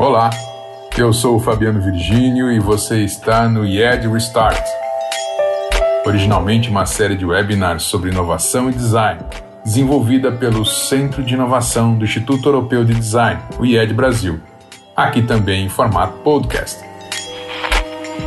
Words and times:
Olá, 0.00 0.30
eu 0.96 1.12
sou 1.12 1.36
o 1.36 1.38
Fabiano 1.38 1.78
Virgínio 1.78 2.50
e 2.50 2.58
você 2.58 3.04
está 3.04 3.46
no 3.46 3.66
IED 3.66 4.08
Restart. 4.08 4.66
Originalmente 6.06 6.70
uma 6.70 6.86
série 6.86 7.14
de 7.14 7.26
webinars 7.26 7.82
sobre 7.82 8.08
inovação 8.10 8.70
e 8.70 8.72
design, 8.72 9.20
desenvolvida 9.62 10.32
pelo 10.32 10.64
Centro 10.64 11.22
de 11.22 11.34
Inovação 11.34 11.98
do 11.98 12.06
Instituto 12.06 12.48
Europeu 12.48 12.82
de 12.82 12.94
Design, 12.94 13.42
o 13.58 13.66
IED 13.66 13.92
Brasil. 13.92 14.40
Aqui 14.96 15.20
também 15.20 15.66
em 15.66 15.68
formato 15.68 16.14
podcast. 16.20 16.82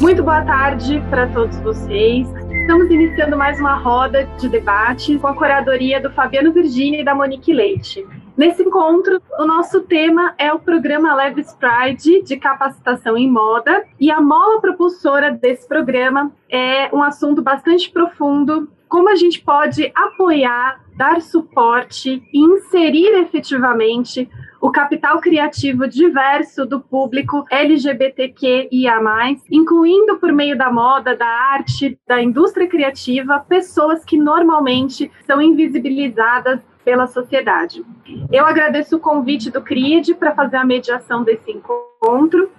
Muito 0.00 0.24
boa 0.24 0.42
tarde 0.42 1.00
para 1.08 1.28
todos 1.28 1.56
vocês. 1.60 2.26
Estamos 2.50 2.90
iniciando 2.90 3.36
mais 3.36 3.60
uma 3.60 3.76
roda 3.76 4.28
de 4.40 4.48
debate 4.48 5.16
com 5.20 5.28
a 5.28 5.36
curadoria 5.36 6.00
do 6.00 6.10
Fabiano 6.10 6.52
Virgini 6.52 7.02
e 7.02 7.04
da 7.04 7.14
Monique 7.14 7.52
Leite. 7.52 8.04
Nesse 8.36 8.62
encontro, 8.62 9.22
o 9.38 9.46
nosso 9.46 9.80
tema 9.80 10.34
é 10.36 10.52
o 10.52 10.58
programa 10.58 11.14
Leves 11.14 11.54
Pride 11.54 12.22
de 12.22 12.36
capacitação 12.36 13.16
em 13.16 13.30
moda. 13.30 13.82
E 13.98 14.10
a 14.10 14.20
mola 14.20 14.60
propulsora 14.60 15.32
desse 15.32 15.66
programa 15.66 16.30
é 16.50 16.94
um 16.94 17.02
assunto 17.02 17.40
bastante 17.40 17.90
profundo, 17.90 18.68
como 18.90 19.08
a 19.08 19.16
gente 19.16 19.40
pode 19.40 19.90
apoiar, 19.94 20.84
dar 20.94 21.22
suporte 21.22 22.22
e 22.30 22.38
inserir 22.38 23.08
efetivamente 23.22 24.28
o 24.60 24.70
capital 24.70 25.18
criativo 25.18 25.88
diverso 25.88 26.66
do 26.66 26.78
público 26.80 27.42
LGBTQIA+, 27.50 29.00
incluindo 29.50 30.18
por 30.18 30.30
meio 30.30 30.58
da 30.58 30.70
moda, 30.70 31.16
da 31.16 31.26
arte, 31.26 31.98
da 32.06 32.22
indústria 32.22 32.68
criativa, 32.68 33.44
pessoas 33.48 34.04
que 34.04 34.18
normalmente 34.18 35.10
são 35.26 35.40
invisibilizadas 35.40 36.60
pela 36.86 37.08
sociedade. 37.08 37.84
Eu 38.30 38.46
agradeço 38.46 38.96
o 38.96 39.00
convite 39.00 39.50
do 39.50 39.60
CRID 39.60 40.14
para 40.14 40.36
fazer 40.36 40.56
a 40.56 40.64
mediação 40.64 41.24
desse 41.24 41.50
encontro. 41.50 41.95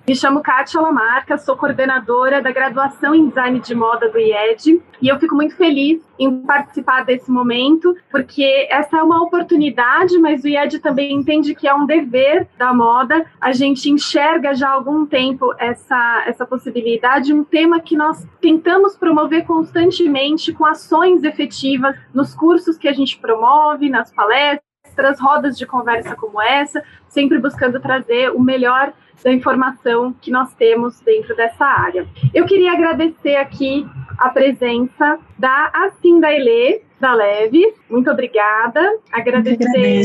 Me 0.08 0.16
chamo 0.16 0.42
Kátia 0.42 0.82
Lamarca, 0.82 1.38
sou 1.38 1.56
coordenadora 1.56 2.42
da 2.42 2.52
graduação 2.52 3.14
em 3.14 3.28
design 3.28 3.60
de 3.60 3.76
moda 3.76 4.10
do 4.10 4.18
IED 4.18 4.82
e 5.02 5.08
eu 5.08 5.20
fico 5.20 5.36
muito 5.36 5.56
feliz 5.56 6.02
em 6.18 6.42
participar 6.42 7.06
desse 7.06 7.30
momento, 7.30 7.96
porque 8.10 8.68
essa 8.70 8.98
é 8.98 9.04
uma 9.04 9.22
oportunidade, 9.22 10.18
mas 10.18 10.44
o 10.44 10.48
IED 10.48 10.80
também 10.80 11.14
entende 11.14 11.54
que 11.54 11.68
é 11.68 11.74
um 11.74 11.86
dever 11.86 12.48
da 12.58 12.74
moda. 12.74 13.26
A 13.40 13.52
gente 13.52 13.90
enxerga 13.92 14.56
já 14.56 14.70
há 14.70 14.74
algum 14.74 15.06
tempo 15.06 15.54
essa, 15.60 16.24
essa 16.26 16.46
possibilidade, 16.46 17.34
um 17.34 17.44
tema 17.44 17.80
que 17.80 17.96
nós 17.96 18.26
tentamos 18.42 18.98
promover 18.98 19.46
constantemente 19.46 20.52
com 20.52 20.66
ações 20.66 21.24
efetivas 21.24 21.96
nos 22.14 22.34
cursos 22.34 22.78
que 22.78 22.88
a 22.88 22.94
gente 22.94 23.20
promove, 23.20 23.90
nas 23.90 24.12
palestras, 24.12 25.20
rodas 25.20 25.58
de 25.58 25.66
conversa 25.66 26.16
como 26.16 26.42
essa, 26.42 26.84
sempre 27.08 27.38
buscando 27.38 27.80
trazer 27.80 28.32
o 28.32 28.40
melhor 28.40 28.94
da 29.24 29.32
informação 29.32 30.14
que 30.22 30.32
nós 30.32 30.54
temos 30.56 31.00
dentro 31.02 31.36
dessa 31.36 31.66
área. 31.66 32.08
Eu 32.34 32.46
queria 32.46 32.74
agradecer 32.74 33.36
aqui 33.36 33.86
a 34.18 34.30
presença 34.30 35.20
da 35.38 35.72
Assinda 35.74 36.32
Elê, 36.32 36.82
da 37.00 37.14
Leve. 37.14 37.74
Muito 37.90 38.10
obrigada. 38.10 38.82
Agradecer, 39.12 40.02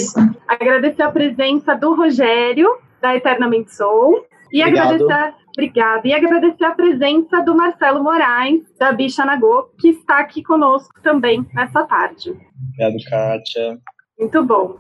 agradecer 0.47 1.03
a 1.03 1.11
presença 1.11 1.75
do 1.75 1.95
Rogério, 1.95 2.69
da 3.01 3.17
Eternamente 3.17 3.75
Soul. 3.75 4.25
E 4.53 4.63
Obrigado. 4.63 4.95
agradecer, 4.95 5.35
obrigada. 5.49 6.09
E 6.09 6.13
agradecer 6.13 6.65
a 6.65 6.73
presença 6.73 7.43
do 7.43 7.57
Marcelo 7.57 8.03
Moraes, 8.03 8.63
da 8.79 8.93
Bicha 8.93 9.25
Nagô, 9.25 9.71
que 9.79 9.89
está 9.89 10.19
aqui 10.19 10.43
conosco 10.43 11.01
também 11.03 11.47
nessa 11.55 11.85
tarde. 11.85 12.31
Obrigado, 12.69 13.03
Kátia. 13.09 13.79
Muito 14.19 14.45
bom. 14.45 14.77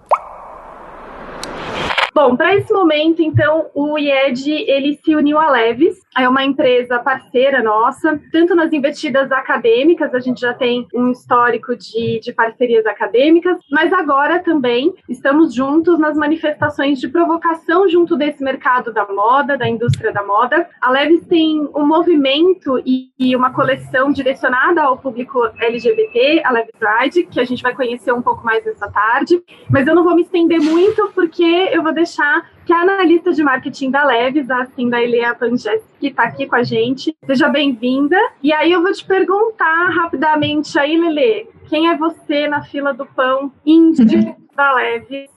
Bom, 2.15 2.37
para 2.37 2.55
esse 2.55 2.71
momento, 2.71 3.23
então, 3.23 3.71
o 3.75 3.99
IED 3.99 4.51
ele 4.69 4.99
se 5.03 5.17
uniu 5.17 5.39
à 5.39 5.51
Leves, 5.51 5.99
é 6.17 6.29
uma 6.29 6.45
empresa 6.45 6.99
parceira 6.99 7.63
nossa, 7.63 8.21
tanto 8.31 8.55
nas 8.55 8.71
investidas 8.71 9.33
acadêmicas, 9.33 10.15
a 10.15 10.21
gente 10.21 10.43
já 10.43 10.53
tem 10.53 10.87
um 10.95 11.11
histórico 11.11 11.75
de, 11.75 12.21
de 12.21 12.31
parcerias 12.35 12.85
acadêmicas, 12.85 13.57
mas 13.71 13.91
agora 13.95 14.41
também 14.41 14.93
estamos 15.09 15.55
juntos 15.55 15.99
nas 15.99 16.15
manifestações 16.15 17.01
de 17.01 17.09
provocação 17.09 17.89
junto 17.89 18.15
desse 18.15 18.45
mercado 18.45 18.93
da 18.93 19.07
moda, 19.07 19.57
da 19.57 19.67
indústria 19.67 20.13
da 20.13 20.23
moda. 20.23 20.69
A 20.83 20.91
Leves 20.91 21.27
tem 21.27 21.67
um 21.75 21.87
movimento 21.87 22.79
e, 22.85 23.11
e 23.19 23.35
uma 23.35 23.55
coleção 23.55 24.13
direcionada 24.13 24.83
ao 24.83 24.99
público 24.99 25.49
LGBT, 25.59 26.43
a 26.45 26.53
Leves 26.53 26.75
Pride, 26.79 27.23
que 27.25 27.41
a 27.41 27.45
gente 27.45 27.63
vai 27.63 27.75
conhecer 27.75 28.13
um 28.13 28.21
pouco 28.21 28.45
mais 28.45 28.63
nessa 28.67 28.91
tarde, 28.91 29.43
mas 29.71 29.87
eu 29.87 29.95
não 29.95 30.05
vou 30.05 30.15
me 30.15 30.23
estender 30.23 30.61
muito 30.61 31.11
porque 31.15 31.71
eu 31.73 31.83
vou 31.83 31.93
deixar 32.03 32.51
que 32.65 32.73
é 32.73 32.77
a 32.77 32.83
analista 32.83 33.33
de 33.33 33.43
marketing 33.43 33.91
da 33.91 34.05
Leves, 34.05 34.51
a 34.51 34.67
Cinda 34.67 35.03
Ilea 35.03 35.35
Panges, 35.35 35.81
que 35.99 36.09
está 36.09 36.25
aqui 36.25 36.47
com 36.47 36.57
a 36.57 36.63
gente. 36.63 37.17
Seja 37.27 37.49
bem-vinda. 37.49 38.17
E 38.43 38.53
aí 38.53 38.73
eu 38.73 38.83
vou 38.83 38.93
te 38.93 39.05
perguntar 39.05 39.91
rapidamente 39.91 40.79
aí, 40.79 40.97
Lele, 40.97 41.49
quem 41.69 41.89
é 41.89 41.97
você 41.97 42.47
na 42.49 42.63
fila 42.63 42.93
do 42.93 43.07
pão 43.07 43.53
indie 43.65 44.35
da 44.55 44.75
Leves? 44.75 45.31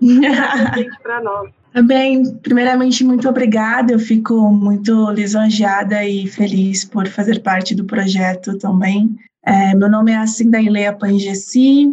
para 1.02 1.22
nós. 1.22 1.50
Bem, 1.86 2.36
primeiramente, 2.38 3.04
muito 3.04 3.28
obrigada. 3.28 3.92
Eu 3.92 3.98
fico 3.98 4.34
muito 4.50 5.10
lisonjeada 5.10 6.04
e 6.04 6.26
feliz 6.26 6.84
por 6.84 7.06
fazer 7.08 7.42
parte 7.42 7.74
do 7.74 7.84
projeto 7.84 8.56
também. 8.58 9.16
É, 9.44 9.74
meu 9.74 9.90
nome 9.90 10.12
é 10.12 10.26
Cinda 10.26 10.60
Ilea 10.60 10.92
Pangessi, 10.92 11.92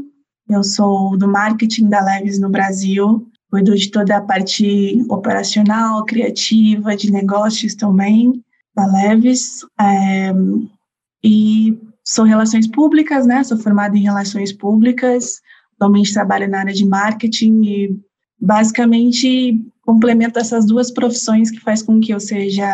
eu 0.50 0.64
sou 0.64 1.18
do 1.18 1.28
marketing 1.28 1.90
da 1.90 2.04
Leves 2.04 2.40
no 2.40 2.50
Brasil 2.50 3.31
cuido 3.52 3.76
de 3.76 3.92
toda 3.92 4.16
a 4.16 4.22
parte 4.22 5.06
operacional, 5.10 6.06
criativa, 6.06 6.96
de 6.96 7.12
negócios 7.12 7.76
também, 7.76 8.42
da 8.74 8.86
Leves. 8.86 9.60
É, 9.80 10.32
e 11.22 11.78
sou 12.04 12.24
relações 12.24 12.66
públicas, 12.66 13.28
né? 13.28 13.44
Sou 13.44 13.58
formada 13.58 13.98
em 13.98 14.04
relações 14.04 14.54
públicas, 14.54 15.42
atualmente 15.76 16.14
trabalho 16.14 16.50
na 16.50 16.60
área 16.60 16.74
de 16.74 16.86
marketing 16.86 17.62
e 17.64 18.00
basicamente 18.40 19.62
complemento 19.82 20.40
essas 20.40 20.66
duas 20.66 20.90
profissões 20.90 21.52
que 21.52 21.60
faz 21.60 21.84
com 21.84 22.00
que 22.00 22.14
eu 22.14 22.20
seja 22.20 22.66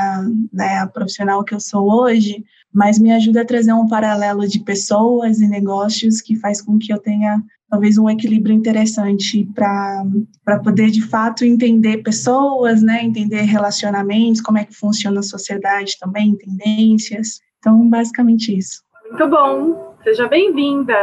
né, 0.53 0.77
a 0.77 0.87
profissional 0.87 1.43
que 1.43 1.55
eu 1.55 1.59
sou 1.59 1.91
hoje, 1.91 2.45
mas 2.71 2.99
me 2.99 3.11
ajuda 3.11 3.41
a 3.41 3.45
trazer 3.45 3.73
um 3.73 3.87
paralelo 3.87 4.47
de 4.47 4.59
pessoas 4.59 5.39
e 5.39 5.47
negócios 5.47 6.21
que 6.21 6.35
faz 6.35 6.61
com 6.61 6.77
que 6.77 6.93
eu 6.93 6.99
tenha 6.99 7.41
talvez 7.69 7.97
um 7.97 8.09
equilíbrio 8.09 8.55
interessante 8.55 9.47
para 9.53 10.59
poder 10.63 10.89
de 10.89 11.01
fato 11.01 11.43
entender 11.43 11.97
pessoas, 11.97 12.81
né, 12.81 13.03
entender 13.03 13.41
relacionamentos, 13.41 14.41
como 14.41 14.57
é 14.57 14.65
que 14.65 14.73
funciona 14.73 15.19
a 15.19 15.23
sociedade 15.23 15.97
também, 15.99 16.35
tendências. 16.37 17.39
Então, 17.59 17.89
basicamente 17.89 18.57
isso. 18.57 18.81
Muito 19.09 19.27
bom. 19.27 19.95
Seja 20.03 20.27
bem-vinda. 20.27 20.95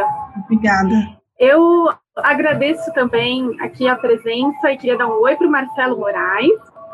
Obrigada. 0.45 1.15
Eu 1.39 1.89
agradeço 2.15 2.91
também 2.93 3.55
aqui 3.59 3.87
a 3.87 3.95
presença 3.95 4.71
e 4.71 4.77
queria 4.77 4.97
dar 4.97 5.07
um 5.07 5.21
oi 5.21 5.35
para 5.35 5.47
o 5.47 5.51
Marcelo 5.51 5.97
Moraes, 5.97 6.49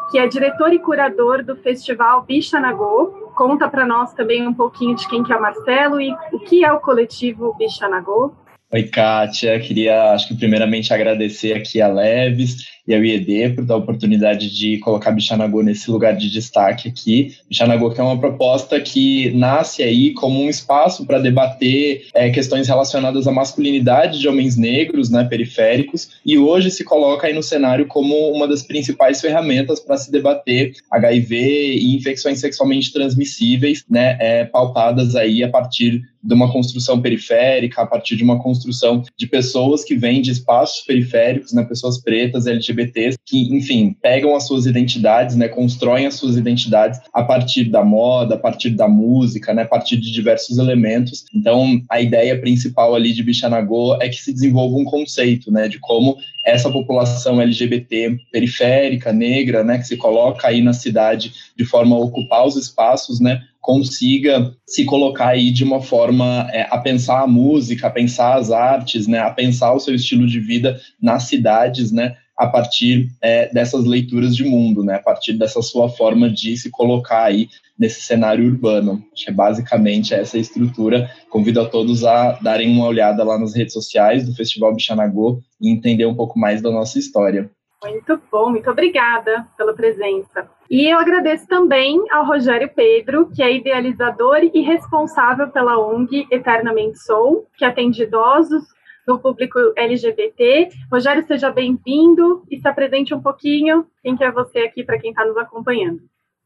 que 0.10 0.20
é 0.20 0.28
diretor 0.28 0.74
e 0.74 0.80
curador 0.80 1.44
do 1.44 1.56
Festival 1.58 2.24
Bicha 2.24 2.60
Nagô. 2.60 3.32
Conta 3.36 3.70
para 3.70 3.86
nós 3.86 4.14
também 4.14 4.46
um 4.46 4.54
pouquinho 4.54 4.96
de 4.96 5.08
quem 5.08 5.24
que 5.24 5.32
é 5.32 5.38
o 5.38 5.42
Marcelo 5.42 6.02
e 6.02 6.12
o 6.34 6.40
que 6.40 6.66
é 6.66 6.72
o 6.74 6.80
coletivo 6.82 7.54
Bicha 7.54 7.88
Nagô. 7.88 8.34
Oi, 8.74 8.84
Kátia. 8.84 9.60
Queria, 9.60 10.14
acho 10.14 10.30
que 10.30 10.36
primeiramente 10.36 10.94
agradecer 10.94 11.54
aqui 11.54 11.82
a 11.82 11.90
Leves 11.90 12.68
e 12.92 12.96
ao 12.96 13.04
IED 13.04 13.56
por 13.56 13.66
dar 13.66 13.76
a 13.76 13.78
oportunidade 13.78 14.50
de 14.54 14.78
colocar 14.80 15.12
Bichanagô 15.12 15.62
nesse 15.62 15.90
lugar 15.90 16.16
de 16.16 16.30
destaque 16.30 16.90
aqui. 16.90 17.36
Bichanagô 17.50 17.90
que 17.92 18.00
é 18.00 18.04
uma 18.04 18.20
proposta 18.20 18.80
que 18.80 19.32
nasce 19.32 19.82
aí 19.82 20.12
como 20.14 20.42
um 20.42 20.50
espaço 20.50 21.06
para 21.06 21.20
debater 21.20 22.08
é, 22.14 22.30
questões 22.30 22.68
relacionadas 22.68 23.28
à 23.28 23.32
masculinidade 23.32 24.20
de 24.20 24.28
homens 24.28 24.58
negros, 24.58 25.10
né, 25.10 25.24
periféricos, 25.24 26.10
e 26.26 26.38
hoje 26.38 26.70
se 26.70 26.84
coloca 26.84 27.28
aí 27.28 27.34
no 27.34 27.44
cenário 27.44 27.88
como 27.88 28.16
uma 28.32 28.48
das 28.48 28.64
principais 28.64 29.22
ferramentas 29.22 29.80
para 29.80 29.98
se 29.98 30.12
debater 30.12 30.74
HIV 30.92 31.38
e 31.38 31.96
infecções 31.96 32.40
sexualmente 32.40 32.92
transmissíveis, 32.92 33.84
né, 33.90 34.18
é, 34.20 34.46
pautadas 34.46 35.16
aí 35.16 35.44
a 35.44 35.50
partir 35.50 36.02
de 36.24 36.34
uma 36.34 36.52
construção 36.52 37.02
periférica, 37.02 37.82
a 37.82 37.86
partir 37.86 38.16
de 38.16 38.24
uma 38.24 38.42
construção 38.42 39.04
de 39.18 39.28
pessoas 39.28 39.84
que 39.84 39.96
vêm 39.96 40.22
de 40.22 40.32
espaços 40.32 40.86
periféricos, 40.86 41.52
né, 41.52 41.64
pessoas 41.64 41.98
pretas, 41.98 42.46
LGBTs, 42.82 43.18
que, 43.26 43.56
enfim, 43.56 43.96
pegam 44.02 44.36
as 44.36 44.48
suas 44.48 44.66
identidades, 44.66 45.36
né, 45.36 45.48
constroem 45.48 46.06
as 46.06 46.16
suas 46.16 46.38
identidades 46.38 47.00
a 47.14 47.24
partir 47.24 47.66
da 47.66 47.84
moda, 47.84 48.36
a 48.36 48.38
partir 48.38 48.72
da 48.72 48.88
música, 48.88 49.54
né, 49.54 49.64
a 49.64 49.68
partir 49.68 49.98
de 49.98 50.12
diversos 50.12 50.58
elementos. 50.58 51.26
Então, 51.34 51.82
a 51.90 52.02
ideia 52.02 52.40
principal 52.40 52.96
ali 52.96 53.14
de 53.14 53.24
Bichanagô 53.24 53.96
é 54.02 54.10
que 54.10 54.18
se 54.18 54.34
desenvolva 54.34 54.78
um 54.78 54.86
conceito, 54.86 55.52
né, 55.52 55.68
de 55.68 55.80
como 55.80 56.18
essa 56.46 56.72
população 56.72 57.40
LGBT 57.40 58.18
periférica, 58.32 59.14
negra, 59.14 59.64
né, 59.64 59.78
que 59.78 59.88
se 59.88 59.98
coloca 59.98 60.48
aí 60.48 60.62
na 60.62 60.74
cidade 60.74 61.32
de 61.56 61.66
forma 61.66 61.96
a 61.96 62.00
ocupar 62.00 62.46
os 62.46 62.56
espaços, 62.56 63.20
né, 63.20 63.42
consiga 63.62 64.52
se 64.66 64.84
colocar 64.86 65.28
aí 65.28 65.52
de 65.52 65.64
uma 65.64 65.82
forma 65.82 66.50
é, 66.52 66.68
a 66.72 66.80
pensar 66.80 67.22
a 67.22 67.28
música, 67.28 67.88
a 67.88 67.92
pensar 67.92 68.36
as 68.36 68.52
artes, 68.52 69.08
né, 69.08 69.20
a 69.20 69.30
pensar 69.30 69.74
o 69.74 69.80
seu 69.80 69.94
estilo 69.94 70.26
de 70.26 70.40
vida 70.40 70.82
nas 71.00 71.24
cidades, 71.24 71.92
né, 71.92 72.16
a 72.42 72.48
partir 72.48 73.10
é, 73.22 73.54
dessas 73.54 73.86
leituras 73.86 74.36
de 74.36 74.44
mundo, 74.44 74.84
né, 74.84 74.96
a 74.96 75.00
partir 75.00 75.34
dessa 75.34 75.62
sua 75.62 75.88
forma 75.88 76.28
de 76.28 76.58
se 76.58 76.72
colocar 76.72 77.26
aí 77.26 77.48
nesse 77.78 78.02
cenário 78.02 78.48
urbano. 78.48 79.04
Acho 79.14 79.26
que 79.26 79.30
é 79.30 79.34
basicamente 79.34 80.16
essa 80.16 80.40
estrutura. 80.40 81.08
Convido 81.30 81.62
a 81.62 81.70
todos 81.70 82.04
a 82.04 82.32
darem 82.42 82.76
uma 82.76 82.88
olhada 82.88 83.24
lá 83.24 83.38
nas 83.38 83.56
redes 83.56 83.74
sociais 83.74 84.26
do 84.26 84.34
Festival 84.34 84.74
Bichanagô 84.74 85.40
e 85.62 85.70
entender 85.70 86.08
um 86.08 86.16
pouco 86.16 86.40
mais 86.40 86.64
da 86.64 86.72
nossa 86.72 86.98
história. 86.98 87.48
Muito 87.84 88.20
bom, 88.32 88.50
muito 88.50 88.70
obrigada 88.72 89.46
pela 89.56 89.76
presença. 89.76 90.50
E 90.68 90.92
eu 90.92 90.98
agradeço 90.98 91.48
também 91.48 92.00
ao 92.12 92.26
Rogério 92.26 92.72
Pedro, 92.76 93.30
que 93.36 93.44
é 93.44 93.56
idealizador 93.56 94.38
e 94.52 94.62
responsável 94.62 95.48
pela 95.50 95.78
ONG 95.78 96.26
Eternamente 96.32 96.98
Sou, 96.98 97.46
que 97.56 97.66
atende 97.66 98.02
idosos 98.02 98.64
do 99.06 99.20
público 99.20 99.60
LGBT. 99.76 100.70
Rogério, 100.92 101.26
seja 101.26 101.52
bem-vindo 101.52 102.44
e 102.50 102.60
se 102.60 102.68
apresente 102.68 103.14
um 103.14 103.22
pouquinho. 103.22 103.86
Quem 104.02 104.16
que 104.16 104.24
é 104.24 104.32
você 104.32 104.60
aqui 104.60 104.84
para 104.84 105.00
quem 105.00 105.12
está 105.12 105.26
nos 105.26 105.38
acompanhando? 105.38 106.02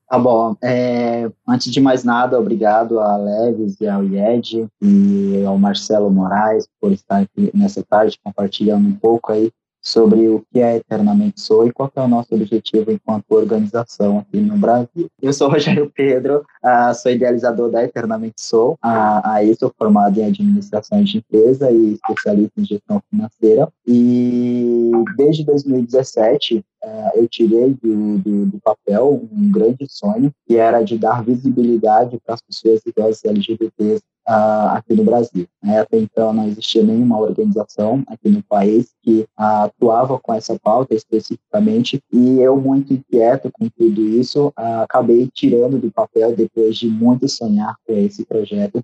Tá 0.08 0.20
bom. 0.20 0.56
É, 0.64 1.32
antes 1.48 1.72
de 1.72 1.82
mais 1.82 2.04
nada, 2.04 2.40
obrigado 2.40 3.00
a 3.00 3.18
Leves 3.18 3.82
e 3.82 3.88
ao 3.88 4.04
IED 4.04 4.68
e 4.82 5.44
ao 5.46 5.58
Marcelo 5.58 6.12
Moraes 6.12 6.68
por 6.80 6.92
estar 6.92 7.22
aqui 7.22 7.50
nessa 7.54 7.84
tarde 7.84 8.20
compartilhando 8.24 8.88
um 8.88 8.96
pouco 8.96 9.32
aí 9.32 9.52
sobre 9.86 10.28
o 10.28 10.44
que 10.52 10.60
é 10.60 10.78
Eternamente 10.78 11.40
Sou 11.40 11.68
e 11.68 11.72
qual 11.72 11.92
é 11.96 12.02
o 12.02 12.08
nosso 12.08 12.34
objetivo 12.34 12.92
enquanto 12.92 13.26
organização 13.30 14.18
aqui 14.18 14.38
no 14.42 14.58
Brasil. 14.58 15.08
Eu 15.22 15.32
sou 15.32 15.48
Rogério 15.48 15.92
Pedro, 15.96 16.44
uh, 16.64 16.94
sou 16.96 17.12
idealizador 17.12 17.70
da 17.70 17.84
Eternamente 17.84 18.42
Sou, 18.42 18.74
uh, 18.74 19.22
aí 19.24 19.56
sou 19.56 19.72
formado 19.78 20.20
em 20.20 20.26
administração 20.26 21.04
de 21.04 21.20
empresa 21.20 21.70
e 21.70 21.94
especialista 21.94 22.60
em 22.60 22.66
gestão 22.66 23.02
financeira 23.12 23.70
e 23.88 24.92
desde 25.16 25.46
2017 25.46 26.58
uh, 26.58 26.64
ah, 26.86 27.12
eu 27.16 27.28
tirei 27.28 27.76
do, 27.82 28.18
do, 28.20 28.46
do, 28.46 28.60
papel 28.60 29.28
um 29.32 29.52
grande 29.52 29.88
sonho 29.90 30.32
que 30.48 30.56
era 30.56 30.84
de 30.84 30.98
dar 30.98 31.24
visibilidade 31.24 32.20
para 32.24 32.36
as 32.36 32.42
pessoas 32.42 32.82
idosas 32.86 33.26
LGBTs 33.26 34.04
uh, 34.28 34.76
aqui 34.76 34.94
no 34.94 35.04
Brasil. 35.04 35.48
Né? 35.64 35.80
Até 35.80 36.00
então 36.00 36.34
não 36.34 36.48
existia 36.48 36.84
nenhuma 36.84 37.20
organização 37.20 38.04
aqui 38.08 38.30
no 38.30 38.44
país 38.44 38.94
que 39.02 39.22
uh, 39.40 39.66
atuava 39.66 40.20
com 40.20 40.34
essa 40.34 40.58
pauta 40.60 40.94
especificamente 40.94 42.02
e 42.12 42.40
eu 42.40 42.58
muito 42.58 42.94
inquieto 42.94 43.50
com 43.52 43.70
tudo 43.70 44.02
isso 44.02 44.48
uh, 44.48 44.82
acabei 44.84 45.30
tirando 45.34 45.80
do 45.80 45.92
papel 45.92 46.36
depois 46.36 46.78
de 46.78 46.88
muito 46.88 47.28
sonhar 47.28 47.76
com 47.86 47.94
esse 47.94 48.26
projeto 48.26 48.84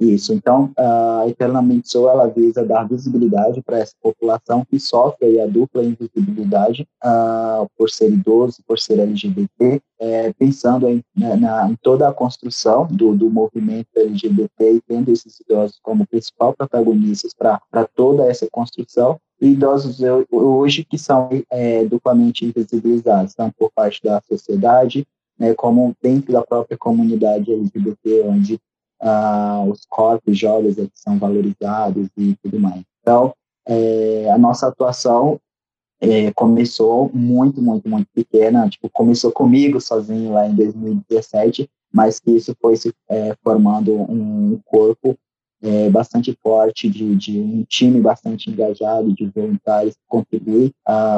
isso. 0.00 0.32
Então 0.32 0.70
a 0.76 1.24
Eternamente 1.26 1.88
Sou 1.90 2.08
ela 2.08 2.26
visa 2.26 2.64
dar 2.64 2.86
visibilidade 2.86 3.62
para 3.62 3.78
essa 3.78 3.94
população 4.02 4.64
que 4.64 4.78
sofre 4.78 5.40
a 5.40 5.46
dupla 5.46 5.82
invisibilidade 5.82 6.86
por 7.76 7.90
ser 7.90 8.10
idoso, 8.10 8.58
por 8.66 8.78
ser 8.78 8.98
LGBT, 8.98 9.80
é, 10.00 10.32
pensando 10.32 10.88
em, 10.88 11.02
né, 11.16 11.34
na, 11.36 11.68
em 11.68 11.76
toda 11.76 12.08
a 12.08 12.12
construção 12.12 12.86
do, 12.86 13.14
do 13.14 13.28
movimento 13.28 13.88
LGBT 13.96 14.74
e 14.74 14.80
tendo 14.80 15.10
esses 15.10 15.40
idosos 15.40 15.78
como 15.82 16.06
principal 16.06 16.54
protagonistas 16.54 17.34
para 17.34 17.84
toda 17.94 18.24
essa 18.26 18.48
construção, 18.50 19.18
e 19.40 19.48
idosos 19.48 20.00
hoje 20.30 20.84
que 20.84 20.98
são 20.98 21.28
é, 21.50 21.84
duplamente 21.84 22.44
invisibilizados, 22.44 23.34
tanto 23.34 23.54
por 23.56 23.70
parte 23.72 24.02
da 24.02 24.20
sociedade, 24.20 25.06
né, 25.38 25.54
como 25.54 25.94
dentro 26.02 26.32
da 26.32 26.42
própria 26.42 26.76
comunidade 26.76 27.52
LGBT, 27.52 28.22
onde 28.26 28.60
ah, 29.00 29.64
os 29.68 29.86
corpos 29.88 30.36
jovens 30.36 30.76
são 30.94 31.18
valorizados 31.18 32.08
e 32.16 32.36
tudo 32.42 32.58
mais. 32.58 32.82
Então, 33.00 33.32
é, 33.66 34.28
a 34.30 34.38
nossa 34.38 34.66
atuação 34.66 35.40
é, 36.00 36.32
começou 36.32 37.10
muito, 37.12 37.60
muito, 37.60 37.88
muito 37.88 38.08
pequena, 38.14 38.68
tipo, 38.68 38.88
começou 38.90 39.32
comigo 39.32 39.80
sozinho 39.80 40.32
lá 40.32 40.46
em 40.46 40.54
2017, 40.54 41.68
mas 41.92 42.20
que 42.20 42.32
isso 42.32 42.54
foi 42.60 42.76
se 42.76 42.92
é, 43.08 43.36
formando 43.42 43.92
um 43.94 44.60
corpo 44.64 45.16
é, 45.60 45.90
bastante 45.90 46.36
forte, 46.42 46.88
de, 46.88 47.16
de, 47.16 47.38
um 47.38 47.64
time 47.64 48.00
bastante 48.00 48.50
engajado, 48.50 49.12
de 49.12 49.26
voluntários 49.26 49.96
que 50.30 50.72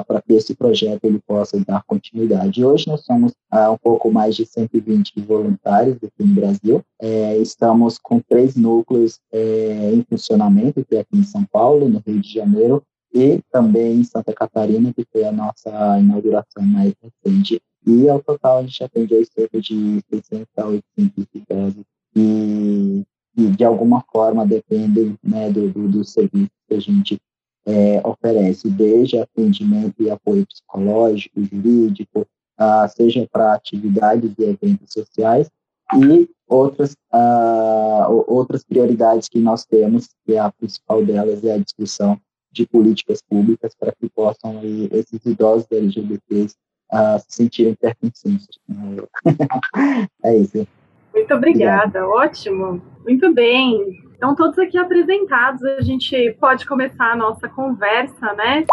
para 0.07 0.23
que 0.23 0.33
esse 0.33 0.55
projeto 0.55 1.05
ele 1.05 1.21
possa 1.27 1.59
dar 1.61 1.83
continuidade. 1.85 2.65
Hoje 2.65 2.89
nós 2.89 3.05
somos 3.05 3.33
ah, 3.51 3.71
um 3.71 3.77
pouco 3.77 4.11
mais 4.11 4.35
de 4.35 4.47
120 4.47 5.21
voluntários 5.21 5.97
aqui 5.97 6.25
no 6.25 6.35
Brasil, 6.35 6.83
é, 7.01 7.37
estamos 7.39 7.99
com 7.99 8.21
três 8.21 8.57
núcleos 8.57 9.19
é, 9.33 9.93
em 9.93 10.03
funcionamento, 10.09 10.85
que 10.85 10.97
é 10.97 11.01
aqui 11.01 11.19
em 11.19 11.25
São 11.25 11.45
Paulo, 11.45 11.89
no 11.89 12.03
Rio 12.07 12.21
de 12.21 12.33
Janeiro, 12.33 12.83
e 13.13 13.41
também 13.51 14.01
em 14.01 14.05
Santa 14.05 14.33
Catarina, 14.33 14.93
que 14.93 15.07
foi 15.11 15.25
a 15.25 15.33
nossa 15.33 15.99
inauguração 15.99 16.63
mais 16.63 16.95
recente. 17.03 17.61
E 17.87 18.09
ao 18.09 18.21
total 18.23 18.59
a 18.59 18.63
gente 18.63 18.85
atende 18.85 19.15
aí 19.15 19.25
cerca 19.25 19.61
de 19.61 20.01
600 20.11 20.47
a 20.57 20.67
800 20.67 21.27
idosos 21.35 21.85
e, 22.15 23.05
e 23.37 23.47
de 23.47 23.65
alguma 23.65 24.05
forma 24.13 24.47
dependem 24.47 25.17
né, 25.23 25.51
do, 25.51 25.71
do, 25.71 25.89
do 25.89 26.05
serviço 26.05 26.51
que 26.69 26.75
a 26.75 26.81
gente 26.81 27.19
é, 27.67 28.01
oferece, 28.07 28.69
desde 28.69 29.19
atendimento 29.19 30.03
e 30.03 30.11
apoio 30.11 30.47
psicológico, 30.47 31.43
jurídico, 31.43 32.27
uh, 32.61 32.89
seja 32.95 33.27
para 33.31 33.55
atividades 33.55 34.33
e 34.39 34.45
eventos 34.45 34.93
sociais, 34.93 35.51
e 35.95 36.29
outras, 36.47 36.93
uh, 37.13 38.25
outras 38.27 38.65
prioridades 38.65 39.29
que 39.29 39.39
nós 39.39 39.65
temos, 39.65 40.09
que 40.25 40.37
a 40.37 40.51
principal 40.53 41.05
delas 41.05 41.45
é 41.45 41.55
a 41.55 41.59
discussão 41.59 42.21
de 42.53 42.67
políticas 42.67 43.23
públicas 43.23 43.75
para 43.75 43.93
que 43.93 44.09
possam 44.09 44.59
aí, 44.59 44.89
esses 44.93 45.25
idosos 45.25 45.67
LGBTs 45.71 46.55
uh, 46.93 47.19
se 47.19 47.37
sentirem 47.37 47.75
pertencentes. 47.75 48.59
é 50.25 50.37
isso. 50.37 50.67
Muito 51.15 51.35
obrigada, 51.35 52.05
Obrigado. 52.05 52.11
ótimo. 52.11 52.83
Muito 53.05 53.33
bem. 53.35 54.01
Então, 54.17 54.35
todos 54.35 54.59
aqui 54.59 54.79
apresentados, 54.79 55.63
a 55.65 55.81
gente 55.81 56.37
pode 56.39 56.67
começar 56.67 57.13
a 57.13 57.17
nossa 57.17 57.49
conversa, 57.49 58.33
né? 58.35 58.65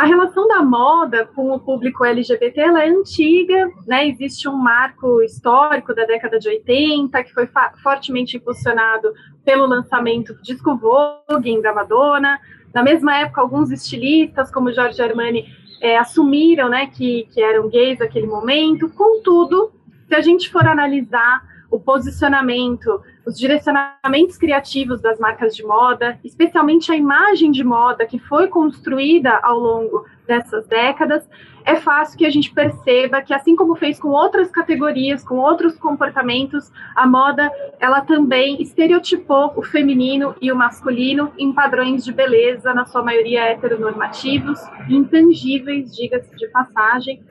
A 0.00 0.06
relação 0.06 0.48
da 0.48 0.62
moda 0.62 1.26
com 1.26 1.52
o 1.52 1.60
público 1.60 2.02
LGBT 2.02 2.58
ela 2.58 2.82
é 2.82 2.88
antiga, 2.88 3.70
né? 3.86 4.08
Existe 4.08 4.48
um 4.48 4.56
marco 4.56 5.20
histórico 5.20 5.94
da 5.94 6.06
década 6.06 6.38
de 6.38 6.48
80 6.48 7.22
que 7.22 7.34
foi 7.34 7.46
fortemente 7.82 8.38
impulsionado 8.38 9.12
pelo 9.44 9.66
lançamento 9.66 10.32
do 10.32 10.40
disco 10.40 10.74
Vogue 10.74 11.60
da 11.60 11.74
Madonna. 11.74 12.40
Na 12.72 12.82
mesma 12.82 13.18
época, 13.18 13.42
alguns 13.42 13.70
estilistas, 13.70 14.50
como 14.50 14.72
Giorgio 14.72 15.04
Armani, 15.04 15.44
é, 15.82 15.98
assumiram 15.98 16.70
né, 16.70 16.86
que, 16.86 17.28
que 17.34 17.42
eram 17.42 17.68
gays 17.68 17.98
naquele 17.98 18.26
momento. 18.26 18.88
Contudo, 18.88 19.70
se 20.08 20.14
a 20.14 20.22
gente 20.22 20.48
for 20.48 20.66
analisar 20.66 21.42
o 21.70 21.78
posicionamento, 21.78 23.00
os 23.24 23.38
direcionamentos 23.38 24.36
criativos 24.36 25.00
das 25.00 25.18
marcas 25.18 25.54
de 25.54 25.64
moda, 25.64 26.18
especialmente 26.24 26.90
a 26.90 26.96
imagem 26.96 27.50
de 27.52 27.62
moda 27.62 28.04
que 28.06 28.18
foi 28.18 28.48
construída 28.48 29.38
ao 29.42 29.58
longo 29.58 30.04
dessas 30.26 30.66
décadas, 30.66 31.28
é 31.64 31.76
fácil 31.76 32.18
que 32.18 32.26
a 32.26 32.30
gente 32.30 32.52
perceba 32.52 33.22
que, 33.22 33.34
assim 33.34 33.54
como 33.54 33.76
fez 33.76 33.98
com 33.98 34.08
outras 34.08 34.50
categorias, 34.50 35.22
com 35.22 35.36
outros 35.36 35.76
comportamentos, 35.78 36.72
a 36.96 37.06
moda 37.06 37.50
ela 37.78 38.00
também 38.00 38.60
estereotipou 38.62 39.52
o 39.56 39.62
feminino 39.62 40.34
e 40.40 40.50
o 40.50 40.56
masculino 40.56 41.32
em 41.38 41.52
padrões 41.52 42.04
de 42.04 42.12
beleza, 42.12 42.72
na 42.74 42.86
sua 42.86 43.02
maioria 43.02 43.44
heteronormativos, 43.44 44.58
intangíveis, 44.88 45.94
diga-se 45.94 46.34
de 46.34 46.48
passagem. 46.48 47.22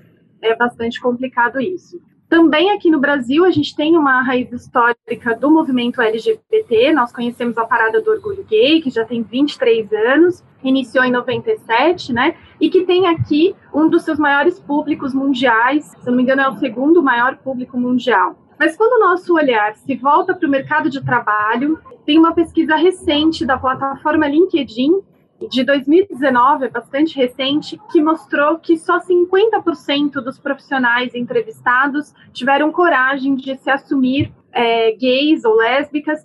É 0.42 0.56
bastante 0.56 1.02
complicado 1.02 1.60
isso. 1.60 2.00
Também 2.30 2.70
aqui 2.70 2.92
no 2.92 3.00
Brasil, 3.00 3.44
a 3.44 3.50
gente 3.50 3.76
tem 3.76 3.98
uma 3.98 4.22
raiz 4.22 4.52
histórica 4.52 5.36
do 5.36 5.50
movimento 5.50 6.00
LGBT. 6.00 6.94
Nós 6.94 7.12
conhecemos 7.12 7.58
a 7.58 7.66
Parada 7.66 8.00
do 8.00 8.12
Orgulho 8.12 8.46
Gay, 8.48 8.82
que 8.82 8.92
já 8.92 9.04
tem 9.04 9.24
23 9.24 9.92
anos, 9.92 10.44
iniciou 10.64 11.04
em 11.04 11.12
97, 11.12 12.14
né? 12.14 12.36
E 12.62 12.70
que 12.70 12.86
tem 12.86 13.08
aqui 13.08 13.56
um 13.74 13.90
dos 13.90 14.04
seus 14.04 14.20
maiores 14.20 14.60
públicos 14.60 15.12
mundiais, 15.12 15.86
se 15.86 16.06
não 16.06 16.16
me 16.16 16.22
engano, 16.22 16.42
é 16.42 16.50
o 16.50 16.60
segundo 16.60 17.02
maior 17.02 17.36
público 17.38 17.80
mundial. 17.80 18.38
Mas 18.60 18.78
quando 18.78 19.02
o 19.02 19.10
nosso 19.10 19.34
olhar 19.34 19.76
se 19.76 19.96
volta 19.96 20.36
para 20.36 20.48
o 20.48 20.52
mercado 20.52 20.88
de 20.88 21.04
trabalho, 21.04 21.80
tem 22.06 22.20
uma 22.20 22.36
pesquisa 22.36 22.76
recente 22.76 23.44
da 23.44 23.58
plataforma 23.58 24.28
LinkedIn 24.28 25.02
de 25.48 25.64
2019, 25.64 26.66
é 26.66 26.70
bastante 26.70 27.16
recente, 27.16 27.80
que 27.92 28.02
mostrou 28.02 28.60
que 28.60 28.78
só 28.78 29.00
50% 29.00 30.14
dos 30.22 30.38
profissionais 30.38 31.16
entrevistados 31.16 32.14
tiveram 32.34 32.72
coragem 32.72 33.36
de 33.36 33.58
se 33.58 33.70
assumir 33.70 34.34
é, 34.52 34.92
gays 34.92 35.46
ou 35.46 35.56
lésbicas 35.56 36.24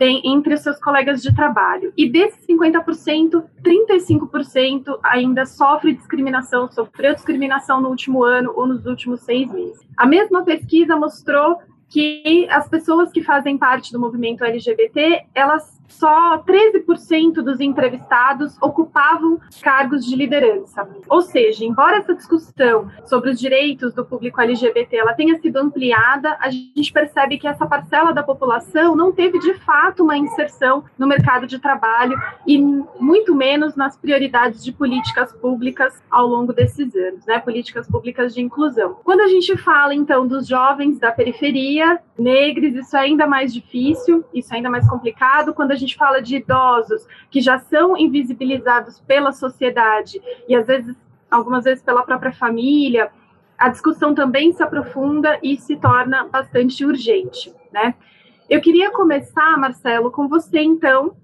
entre 0.00 0.54
os 0.54 0.60
seus 0.60 0.78
colegas 0.78 1.20
de 1.20 1.34
trabalho. 1.34 1.92
E 1.96 2.08
desses 2.08 2.46
50%, 2.46 3.44
35% 3.62 4.98
ainda 5.02 5.44
sofre 5.44 5.92
discriminação, 5.92 6.70
sofreu 6.70 7.14
discriminação 7.14 7.80
no 7.80 7.88
último 7.88 8.22
ano 8.22 8.52
ou 8.54 8.66
nos 8.66 8.86
últimos 8.86 9.20
seis 9.22 9.50
meses. 9.50 9.80
A 9.96 10.06
mesma 10.06 10.44
pesquisa 10.44 10.96
mostrou 10.96 11.58
que 11.88 12.46
as 12.50 12.68
pessoas 12.68 13.10
que 13.10 13.22
fazem 13.22 13.56
parte 13.58 13.92
do 13.92 13.98
movimento 13.98 14.44
LGBT, 14.44 15.24
elas 15.34 15.77
só 15.88 16.38
13% 16.38 17.42
dos 17.42 17.60
entrevistados 17.60 18.56
ocupavam 18.60 19.40
cargos 19.62 20.04
de 20.04 20.14
liderança. 20.14 20.88
Ou 21.08 21.22
seja, 21.22 21.64
embora 21.64 21.96
essa 21.96 22.14
discussão 22.14 22.88
sobre 23.06 23.30
os 23.30 23.40
direitos 23.40 23.94
do 23.94 24.04
público 24.04 24.40
LGBT 24.40 24.96
ela 24.96 25.14
tenha 25.14 25.38
sido 25.38 25.56
ampliada, 25.56 26.36
a 26.40 26.50
gente 26.50 26.92
percebe 26.92 27.38
que 27.38 27.48
essa 27.48 27.66
parcela 27.66 28.12
da 28.12 28.22
população 28.22 28.94
não 28.94 29.12
teve 29.12 29.38
de 29.38 29.54
fato 29.54 30.04
uma 30.04 30.16
inserção 30.16 30.84
no 30.98 31.06
mercado 31.06 31.46
de 31.46 31.58
trabalho 31.58 32.16
e 32.46 32.58
muito 32.58 33.34
menos 33.34 33.74
nas 33.74 33.96
prioridades 33.96 34.62
de 34.62 34.72
políticas 34.72 35.32
públicas 35.32 36.02
ao 36.10 36.26
longo 36.26 36.52
desses 36.52 36.94
anos, 36.94 37.24
né? 37.26 37.38
Políticas 37.38 37.88
públicas 37.88 38.34
de 38.34 38.42
inclusão. 38.42 38.98
Quando 39.02 39.20
a 39.20 39.28
gente 39.28 39.56
fala 39.56 39.94
então 39.94 40.26
dos 40.26 40.46
jovens 40.46 40.98
da 40.98 41.10
periferia, 41.10 41.98
negros, 42.18 42.74
isso 42.74 42.96
é 42.96 43.00
ainda 43.00 43.26
mais 43.26 43.52
difícil, 43.52 44.24
isso 44.34 44.52
é 44.52 44.56
ainda 44.56 44.68
mais 44.68 44.88
complicado. 44.88 45.54
Quando 45.54 45.70
a 45.70 45.76
gente 45.78 45.96
fala 45.96 46.20
de 46.20 46.36
idosos 46.36 47.06
que 47.30 47.40
já 47.40 47.58
são 47.58 47.96
invisibilizados 47.96 49.00
pela 49.00 49.32
sociedade 49.32 50.20
e 50.48 50.54
às 50.54 50.66
vezes, 50.66 50.96
algumas 51.30 51.64
vezes 51.64 51.82
pela 51.82 52.02
própria 52.02 52.32
família, 52.32 53.10
a 53.56 53.68
discussão 53.68 54.14
também 54.14 54.52
se 54.52 54.62
aprofunda 54.62 55.38
e 55.42 55.56
se 55.56 55.76
torna 55.76 56.24
bastante 56.24 56.84
urgente, 56.84 57.52
né? 57.72 57.94
Eu 58.48 58.60
queria 58.60 58.90
começar, 58.90 59.58
Marcelo, 59.58 60.10
com 60.10 60.28
você 60.28 60.60
então, 60.60 61.16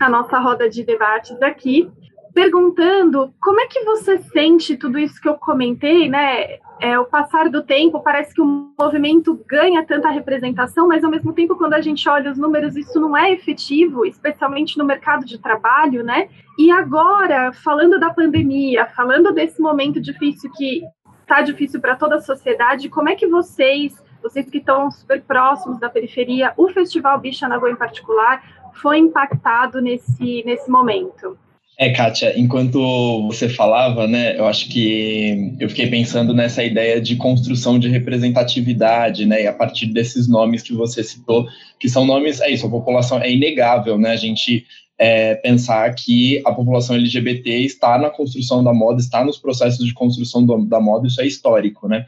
a 0.00 0.08
nossa 0.08 0.38
roda 0.38 0.68
de 0.68 0.82
debates 0.82 1.40
aqui, 1.42 1.90
perguntando 2.36 3.32
como 3.40 3.58
é 3.62 3.66
que 3.66 3.82
você 3.82 4.18
sente 4.18 4.76
tudo 4.76 4.98
isso 4.98 5.18
que 5.18 5.26
eu 5.26 5.36
comentei, 5.36 6.06
né? 6.06 6.58
É, 6.78 6.98
o 6.98 7.06
passar 7.06 7.48
do 7.48 7.62
tempo, 7.62 8.02
parece 8.02 8.34
que 8.34 8.42
o 8.42 8.70
movimento 8.78 9.42
ganha 9.48 9.82
tanta 9.86 10.10
representação, 10.10 10.86
mas 10.86 11.02
ao 11.02 11.10
mesmo 11.10 11.32
tempo, 11.32 11.56
quando 11.56 11.72
a 11.72 11.80
gente 11.80 12.06
olha 12.06 12.30
os 12.30 12.36
números, 12.36 12.76
isso 12.76 13.00
não 13.00 13.16
é 13.16 13.32
efetivo, 13.32 14.04
especialmente 14.04 14.76
no 14.76 14.84
mercado 14.84 15.24
de 15.24 15.38
trabalho, 15.38 16.04
né? 16.04 16.28
E 16.58 16.70
agora, 16.70 17.54
falando 17.54 17.98
da 17.98 18.10
pandemia, 18.10 18.84
falando 18.84 19.32
desse 19.32 19.58
momento 19.58 19.98
difícil 19.98 20.50
que 20.52 20.82
está 21.22 21.40
difícil 21.40 21.80
para 21.80 21.96
toda 21.96 22.16
a 22.16 22.20
sociedade, 22.20 22.90
como 22.90 23.08
é 23.08 23.16
que 23.16 23.26
vocês, 23.26 23.94
vocês 24.22 24.50
que 24.50 24.58
estão 24.58 24.90
super 24.90 25.22
próximos 25.22 25.80
da 25.80 25.88
periferia, 25.88 26.52
o 26.58 26.68
Festival 26.68 27.18
Bicha 27.18 27.48
Nagô 27.48 27.66
em 27.66 27.76
particular, 27.76 28.42
foi 28.74 28.98
impactado 28.98 29.80
nesse, 29.80 30.42
nesse 30.44 30.70
momento? 30.70 31.38
É, 31.78 31.90
Kátia, 31.90 32.32
enquanto 32.40 33.26
você 33.26 33.50
falava, 33.50 34.08
né, 34.08 34.38
eu 34.38 34.46
acho 34.46 34.66
que 34.70 35.54
eu 35.60 35.68
fiquei 35.68 35.86
pensando 35.88 36.32
nessa 36.32 36.64
ideia 36.64 36.98
de 37.02 37.16
construção 37.16 37.78
de 37.78 37.86
representatividade, 37.86 39.26
né, 39.26 39.42
e 39.42 39.46
a 39.46 39.52
partir 39.52 39.84
desses 39.88 40.26
nomes 40.26 40.62
que 40.62 40.72
você 40.72 41.04
citou, 41.04 41.46
que 41.78 41.86
são 41.86 42.06
nomes, 42.06 42.40
é 42.40 42.50
isso, 42.50 42.66
a 42.66 42.70
população 42.70 43.20
é 43.20 43.30
inegável, 43.30 43.98
né, 43.98 44.12
a 44.12 44.16
gente 44.16 44.64
é, 44.98 45.34
pensar 45.34 45.94
que 45.94 46.40
a 46.46 46.52
população 46.52 46.96
LGBT 46.96 47.50
está 47.58 47.98
na 47.98 48.08
construção 48.08 48.64
da 48.64 48.72
moda, 48.72 48.98
está 48.98 49.22
nos 49.22 49.36
processos 49.36 49.84
de 49.84 49.92
construção 49.92 50.46
do, 50.46 50.64
da 50.64 50.80
moda, 50.80 51.06
isso 51.06 51.20
é 51.20 51.26
histórico, 51.26 51.86
né, 51.86 52.06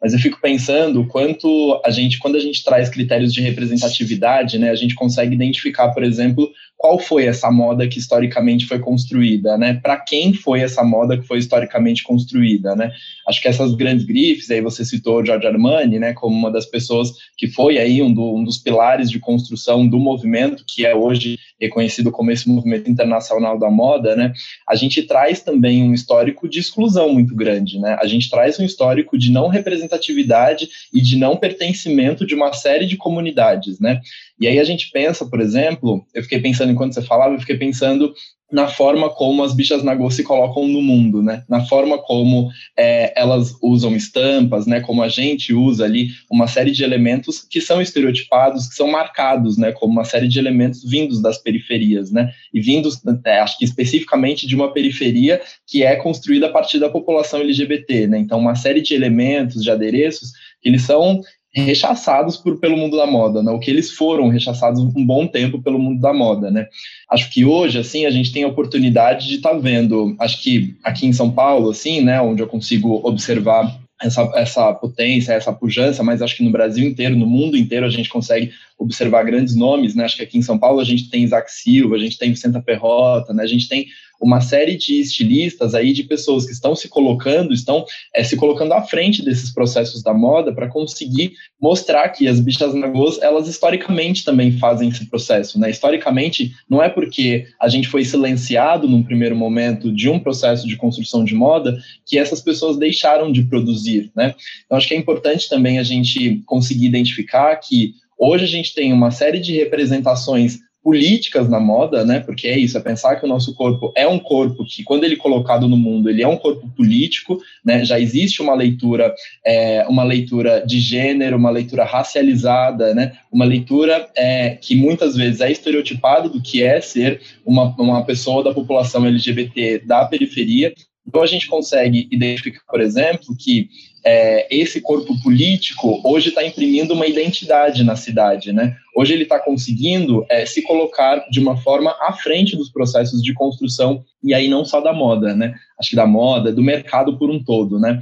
mas 0.00 0.14
eu 0.14 0.18
fico 0.18 0.40
pensando 0.40 1.06
quanto 1.06 1.78
a 1.84 1.90
gente, 1.90 2.18
quando 2.18 2.36
a 2.36 2.40
gente 2.40 2.64
traz 2.64 2.88
critérios 2.88 3.34
de 3.34 3.42
representatividade, 3.42 4.58
né, 4.58 4.70
a 4.70 4.74
gente 4.74 4.94
consegue 4.94 5.34
identificar, 5.34 5.90
por 5.90 6.02
exemplo, 6.02 6.50
qual 6.80 6.98
foi 6.98 7.26
essa 7.26 7.50
moda 7.50 7.86
que 7.86 7.98
historicamente 7.98 8.64
foi 8.64 8.78
construída, 8.78 9.58
né? 9.58 9.74
Para 9.74 9.98
quem 9.98 10.32
foi 10.32 10.60
essa 10.62 10.82
moda 10.82 11.14
que 11.14 11.26
foi 11.26 11.36
historicamente 11.36 12.02
construída, 12.02 12.74
né? 12.74 12.90
Acho 13.28 13.42
que 13.42 13.48
essas 13.48 13.74
grandes 13.74 14.06
grifes, 14.06 14.50
aí 14.50 14.62
você 14.62 14.82
citou 14.82 15.22
Giorgio 15.22 15.46
Armani, 15.46 15.98
né, 15.98 16.14
como 16.14 16.34
uma 16.34 16.50
das 16.50 16.64
pessoas 16.64 17.12
que 17.36 17.48
foi 17.48 17.76
aí 17.76 18.00
um, 18.00 18.10
do, 18.10 18.34
um 18.34 18.42
dos 18.42 18.56
pilares 18.56 19.10
de 19.10 19.18
construção 19.18 19.86
do 19.86 19.98
movimento, 19.98 20.64
que 20.66 20.86
é 20.86 20.94
hoje 20.94 21.38
reconhecido 21.60 22.10
como 22.10 22.30
esse 22.30 22.48
movimento 22.48 22.90
internacional 22.90 23.58
da 23.58 23.70
moda, 23.70 24.16
né? 24.16 24.32
A 24.66 24.74
gente 24.74 25.02
traz 25.02 25.42
também 25.42 25.82
um 25.82 25.92
histórico 25.92 26.48
de 26.48 26.60
exclusão 26.60 27.12
muito 27.12 27.36
grande, 27.36 27.78
né? 27.78 27.98
A 28.00 28.06
gente 28.06 28.30
traz 28.30 28.58
um 28.58 28.64
histórico 28.64 29.18
de 29.18 29.30
não 29.30 29.48
representatividade 29.48 30.66
e 30.94 31.02
de 31.02 31.18
não 31.18 31.36
pertencimento 31.36 32.26
de 32.26 32.34
uma 32.34 32.54
série 32.54 32.86
de 32.86 32.96
comunidades, 32.96 33.78
né? 33.78 34.00
E 34.40 34.48
aí 34.48 34.58
a 34.58 34.64
gente 34.64 34.90
pensa, 34.90 35.26
por 35.26 35.40
exemplo, 35.40 36.04
eu 36.14 36.22
fiquei 36.22 36.40
pensando 36.40 36.72
enquanto 36.72 36.94
você 36.94 37.02
falava, 37.02 37.34
eu 37.34 37.40
fiquei 37.40 37.58
pensando 37.58 38.14
na 38.50 38.66
forma 38.66 39.08
como 39.08 39.44
as 39.44 39.54
bichas 39.54 39.82
nagô 39.82 40.10
se 40.10 40.24
colocam 40.24 40.66
no 40.66 40.82
mundo, 40.82 41.22
né? 41.22 41.44
Na 41.48 41.64
forma 41.66 41.98
como 41.98 42.48
é, 42.76 43.12
elas 43.14 43.54
usam 43.62 43.94
estampas, 43.94 44.66
né? 44.66 44.80
Como 44.80 45.02
a 45.02 45.08
gente 45.08 45.54
usa 45.54 45.84
ali 45.84 46.08
uma 46.30 46.48
série 46.48 46.72
de 46.72 46.82
elementos 46.82 47.46
que 47.48 47.60
são 47.60 47.80
estereotipados, 47.80 48.68
que 48.68 48.74
são 48.74 48.90
marcados, 48.90 49.56
né? 49.56 49.72
Como 49.72 49.92
uma 49.92 50.04
série 50.04 50.26
de 50.26 50.38
elementos 50.38 50.82
vindos 50.82 51.22
das 51.22 51.38
periferias, 51.38 52.10
né? 52.10 52.32
E 52.52 52.60
vindos, 52.60 53.00
é, 53.24 53.40
acho 53.40 53.56
que 53.56 53.64
especificamente 53.64 54.46
de 54.46 54.56
uma 54.56 54.72
periferia 54.72 55.40
que 55.66 55.84
é 55.84 55.94
construída 55.96 56.46
a 56.46 56.52
partir 56.52 56.78
da 56.80 56.88
população 56.88 57.40
LGBT, 57.40 58.08
né? 58.08 58.18
Então, 58.18 58.38
uma 58.38 58.56
série 58.56 58.80
de 58.80 58.94
elementos, 58.94 59.62
de 59.62 59.70
adereços, 59.70 60.32
eles 60.62 60.82
são 60.82 61.20
rechaçados 61.52 62.36
por, 62.36 62.58
pelo 62.58 62.76
mundo 62.76 62.96
da 62.96 63.06
moda, 63.06 63.42
né? 63.42 63.50
O 63.50 63.58
que 63.58 63.70
eles 63.70 63.90
foram 63.90 64.28
rechaçados 64.28 64.80
um 64.80 65.04
bom 65.04 65.26
tempo 65.26 65.60
pelo 65.60 65.78
mundo 65.78 66.00
da 66.00 66.12
moda, 66.12 66.50
né? 66.50 66.66
Acho 67.10 67.30
que 67.30 67.44
hoje, 67.44 67.78
assim, 67.78 68.06
a 68.06 68.10
gente 68.10 68.32
tem 68.32 68.44
a 68.44 68.48
oportunidade 68.48 69.26
de 69.28 69.36
estar 69.36 69.50
tá 69.50 69.58
vendo, 69.58 70.14
acho 70.20 70.40
que 70.42 70.76
aqui 70.84 71.06
em 71.06 71.12
São 71.12 71.30
Paulo, 71.30 71.70
assim, 71.70 72.00
né, 72.02 72.20
onde 72.20 72.42
eu 72.42 72.46
consigo 72.46 73.00
observar 73.04 73.80
essa, 74.02 74.22
essa 74.34 74.72
potência, 74.72 75.32
essa 75.32 75.52
pujança, 75.52 76.02
mas 76.02 76.22
acho 76.22 76.36
que 76.36 76.42
no 76.42 76.50
Brasil 76.50 76.88
inteiro, 76.88 77.16
no 77.16 77.26
mundo 77.26 77.56
inteiro, 77.56 77.84
a 77.84 77.90
gente 77.90 78.08
consegue 78.08 78.50
observar 78.78 79.24
grandes 79.24 79.54
nomes, 79.54 79.94
né? 79.94 80.04
Acho 80.04 80.16
que 80.16 80.22
aqui 80.22 80.38
em 80.38 80.42
São 80.42 80.58
Paulo 80.58 80.80
a 80.80 80.84
gente 80.84 81.10
tem 81.10 81.22
Isaac 81.22 81.52
Silva, 81.52 81.96
a 81.96 81.98
gente 81.98 82.16
tem 82.16 82.30
Vicenta 82.30 82.62
Perrota, 82.62 83.34
né? 83.34 83.42
A 83.42 83.46
gente 83.46 83.68
tem 83.68 83.86
uma 84.20 84.40
série 84.40 84.76
de 84.76 85.00
estilistas 85.00 85.74
aí, 85.74 85.92
de 85.92 86.04
pessoas 86.04 86.44
que 86.44 86.52
estão 86.52 86.76
se 86.76 86.88
colocando, 86.88 87.54
estão 87.54 87.84
é, 88.14 88.22
se 88.22 88.36
colocando 88.36 88.72
à 88.72 88.82
frente 88.82 89.24
desses 89.24 89.52
processos 89.52 90.02
da 90.02 90.12
moda 90.12 90.52
para 90.52 90.68
conseguir 90.68 91.32
mostrar 91.60 92.08
que 92.10 92.28
as 92.28 92.38
bichas 92.38 92.74
nagôs, 92.74 93.18
elas 93.22 93.48
historicamente 93.48 94.24
também 94.24 94.52
fazem 94.52 94.88
esse 94.88 95.06
processo, 95.06 95.58
né? 95.58 95.70
Historicamente, 95.70 96.52
não 96.68 96.82
é 96.82 96.88
porque 96.88 97.46
a 97.60 97.68
gente 97.68 97.88
foi 97.88 98.04
silenciado 98.04 98.86
num 98.86 99.02
primeiro 99.02 99.34
momento 99.34 99.92
de 99.92 100.08
um 100.08 100.18
processo 100.18 100.68
de 100.68 100.76
construção 100.76 101.24
de 101.24 101.34
moda 101.34 101.78
que 102.04 102.18
essas 102.18 102.40
pessoas 102.40 102.76
deixaram 102.76 103.32
de 103.32 103.42
produzir, 103.44 104.10
né? 104.14 104.34
Então, 104.66 104.76
acho 104.76 104.88
que 104.88 104.94
é 104.94 104.98
importante 104.98 105.48
também 105.48 105.78
a 105.78 105.82
gente 105.82 106.42
conseguir 106.46 106.86
identificar 106.86 107.56
que 107.56 107.94
Hoje 108.22 108.44
a 108.44 108.48
gente 108.48 108.74
tem 108.74 108.92
uma 108.92 109.10
série 109.10 109.40
de 109.40 109.56
representações 109.56 110.58
políticas 110.82 111.48
na 111.48 111.60
moda, 111.60 112.04
né? 112.04 112.20
Porque 112.20 112.48
é 112.48 112.58
isso, 112.58 112.76
é 112.76 112.80
pensar 112.80 113.16
que 113.16 113.24
o 113.24 113.28
nosso 113.28 113.54
corpo 113.54 113.92
é 113.94 114.06
um 114.08 114.18
corpo 114.18 114.64
que, 114.64 114.82
quando 114.82 115.04
ele 115.04 115.14
é 115.14 115.18
colocado 115.18 115.68
no 115.68 115.76
mundo, 115.76 116.08
ele 116.08 116.22
é 116.22 116.28
um 116.28 116.36
corpo 116.36 116.68
político, 116.76 117.38
né? 117.64 117.84
Já 117.84 118.00
existe 118.00 118.40
uma 118.40 118.54
leitura, 118.54 119.14
é, 119.44 119.86
uma 119.88 120.04
leitura 120.04 120.64
de 120.66 120.80
gênero, 120.80 121.36
uma 121.36 121.50
leitura 121.50 121.84
racializada, 121.84 122.94
né? 122.94 123.12
Uma 123.30 123.44
leitura 123.44 124.08
é, 124.16 124.50
que 124.56 124.74
muitas 124.74 125.16
vezes 125.16 125.40
é 125.40 125.50
estereotipada 125.50 126.28
do 126.28 126.40
que 126.40 126.62
é 126.62 126.80
ser 126.80 127.20
uma, 127.44 127.74
uma 127.78 128.04
pessoa 128.04 128.42
da 128.42 128.54
população 128.54 129.06
LGBT 129.06 129.82
da 129.86 130.04
periferia. 130.06 130.72
Então 131.06 131.22
a 131.22 131.26
gente 131.26 131.46
consegue 131.46 132.08
identificar, 132.10 132.60
por 132.68 132.80
exemplo, 132.80 133.34
que 133.38 133.68
é, 134.04 134.46
esse 134.50 134.80
corpo 134.80 135.20
político 135.22 136.00
hoje 136.04 136.28
está 136.28 136.44
imprimindo 136.44 136.94
uma 136.94 137.06
identidade 137.06 137.82
na 137.82 137.96
cidade, 137.96 138.52
né? 138.52 138.76
Hoje 138.96 139.12
ele 139.12 139.24
está 139.24 139.38
conseguindo 139.38 140.24
é, 140.30 140.46
se 140.46 140.62
colocar 140.62 141.26
de 141.30 141.40
uma 141.40 141.56
forma 141.56 141.94
à 142.00 142.12
frente 142.12 142.56
dos 142.56 142.70
processos 142.70 143.22
de 143.22 143.34
construção 143.34 144.04
e 144.22 144.32
aí 144.32 144.48
não 144.48 144.64
só 144.64 144.80
da 144.80 144.92
moda, 144.92 145.34
né? 145.34 145.54
Acho 145.78 145.90
que 145.90 145.96
da 145.96 146.06
moda, 146.06 146.52
do 146.52 146.62
mercado 146.62 147.18
por 147.18 147.30
um 147.30 147.42
todo, 147.42 147.78
né? 147.78 148.00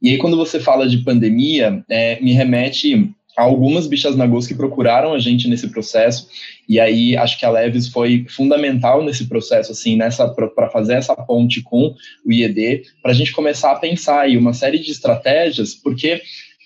E 0.00 0.10
aí 0.10 0.18
quando 0.18 0.36
você 0.36 0.60
fala 0.60 0.88
de 0.88 0.98
pandemia, 0.98 1.84
é, 1.88 2.20
me 2.20 2.32
remete 2.32 3.10
algumas 3.36 3.86
bichas 3.86 4.16
nagôs 4.16 4.46
que 4.46 4.54
procuraram 4.54 5.12
a 5.12 5.18
gente 5.18 5.48
nesse 5.48 5.68
processo 5.68 6.28
e 6.68 6.80
aí 6.80 7.16
acho 7.16 7.38
que 7.38 7.44
a 7.44 7.50
Leves 7.50 7.88
foi 7.88 8.26
fundamental 8.28 9.04
nesse 9.04 9.26
processo 9.28 9.72
assim 9.72 9.96
nessa 9.96 10.28
para 10.28 10.70
fazer 10.70 10.94
essa 10.94 11.14
ponte 11.14 11.62
com 11.62 11.94
o 12.24 12.32
IED 12.32 12.82
para 13.02 13.12
a 13.12 13.14
gente 13.14 13.32
começar 13.32 13.72
a 13.72 13.76
pensar 13.76 14.20
aí 14.20 14.36
uma 14.36 14.52
série 14.52 14.78
de 14.78 14.90
estratégias 14.90 15.74
porque 15.74 16.22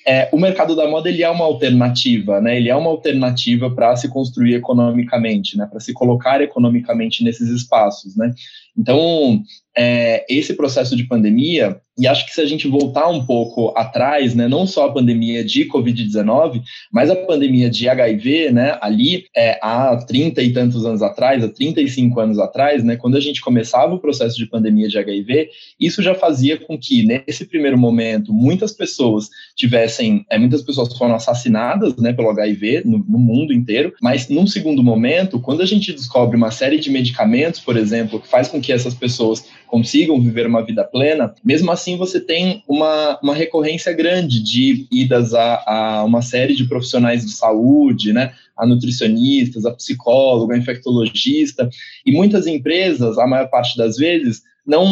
é, 0.08 0.26
o 0.32 0.38
mercado 0.38 0.74
da 0.74 0.88
moda 0.88 1.10
ele 1.10 1.22
é 1.22 1.28
uma 1.28 1.44
alternativa, 1.44 2.40
né? 2.40 2.56
Ele 2.56 2.70
é 2.70 2.74
uma 2.74 2.88
alternativa 2.88 3.70
para 3.70 3.94
se 3.94 4.08
construir 4.08 4.54
economicamente, 4.54 5.54
né? 5.54 5.66
Para 5.70 5.80
se 5.80 5.92
colocar 5.92 6.40
economicamente 6.40 7.22
nesses 7.22 7.50
espaços, 7.50 8.16
né? 8.16 8.32
Então, 8.78 9.42
é, 9.76 10.25
esse 10.28 10.54
processo 10.54 10.97
de 10.97 11.04
pandemia, 11.04 11.80
e 11.97 12.06
acho 12.06 12.26
que 12.26 12.32
se 12.32 12.40
a 12.40 12.47
gente 12.47 12.66
voltar 12.66 13.08
um 13.08 13.25
pouco 13.25 13.73
atrás, 13.76 14.35
né, 14.35 14.49
não 14.49 14.66
só 14.66 14.87
a 14.87 14.92
pandemia 14.92 15.44
de 15.44 15.66
Covid-19, 15.66 16.62
mas 16.92 17.11
a 17.11 17.16
pandemia 17.16 17.70
de 17.70 17.88
HIV, 17.88 18.50
né, 18.50 18.76
ali 18.80 19.25
é, 19.37 19.58
há 19.62 19.97
30 19.97 20.42
e 20.42 20.52
tantos 20.52 20.85
anos 20.85 21.02
atrás, 21.02 21.44
há 21.44 21.49
35 21.49 22.20
anos 22.20 22.38
atrás, 22.38 22.82
né, 22.82 22.97
quando 22.97 23.16
a 23.16 23.20
gente 23.20 23.40
começava 23.40 23.94
o 23.94 24.00
processo 24.00 24.37
de 24.37 24.47
pandemia 24.47 24.88
de 24.88 24.99
HIV, 24.99 25.49
isso 25.80 26.02
já 26.02 26.14
fazia 26.14 26.56
com 26.56 26.78
que, 26.78 27.04
nesse 27.04 27.44
primeiro 27.44 27.78
momento, 27.78 28.32
muitas 28.32 28.73
pessoas 28.73 29.28
tivessem, 29.56 30.25
é, 30.30 30.38
muitas 30.38 30.62
pessoas 30.62 30.97
foram 30.97 31.14
assassinadas 31.14 31.97
né, 31.97 32.12
pelo 32.12 32.30
HIV 32.30 32.82
no, 32.85 32.99
no 32.99 33.18
mundo 33.18 33.52
inteiro, 33.52 33.92
mas 34.00 34.28
num 34.28 34.47
segundo 34.47 34.82
momento, 34.82 35.40
quando 35.40 35.62
a 35.62 35.66
gente 35.66 35.92
descobre 35.92 36.37
uma 36.37 36.50
série 36.50 36.78
de 36.78 36.90
medicamentos, 36.90 37.61
por 37.61 37.76
exemplo, 37.76 38.20
que 38.20 38.28
faz 38.28 38.49
com 38.49 38.61
que 38.61 38.67
essas 38.72 38.94
pessoas 38.94 39.44
consigam 39.66 40.20
viver 40.20 40.46
uma 40.46 40.64
vida 40.64 40.84
plena, 40.84 41.34
mesmo 41.44 41.70
assim 41.70 41.96
você 41.96 42.20
tem 42.20 42.62
uma, 42.66 43.18
uma 43.22 43.34
recorrência 43.34 43.92
grande 43.92 44.42
de 44.42 44.87
idas 44.90 45.34
a, 45.34 45.62
a 45.66 46.04
uma 46.04 46.22
série 46.22 46.54
de 46.54 46.64
profissionais 46.64 47.25
de 47.25 47.32
saúde, 47.32 48.12
né? 48.12 48.32
a 48.56 48.66
nutricionistas, 48.66 49.64
a 49.64 49.72
psicóloga, 49.72 50.54
a 50.54 50.58
infectologista, 50.58 51.70
e 52.04 52.10
muitas 52.10 52.46
empresas, 52.46 53.16
a 53.16 53.26
maior 53.26 53.48
parte 53.48 53.76
das 53.76 53.96
vezes, 53.96 54.42
não, 54.66 54.87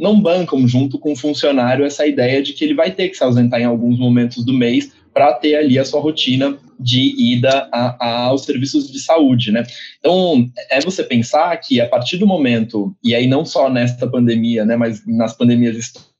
não 0.00 0.20
bancam 0.20 0.66
junto 0.66 0.98
com 0.98 1.12
o 1.12 1.16
funcionário 1.16 1.84
essa 1.84 2.04
ideia 2.06 2.42
de 2.42 2.52
que 2.52 2.64
ele 2.64 2.74
vai 2.74 2.90
ter 2.90 3.08
que 3.08 3.16
se 3.16 3.22
ausentar 3.22 3.60
em 3.60 3.64
alguns 3.64 3.98
momentos 3.98 4.44
do 4.44 4.52
mês 4.52 4.92
para 5.12 5.32
ter 5.34 5.56
ali 5.56 5.78
a 5.78 5.84
sua 5.84 6.00
rotina 6.00 6.58
de 6.78 7.14
ida 7.32 7.68
a, 7.72 7.96
a, 8.00 8.22
aos 8.24 8.44
serviços 8.44 8.90
de 8.90 8.98
saúde, 9.00 9.52
né? 9.52 9.64
Então, 9.98 10.50
é 10.70 10.80
você 10.80 11.04
pensar 11.04 11.56
que 11.58 11.80
a 11.80 11.88
partir 11.88 12.16
do 12.16 12.26
momento, 12.26 12.94
e 13.04 13.14
aí 13.14 13.26
não 13.26 13.44
só 13.44 13.70
nesta 13.70 14.06
pandemia, 14.06 14.64
né, 14.64 14.76
mas 14.76 15.02
nas 15.06 15.36
pandemias 15.36 15.76
históricas 15.76 16.11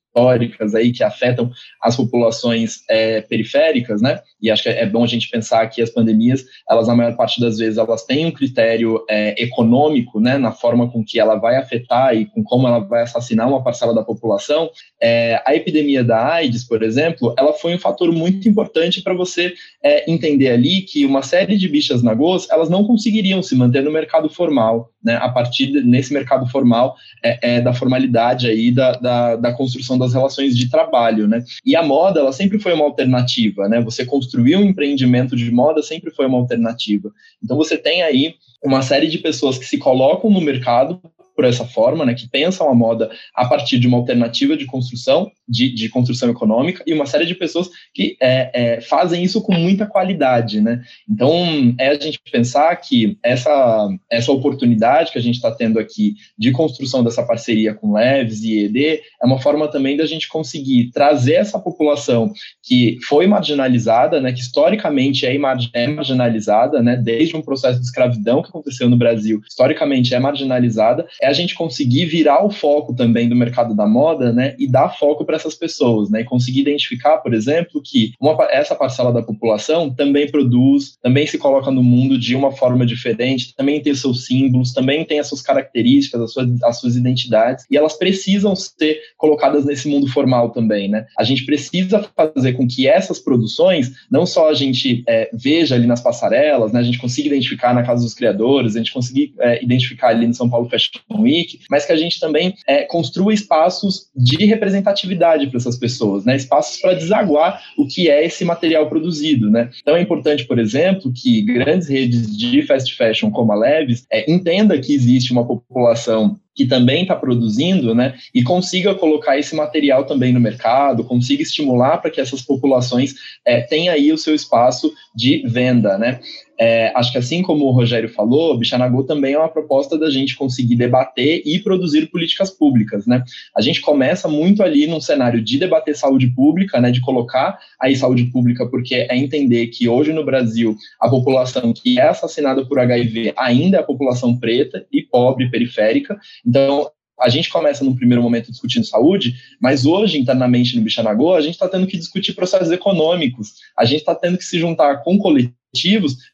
aí 0.74 0.92
que 0.92 1.02
afetam 1.02 1.50
as 1.80 1.96
populações 1.96 2.82
é, 2.88 3.20
periféricas, 3.22 4.02
né? 4.02 4.20
E 4.40 4.50
acho 4.50 4.64
que 4.64 4.68
é 4.68 4.84
bom 4.84 5.04
a 5.04 5.06
gente 5.06 5.30
pensar 5.30 5.66
que 5.68 5.80
as 5.80 5.90
pandemias, 5.90 6.44
elas 6.68 6.88
na 6.88 6.94
maior 6.94 7.16
parte 7.16 7.40
das 7.40 7.58
vezes, 7.58 7.78
elas 7.78 8.04
têm 8.04 8.26
um 8.26 8.30
critério 8.30 9.04
é, 9.08 9.40
econômico, 9.42 10.20
né, 10.20 10.36
na 10.36 10.50
forma 10.50 10.90
com 10.90 11.04
que 11.04 11.18
ela 11.18 11.36
vai 11.36 11.56
afetar 11.56 12.14
e 12.16 12.26
com 12.26 12.42
como 12.42 12.66
ela 12.66 12.80
vai 12.80 13.02
assassinar 13.02 13.48
uma 13.48 13.62
parcela 13.62 13.94
da 13.94 14.02
população. 14.02 14.70
É, 15.00 15.40
a 15.46 15.54
epidemia 15.54 16.02
da 16.02 16.32
AIDS, 16.34 16.64
por 16.64 16.82
exemplo, 16.82 17.34
ela 17.38 17.52
foi 17.52 17.74
um 17.74 17.78
fator 17.78 18.12
muito 18.12 18.48
importante 18.48 19.00
para 19.00 19.14
você 19.14 19.54
é, 19.82 20.10
entender 20.10 20.50
ali 20.50 20.82
que 20.82 21.06
uma 21.06 21.22
série 21.22 21.56
de 21.56 21.68
bichas 21.68 22.02
nagôs, 22.02 22.48
elas 22.50 22.68
não 22.68 22.84
conseguiriam 22.84 23.42
se 23.42 23.54
manter 23.54 23.82
no 23.82 23.92
mercado 23.92 24.28
formal, 24.28 24.90
né, 25.02 25.16
a 25.16 25.28
partir 25.28 25.66
de, 25.66 25.82
nesse 25.82 26.12
mercado 26.12 26.48
formal 26.48 26.96
é, 27.22 27.56
é, 27.56 27.60
da 27.60 27.72
formalidade 27.72 28.48
aí 28.48 28.70
da, 28.70 28.92
da, 28.92 29.36
da 29.36 29.52
construção 29.52 29.98
das 30.02 30.12
relações 30.12 30.56
de 30.56 30.70
trabalho, 30.70 31.26
né? 31.26 31.44
E 31.64 31.74
a 31.74 31.82
moda, 31.82 32.20
ela 32.20 32.32
sempre 32.32 32.58
foi 32.58 32.72
uma 32.74 32.84
alternativa, 32.84 33.68
né? 33.68 33.80
Você 33.80 34.04
construir 34.04 34.56
um 34.56 34.64
empreendimento 34.64 35.34
de 35.36 35.50
moda 35.50 35.82
sempre 35.82 36.10
foi 36.10 36.26
uma 36.26 36.38
alternativa. 36.38 37.10
Então 37.42 37.56
você 37.56 37.76
tem 37.78 38.02
aí 38.02 38.34
uma 38.62 38.82
série 38.82 39.08
de 39.08 39.18
pessoas 39.18 39.58
que 39.58 39.64
se 39.64 39.78
colocam 39.78 40.30
no 40.30 40.40
mercado 40.40 41.00
por 41.34 41.44
essa 41.44 41.64
forma, 41.64 42.04
né, 42.04 42.14
que 42.14 42.28
pensam 42.28 42.68
a 42.68 42.74
moda 42.74 43.10
a 43.34 43.46
partir 43.46 43.78
de 43.78 43.86
uma 43.86 43.98
alternativa 43.98 44.56
de 44.56 44.66
construção, 44.66 45.30
de, 45.48 45.72
de 45.74 45.88
construção 45.88 46.30
econômica, 46.30 46.82
e 46.86 46.92
uma 46.92 47.06
série 47.06 47.26
de 47.26 47.34
pessoas 47.34 47.68
que 47.94 48.16
é, 48.20 48.50
é, 48.54 48.80
fazem 48.80 49.22
isso 49.22 49.40
com 49.42 49.54
muita 49.54 49.86
qualidade, 49.86 50.60
né? 50.60 50.82
Então, 51.08 51.74
é 51.78 51.88
a 51.88 51.94
gente 51.94 52.20
pensar 52.30 52.74
que 52.76 53.18
essa, 53.22 53.88
essa 54.10 54.32
oportunidade 54.32 55.12
que 55.12 55.18
a 55.18 55.22
gente 55.22 55.36
está 55.36 55.50
tendo 55.50 55.78
aqui 55.78 56.14
de 56.38 56.52
construção 56.52 57.02
dessa 57.02 57.22
parceria 57.22 57.74
com 57.74 57.92
Leves 57.92 58.42
e 58.42 58.64
ED 58.64 59.00
é 59.22 59.26
uma 59.26 59.40
forma 59.40 59.68
também 59.68 59.96
da 59.96 60.06
gente 60.06 60.28
conseguir 60.28 60.90
trazer 60.92 61.34
essa 61.34 61.58
população 61.58 62.32
que 62.62 62.98
foi 63.08 63.26
marginalizada, 63.26 64.20
né, 64.20 64.32
que 64.32 64.40
historicamente 64.40 65.26
é, 65.26 65.34
é 65.74 65.88
marginalizada, 65.88 66.82
né, 66.82 66.96
desde 66.96 67.36
um 67.36 67.42
processo 67.42 67.78
de 67.78 67.84
escravidão 67.84 68.42
que 68.42 68.48
aconteceu 68.48 68.88
no 68.88 68.96
Brasil, 68.96 69.40
historicamente 69.48 70.14
é 70.14 70.18
marginalizada, 70.18 71.06
é 71.22 71.28
a 71.28 71.32
gente 71.32 71.54
conseguir 71.54 72.06
virar 72.06 72.44
o 72.44 72.50
foco 72.50 72.92
também 72.92 73.28
do 73.28 73.36
mercado 73.36 73.74
da 73.74 73.86
moda, 73.86 74.32
né, 74.32 74.56
e 74.58 74.66
dar 74.66 74.88
foco 74.88 75.24
para 75.24 75.36
essas 75.36 75.54
pessoas, 75.54 76.10
né, 76.10 76.22
e 76.22 76.24
conseguir 76.24 76.60
identificar, 76.60 77.18
por 77.18 77.32
exemplo, 77.32 77.80
que 77.80 78.12
uma, 78.20 78.36
essa 78.50 78.74
parcela 78.74 79.12
da 79.12 79.22
população 79.22 79.88
também 79.88 80.28
produz, 80.28 80.96
também 81.00 81.26
se 81.26 81.38
coloca 81.38 81.70
no 81.70 81.82
mundo 81.82 82.18
de 82.18 82.34
uma 82.34 82.50
forma 82.50 82.84
diferente, 82.84 83.54
também 83.54 83.80
tem 83.80 83.94
seus 83.94 84.26
símbolos, 84.26 84.72
também 84.72 85.04
tem 85.04 85.20
as 85.20 85.28
suas 85.28 85.40
características, 85.40 86.20
as 86.20 86.32
suas, 86.32 86.62
as 86.64 86.80
suas 86.80 86.96
identidades, 86.96 87.64
e 87.70 87.76
elas 87.76 87.96
precisam 87.96 88.56
ser 88.56 88.98
colocadas 89.16 89.64
nesse 89.64 89.88
mundo 89.88 90.08
formal 90.08 90.50
também, 90.50 90.88
né. 90.88 91.06
A 91.16 91.22
gente 91.22 91.46
precisa 91.46 92.04
fazer 92.16 92.54
com 92.54 92.66
que 92.66 92.88
essas 92.88 93.20
produções, 93.20 93.92
não 94.10 94.26
só 94.26 94.50
a 94.50 94.54
gente 94.54 95.04
é, 95.08 95.30
veja 95.32 95.76
ali 95.76 95.86
nas 95.86 96.00
passarelas, 96.00 96.72
né, 96.72 96.80
a 96.80 96.82
gente 96.82 96.98
consiga 96.98 97.28
identificar 97.28 97.72
na 97.72 97.84
casa 97.84 98.02
dos 98.02 98.14
criadores, 98.14 98.74
a 98.74 98.78
gente 98.78 98.92
consiga 98.92 99.32
é, 99.38 99.62
identificar 99.62 100.08
ali 100.08 100.26
no 100.26 100.34
São 100.34 100.50
Paulo 100.50 100.68
Fashion 100.68 101.11
Week, 101.20 101.58
mas 101.70 101.84
que 101.84 101.92
a 101.92 101.96
gente 101.96 102.18
também 102.18 102.54
é, 102.66 102.84
construa 102.84 103.34
espaços 103.34 104.08
de 104.14 104.44
representatividade 104.46 105.46
para 105.48 105.58
essas 105.58 105.78
pessoas, 105.78 106.24
né? 106.24 106.36
espaços 106.36 106.80
para 106.80 106.94
desaguar 106.94 107.62
o 107.76 107.86
que 107.86 108.08
é 108.10 108.24
esse 108.24 108.44
material 108.44 108.88
produzido. 108.88 109.50
Né? 109.50 109.70
Então 109.80 109.96
é 109.96 110.00
importante, 110.00 110.44
por 110.44 110.58
exemplo, 110.58 111.12
que 111.12 111.42
grandes 111.42 111.88
redes 111.88 112.36
de 112.36 112.62
fast 112.62 112.94
fashion 112.94 113.30
como 113.30 113.52
a 113.52 113.56
Leves 113.56 114.06
é, 114.10 114.30
entenda 114.30 114.78
que 114.78 114.94
existe 114.94 115.32
uma 115.32 115.46
população 115.46 116.38
que 116.54 116.66
também 116.66 117.02
está 117.02 117.16
produzindo, 117.16 117.94
né, 117.94 118.14
e 118.34 118.42
consiga 118.42 118.94
colocar 118.94 119.38
esse 119.38 119.54
material 119.54 120.04
também 120.04 120.32
no 120.32 120.40
mercado, 120.40 121.04
consiga 121.04 121.42
estimular 121.42 121.98
para 121.98 122.10
que 122.10 122.20
essas 122.20 122.42
populações 122.42 123.14
é, 123.44 123.60
tenham 123.60 123.94
aí 123.94 124.12
o 124.12 124.18
seu 124.18 124.34
espaço 124.34 124.92
de 125.14 125.42
venda, 125.46 125.96
né. 125.96 126.20
É, 126.58 126.92
acho 126.94 127.10
que 127.10 127.18
assim 127.18 127.42
como 127.42 127.64
o 127.64 127.70
Rogério 127.70 128.08
falou, 128.08 128.56
Bichanagô 128.56 129.02
também 129.04 129.34
é 129.34 129.38
uma 129.38 129.48
proposta 129.48 129.98
da 129.98 130.10
gente 130.10 130.36
conseguir 130.36 130.76
debater 130.76 131.42
e 131.44 131.58
produzir 131.58 132.06
políticas 132.10 132.50
públicas, 132.50 133.06
né. 133.06 133.24
A 133.56 133.60
gente 133.60 133.80
começa 133.80 134.28
muito 134.28 134.62
ali 134.62 134.86
num 134.86 135.00
cenário 135.00 135.42
de 135.42 135.58
debater 135.58 135.96
saúde 135.96 136.28
pública, 136.28 136.80
né, 136.80 136.90
de 136.90 137.00
colocar 137.00 137.58
aí 137.80 137.96
saúde 137.96 138.24
pública, 138.24 138.66
porque 138.66 138.94
é 138.94 139.16
entender 139.16 139.68
que 139.68 139.88
hoje 139.88 140.12
no 140.12 140.24
Brasil 140.24 140.76
a 141.00 141.08
população 141.08 141.72
que 141.72 141.98
é 141.98 142.08
assassinada 142.08 142.64
por 142.66 142.78
HIV 142.78 143.34
ainda 143.36 143.78
é 143.78 143.80
a 143.80 143.84
população 143.84 144.36
preta 144.38 144.86
e 144.92 145.02
pobre 145.02 145.50
periférica, 145.50 146.18
então, 146.46 146.90
a 147.20 147.28
gente 147.28 147.50
começa 147.50 147.84
no 147.84 147.94
primeiro 147.94 148.22
momento 148.22 148.50
discutindo 148.50 148.84
saúde, 148.84 149.34
mas 149.60 149.86
hoje, 149.86 150.18
internamente 150.18 150.76
no 150.76 150.82
Bichanagô, 150.82 151.34
a 151.34 151.40
gente 151.40 151.54
está 151.54 151.68
tendo 151.68 151.86
que 151.86 151.96
discutir 151.96 152.34
processos 152.34 152.70
econômicos, 152.70 153.54
a 153.78 153.84
gente 153.84 154.00
está 154.00 154.14
tendo 154.14 154.38
que 154.38 154.44
se 154.44 154.58
juntar 154.58 155.02
com 155.02 155.18
coletivos 155.18 155.61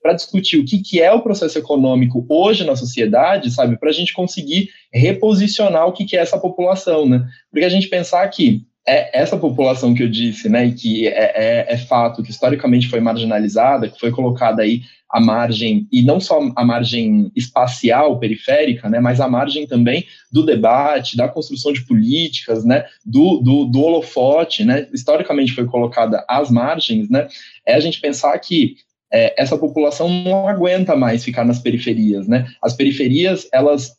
para 0.02 0.14
discutir 0.14 0.58
o 0.58 0.64
que, 0.64 0.78
que 0.78 1.00
é 1.00 1.12
o 1.12 1.22
processo 1.22 1.58
econômico 1.58 2.26
hoje 2.28 2.64
na 2.64 2.74
sociedade, 2.74 3.50
sabe, 3.50 3.78
para 3.78 3.90
a 3.90 3.92
gente 3.92 4.12
conseguir 4.12 4.70
reposicionar 4.92 5.86
o 5.86 5.92
que, 5.92 6.04
que 6.04 6.16
é 6.16 6.20
essa 6.20 6.38
população, 6.38 7.08
né? 7.08 7.24
Porque 7.50 7.64
a 7.64 7.68
gente 7.68 7.88
pensar 7.88 8.26
que 8.28 8.66
é 8.88 9.20
essa 9.20 9.36
população 9.36 9.94
que 9.94 10.02
eu 10.02 10.08
disse, 10.08 10.48
né, 10.48 10.66
e 10.66 10.72
que 10.72 11.06
é, 11.06 11.66
é, 11.68 11.74
é, 11.74 11.76
fato, 11.76 12.22
que 12.22 12.30
historicamente 12.30 12.88
foi 12.88 13.00
marginalizada, 13.00 13.86
que 13.86 14.00
foi 14.00 14.10
colocada 14.10 14.62
aí 14.62 14.80
à 15.10 15.20
margem, 15.20 15.86
e 15.92 16.02
não 16.02 16.18
só 16.18 16.40
a 16.56 16.64
margem 16.64 17.30
espacial, 17.36 18.18
periférica, 18.18 18.88
né, 18.88 18.98
mas 18.98 19.20
a 19.20 19.28
margem 19.28 19.66
também 19.66 20.06
do 20.32 20.42
debate, 20.42 21.18
da 21.18 21.28
construção 21.28 21.70
de 21.70 21.84
políticas, 21.84 22.64
né, 22.64 22.86
do, 23.04 23.40
do, 23.40 23.66
do 23.66 23.80
holofote, 23.82 24.64
né, 24.64 24.88
historicamente 24.92 25.52
foi 25.52 25.66
colocada 25.66 26.24
às 26.26 26.50
margens, 26.50 27.10
né, 27.10 27.28
é 27.66 27.74
a 27.74 27.80
gente 27.80 28.00
pensar 28.00 28.38
que 28.38 28.76
é, 29.12 29.40
essa 29.40 29.56
população 29.56 30.08
não 30.08 30.48
aguenta 30.48 30.94
mais 30.96 31.24
ficar 31.24 31.44
nas 31.44 31.58
periferias, 31.58 32.26
né? 32.26 32.46
As 32.62 32.74
periferias, 32.74 33.48
elas 33.52 33.96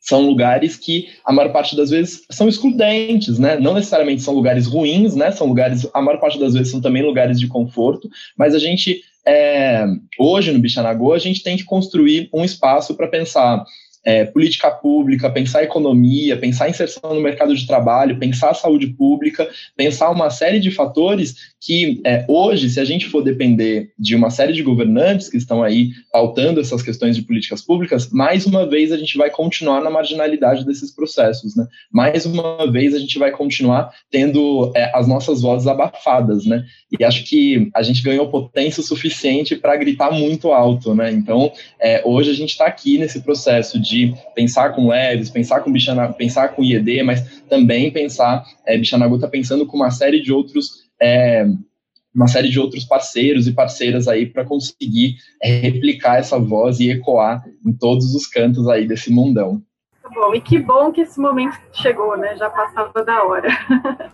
são 0.00 0.22
lugares 0.22 0.76
que 0.76 1.08
a 1.24 1.32
maior 1.32 1.52
parte 1.52 1.76
das 1.76 1.90
vezes 1.90 2.24
são 2.30 2.48
excludentes, 2.48 3.38
né? 3.38 3.58
Não 3.58 3.74
necessariamente 3.74 4.22
são 4.22 4.34
lugares 4.34 4.66
ruins, 4.66 5.14
né? 5.14 5.30
São 5.30 5.46
lugares, 5.46 5.86
a 5.92 6.00
maior 6.00 6.18
parte 6.18 6.38
das 6.38 6.54
vezes 6.54 6.70
são 6.70 6.80
também 6.80 7.02
lugares 7.02 7.38
de 7.38 7.46
conforto, 7.46 8.08
mas 8.36 8.54
a 8.54 8.58
gente 8.58 9.02
é, 9.26 9.84
hoje 10.18 10.50
no 10.52 10.58
Bichanagô 10.58 11.12
a 11.12 11.18
gente 11.18 11.42
tem 11.42 11.56
que 11.56 11.64
construir 11.64 12.30
um 12.32 12.42
espaço 12.42 12.94
para 12.94 13.06
pensar 13.06 13.62
é, 14.04 14.24
política 14.24 14.70
pública, 14.70 15.30
pensar 15.30 15.62
economia, 15.62 16.36
pensar 16.36 16.68
inserção 16.68 17.14
no 17.14 17.20
mercado 17.20 17.54
de 17.54 17.66
trabalho, 17.66 18.18
pensar 18.18 18.54
saúde 18.54 18.88
pública, 18.88 19.48
pensar 19.76 20.10
uma 20.10 20.30
série 20.30 20.58
de 20.58 20.70
fatores 20.70 21.50
que 21.60 22.00
é, 22.06 22.24
hoje, 22.26 22.70
se 22.70 22.80
a 22.80 22.84
gente 22.84 23.06
for 23.06 23.22
depender 23.22 23.90
de 23.98 24.14
uma 24.14 24.30
série 24.30 24.52
de 24.52 24.62
governantes 24.62 25.28
que 25.28 25.36
estão 25.36 25.62
aí 25.62 25.90
pautando 26.10 26.60
essas 26.60 26.82
questões 26.82 27.14
de 27.14 27.22
políticas 27.22 27.60
públicas, 27.60 28.08
mais 28.10 28.46
uma 28.46 28.66
vez 28.66 28.92
a 28.92 28.96
gente 28.96 29.18
vai 29.18 29.28
continuar 29.28 29.82
na 29.82 29.90
marginalidade 29.90 30.64
desses 30.64 30.90
processos, 30.90 31.54
né? 31.54 31.66
Mais 31.92 32.24
uma 32.24 32.70
vez 32.70 32.94
a 32.94 32.98
gente 32.98 33.18
vai 33.18 33.30
continuar 33.30 33.90
tendo 34.10 34.72
é, 34.74 34.90
as 34.96 35.06
nossas 35.06 35.42
vozes 35.42 35.66
abafadas, 35.66 36.46
né? 36.46 36.64
E 36.98 37.04
acho 37.04 37.24
que 37.24 37.70
a 37.74 37.82
gente 37.82 38.02
ganhou 38.02 38.28
potência 38.28 38.80
o 38.80 38.84
suficiente 38.84 39.54
para 39.54 39.76
gritar 39.76 40.10
muito 40.10 40.52
alto, 40.52 40.94
né? 40.94 41.12
Então, 41.12 41.52
é, 41.78 42.02
hoje 42.06 42.30
a 42.30 42.34
gente 42.34 42.50
está 42.50 42.66
aqui 42.66 42.96
nesse 42.96 43.20
processo 43.20 43.78
de 43.78 43.89
pensar 44.34 44.74
com 44.74 44.88
leves, 44.88 45.30
pensar 45.30 45.60
com 45.60 45.72
Bichana, 45.72 46.12
pensar 46.12 46.48
com 46.48 46.62
IED, 46.62 47.02
mas 47.02 47.42
também 47.48 47.90
pensar, 47.90 48.44
é, 48.66 48.76
Bichanagu 48.76 49.16
está 49.16 49.28
pensando 49.28 49.66
com 49.66 49.76
uma 49.76 49.90
série 49.90 50.20
de 50.20 50.32
outros 50.32 50.88
é, 51.00 51.46
uma 52.14 52.26
série 52.26 52.48
de 52.48 52.58
outros 52.58 52.84
parceiros 52.84 53.46
e 53.46 53.52
parceiras 53.52 54.08
aí 54.08 54.26
para 54.26 54.44
conseguir 54.44 55.16
é, 55.42 55.48
replicar 55.48 56.18
essa 56.18 56.38
voz 56.38 56.80
e 56.80 56.90
ecoar 56.90 57.44
em 57.64 57.72
todos 57.72 58.14
os 58.14 58.26
cantos 58.26 58.68
aí 58.68 58.86
desse 58.86 59.12
mundão. 59.12 59.62
Bom, 60.12 60.34
e 60.34 60.40
que 60.40 60.58
bom 60.58 60.90
que 60.90 61.02
esse 61.02 61.20
momento 61.20 61.56
chegou, 61.72 62.16
né? 62.16 62.36
Já 62.36 62.50
passava 62.50 63.04
da 63.04 63.22
hora. 63.22 63.48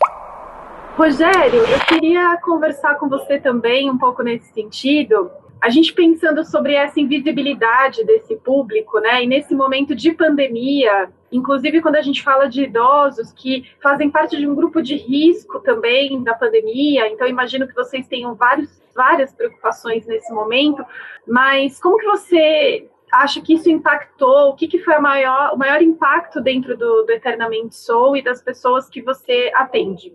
Rogério, 0.95 1.61
eu 1.61 1.81
queria 1.81 2.39
conversar 2.43 2.97
com 2.97 3.09
você 3.09 3.39
também 3.39 3.91
um 3.91 3.99
pouco 3.99 4.23
nesse 4.23 4.53
sentido, 4.53 5.31
a 5.61 5.71
gente 5.71 5.93
pensando 5.93 6.45
sobre 6.45 6.75
essa 6.75 7.01
invisibilidade 7.01 8.05
desse 8.05 8.37
público, 8.37 8.99
né? 9.01 9.25
E 9.25 9.27
nesse 9.27 9.55
momento 9.55 9.95
de 9.95 10.13
pandemia, 10.13 11.09
inclusive 11.33 11.81
quando 11.81 11.97
a 11.97 12.03
gente 12.03 12.23
fala 12.23 12.47
de 12.47 12.65
idosos 12.65 13.33
que 13.33 13.65
fazem 13.83 14.11
parte 14.11 14.37
de 14.37 14.47
um 14.47 14.55
grupo 14.55 14.83
de 14.83 14.97
risco 14.97 15.61
também 15.61 16.23
da 16.23 16.35
pandemia, 16.35 17.09
então 17.09 17.27
imagino 17.27 17.67
que 17.67 17.75
vocês 17.75 18.07
tenham 18.07 18.35
vários, 18.35 18.83
várias 18.95 19.33
preocupações 19.33 20.07
nesse 20.07 20.33
momento, 20.33 20.85
mas 21.27 21.81
como 21.81 21.99
que 21.99 22.07
você 22.07 22.89
acha 23.11 23.41
que 23.41 23.55
isso 23.55 23.71
impactou? 23.71 24.51
O 24.51 24.55
que, 24.55 24.69
que 24.69 24.79
foi 24.79 24.99
maior, 24.99 25.55
o 25.55 25.57
maior 25.57 25.81
impacto 25.81 26.41
dentro 26.41 26.77
do, 26.77 27.05
do 27.05 27.11
Eternamente 27.11 27.75
Soul 27.75 28.17
e 28.17 28.23
das 28.23 28.43
pessoas 28.43 28.89
que 28.89 29.01
você 29.01 29.51
atende? 29.55 30.13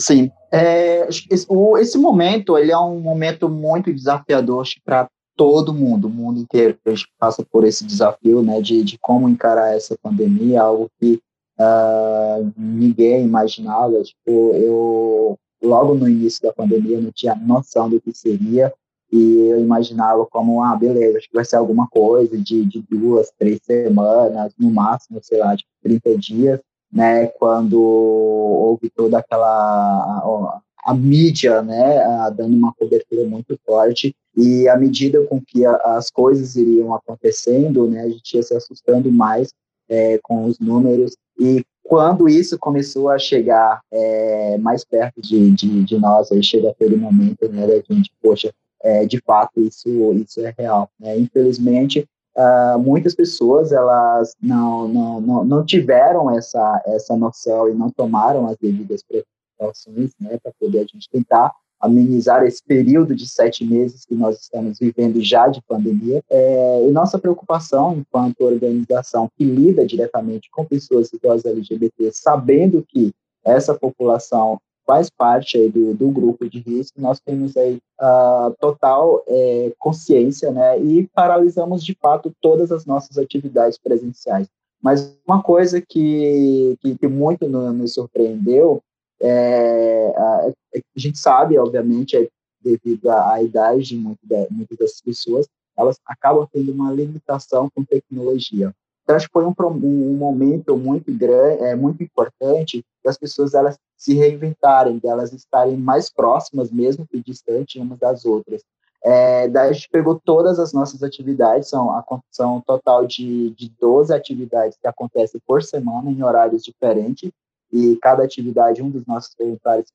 Sim, 0.00 0.30
é, 0.50 1.06
esse, 1.08 1.98
momento 1.98 2.56
ele 2.56 2.72
é 2.72 2.78
um 2.78 2.98
momento 3.00 3.50
muito 3.50 3.92
desafiador 3.92 4.66
para 4.82 5.06
todo 5.36 5.74
mundo, 5.74 6.06
o 6.06 6.10
mundo 6.10 6.40
inteiro 6.40 6.76
gente 6.86 7.06
passa 7.18 7.44
por 7.44 7.64
esse 7.64 7.84
desafio, 7.84 8.42
né, 8.42 8.60
de, 8.62 8.82
de 8.82 8.98
como 8.98 9.28
encarar 9.28 9.76
essa 9.76 9.96
pandemia, 10.02 10.62
algo 10.62 10.90
que 10.98 11.20
uh, 11.58 12.52
ninguém 12.56 13.24
imaginava. 13.24 14.02
Tipo, 14.02 14.52
eu 14.54 15.38
logo 15.62 15.94
no 15.94 16.08
início 16.08 16.42
da 16.42 16.52
pandemia 16.52 16.98
não 16.98 17.12
tinha 17.12 17.34
noção 17.34 17.88
do 17.88 18.00
que 18.00 18.12
seria 18.12 18.72
e 19.12 19.48
eu 19.50 19.60
imaginava 19.60 20.24
como, 20.26 20.62
ah, 20.62 20.74
beleza, 20.76 21.18
acho 21.18 21.28
que 21.28 21.34
vai 21.34 21.44
ser 21.44 21.56
alguma 21.56 21.86
coisa 21.88 22.38
de, 22.38 22.64
de 22.64 22.82
duas, 22.88 23.30
três 23.38 23.60
semanas, 23.62 24.52
no 24.58 24.70
máximo, 24.70 25.20
sei 25.22 25.38
lá, 25.38 25.54
de 25.54 25.64
30 25.82 26.16
dias 26.16 26.60
né, 26.92 27.26
quando 27.26 27.80
houve 27.80 28.90
toda 28.90 29.18
aquela 29.18 29.46
a, 29.46 30.60
a 30.84 30.94
mídia, 30.94 31.62
né, 31.62 31.98
dando 32.36 32.56
uma 32.56 32.72
cobertura 32.72 33.24
muito 33.26 33.58
forte 33.64 34.14
e 34.36 34.68
à 34.68 34.76
medida 34.76 35.24
com 35.26 35.40
que 35.40 35.64
a, 35.64 35.74
as 35.96 36.10
coisas 36.10 36.56
iriam 36.56 36.94
acontecendo, 36.94 37.86
né, 37.88 38.02
a 38.02 38.08
gente 38.08 38.36
ia 38.36 38.42
se 38.42 38.54
assustando 38.54 39.10
mais 39.10 39.52
é, 39.88 40.18
com 40.22 40.44
os 40.44 40.58
números 40.58 41.16
e 41.38 41.64
quando 41.82 42.28
isso 42.28 42.58
começou 42.58 43.08
a 43.08 43.18
chegar 43.18 43.80
é, 43.90 44.56
mais 44.58 44.84
perto 44.84 45.20
de, 45.20 45.50
de, 45.50 45.82
de, 45.82 45.98
nós, 45.98 46.30
aí 46.30 46.42
chega 46.42 46.70
aquele 46.70 46.96
momento, 46.96 47.48
né, 47.48 47.66
da 47.66 47.74
gente, 47.76 48.12
poxa, 48.22 48.52
é, 48.82 49.04
de 49.04 49.20
fato 49.20 49.60
isso 49.60 49.88
isso 50.14 50.40
é 50.40 50.54
real, 50.56 50.88
né? 50.98 51.18
Infelizmente 51.18 52.06
uh, 52.36 52.78
muitas 52.78 53.14
pessoas 53.14 53.72
elas 53.72 54.34
não, 54.40 54.88
não, 54.88 55.20
não, 55.20 55.44
não, 55.44 55.64
tiveram 55.64 56.30
essa, 56.30 56.82
essa 56.86 57.16
noção 57.16 57.68
e 57.68 57.74
não 57.74 57.90
tomaram 57.90 58.46
as 58.48 58.56
devidas 58.58 59.02
precauções 59.02 60.12
né, 60.20 60.38
para 60.42 60.52
poder 60.58 60.78
a 60.78 60.84
gente 60.84 61.08
tentar 61.10 61.52
amenizar 61.80 62.44
esse 62.44 62.62
período 62.62 63.14
de 63.14 63.26
sete 63.26 63.64
meses 63.64 64.04
que 64.04 64.14
nós 64.14 64.38
estamos 64.38 64.78
vivendo 64.78 65.20
já 65.22 65.48
de 65.48 65.62
pandemia. 65.62 66.22
É, 66.28 66.86
e 66.86 66.90
nossa 66.90 67.18
preocupação 67.18 67.96
enquanto 67.96 68.42
organização 68.42 69.30
que 69.34 69.44
lida 69.44 69.86
diretamente 69.86 70.50
com 70.50 70.64
pessoas 70.64 71.10
idosas 71.10 71.46
LGBT, 71.46 72.10
sabendo 72.12 72.84
que 72.86 73.12
essa 73.42 73.74
população 73.74 74.60
faz 74.90 75.08
parte 75.08 75.56
aí 75.56 75.70
do, 75.70 75.94
do 75.94 76.10
grupo 76.10 76.50
de 76.50 76.58
risco, 76.58 77.00
nós 77.00 77.20
temos 77.20 77.56
aí 77.56 77.78
uh, 78.00 78.52
total 78.58 79.22
é, 79.28 79.72
consciência, 79.78 80.50
né, 80.50 80.80
e 80.80 81.06
paralisamos 81.14 81.84
de 81.84 81.94
fato 81.94 82.34
todas 82.40 82.72
as 82.72 82.84
nossas 82.84 83.16
atividades 83.16 83.78
presenciais. 83.78 84.48
Mas 84.82 85.16
uma 85.24 85.40
coisa 85.40 85.80
que, 85.80 86.76
que, 86.80 86.98
que 86.98 87.06
muito 87.06 87.48
nos 87.48 87.94
surpreendeu, 87.94 88.82
é, 89.22 90.12
a, 90.16 90.52
é 90.74 90.78
a, 90.78 90.82
gente 90.96 91.20
sabe, 91.20 91.56
obviamente, 91.56 92.16
é 92.16 92.26
devido 92.60 93.10
à, 93.10 93.34
à 93.34 93.42
idade 93.44 93.84
de, 93.84 93.96
muito 93.96 94.18
de 94.24 94.48
muitas 94.50 94.76
das 94.76 95.00
pessoas, 95.00 95.46
elas 95.78 96.00
acabam 96.04 96.48
tendo 96.52 96.72
uma 96.72 96.92
limitação 96.92 97.70
com 97.72 97.84
tecnologia. 97.84 98.74
Então, 99.10 99.16
acho 99.16 99.26
que 99.26 99.32
foi 99.32 99.44
um, 99.44 99.54
um 99.58 100.16
momento 100.16 100.76
muito 100.76 101.12
grande, 101.12 101.64
é, 101.64 101.74
muito 101.74 102.00
importante 102.00 102.84
das 103.04 103.18
pessoas 103.18 103.54
elas 103.54 103.76
se 103.96 104.14
reinventarem, 104.14 104.98
delas 104.98 105.32
estarem 105.32 105.76
mais 105.76 106.08
próximas, 106.08 106.70
mesmo 106.70 107.04
que 107.08 107.20
distantes 107.20 107.82
umas 107.82 107.98
das 107.98 108.24
outras. 108.24 108.62
É, 109.02 109.48
daí 109.48 109.70
a 109.70 109.72
gente 109.72 109.88
pegou 109.90 110.20
todas 110.24 110.60
as 110.60 110.72
nossas 110.72 111.02
atividades, 111.02 111.68
são, 111.68 111.90
a, 111.90 112.04
são 112.30 112.60
total 112.60 113.04
de, 113.04 113.50
de 113.50 113.68
12 113.80 114.14
atividades 114.14 114.78
que 114.80 114.86
acontecem 114.86 115.40
por 115.44 115.60
semana 115.60 116.08
em 116.08 116.22
horários 116.22 116.62
diferentes, 116.62 117.32
e 117.72 117.96
cada 117.96 118.22
atividade, 118.22 118.80
um 118.80 118.90
dos 118.90 119.04
nossos 119.06 119.34
voluntários 119.36 119.90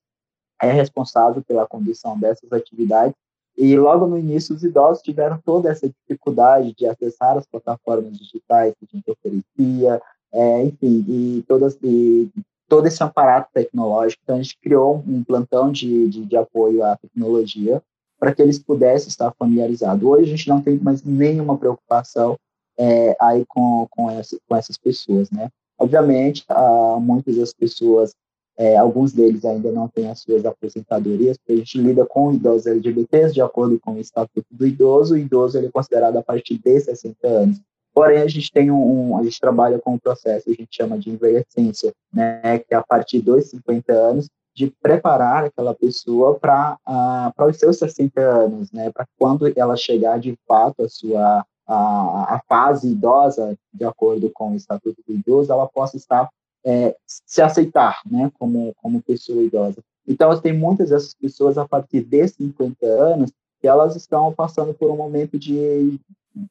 é 0.62 0.72
responsável 0.74 1.42
pela 1.42 1.66
condução 1.66 2.20
dessas 2.20 2.52
atividades, 2.52 3.16
e 3.58 3.78
logo 3.78 4.06
no 4.06 4.18
início, 4.18 4.54
os 4.54 4.64
idosos 4.64 5.02
tiveram 5.02 5.40
toda 5.44 5.70
essa 5.70 5.88
dificuldade 5.88 6.74
de 6.74 6.86
acessar 6.86 7.38
as 7.38 7.46
plataformas 7.46 8.18
digitais 8.18 8.74
que 8.78 8.86
a 8.86 8.96
gente 8.96 9.10
oferecia, 9.10 10.02
é, 10.34 10.64
enfim, 10.64 11.06
e, 11.08 11.46
todas, 11.48 11.78
e 11.82 12.30
todo 12.68 12.88
esse 12.88 13.02
aparato 13.02 13.50
tecnológico. 13.54 14.22
Então, 14.24 14.36
a 14.36 14.42
gente 14.42 14.58
criou 14.62 15.02
um 15.08 15.24
plantão 15.24 15.72
de, 15.72 16.10
de, 16.10 16.26
de 16.26 16.36
apoio 16.36 16.84
à 16.84 16.98
tecnologia 16.98 17.82
para 18.20 18.34
que 18.34 18.42
eles 18.42 18.60
pudessem 18.60 19.08
estar 19.08 19.34
familiarizados. 19.38 20.04
Hoje, 20.04 20.24
a 20.24 20.36
gente 20.36 20.50
não 20.50 20.62
tem 20.62 20.78
mais 20.78 21.04
nenhuma 21.04 21.58
preocupação 21.58 22.38
é, 22.78 23.16
aí 23.22 23.46
com, 23.48 23.88
com, 23.90 24.12
essa, 24.12 24.38
com 24.48 24.56
essas 24.56 24.78
pessoas, 24.78 25.32
né? 25.32 25.50
Obviamente, 25.78 26.44
há 26.50 26.98
muitas 27.00 27.36
das 27.38 27.54
pessoas 27.54 28.14
é, 28.58 28.78
alguns 28.78 29.12
deles 29.12 29.44
ainda 29.44 29.72
não 29.72 29.88
têm 29.88 30.10
as 30.10 30.20
suas 30.20 30.46
aposentadorias, 30.46 31.38
porque 31.38 31.54
a 31.54 31.58
gente 31.58 31.78
lida 31.78 32.06
com 32.06 32.34
idosos 32.34 32.68
LGBTs 32.68 33.34
de 33.34 33.42
acordo 33.42 33.80
com 33.80 33.94
o 33.94 34.00
Estatuto 34.00 34.48
do 34.50 34.66
Idoso. 34.66 35.16
O 35.16 35.18
idoso 35.18 35.58
ele 35.58 35.68
é 35.68 35.72
considerado 35.72 36.18
a 36.18 36.24
partir 36.24 36.58
de 36.58 36.80
60 36.80 37.28
anos. 37.28 37.62
Porém, 37.94 38.22
a 38.22 38.28
gente 38.28 38.52
tem 38.52 38.72
um, 38.72 39.12
um 39.12 39.18
a 39.18 39.24
gente 39.24 39.40
trabalha 39.40 39.80
com 39.80 39.94
um 39.94 39.98
processo 39.98 40.46
que 40.46 40.52
a 40.52 40.56
gente 40.56 40.76
chama 40.76 40.98
de 40.98 41.10
envelhecência, 41.10 41.94
né, 42.14 42.60
que 42.60 42.74
é 42.74 42.78
a 42.78 42.84
partir 42.84 43.22
dos 43.22 43.50
50 43.50 43.92
anos 43.94 44.30
de 44.54 44.72
preparar 44.82 45.46
aquela 45.46 45.74
pessoa 45.74 46.40
para 46.40 46.78
uh, 46.88 47.34
para 47.36 47.48
os 47.48 47.58
seus 47.58 47.78
60 47.78 48.22
anos, 48.22 48.72
né, 48.72 48.90
para 48.90 49.06
quando 49.18 49.52
ela 49.56 49.76
chegar 49.76 50.18
de 50.20 50.38
fato 50.48 50.84
a 50.84 50.90
sua 50.90 51.46
a, 51.68 52.36
a 52.36 52.42
fase 52.48 52.92
idosa, 52.92 53.58
de 53.74 53.86
acordo 53.86 54.30
com 54.34 54.52
o 54.52 54.56
Estatuto 54.56 55.02
do 55.08 55.14
Idoso, 55.14 55.52
ela 55.52 55.68
possa 55.68 55.98
estar 55.98 56.30
é, 56.66 56.96
se 57.06 57.42
aceitar, 57.42 58.00
né, 58.10 58.32
como, 58.40 58.74
como 58.82 59.02
pessoa 59.04 59.42
idosa. 59.42 59.82
Então, 60.08 60.38
tem 60.40 60.54
muitas 60.54 60.90
dessas 60.90 61.14
pessoas, 61.14 61.58
a 61.58 61.68
partir 61.68 62.02
de 62.04 62.28
50 62.28 62.86
anos, 62.86 63.32
que 63.60 63.68
elas 63.68 63.96
estão 63.96 64.34
passando 64.34 64.74
por 64.74 64.90
um 64.92 64.98
momento 64.98 65.38
de 65.40 66.00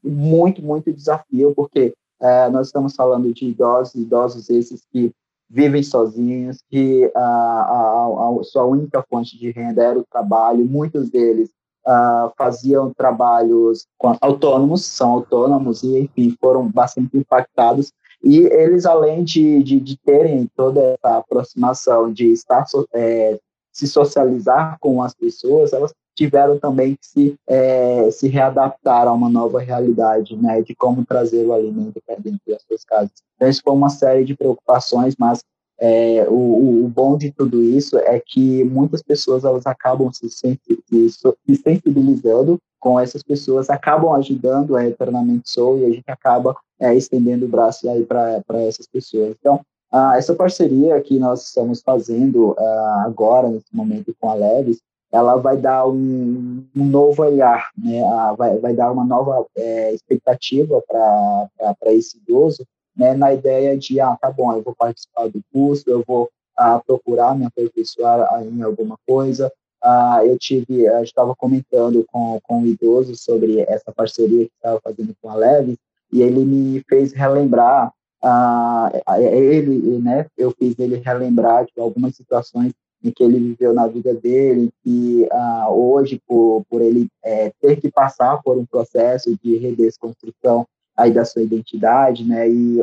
muito, 0.03 0.62
muito 0.62 0.92
desafio, 0.92 1.55
porque 1.55 1.94
é, 2.20 2.48
nós 2.48 2.68
estamos 2.68 2.94
falando 2.94 3.33
de 3.33 3.46
idosos, 3.46 3.94
idosos 3.94 4.48
esses 4.48 4.87
que 4.90 5.12
vivem 5.48 5.83
sozinhos, 5.83 6.62
que 6.70 7.11
a, 7.14 7.20
a, 7.20 8.40
a, 8.40 8.44
sua 8.44 8.64
única 8.64 9.05
fonte 9.09 9.38
de 9.38 9.50
renda 9.50 9.83
era 9.83 9.98
o 9.98 10.07
trabalho, 10.11 10.64
muitos 10.64 11.11
deles 11.11 11.50
uh, 11.87 12.33
faziam 12.37 12.92
trabalhos 12.92 13.87
autônomos, 14.20 14.85
são 14.85 15.12
autônomos 15.12 15.83
e, 15.83 15.98
enfim, 15.98 16.37
foram 16.40 16.68
bastante 16.68 17.16
impactados. 17.16 17.92
E 18.24 18.38
eles, 18.46 18.87
além 18.87 19.22
de, 19.22 19.62
de, 19.62 19.78
de 19.78 19.98
terem 19.98 20.48
toda 20.56 20.80
essa 20.80 21.18
aproximação, 21.18 22.10
de 22.10 22.32
estar 22.32 22.64
é, 22.94 23.38
se 23.70 23.87
socializar 23.87 24.78
com 24.80 25.02
as 25.02 25.14
pessoas, 25.14 25.74
elas 25.74 25.92
tiveram 26.16 26.58
também 26.58 26.94
que 26.94 27.06
se, 27.06 27.34
é, 27.46 28.10
se 28.10 28.28
readaptar 28.28 29.06
a 29.06 29.12
uma 29.12 29.28
nova 29.28 29.60
realidade, 29.60 30.37
né, 30.37 30.62
de 30.62 30.74
como 30.74 31.04
trazer 31.04 31.44
o 31.44 31.52
alimento 31.52 32.00
para 32.06 32.16
dentro 32.16 32.40
das 32.46 32.62
suas 32.62 32.84
casas. 32.84 33.10
Então, 33.37 33.48
isso 33.48 33.60
foi 33.62 33.74
uma 33.74 33.90
série 33.90 34.24
de 34.24 34.34
preocupações, 34.34 35.14
mas 35.18 35.42
é, 35.78 36.24
o, 36.28 36.84
o, 36.84 36.88
bom 36.88 37.18
de 37.18 37.32
tudo 37.32 37.62
isso 37.62 37.98
é 37.98 38.22
que 38.24 38.62
muitas 38.64 39.02
pessoas 39.02 39.44
elas 39.44 39.66
acabam 39.66 40.10
se, 40.12 40.30
se, 40.30 40.58
se 40.88 41.56
sensibilizando 41.56 42.58
com 42.85 43.01
essas 43.01 43.23
pessoas, 43.23 43.70
acabam 43.70 44.12
ajudando 44.12 44.77
a 44.77 44.87
Eternamente 44.87 45.49
Soul 45.49 45.79
e 45.79 45.85
a 45.87 45.88
gente 45.88 46.05
acaba 46.07 46.55
é, 46.79 46.94
estendendo 46.94 47.47
o 47.47 47.49
braço 47.49 47.88
aí 47.88 48.05
para 48.05 48.42
essas 48.61 48.87
pessoas. 48.87 49.35
Então, 49.40 49.62
ah, 49.90 50.18
essa 50.18 50.35
parceria 50.35 51.01
que 51.01 51.18
nós 51.18 51.47
estamos 51.47 51.81
fazendo 51.81 52.55
ah, 52.59 53.05
agora, 53.07 53.49
nesse 53.49 53.75
momento, 53.75 54.14
com 54.20 54.29
a 54.29 54.35
Leves, 54.35 54.83
ela 55.11 55.37
vai 55.37 55.57
dar 55.57 55.87
um, 55.87 56.62
um 56.77 56.85
novo 56.85 57.23
olhar, 57.23 57.70
né? 57.79 58.03
Ah, 58.05 58.35
vai, 58.37 58.59
vai 58.59 58.75
dar 58.75 58.92
uma 58.92 59.05
nova 59.05 59.47
é, 59.57 59.94
expectativa 59.94 60.83
para 60.87 61.92
esse 61.94 62.18
idoso, 62.18 62.66
né? 62.94 63.14
na 63.14 63.33
ideia 63.33 63.79
de, 63.79 63.99
ah, 63.99 64.14
tá 64.20 64.31
bom, 64.31 64.53
eu 64.53 64.62
vou 64.62 64.75
participar 64.75 65.31
do 65.31 65.42
curso, 65.51 65.85
eu 65.87 66.05
vou 66.07 66.29
ah, 66.55 66.83
procurar 66.87 67.35
me 67.35 67.47
aperfeiçoar 67.47 68.42
em 68.42 68.61
alguma 68.61 68.99
coisa. 69.07 69.51
Ah, 69.85 70.23
eu 70.25 70.38
tive, 70.38 70.85
eu 70.85 71.03
estava 71.03 71.35
comentando 71.37 72.05
com, 72.11 72.40
com 72.42 72.62
o 72.62 72.66
idoso 72.66 73.14
sobre 73.16 73.61
essa 73.68 73.92
parceria 73.92 74.47
que 74.47 74.53
estava 74.57 74.81
fazendo 74.83 75.14
com 75.20 75.29
a 75.29 75.35
Leves, 75.35 75.77
e 76.11 76.23
ele 76.23 76.44
me 76.44 76.83
fez 76.88 77.12
relembrar 77.12 77.92
ah, 78.27 78.90
ele, 79.18 79.99
né, 79.99 80.27
eu 80.38 80.51
fiz 80.53 80.79
ele 80.79 80.97
relembrar 80.97 81.66
de 81.66 81.79
algumas 81.79 82.16
situações 82.16 82.73
em 83.03 83.11
que 83.11 83.23
ele 83.23 83.38
viveu 83.38 83.75
na 83.75 83.87
vida 83.87 84.14
dele, 84.14 84.70
e 84.85 85.29
ah, 85.31 85.68
hoje, 85.70 86.18
por, 86.27 86.64
por 86.70 86.81
ele 86.81 87.07
é, 87.23 87.53
ter 87.61 87.79
que 87.79 87.90
passar 87.90 88.40
por 88.42 88.57
um 88.57 88.64
processo 88.64 89.37
de 89.42 89.59
redesconstrução 89.59 90.66
aí 90.97 91.11
da 91.11 91.27
sua 91.27 91.42
identidade, 91.42 92.25
né, 92.25 92.49
e 92.49 92.79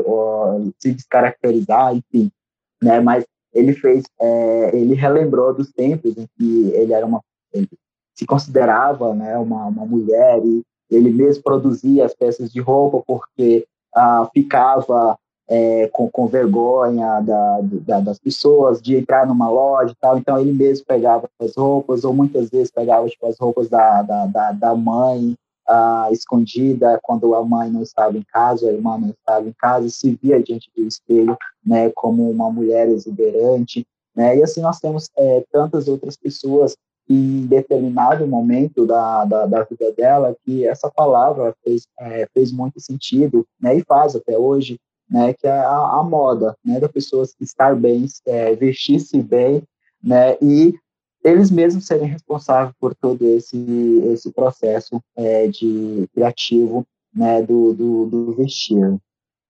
se 0.78 0.92
descaracterizar, 0.92 1.96
enfim, 1.96 2.30
né, 2.80 3.00
mas 3.00 3.26
ele 3.54 3.74
fez, 3.74 4.04
é, 4.20 4.72
ele 4.76 4.94
relembrou 4.94 5.54
dos 5.54 5.72
tempos 5.72 6.18
em 6.18 6.28
que 6.38 6.72
ele 6.74 6.94
era 6.94 7.06
uma, 7.06 7.22
ele 7.54 7.68
se 8.16 8.26
considerava, 8.26 9.14
né, 9.14 9.38
uma, 9.38 9.66
uma 9.66 9.86
mulher 9.86 10.42
e 10.46 10.62
ele 10.90 11.10
mesmo 11.10 11.44
produzia 11.44 12.06
as 12.06 12.14
peças 12.14 12.52
de 12.52 12.60
roupa 12.60 13.02
porque 13.06 13.66
ah, 13.96 14.30
ficava 14.34 15.18
é, 15.48 15.88
com, 15.88 16.10
com 16.10 16.28
vergonha 16.28 17.20
da, 17.20 17.60
da, 17.62 18.00
das 18.00 18.20
pessoas, 18.20 18.82
de 18.82 18.96
entrar 18.96 19.28
numa 19.28 19.50
loja 19.50 19.92
e 19.92 19.96
tal, 20.00 20.18
então 20.18 20.40
ele 20.40 20.54
mesmo 20.54 20.86
pegava 20.86 21.30
as 21.42 21.56
roupas, 21.58 22.06
ou 22.06 22.14
muitas 22.14 22.50
vezes 22.50 22.72
pegava 22.72 23.08
tipo, 23.10 23.26
as 23.26 23.38
roupas 23.38 23.68
da, 23.68 24.02
da, 24.02 24.26
da, 24.28 24.52
da 24.54 24.76
mãe, 24.76 25.36
ah, 25.68 26.10
escondida, 26.12 27.00
quando 27.02 27.34
a 27.36 27.44
mãe 27.44 27.70
não 27.70 27.82
estava 27.82 28.18
em 28.18 28.24
casa, 28.24 28.70
a 28.70 28.74
irmã 28.74 28.98
não 28.98 29.10
estava 29.10 29.48
em 29.48 29.54
casa, 29.54 29.90
se 29.90 30.18
via 30.22 30.42
diante 30.42 30.70
do 30.76 30.84
espelho, 30.84 31.38
né, 31.66 31.90
como 31.96 32.30
uma 32.30 32.52
mulher 32.52 32.88
exuberante, 32.90 33.86
né, 34.16 34.38
e 34.38 34.44
assim 34.44 34.62
nós 34.62 34.80
temos 34.80 35.10
é, 35.18 35.44
tantas 35.52 35.88
outras 35.88 36.18
pessoas 36.18 36.76
em 37.10 37.46
determinado 37.46 38.26
momento 38.28 38.86
da, 38.86 39.26
da, 39.26 39.46
da, 39.46 39.64
vida 39.64 39.92
dela 39.94 40.36
que 40.46 40.66
essa 40.66 40.90
palavra 40.90 41.54
fez, 41.64 41.88
é, 42.00 42.28
fez 42.34 42.52
muito 42.52 42.80
sentido, 42.80 43.46
né, 43.60 43.76
e 43.76 43.84
faz 43.84 44.16
até 44.16 44.38
hoje, 44.38 44.80
né, 45.10 45.34
que 45.34 45.48
é 45.48 45.52
a, 45.52 46.00
a 46.00 46.04
moda, 46.04 46.56
né, 46.64 46.80
da 46.80 46.90
pessoa 46.90 47.26
estar 47.40 47.76
bem, 47.76 48.06
é, 48.26 48.56
vestir-se 48.56 49.22
bem, 49.22 49.64
né, 50.04 50.38
e 50.42 50.74
eles 51.24 51.52
mesmos 51.52 51.86
serem 51.86 52.08
responsáveis 52.08 52.76
por 52.80 52.96
todo 52.96 53.26
esse 53.26 53.58
esse 54.12 54.32
processo 54.32 55.02
é, 55.16 55.48
de 55.48 56.08
criativo, 56.14 56.86
né, 57.14 57.42
do, 57.42 57.74
do, 57.74 58.06
do 58.06 58.34
vestir. 58.34 58.98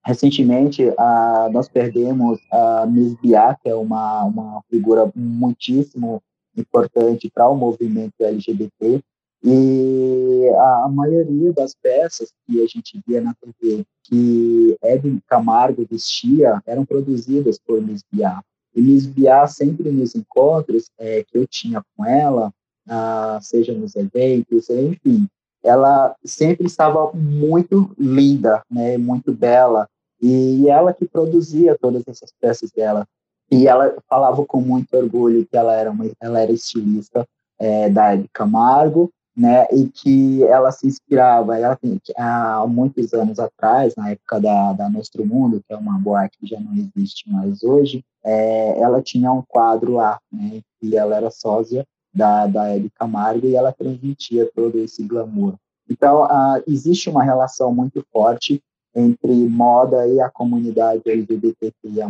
Recentemente, 0.04 0.84
a, 0.98 1.50
nós 1.52 1.70
perdemos 1.70 2.40
a 2.52 2.86
Miss 2.88 3.14
Bia, 3.22 3.56
que 3.62 3.70
é 3.70 3.76
uma, 3.76 4.24
uma 4.24 4.64
figura 4.70 5.12
muitíssimo 5.16 6.22
importante 6.58 7.30
para 7.32 7.48
o 7.48 7.56
movimento 7.56 8.14
LGBT, 8.20 9.02
e 9.44 10.50
a, 10.56 10.86
a, 10.86 10.90
maioria 10.90 11.52
das 11.54 11.74
peças 11.74 12.32
que 12.46 12.62
a 12.62 12.68
gente 12.68 13.02
via 13.08 13.22
na 13.22 13.34
TV 13.34 13.84
que 14.04 14.78
Edwin 14.84 15.20
Camargo 15.28 15.86
vestia 15.90 16.62
eram 16.66 16.86
produzidas 16.86 17.58
por 17.60 17.82
Miss 17.82 18.04
Biá. 18.12 18.42
E 18.76 18.82
Miss 18.82 19.06
Biá, 19.06 19.48
sempre 19.48 19.92
nos 19.92 20.16
encontros 20.16 20.90
é, 20.98 21.24
que 21.24 21.38
eu 21.38 21.46
tinha 21.48 21.84
com 21.96 22.06
ela, 22.06 22.52
ah, 22.88 23.40
seja 23.42 23.74
nos 23.74 23.96
eventos, 23.96 24.70
enfim, 24.70 25.28
ela 25.64 26.16
sempre 26.24 26.66
estava 26.66 27.12
muito 27.14 27.94
linda, 27.98 28.64
né, 28.70 28.98
muito 28.98 29.32
bela, 29.34 29.88
e 30.22 30.68
ela 30.70 30.94
que 30.94 31.06
produzia 31.06 31.78
todas 31.80 32.04
essas 32.08 32.32
peças 32.40 32.72
dela. 32.72 33.08
E 33.50 33.68
ela 33.68 33.96
falava 34.08 34.46
com 34.46 34.62
muito 34.62 34.94
orgulho 34.96 35.46
que 35.46 35.58
ela 35.58 35.76
era, 35.76 35.92
uma, 35.92 36.10
ela 36.20 36.40
era 36.40 36.52
estilista 36.52 37.28
é, 37.60 37.90
da 37.90 38.14
Edwin 38.14 38.30
Camargo, 38.32 39.12
né, 39.36 39.66
e 39.72 39.88
que 39.88 40.44
ela 40.44 40.72
se 40.72 40.88
inspirava, 40.88 41.58
ela 41.58 41.78
há 42.18 42.66
muitos 42.68 43.14
anos 43.14 43.40
atrás, 43.40 43.96
na 43.96 44.12
época 44.12 44.40
da, 44.40 44.74
da 44.74 44.90
Nostro 44.90 45.26
Mundo, 45.26 45.64
que 45.66 45.74
é 45.74 45.78
uma 45.78 45.98
boate 45.98 46.38
que 46.38 46.48
já 46.48 46.60
não 46.60 46.74
existe 46.74 47.30
mais 47.30 47.64
hoje, 47.64 48.04
é, 48.24 48.80
ela 48.80 49.02
tinha 49.02 49.32
um 49.32 49.42
quadro 49.42 49.94
lá, 49.94 50.20
né, 50.32 50.62
e 50.82 50.96
ela 50.96 51.16
era 51.16 51.32
sósia 51.32 51.86
da, 52.14 52.46
da 52.46 52.68
Hebe 52.70 52.90
Camargo 52.92 53.48
e 53.48 53.56
ela 53.56 53.72
transmitia 53.72 54.50
todo 54.54 54.78
esse 54.80 55.04
glamour. 55.04 55.56
Então, 55.90 56.24
uh, 56.24 56.64
existe 56.68 57.10
uma 57.10 57.24
relação 57.24 57.74
muito 57.74 58.06
forte 58.12 58.62
entre 58.96 59.34
moda 59.48 60.08
e 60.08 60.20
a 60.20 60.30
comunidade 60.30 61.02
LGBTQIA+, 61.06 62.10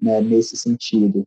né, 0.00 0.20
nesse 0.20 0.56
sentido. 0.56 1.24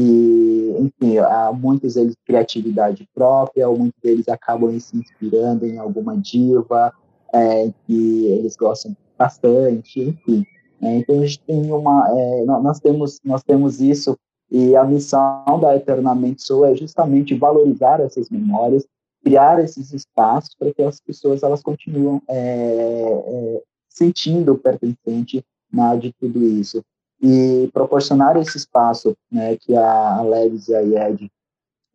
E, 0.00 0.76
enfim, 0.78 1.18
há 1.18 1.52
muitos 1.52 1.94
deles 1.94 2.14
criatividade 2.24 3.08
própria, 3.12 3.68
muitos 3.68 4.00
deles 4.00 4.28
acabam 4.28 4.78
se 4.78 4.96
inspirando 4.96 5.66
em 5.66 5.76
alguma 5.76 6.16
diva 6.16 6.92
é, 7.34 7.72
que 7.84 8.26
eles 8.26 8.54
gostam 8.54 8.96
bastante, 9.18 10.00
enfim. 10.00 10.44
É, 10.80 10.98
então 10.98 11.20
a 11.20 11.26
gente 11.26 11.40
tem 11.40 11.72
uma, 11.72 12.08
é, 12.16 12.44
nós 12.44 12.78
temos 12.78 13.18
nós 13.24 13.42
temos 13.42 13.80
isso 13.80 14.16
e 14.48 14.76
a 14.76 14.84
missão 14.84 15.58
da 15.60 15.74
Eternamente 15.74 16.44
Soul 16.44 16.66
é 16.66 16.76
justamente 16.76 17.34
valorizar 17.34 17.98
essas 17.98 18.30
memórias, 18.30 18.86
criar 19.24 19.58
esses 19.58 19.92
espaços 19.92 20.54
para 20.56 20.72
que 20.72 20.82
as 20.82 21.00
pessoas 21.00 21.42
elas 21.42 21.60
continuem 21.60 22.22
é, 22.28 22.36
é, 22.36 23.62
sentindo 23.88 24.56
pertencente 24.56 25.44
na 25.72 25.96
de 25.96 26.12
tudo 26.12 26.44
isso 26.44 26.84
e 27.20 27.68
proporcionar 27.72 28.36
esse 28.36 28.56
espaço 28.56 29.16
né, 29.30 29.56
que 29.56 29.76
a 29.76 30.22
Leves 30.22 30.68
e 30.68 30.74
a 30.74 30.80
IED 30.80 31.30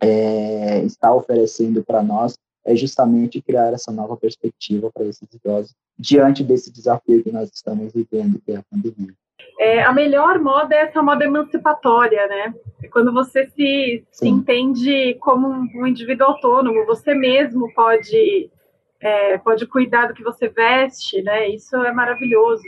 é, 0.02 0.80
está 0.84 1.14
oferecendo 1.14 1.84
para 1.84 2.04
nós 2.04 2.36
é 2.66 2.76
justamente 2.76 3.42
criar 3.42 3.74
essa 3.74 3.92
nova 3.92 4.16
perspectiva 4.16 4.90
para 4.94 5.06
esses 5.06 5.28
idosos 5.34 5.76
diante 5.98 6.44
desse 6.44 6.72
desafio 6.72 7.24
que 7.24 7.32
nós 7.32 7.50
estamos 7.54 7.92
vivendo, 7.94 8.42
que 8.46 8.52
é 8.52 8.58
a 8.58 8.64
pandemia. 8.64 9.14
É, 9.60 9.84
a 9.84 9.94
melhor 9.94 10.40
moda 10.40 10.74
é 10.74 10.84
essa 10.84 11.02
moda 11.02 11.26
emancipatória, 11.26 12.26
né? 12.28 12.54
É 12.82 12.88
quando 12.88 13.14
você 13.14 13.46
se, 13.48 14.04
se 14.10 14.28
entende 14.28 15.16
como 15.16 15.48
um 15.48 15.86
indivíduo 15.86 16.28
autônomo, 16.28 16.86
você 16.86 17.14
mesmo 17.14 17.72
pode, 17.74 18.50
é, 19.00 19.38
pode 19.38 19.68
cuidar 19.68 20.08
do 20.08 20.14
que 20.14 20.24
você 20.24 20.48
veste, 20.48 21.22
né? 21.22 21.50
Isso 21.50 21.76
é 21.76 21.92
maravilhoso. 21.92 22.64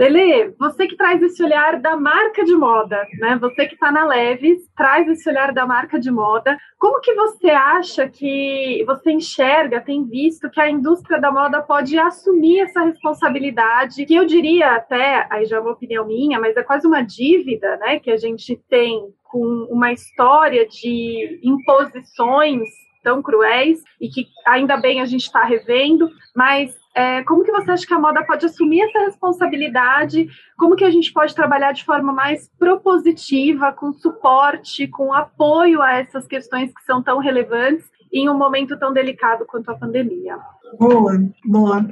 Lele, 0.00 0.54
você 0.58 0.86
que 0.86 0.96
traz 0.96 1.20
esse 1.20 1.44
olhar 1.44 1.78
da 1.78 1.94
marca 1.94 2.42
de 2.42 2.56
moda, 2.56 3.06
né? 3.18 3.36
Você 3.38 3.66
que 3.66 3.74
está 3.74 3.92
na 3.92 4.06
Leves, 4.06 4.66
traz 4.74 5.06
esse 5.06 5.28
olhar 5.28 5.52
da 5.52 5.66
marca 5.66 6.00
de 6.00 6.10
moda. 6.10 6.56
Como 6.78 7.02
que 7.02 7.12
você 7.12 7.50
acha 7.50 8.08
que 8.08 8.82
você 8.86 9.10
enxerga, 9.10 9.78
tem 9.78 10.02
visto 10.06 10.48
que 10.48 10.58
a 10.58 10.70
indústria 10.70 11.20
da 11.20 11.30
moda 11.30 11.60
pode 11.60 11.98
assumir 11.98 12.60
essa 12.60 12.80
responsabilidade? 12.80 14.06
Que 14.06 14.14
eu 14.14 14.24
diria 14.24 14.74
até, 14.76 15.26
aí 15.28 15.44
já 15.44 15.58
é 15.58 15.60
uma 15.60 15.72
opinião 15.72 16.06
minha, 16.06 16.40
mas 16.40 16.56
é 16.56 16.62
quase 16.62 16.86
uma 16.86 17.02
dívida, 17.02 17.76
né? 17.76 17.98
Que 17.98 18.10
a 18.10 18.16
gente 18.16 18.56
tem 18.70 19.12
com 19.22 19.68
uma 19.70 19.92
história 19.92 20.66
de 20.66 21.38
imposições 21.42 22.70
tão 23.02 23.20
cruéis 23.20 23.82
e 24.00 24.08
que 24.08 24.26
ainda 24.46 24.78
bem 24.78 25.02
a 25.02 25.04
gente 25.04 25.24
está 25.24 25.44
revendo, 25.44 26.08
mas 26.34 26.79
é, 27.00 27.24
como 27.24 27.42
que 27.42 27.50
você 27.50 27.70
acha 27.70 27.86
que 27.86 27.94
a 27.94 27.98
moda 27.98 28.22
pode 28.22 28.44
assumir 28.44 28.82
essa 28.82 29.06
responsabilidade? 29.06 30.28
Como 30.58 30.76
que 30.76 30.84
a 30.84 30.90
gente 30.90 31.10
pode 31.14 31.34
trabalhar 31.34 31.72
de 31.72 31.82
forma 31.82 32.12
mais 32.12 32.50
propositiva, 32.58 33.72
com 33.72 33.90
suporte, 33.90 34.86
com 34.86 35.10
apoio 35.10 35.80
a 35.80 35.94
essas 35.94 36.26
questões 36.26 36.70
que 36.74 36.84
são 36.84 37.02
tão 37.02 37.18
relevantes 37.18 37.86
em 38.12 38.28
um 38.28 38.36
momento 38.36 38.78
tão 38.78 38.92
delicado 38.92 39.46
quanto 39.46 39.70
a 39.70 39.78
pandemia? 39.78 40.36
Boa, 40.78 41.18
boa. 41.42 41.88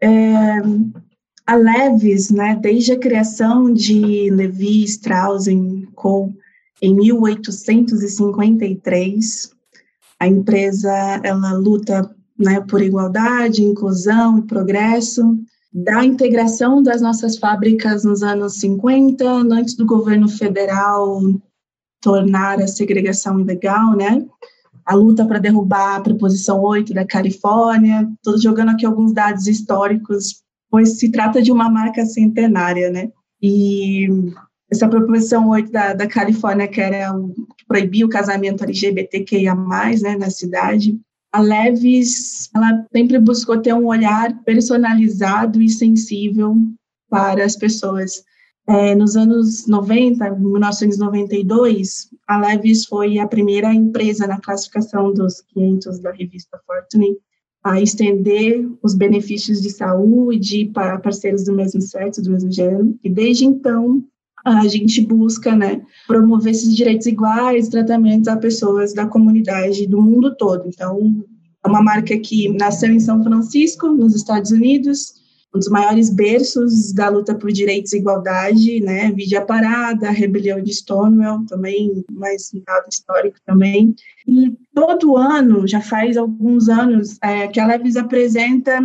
É, 0.00 0.58
a 1.44 1.56
Levis, 1.56 2.30
né, 2.30 2.54
desde 2.54 2.92
a 2.92 3.00
criação 3.00 3.72
de 3.72 4.30
Levi 4.30 4.84
Strauss 4.84 5.46
Co. 5.96 6.32
em 6.80 6.94
1853, 6.94 9.50
a 10.20 10.28
empresa 10.28 11.20
ela 11.24 11.52
luta 11.54 12.14
né, 12.42 12.60
por 12.60 12.82
igualdade, 12.82 13.62
inclusão 13.62 14.38
e 14.38 14.42
progresso, 14.42 15.38
da 15.72 16.04
integração 16.04 16.82
das 16.82 17.00
nossas 17.00 17.38
fábricas 17.38 18.04
nos 18.04 18.22
anos 18.22 18.58
50, 18.58 19.24
antes 19.26 19.74
do 19.74 19.86
governo 19.86 20.28
federal 20.28 21.20
tornar 22.02 22.60
a 22.60 22.66
segregação 22.66 23.40
ilegal, 23.40 23.96
né? 23.96 24.26
A 24.84 24.94
luta 24.94 25.24
para 25.24 25.38
derrubar 25.38 25.96
a 25.96 26.00
preposição 26.00 26.60
8 26.60 26.92
da 26.92 27.06
Califórnia, 27.06 28.06
estou 28.16 28.38
jogando 28.38 28.70
aqui 28.70 28.84
alguns 28.84 29.14
dados 29.14 29.46
históricos, 29.46 30.42
pois 30.68 30.98
se 30.98 31.10
trata 31.10 31.40
de 31.40 31.52
uma 31.52 31.70
marca 31.70 32.04
centenária, 32.04 32.90
né? 32.90 33.10
E 33.40 34.08
essa 34.70 34.88
proposição 34.88 35.48
8 35.48 35.70
da, 35.70 35.94
da 35.94 36.06
Califórnia, 36.06 36.66
que 36.66 36.80
era 36.80 37.12
que 37.56 37.64
proibia 37.66 38.04
o 38.04 38.10
casamento 38.10 38.64
LGBTQIA+, 38.64 39.54
né, 39.54 40.16
na 40.16 40.30
cidade, 40.30 40.98
a 41.32 41.40
Leves, 41.40 42.50
ela 42.54 42.86
sempre 42.92 43.18
buscou 43.18 43.58
ter 43.58 43.72
um 43.72 43.86
olhar 43.86 44.42
personalizado 44.44 45.62
e 45.62 45.68
sensível 45.68 46.54
para 47.08 47.44
as 47.44 47.56
pessoas. 47.56 48.22
É, 48.68 48.94
nos 48.94 49.16
anos 49.16 49.66
90, 49.66 50.30
1992, 50.30 52.10
a 52.28 52.38
Levis 52.38 52.84
foi 52.84 53.18
a 53.18 53.26
primeira 53.26 53.74
empresa 53.74 54.26
na 54.26 54.40
classificação 54.40 55.12
dos 55.12 55.40
500 55.40 55.98
da 55.98 56.12
revista 56.12 56.60
Fortune 56.66 57.16
a 57.64 57.80
estender 57.80 58.68
os 58.82 58.94
benefícios 58.94 59.60
de 59.60 59.70
saúde 59.70 60.70
para 60.74 60.98
parceiros 60.98 61.44
do 61.44 61.52
mesmo 61.52 61.80
sexo, 61.80 62.22
do 62.22 62.30
mesmo 62.30 62.50
gênero. 62.50 62.98
E 63.02 63.08
desde 63.08 63.44
então, 63.44 64.04
a 64.44 64.66
gente 64.66 65.00
busca 65.00 65.54
né, 65.54 65.80
promover 66.06 66.52
esses 66.52 66.74
direitos 66.74 67.06
iguais, 67.06 67.68
tratamentos 67.68 68.28
a 68.28 68.36
pessoas 68.36 68.92
da 68.92 69.06
comunidade 69.06 69.86
do 69.86 70.00
mundo 70.00 70.34
todo. 70.36 70.68
Então, 70.68 71.24
é 71.64 71.68
uma 71.68 71.82
marca 71.82 72.18
que 72.18 72.48
nasceu 72.48 72.90
em 72.90 73.00
São 73.00 73.22
Francisco, 73.22 73.88
nos 73.88 74.14
Estados 74.14 74.50
Unidos, 74.50 75.22
um 75.54 75.58
dos 75.58 75.68
maiores 75.68 76.08
berços 76.08 76.92
da 76.92 77.08
luta 77.08 77.34
por 77.34 77.52
direitos 77.52 77.92
e 77.92 77.98
igualdade, 77.98 78.80
né, 78.80 79.14
a 79.36 79.40
Parada, 79.42 80.08
a 80.08 80.12
rebelião 80.12 80.60
de 80.62 80.72
Stonewall, 80.72 81.44
também 81.46 82.02
mais 82.10 82.50
um 82.54 82.62
dado 82.66 82.88
histórico 82.90 83.36
também. 83.44 83.94
E 84.26 84.56
todo 84.74 85.16
ano, 85.16 85.68
já 85.68 85.80
faz 85.80 86.16
alguns 86.16 86.68
anos, 86.68 87.18
é, 87.22 87.48
que 87.48 87.60
a 87.60 87.66
Levis 87.66 87.96
apresenta 87.96 88.80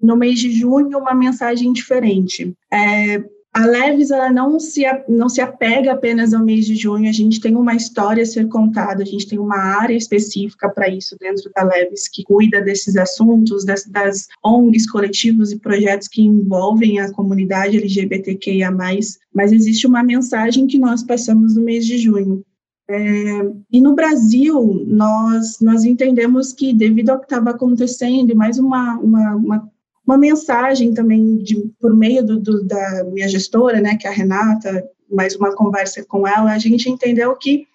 no 0.00 0.16
mês 0.16 0.38
de 0.38 0.52
junho 0.52 0.98
uma 0.98 1.14
mensagem 1.14 1.72
diferente. 1.72 2.54
É, 2.72 3.22
a 3.52 3.66
Leves 3.66 4.10
ela 4.10 4.32
não 4.32 4.60
se, 4.60 4.82
não 5.08 5.28
se 5.28 5.40
apega 5.40 5.92
apenas 5.92 6.32
ao 6.32 6.44
mês 6.44 6.66
de 6.66 6.76
junho, 6.76 7.08
a 7.08 7.12
gente 7.12 7.40
tem 7.40 7.56
uma 7.56 7.74
história 7.74 8.22
a 8.22 8.26
ser 8.26 8.46
contada, 8.48 9.02
a 9.02 9.06
gente 9.06 9.26
tem 9.26 9.38
uma 9.38 9.58
área 9.58 9.96
específica 9.96 10.68
para 10.68 10.88
isso 10.88 11.16
dentro 11.18 11.50
da 11.54 11.64
Leves, 11.64 12.08
que 12.08 12.22
cuida 12.22 12.60
desses 12.60 12.96
assuntos, 12.96 13.64
das, 13.64 13.84
das 13.86 14.28
ONGs, 14.44 14.88
coletivos 14.88 15.50
e 15.50 15.58
projetos 15.58 16.06
que 16.06 16.22
envolvem 16.22 17.00
a 17.00 17.12
comunidade 17.12 17.76
LGBTQIA+, 17.76 18.70
mas 18.70 19.52
existe 19.52 19.86
uma 19.86 20.02
mensagem 20.02 20.68
que 20.68 20.78
nós 20.78 21.02
passamos 21.02 21.56
no 21.56 21.64
mês 21.64 21.84
de 21.84 21.98
junho. 21.98 22.44
É, 22.88 23.52
e 23.70 23.80
no 23.80 23.94
Brasil, 23.94 24.84
nós, 24.86 25.60
nós 25.60 25.84
entendemos 25.84 26.52
que, 26.52 26.74
devido 26.74 27.10
ao 27.10 27.20
que 27.20 27.26
estava 27.26 27.50
acontecendo, 27.50 28.30
e 28.30 28.34
mais 28.34 28.58
uma, 28.58 28.98
uma, 28.98 29.36
uma 29.36 29.69
uma 30.06 30.18
mensagem 30.18 30.92
também 30.92 31.38
de, 31.38 31.70
por 31.80 31.94
meio 31.94 32.24
do, 32.24 32.38
do, 32.38 32.64
da 32.64 33.04
minha 33.04 33.28
gestora, 33.28 33.80
né, 33.80 33.96
que 33.96 34.06
é 34.06 34.10
a 34.10 34.12
Renata, 34.12 34.84
mais 35.10 35.36
uma 35.36 35.54
conversa 35.54 36.04
com 36.04 36.26
ela, 36.26 36.52
a 36.52 36.58
gente 36.58 36.88
entendeu 36.88 37.34
que 37.36 37.66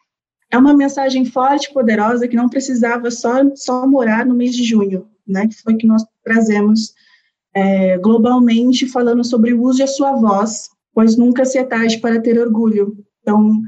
é 0.51 0.57
uma 0.57 0.73
mensagem 0.73 1.25
forte, 1.25 1.73
poderosa, 1.73 2.27
que 2.27 2.35
não 2.35 2.49
precisava 2.49 3.09
só, 3.11 3.33
só 3.55 3.87
morar 3.87 4.25
no 4.25 4.35
mês 4.35 4.55
de 4.55 4.63
junho, 4.63 5.07
né, 5.27 5.47
que 5.47 5.61
foi 5.61 5.75
que 5.75 5.87
nós 5.87 6.03
trazemos 6.23 6.93
é, 7.53 7.97
globalmente 7.97 8.87
falando 8.87 9.23
sobre 9.23 9.53
o 9.53 9.61
uso 9.61 9.77
de 9.77 9.87
sua 9.87 10.15
voz, 10.15 10.69
pois 10.93 11.15
nunca 11.15 11.45
se 11.45 11.57
é 11.57 11.63
tarde 11.63 11.99
para 11.99 12.21
ter 12.21 12.39
orgulho. 12.39 12.97
Então, 13.21 13.61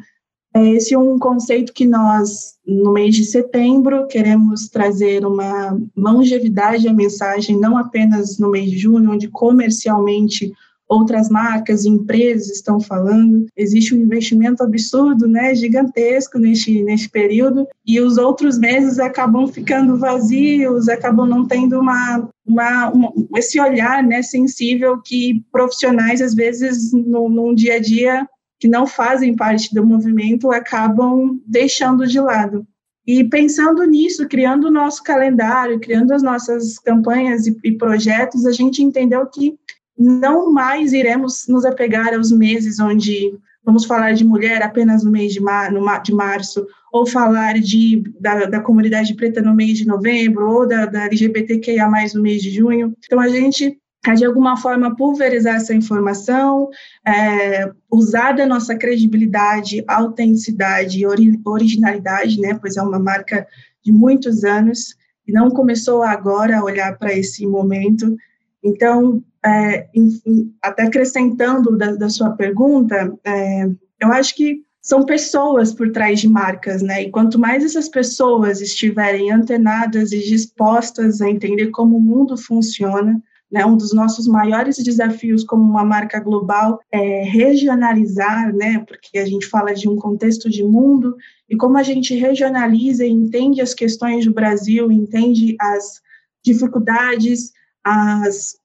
esse 0.66 0.94
é 0.94 0.98
um 0.98 1.18
conceito 1.18 1.74
que 1.74 1.86
nós, 1.86 2.56
no 2.66 2.94
mês 2.94 3.16
de 3.16 3.26
setembro, 3.26 4.08
queremos 4.08 4.68
trazer 4.68 5.26
uma 5.26 5.78
longevidade 5.96 6.88
à 6.88 6.94
mensagem, 6.94 7.60
não 7.60 7.78
apenas 7.78 8.38
no 8.38 8.50
mês 8.50 8.72
de 8.72 8.78
junho, 8.78 9.12
onde 9.12 9.28
comercialmente 9.28 10.54
outras 10.88 11.30
marcas 11.30 11.84
e 11.84 11.90
empresas 11.90 12.50
estão 12.50 12.80
falando. 12.80 13.46
Existe 13.56 13.94
um 13.94 14.00
investimento 14.00 14.64
absurdo, 14.64 15.28
né, 15.28 15.54
gigantesco 15.54 16.40
neste, 16.40 16.82
neste 16.84 17.10
período, 17.10 17.68
e 17.86 18.00
os 18.00 18.18
outros 18.18 18.58
meses 18.58 19.00
acabam 19.00 19.48
ficando 19.48 19.98
vazios, 19.98 20.88
acabam 20.88 21.28
não 21.28 21.46
tendo 21.46 21.80
uma, 21.80 22.30
uma, 22.46 22.90
uma 22.90 23.14
esse 23.36 23.60
olhar 23.60 24.02
né, 24.04 24.22
sensível 24.22 25.02
que 25.04 25.44
profissionais, 25.52 26.22
às 26.22 26.34
vezes, 26.34 26.94
no, 26.94 27.28
no 27.28 27.54
dia 27.54 27.76
a 27.76 27.80
dia, 27.80 28.28
que 28.60 28.68
não 28.68 28.88
fazem 28.88 29.36
parte 29.36 29.74
do 29.74 29.86
movimento 29.86 30.52
acabam 30.52 31.40
deixando 31.46 32.08
de 32.08 32.20
lado. 32.20 32.66
E 33.06 33.24
pensando 33.24 33.84
nisso, 33.86 34.28
criando 34.28 34.68
o 34.68 34.72
nosso 34.72 35.02
calendário, 35.02 35.80
criando 35.80 36.12
as 36.12 36.22
nossas 36.22 36.78
campanhas 36.78 37.48
e, 37.48 37.58
e, 37.64 37.72
projetos, 37.72 38.46
a 38.46 38.52
gente 38.52 38.84
entendeu 38.84 39.26
que 39.28 39.58
não 39.98 40.52
mais 40.52 40.92
iremos 40.92 41.48
nos 41.48 41.66
apegar 41.66 42.14
aos 42.14 42.32
meses 42.32 42.80
onde 42.80 43.34
vamos 43.64 43.86
falar 43.86 44.14
de 44.14 44.26
mulher 44.26 44.62
apenas 44.62 45.04
no 45.04 45.12
mês 45.12 45.34
de, 45.34 45.42
mar, 45.42 45.72
no, 45.72 45.86
de 46.02 46.14
março, 46.14 46.66
ou 46.92 47.06
falar 47.06 47.60
de, 47.60 48.04
da, 48.20 48.46
da, 48.46 48.60
comunidade 48.62 49.14
preta 49.14 49.42
no 49.42 49.54
mês 49.54 49.78
de 49.78 49.86
novembro, 49.86 50.50
ou 50.50 50.68
da, 50.68 50.86
da 50.86 51.06
LGBTQIA+, 51.06 51.90
no 52.14 52.22
mês 52.22 52.42
de 52.42 52.52
junho. 52.52 52.94
Então, 53.06 53.20
a 53.20 53.28
gente 53.28 53.78
a 54.10 54.16
de 54.16 54.26
alguma 54.26 54.58
forma 54.58 54.96
pulverizar 54.96 55.56
essa 55.56 55.74
informação, 55.74 56.70
é, 57.06 57.70
usar 57.92 58.34
da 58.34 58.46
nossa 58.46 58.76
credibilidade, 58.76 59.84
autenticidade 59.88 61.00
e 61.00 61.06
ori 61.06 61.40
originalidade, 61.46 62.40
né, 62.40 62.58
pois 62.60 62.78
é 62.78 62.82
uma 62.82 63.00
marca 63.00 63.48
de 63.84 63.92
muitos 63.92 64.44
anos 64.44 64.96
e 65.28 65.32
não 65.32 65.50
começou 65.50 66.04
agora 66.04 66.58
a 66.58 66.64
olhar 66.64 66.98
para 66.98 67.14
esse 67.14 67.46
momento. 67.46 68.16
Então, 68.64 69.24
é, 69.46 69.88
enfim, 69.94 70.54
até 70.62 70.84
acrescentando 70.84 71.78
da, 71.78 71.96
da 71.96 72.10
sua 72.10 72.32
pergunta, 72.32 73.14
é, 73.26 73.70
eu 74.00 74.12
acho 74.12 74.36
que 74.36 74.62
são 74.82 75.04
pessoas 75.04 75.74
por 75.74 75.92
trás 75.92 76.22
de 76.22 76.30
marcas, 76.30 76.82
né? 76.82 77.04
E 77.04 77.12
quanto 77.12 77.38
mais 77.38 77.64
essas 77.64 77.90
pessoas 77.90 78.62
estiverem 78.62 79.32
antenadas 79.32 80.14
e 80.14 80.20
dispostas 80.20 81.20
a 81.22 81.30
entender 81.30 81.72
como 81.72 81.98
o 81.98 82.02
mundo 82.02 82.38
funciona, 82.38 83.22
né, 83.52 83.66
um 83.66 83.78
dos 83.78 83.94
nossos 83.94 84.28
maiores 84.28 84.78
desafios 84.78 85.44
como 85.44 85.64
uma 85.64 85.86
marca 85.86 86.20
global 86.20 86.80
é 86.92 87.24
regionalizar, 87.24 88.54
né, 88.54 88.84
porque 88.88 89.18
a 89.18 89.26
gente 89.26 89.48
fala 89.48 89.74
de 89.74 89.88
um 89.88 89.96
contexto 89.96 90.50
de 90.50 90.64
mundo, 90.64 91.16
e 91.50 91.56
como 91.56 91.78
a 91.78 91.84
gente 91.84 92.14
regionaliza 92.14 93.06
e 93.06 93.10
entende 93.10 93.62
as 93.62 93.74
questões 93.74 94.26
do 94.26 94.34
Brasil, 94.34 94.92
entende 94.92 95.56
as 95.60 96.02
dificuldades, 96.44 97.52
as, 97.84 98.58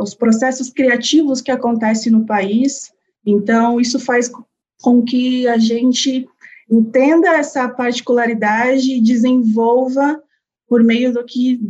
os 0.00 0.14
processos 0.14 0.70
criativos 0.70 1.40
que 1.40 1.50
acontecem 1.50 2.12
no 2.12 2.24
país. 2.24 2.92
Então, 3.26 3.80
isso 3.80 3.98
faz 3.98 4.30
com 4.80 5.02
que 5.02 5.48
a 5.48 5.58
gente 5.58 6.28
entenda 6.70 7.30
essa 7.30 7.68
particularidade 7.68 8.92
e 8.92 9.02
desenvolva 9.02 10.22
por 10.68 10.84
meio 10.84 11.12
do 11.12 11.24
que 11.24 11.60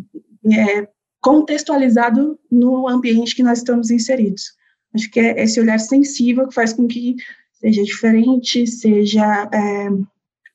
é, 0.53 0.87
contextualizado 1.21 2.39
no 2.51 2.89
ambiente 2.89 3.37
que 3.37 3.43
nós 3.43 3.59
estamos 3.59 3.91
inseridos. 3.91 4.53
Acho 4.95 5.11
que 5.11 5.21
é 5.21 5.43
esse 5.43 5.61
olhar 5.61 5.79
sensível 5.79 6.49
que 6.49 6.55
faz 6.55 6.73
com 6.73 6.87
que 6.87 7.17
seja 7.53 7.83
diferente, 7.83 8.67
seja 8.67 9.49
é, 9.53 9.89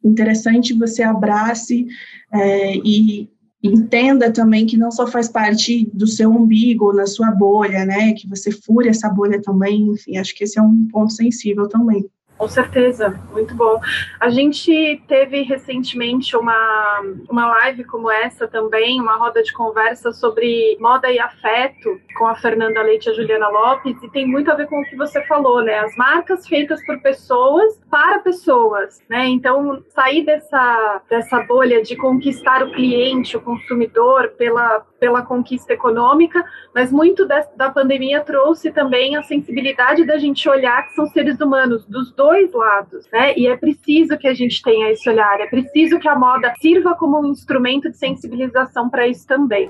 interessante, 0.04 0.74
você 0.74 1.04
abrace 1.04 1.86
é, 2.34 2.76
e 2.78 3.30
entenda 3.62 4.32
também 4.32 4.66
que 4.66 4.78
não 4.78 4.92
só 4.92 5.08
faz 5.08 5.28
parte 5.28 5.90
do 5.94 6.06
seu 6.06 6.30
umbigo, 6.30 6.94
na 6.94 7.08
sua 7.08 7.32
bolha, 7.32 7.86
né, 7.86 8.14
que 8.14 8.28
você 8.28 8.52
fure 8.52 8.90
essa 8.90 9.10
bolha 9.10 9.42
também, 9.42 9.82
enfim, 9.90 10.18
acho 10.18 10.36
que 10.36 10.44
esse 10.44 10.60
é 10.60 10.62
um 10.62 10.88
ponto 10.88 11.12
sensível 11.14 11.68
também. 11.68 12.06
Com 12.38 12.50
certeza, 12.50 13.18
muito 13.32 13.56
bom. 13.56 13.80
A 14.20 14.30
gente 14.30 15.02
teve 15.08 15.42
recentemente 15.44 16.36
uma, 16.36 17.02
uma 17.30 17.48
live 17.48 17.86
como 17.86 18.12
essa 18.12 18.46
também, 18.46 19.00
uma 19.00 19.16
roda 19.16 19.42
de 19.42 19.54
conversa 19.54 20.12
sobre 20.12 20.78
moda 20.80 21.10
e 21.10 21.18
afeto 21.18 21.98
com 22.18 22.28
a 22.28 22.36
Fernanda 22.36 22.82
Leite 22.82 23.08
e 23.08 23.12
a 23.12 23.14
Juliana 23.14 23.48
Lopes, 23.48 24.04
e 24.04 24.10
tem 24.10 24.28
muito 24.28 24.52
a 24.52 24.56
ver 24.56 24.68
com 24.68 24.82
o 24.82 24.84
que 24.84 24.98
você 24.98 25.24
falou, 25.28 25.64
né? 25.64 25.80
As 25.80 25.96
marcas 25.96 26.46
feitas 26.46 26.86
por 26.86 27.00
pessoas 27.02 27.80
para 27.90 28.20
pessoas, 28.20 29.02
né? 29.10 29.28
Então, 29.28 29.82
sair 29.90 30.26
dessa, 30.26 31.02
dessa 31.10 31.42
bolha 31.44 31.82
de 31.82 31.96
conquistar 31.96 32.64
o 32.64 32.72
cliente, 32.74 33.38
o 33.38 33.42
consumidor, 33.42 34.34
pela, 34.38 34.86
pela 35.06 35.22
conquista 35.22 35.72
econômica, 35.72 36.44
mas 36.74 36.92
muito 36.92 37.28
da, 37.28 37.48
da 37.56 37.70
pandemia 37.70 38.22
trouxe 38.22 38.72
também 38.72 39.16
a 39.16 39.22
sensibilidade 39.22 40.04
da 40.04 40.18
gente 40.18 40.50
olhar 40.50 40.88
que 40.88 40.96
são 40.96 41.06
seres 41.10 41.40
humanos, 41.40 41.86
dos 41.86 42.12
dois 42.12 42.52
lados, 42.52 43.08
né? 43.14 43.38
E 43.38 43.46
é 43.46 43.56
preciso 43.56 44.18
que 44.18 44.28
a 44.28 44.34
gente 44.34 44.64
tenha 44.64 44.90
esse 44.90 45.08
olhar, 45.08 45.40
é 45.40 45.46
preciso 45.46 46.00
que 46.00 46.08
a 46.08 46.16
moda 46.16 46.52
sirva 46.60 46.96
como 46.96 47.22
um 47.22 47.28
instrumento 47.28 47.88
de 47.88 47.98
sensibilização 47.98 48.90
para 48.90 49.08
isso 49.08 49.28
também. 49.28 49.70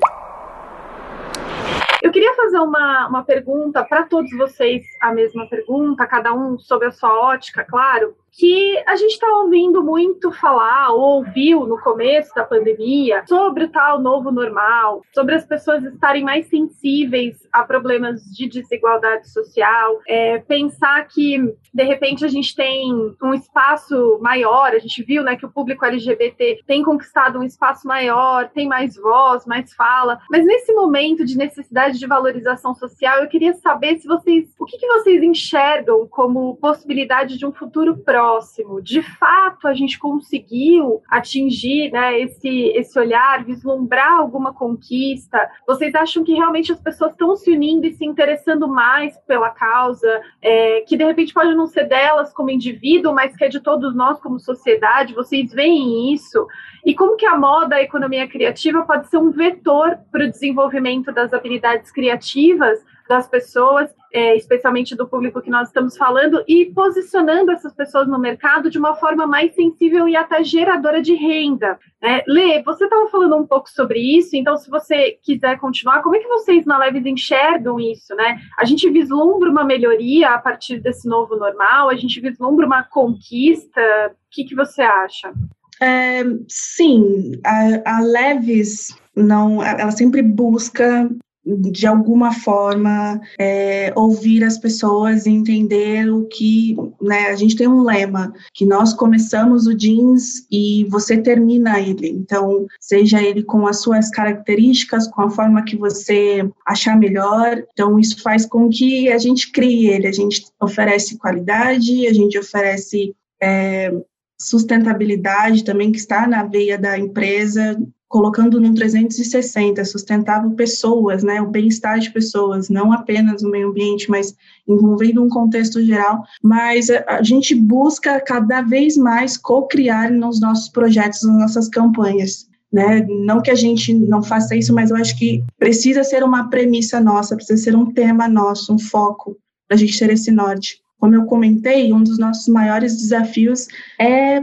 Eu 2.01 2.13
queria 2.13 2.33
fazer 2.35 2.59
uma, 2.59 3.09
uma 3.09 3.23
pergunta 3.25 3.83
para 3.83 4.03
todos 4.03 4.31
vocês, 4.37 4.85
a 5.01 5.13
mesma 5.13 5.49
pergunta, 5.49 6.07
cada 6.07 6.33
um 6.33 6.57
sob 6.57 6.85
a 6.85 6.91
sua 6.91 7.13
ótica, 7.13 7.65
claro 7.65 8.15
que 8.37 8.83
a 8.85 8.95
gente 8.97 9.13
está 9.13 9.27
ouvindo 9.39 9.81
muito 9.81 10.31
falar, 10.31 10.91
ou 10.91 11.17
ouviu 11.17 11.65
no 11.65 11.79
começo 11.79 12.33
da 12.35 12.43
pandemia, 12.43 13.23
sobre 13.27 13.63
o 13.63 13.69
tal 13.69 14.01
novo 14.01 14.29
normal, 14.31 15.01
sobre 15.13 15.35
as 15.35 15.45
pessoas 15.45 15.83
estarem 15.85 16.23
mais 16.23 16.47
sensíveis 16.47 17.37
a 17.51 17.63
problemas 17.63 18.21
de 18.23 18.49
desigualdade 18.49 19.29
social, 19.29 20.01
é, 20.07 20.39
pensar 20.39 21.07
que, 21.07 21.37
de 21.73 21.83
repente, 21.83 22.25
a 22.25 22.27
gente 22.27 22.53
tem 22.55 23.15
um 23.23 23.33
espaço 23.33 24.19
maior, 24.21 24.73
a 24.73 24.79
gente 24.79 25.01
viu 25.03 25.23
né, 25.23 25.37
que 25.37 25.45
o 25.45 25.51
público 25.51 25.85
LGBT 25.85 26.59
tem 26.67 26.83
conquistado 26.83 27.39
um 27.39 27.43
espaço 27.43 27.87
maior, 27.87 28.49
tem 28.49 28.67
mais 28.67 28.97
voz, 28.97 29.45
mais 29.45 29.73
fala, 29.73 30.19
mas 30.29 30.45
nesse 30.45 30.73
momento 30.73 31.23
de 31.23 31.37
necessidade 31.37 31.97
de 31.97 32.05
valorização 32.05 32.75
social, 32.75 33.19
eu 33.19 33.29
queria 33.29 33.53
saber 33.53 33.97
se 33.97 34.07
vocês, 34.07 34.53
o 34.59 34.65
que, 34.65 34.77
que 34.77 34.87
vocês 34.87 35.23
enxergam 35.23 36.05
como 36.07 36.57
possibilidade 36.57 37.37
de 37.37 37.45
um 37.45 37.53
futuro 37.53 37.97
próximo 37.97 38.24
próximo, 38.25 38.81
de 38.81 39.03
fato 39.03 39.67
a 39.67 39.73
gente 39.73 39.99
conseguiu 39.99 41.01
atingir 41.07 41.91
né, 41.91 42.19
esse, 42.19 42.49
esse 42.75 42.97
olhar, 42.97 43.43
vislumbrar 43.43 44.13
alguma 44.13 44.51
conquista? 44.51 45.37
Vocês 45.67 45.93
acham 45.93 46.23
que 46.23 46.33
realmente 46.33 46.71
as 46.71 46.79
pessoas 46.79 47.11
estão 47.11 47.35
se 47.35 47.51
unindo 47.51 47.85
e 47.85 47.93
se 47.93 48.03
interessando 48.03 48.67
mais 48.67 49.15
pela 49.27 49.51
causa, 49.51 50.21
é, 50.41 50.81
que 50.81 50.97
de 50.97 51.03
repente 51.03 51.33
pode 51.33 51.53
não 51.53 51.67
ser 51.67 51.83
delas 51.83 52.33
como 52.33 52.49
indivíduo, 52.49 53.13
mas 53.13 53.35
que 53.35 53.45
é 53.45 53.47
de 53.47 53.59
todos 53.59 53.95
nós 53.95 54.19
como 54.19 54.39
sociedade? 54.39 55.13
Vocês 55.13 55.53
veem 55.53 56.11
isso? 56.11 56.47
E 56.83 56.95
como 56.95 57.15
que 57.15 57.27
a 57.27 57.37
moda, 57.37 57.75
a 57.75 57.83
economia 57.83 58.27
criativa 58.27 58.81
pode 58.83 59.07
ser 59.07 59.17
um 59.17 59.29
vetor 59.29 59.99
para 60.11 60.25
o 60.25 60.29
desenvolvimento 60.29 61.11
das 61.11 61.31
habilidades 61.31 61.91
criativas 61.91 62.83
das 63.07 63.27
pessoas, 63.27 63.89
é, 64.11 64.35
especialmente 64.35 64.95
do 64.95 65.07
público 65.07 65.41
que 65.41 65.49
nós 65.49 65.67
estamos 65.67 65.95
falando, 65.97 66.43
e 66.47 66.65
posicionando 66.73 67.51
essas 67.51 67.73
pessoas 67.73 68.07
no 68.07 68.19
mercado 68.19 68.69
de 68.69 68.79
uma 68.79 68.95
forma 68.95 69.27
mais 69.27 69.53
sensível 69.53 70.07
e 70.07 70.15
até 70.15 70.43
geradora 70.43 71.01
de 71.01 71.13
renda. 71.13 71.77
Né? 72.01 72.23
Lê, 72.27 72.63
você 72.63 72.85
estava 72.85 73.07
falando 73.09 73.35
um 73.35 73.45
pouco 73.45 73.69
sobre 73.69 73.99
isso, 73.99 74.35
então 74.35 74.57
se 74.57 74.69
você 74.69 75.17
quiser 75.23 75.59
continuar, 75.59 76.01
como 76.01 76.15
é 76.15 76.19
que 76.19 76.27
vocês 76.27 76.65
na 76.65 76.77
Leves 76.77 77.05
enxergam 77.05 77.79
isso? 77.79 78.15
Né? 78.15 78.39
A 78.57 78.65
gente 78.65 78.89
vislumbra 78.89 79.49
uma 79.49 79.63
melhoria 79.63 80.29
a 80.29 80.39
partir 80.39 80.79
desse 80.79 81.07
novo 81.07 81.35
normal? 81.35 81.89
A 81.89 81.95
gente 81.95 82.19
vislumbra 82.19 82.65
uma 82.65 82.83
conquista? 82.83 83.81
O 84.11 84.15
que, 84.31 84.45
que 84.45 84.55
você 84.55 84.81
acha? 84.81 85.33
É, 85.81 86.23
sim, 86.47 87.33
a, 87.45 87.97
a 87.97 87.99
Leves 88.01 88.95
não, 89.15 89.63
ela 89.63 89.91
sempre 89.91 90.21
busca 90.21 91.09
de 91.45 91.85
alguma 91.85 92.33
forma 92.33 93.19
é, 93.39 93.93
ouvir 93.95 94.43
as 94.43 94.57
pessoas 94.57 95.25
e 95.25 95.29
entender 95.29 96.09
o 96.11 96.25
que 96.25 96.75
né, 97.01 97.27
a 97.27 97.35
gente 97.35 97.55
tem 97.55 97.67
um 97.67 97.83
lema 97.83 98.33
que 98.53 98.65
nós 98.65 98.93
começamos 98.93 99.67
o 99.67 99.75
jeans 99.75 100.47
e 100.51 100.85
você 100.89 101.17
termina 101.17 101.79
ele. 101.79 102.09
Então 102.09 102.65
seja 102.79 103.21
ele 103.21 103.43
com 103.43 103.67
as 103.67 103.81
suas 103.81 104.09
características 104.09 105.07
com 105.07 105.21
a 105.21 105.29
forma 105.29 105.63
que 105.63 105.75
você 105.75 106.47
achar 106.65 106.97
melhor. 106.97 107.63
Então 107.73 107.99
isso 107.99 108.21
faz 108.21 108.45
com 108.45 108.69
que 108.69 109.11
a 109.11 109.17
gente 109.17 109.51
crie 109.51 109.89
ele. 109.89 110.07
A 110.07 110.11
gente 110.11 110.45
oferece 110.59 111.17
qualidade 111.17 112.05
a 112.07 112.13
gente 112.13 112.37
oferece 112.37 113.15
é, 113.41 113.91
sustentabilidade 114.39 115.63
também 115.63 115.91
que 115.91 115.97
está 115.97 116.27
na 116.27 116.43
veia 116.43 116.77
da 116.77 116.97
empresa 116.97 117.77
colocando 118.15 118.61
no 118.61 118.73
360, 118.73 119.83
sustentável 119.83 120.49
pessoas, 120.51 121.21
né, 121.21 121.41
o 121.41 121.47
bem-estar 121.47 121.99
de 121.99 122.09
pessoas, 122.11 122.69
não 122.69 122.93
apenas 122.93 123.43
o 123.43 123.49
meio 123.49 123.67
ambiente, 123.67 124.09
mas 124.09 124.33
envolvendo 124.65 125.21
um 125.21 125.27
contexto 125.27 125.83
geral, 125.83 126.23
mas 126.41 126.89
a, 126.89 127.03
a 127.09 127.21
gente 127.21 127.53
busca 127.53 128.21
cada 128.21 128.61
vez 128.61 128.95
mais 128.95 129.35
co-criar 129.35 130.09
nos 130.09 130.39
nossos 130.39 130.69
projetos, 130.69 131.23
nas 131.23 131.39
nossas 131.39 131.67
campanhas. 131.67 132.47
Né? 132.71 133.05
Não 133.05 133.41
que 133.41 133.51
a 133.51 133.55
gente 133.55 133.93
não 133.93 134.23
faça 134.23 134.55
isso, 134.55 134.73
mas 134.73 134.91
eu 134.91 134.95
acho 134.95 135.19
que 135.19 135.43
precisa 135.59 136.01
ser 136.01 136.23
uma 136.23 136.49
premissa 136.49 137.01
nossa, 137.01 137.35
precisa 137.35 137.61
ser 137.61 137.75
um 137.75 137.91
tema 137.91 138.29
nosso, 138.29 138.73
um 138.73 138.79
foco, 138.79 139.35
para 139.67 139.75
a 139.75 139.77
gente 139.77 139.99
ter 139.99 140.09
esse 140.09 140.31
norte. 140.31 140.79
Como 140.97 141.13
eu 141.13 141.25
comentei, 141.25 141.91
um 141.91 142.01
dos 142.01 142.17
nossos 142.17 142.47
maiores 142.47 142.95
desafios 142.95 143.67
é 143.99 144.41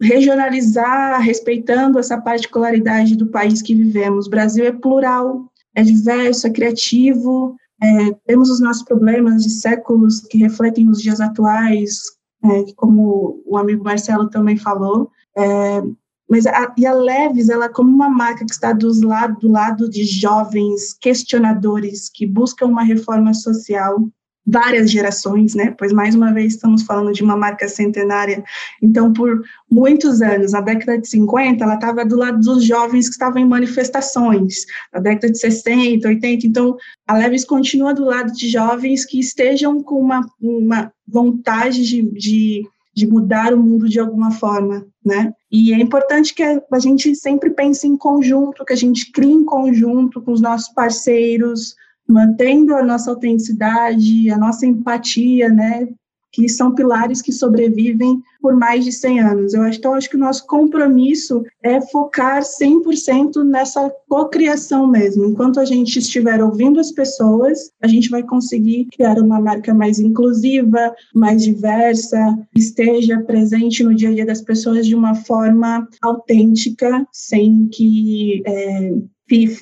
regionalizar, 0.00 1.20
respeitando 1.20 1.98
essa 1.98 2.20
particularidade 2.20 3.16
do 3.16 3.26
país 3.26 3.62
que 3.62 3.74
vivemos. 3.74 4.26
O 4.26 4.30
Brasil 4.30 4.64
é 4.64 4.72
plural, 4.72 5.50
é 5.74 5.82
diverso, 5.82 6.46
é 6.46 6.50
criativo, 6.50 7.56
é, 7.82 8.12
temos 8.26 8.50
os 8.50 8.60
nossos 8.60 8.82
problemas 8.82 9.42
de 9.42 9.50
séculos 9.50 10.20
que 10.20 10.38
refletem 10.38 10.88
os 10.88 11.00
dias 11.00 11.20
atuais, 11.20 12.00
é, 12.44 12.72
como 12.76 13.42
o 13.46 13.56
amigo 13.56 13.84
Marcelo 13.84 14.28
também 14.28 14.56
falou. 14.56 15.10
É, 15.36 15.82
mas 16.28 16.46
a, 16.46 16.74
e 16.78 16.86
a 16.86 16.92
Leves, 16.92 17.48
ela 17.48 17.68
como 17.68 17.90
uma 17.90 18.08
marca 18.08 18.44
que 18.44 18.52
está 18.52 18.72
dos 18.72 19.02
lado, 19.02 19.38
do 19.40 19.50
lado 19.50 19.88
de 19.88 20.04
jovens 20.04 20.94
questionadores 20.94 22.08
que 22.08 22.26
buscam 22.26 22.66
uma 22.66 22.82
reforma 22.82 23.34
social, 23.34 24.08
várias 24.46 24.90
gerações, 24.90 25.54
né? 25.54 25.74
Pois 25.78 25.92
mais 25.92 26.14
uma 26.14 26.32
vez 26.32 26.54
estamos 26.54 26.82
falando 26.82 27.12
de 27.12 27.22
uma 27.22 27.36
marca 27.36 27.68
centenária. 27.68 28.44
Então, 28.82 29.12
por 29.12 29.42
muitos 29.70 30.20
anos, 30.20 30.52
na 30.52 30.60
década 30.60 30.98
de 30.98 31.08
50, 31.08 31.64
ela 31.64 31.74
estava 31.74 32.04
do 32.04 32.16
lado 32.16 32.40
dos 32.40 32.64
jovens 32.64 33.08
que 33.08 33.14
estavam 33.14 33.40
em 33.40 33.48
manifestações. 33.48 34.66
Na 34.92 35.00
década 35.00 35.32
de 35.32 35.38
60, 35.38 36.06
80, 36.06 36.46
então 36.46 36.76
a 37.06 37.16
Levis 37.16 37.44
continua 37.44 37.94
do 37.94 38.04
lado 38.04 38.32
de 38.32 38.48
jovens 38.48 39.04
que 39.04 39.18
estejam 39.18 39.82
com 39.82 40.00
uma, 40.00 40.20
uma 40.40 40.92
vontade 41.06 41.82
de, 41.86 42.02
de 42.02 42.68
de 42.94 43.06
mudar 43.08 43.52
o 43.52 43.60
mundo 43.60 43.88
de 43.88 43.98
alguma 43.98 44.30
forma, 44.30 44.86
né? 45.04 45.34
E 45.50 45.74
é 45.74 45.76
importante 45.76 46.32
que 46.32 46.42
a 46.42 46.78
gente 46.78 47.14
sempre 47.16 47.50
pense 47.50 47.86
em 47.86 47.96
conjunto, 47.96 48.64
que 48.64 48.72
a 48.72 48.76
gente 48.76 49.10
crie 49.10 49.32
em 49.32 49.44
conjunto 49.44 50.22
com 50.22 50.30
os 50.30 50.40
nossos 50.40 50.72
parceiros, 50.72 51.74
mantendo 52.08 52.74
a 52.74 52.82
nossa 52.82 53.10
autenticidade, 53.10 54.30
a 54.30 54.38
nossa 54.38 54.66
empatia, 54.66 55.48
né, 55.48 55.88
que 56.34 56.48
são 56.48 56.74
pilares 56.74 57.22
que 57.22 57.30
sobrevivem 57.30 58.20
por 58.42 58.56
mais 58.56 58.84
de 58.84 58.90
100 58.90 59.20
anos. 59.20 59.54
Eu 59.54 59.62
acho, 59.62 59.78
então, 59.78 59.94
acho 59.94 60.10
que 60.10 60.16
o 60.16 60.18
nosso 60.18 60.44
compromisso 60.46 61.44
é 61.62 61.80
focar 61.80 62.42
100% 62.42 63.44
nessa 63.44 63.88
cocriação 64.08 64.88
mesmo. 64.88 65.24
Enquanto 65.24 65.60
a 65.60 65.64
gente 65.64 65.96
estiver 66.00 66.42
ouvindo 66.42 66.80
as 66.80 66.90
pessoas, 66.90 67.70
a 67.80 67.86
gente 67.86 68.10
vai 68.10 68.24
conseguir 68.24 68.86
criar 68.86 69.16
uma 69.18 69.40
marca 69.40 69.72
mais 69.72 70.00
inclusiva, 70.00 70.92
mais 71.14 71.44
diversa, 71.44 72.36
esteja 72.56 73.20
presente 73.20 73.84
no 73.84 73.94
dia 73.94 74.08
a 74.08 74.14
dia 74.14 74.26
das 74.26 74.42
pessoas 74.42 74.86
de 74.86 74.94
uma 74.96 75.14
forma 75.14 75.86
autêntica, 76.02 77.06
sem 77.12 77.68
que 77.68 78.42
é, 78.44 78.92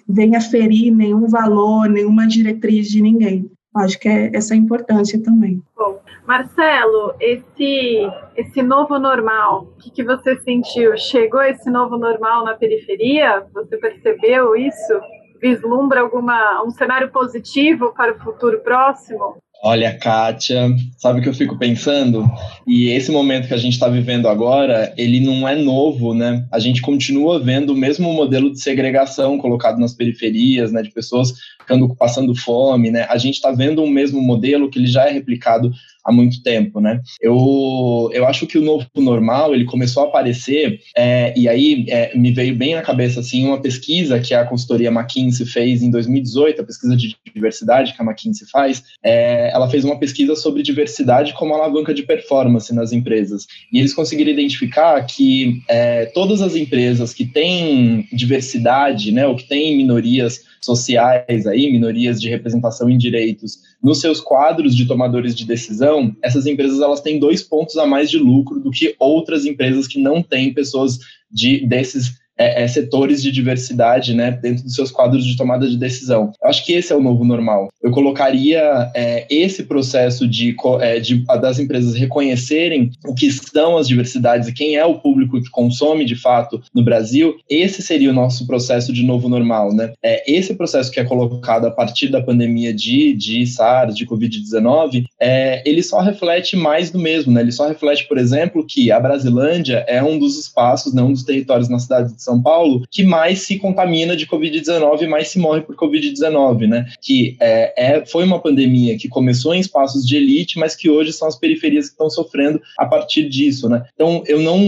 venha 0.08 0.40
ferir 0.40 0.90
nenhum 0.90 1.26
valor, 1.28 1.86
nenhuma 1.88 2.26
diretriz 2.26 2.88
de 2.88 3.02
ninguém. 3.02 3.50
Acho 3.74 3.98
que 3.98 4.08
é 4.08 4.30
essa 4.34 4.54
importância 4.54 5.22
também. 5.22 5.62
Bom, 5.76 6.00
Marcelo, 6.26 7.14
esse 7.18 8.06
esse 8.36 8.62
novo 8.62 8.98
normal, 8.98 9.62
o 9.62 9.76
que, 9.78 9.90
que 9.90 10.04
você 10.04 10.38
sentiu? 10.40 10.96
Chegou 10.96 11.42
esse 11.42 11.70
novo 11.70 11.96
normal 11.96 12.44
na 12.44 12.54
periferia? 12.54 13.46
Você 13.54 13.76
percebeu 13.78 14.54
isso? 14.54 15.00
Vislumbra 15.40 16.00
alguma 16.00 16.62
um 16.62 16.70
cenário 16.70 17.10
positivo 17.10 17.92
para 17.94 18.12
o 18.12 18.20
futuro 18.20 18.60
próximo? 18.60 19.41
Olha, 19.64 19.96
Kátia, 19.96 20.74
sabe 20.98 21.20
o 21.20 21.22
que 21.22 21.28
eu 21.28 21.34
fico 21.34 21.56
pensando? 21.56 22.28
E 22.66 22.88
esse 22.88 23.12
momento 23.12 23.46
que 23.46 23.54
a 23.54 23.58
gente 23.58 23.74
está 23.74 23.86
vivendo 23.88 24.26
agora, 24.26 24.92
ele 24.96 25.20
não 25.20 25.46
é 25.46 25.54
novo, 25.54 26.12
né? 26.12 26.44
A 26.50 26.58
gente 26.58 26.82
continua 26.82 27.38
vendo 27.38 27.70
o 27.70 27.76
mesmo 27.76 28.12
modelo 28.12 28.50
de 28.50 28.60
segregação 28.60 29.38
colocado 29.38 29.78
nas 29.78 29.94
periferias, 29.94 30.72
né? 30.72 30.82
De 30.82 30.90
pessoas 30.90 31.32
ficando 31.60 31.94
passando 31.94 32.34
fome, 32.34 32.90
né? 32.90 33.06
A 33.08 33.16
gente 33.16 33.34
está 33.34 33.52
vendo 33.52 33.84
o 33.84 33.88
mesmo 33.88 34.20
modelo 34.20 34.68
que 34.68 34.80
ele 34.80 34.88
já 34.88 35.06
é 35.06 35.12
replicado 35.12 35.70
há 36.05 36.12
muito 36.12 36.42
tempo, 36.42 36.80
né? 36.80 37.00
Eu, 37.20 38.11
eu 38.12 38.26
acho 38.26 38.46
que 38.46 38.59
o 38.59 38.62
novo 38.62 38.86
normal 38.96 39.55
ele 39.55 39.64
começou 39.64 40.05
a 40.05 40.07
aparecer 40.07 40.80
é, 40.96 41.32
e 41.36 41.48
aí 41.48 41.86
é, 41.88 42.16
me 42.16 42.32
veio 42.32 42.55
bem 42.57 42.74
na 42.74 42.82
cabeça 42.82 43.20
assim 43.20 43.46
uma 43.46 43.61
pesquisa 43.61 44.20
que 44.20 44.34
a 44.34 44.44
consultoria 44.44 44.90
McKinsey 44.90 45.46
fez 45.46 45.82
em 45.82 45.90
2018, 45.90 46.61
a 46.61 46.64
pesquisa 46.64 46.96
de 46.96 47.16
diversidade 47.34 47.94
que 47.94 48.03
a 48.03 48.05
McKinsey 48.05 48.46
faz, 48.50 48.82
é, 49.03 49.50
ela 49.53 49.68
fez 49.68 49.84
uma 49.84 49.98
pesquisa 49.98 50.34
sobre 50.34 50.62
diversidade 50.62 51.32
como 51.34 51.55
alavanca 51.55 51.94
de 51.94 52.03
performance 52.03 52.74
nas 52.74 52.92
empresas 52.92 53.46
e 53.72 53.78
eles 53.78 53.94
conseguiram 53.94 54.30
identificar 54.30 55.00
que 55.07 55.62
é, 55.68 56.07
todas 56.07 56.42
as 56.42 56.57
empresas 56.57 57.14
que 57.14 57.24
têm 57.24 58.07
diversidade, 58.12 59.12
né, 59.12 59.26
ou 59.26 59.36
que 59.36 59.48
têm 59.48 59.76
minorias 59.76 60.40
sociais 60.61 61.46
aí, 61.46 61.70
minorias 61.70 62.20
de 62.20 62.28
representação 62.28 62.88
em 62.88 62.96
direitos, 62.96 63.59
nos 63.83 64.01
seus 64.01 64.20
quadros 64.20 64.76
de 64.76 64.87
tomadores 64.87 65.35
de 65.35 65.45
decisão, 65.45 66.14
essas 66.22 66.47
empresas 66.47 66.80
elas 66.80 67.01
têm 67.01 67.18
dois 67.18 67.43
pontos 67.43 67.76
a 67.76 67.85
mais 67.85 68.09
de 68.09 68.18
lucro 68.18 68.61
do 68.61 68.70
que 68.70 68.95
outras 68.99 69.45
empresas 69.45 69.89
que 69.89 70.01
não 70.01 70.22
têm 70.22 70.55
pessoas 70.55 71.01
de, 71.30 71.66
desses 71.66 72.21
é, 72.37 72.62
é, 72.62 72.68
setores 72.68 73.22
de 73.22 73.30
diversidade 73.30 74.14
né, 74.14 74.30
dentro 74.30 74.64
dos 74.64 74.74
seus 74.74 74.91
quadros 74.91 75.24
de 75.24 75.37
tomada 75.37 75.68
de 75.68 75.76
decisão. 75.76 76.33
Eu 76.43 76.49
acho 76.49 76.64
que 76.64 76.72
esse 76.72 76.93
é 76.93 76.97
o 76.97 77.03
novo 77.03 77.24
normal. 77.24 77.68
Eu 77.83 77.91
colocaria 77.91 78.91
é, 78.95 79.26
esse 79.30 79.64
processo 79.64 80.26
de, 80.26 80.57
é, 80.80 80.99
de, 81.01 81.24
das 81.41 81.59
empresas 81.59 81.95
reconhecerem 81.95 82.91
o 83.07 83.14
que 83.14 83.30
são 83.30 83.76
as 83.76 83.89
diversidades 83.89 84.49
e 84.49 84.55
quem 84.55 84.76
é 84.76 84.85
o 84.85 84.99
público 84.99 85.41
que 85.41 85.51
consome 85.51 86.05
de 86.05 86.16
fato 86.16 86.62
no 86.74 86.85
Brasil, 86.85 87.37
esse 87.49 87.83
seria 87.83 88.11
o 88.11 88.14
nosso 88.14 88.47
processo 88.47 88.93
de 88.93 89.05
novo 89.05 89.28
normal. 89.28 89.72
Né? 89.72 89.93
É, 90.03 90.30
esse 90.30 90.55
processo 90.55 90.91
que 90.91 91.01
é 91.01 91.05
colocado 91.05 91.66
a 91.66 91.70
partir 91.70 92.09
da 92.09 92.22
pandemia 92.22 92.72
de, 92.72 93.12
de 93.14 93.47
SARS, 93.47 93.95
de 93.95 94.07
Covid-19, 94.07 95.05
é, 95.20 95.62
ele 95.68 95.83
só 95.83 96.01
reflete 96.01 96.57
mais 96.57 96.91
do 96.91 96.99
mesmo. 96.99 97.33
Né? 97.33 97.43
Ele 97.43 97.53
só 97.53 97.68
reflete, 97.68 98.07
por 98.09 98.18
exemplo, 98.18 98.66
que 98.66 98.91
a 98.91 98.99
Brasilândia 99.01 99.85
é 99.89 100.03
um 100.03 100.18
dos 100.18 100.39
espaços, 100.39 100.95
né, 100.95 101.03
um 101.03 101.12
dos 101.12 101.24
territórios 101.24 101.68
na 101.68 101.78
cidade 101.78 102.14
de 102.14 102.21
São 102.22 102.40
Paulo 102.42 102.82
que 102.90 103.02
mais 103.02 103.42
se 103.42 103.58
contamina 103.58 104.16
de 104.16 104.26
Covid-19 104.26 105.02
e 105.02 105.06
mais 105.06 105.28
se 105.28 105.38
morre 105.38 105.60
por 105.60 105.76
Covid-19, 105.76 106.68
né? 106.68 106.86
Que 107.00 107.36
é, 107.40 107.72
é, 107.76 108.06
foi 108.06 108.24
uma 108.24 108.38
pandemia 108.38 108.96
que 108.96 109.08
começou 109.08 109.54
em 109.54 109.60
espaços 109.60 110.06
de 110.06 110.16
elite, 110.16 110.58
mas 110.58 110.74
que 110.74 110.88
hoje 110.88 111.12
são 111.12 111.28
as 111.28 111.38
periferias 111.38 111.86
que 111.86 111.92
estão 111.92 112.10
sofrendo 112.10 112.60
a 112.78 112.86
partir 112.86 113.28
disso, 113.28 113.68
né? 113.68 113.84
Então, 113.94 114.22
eu 114.26 114.40
não, 114.40 114.60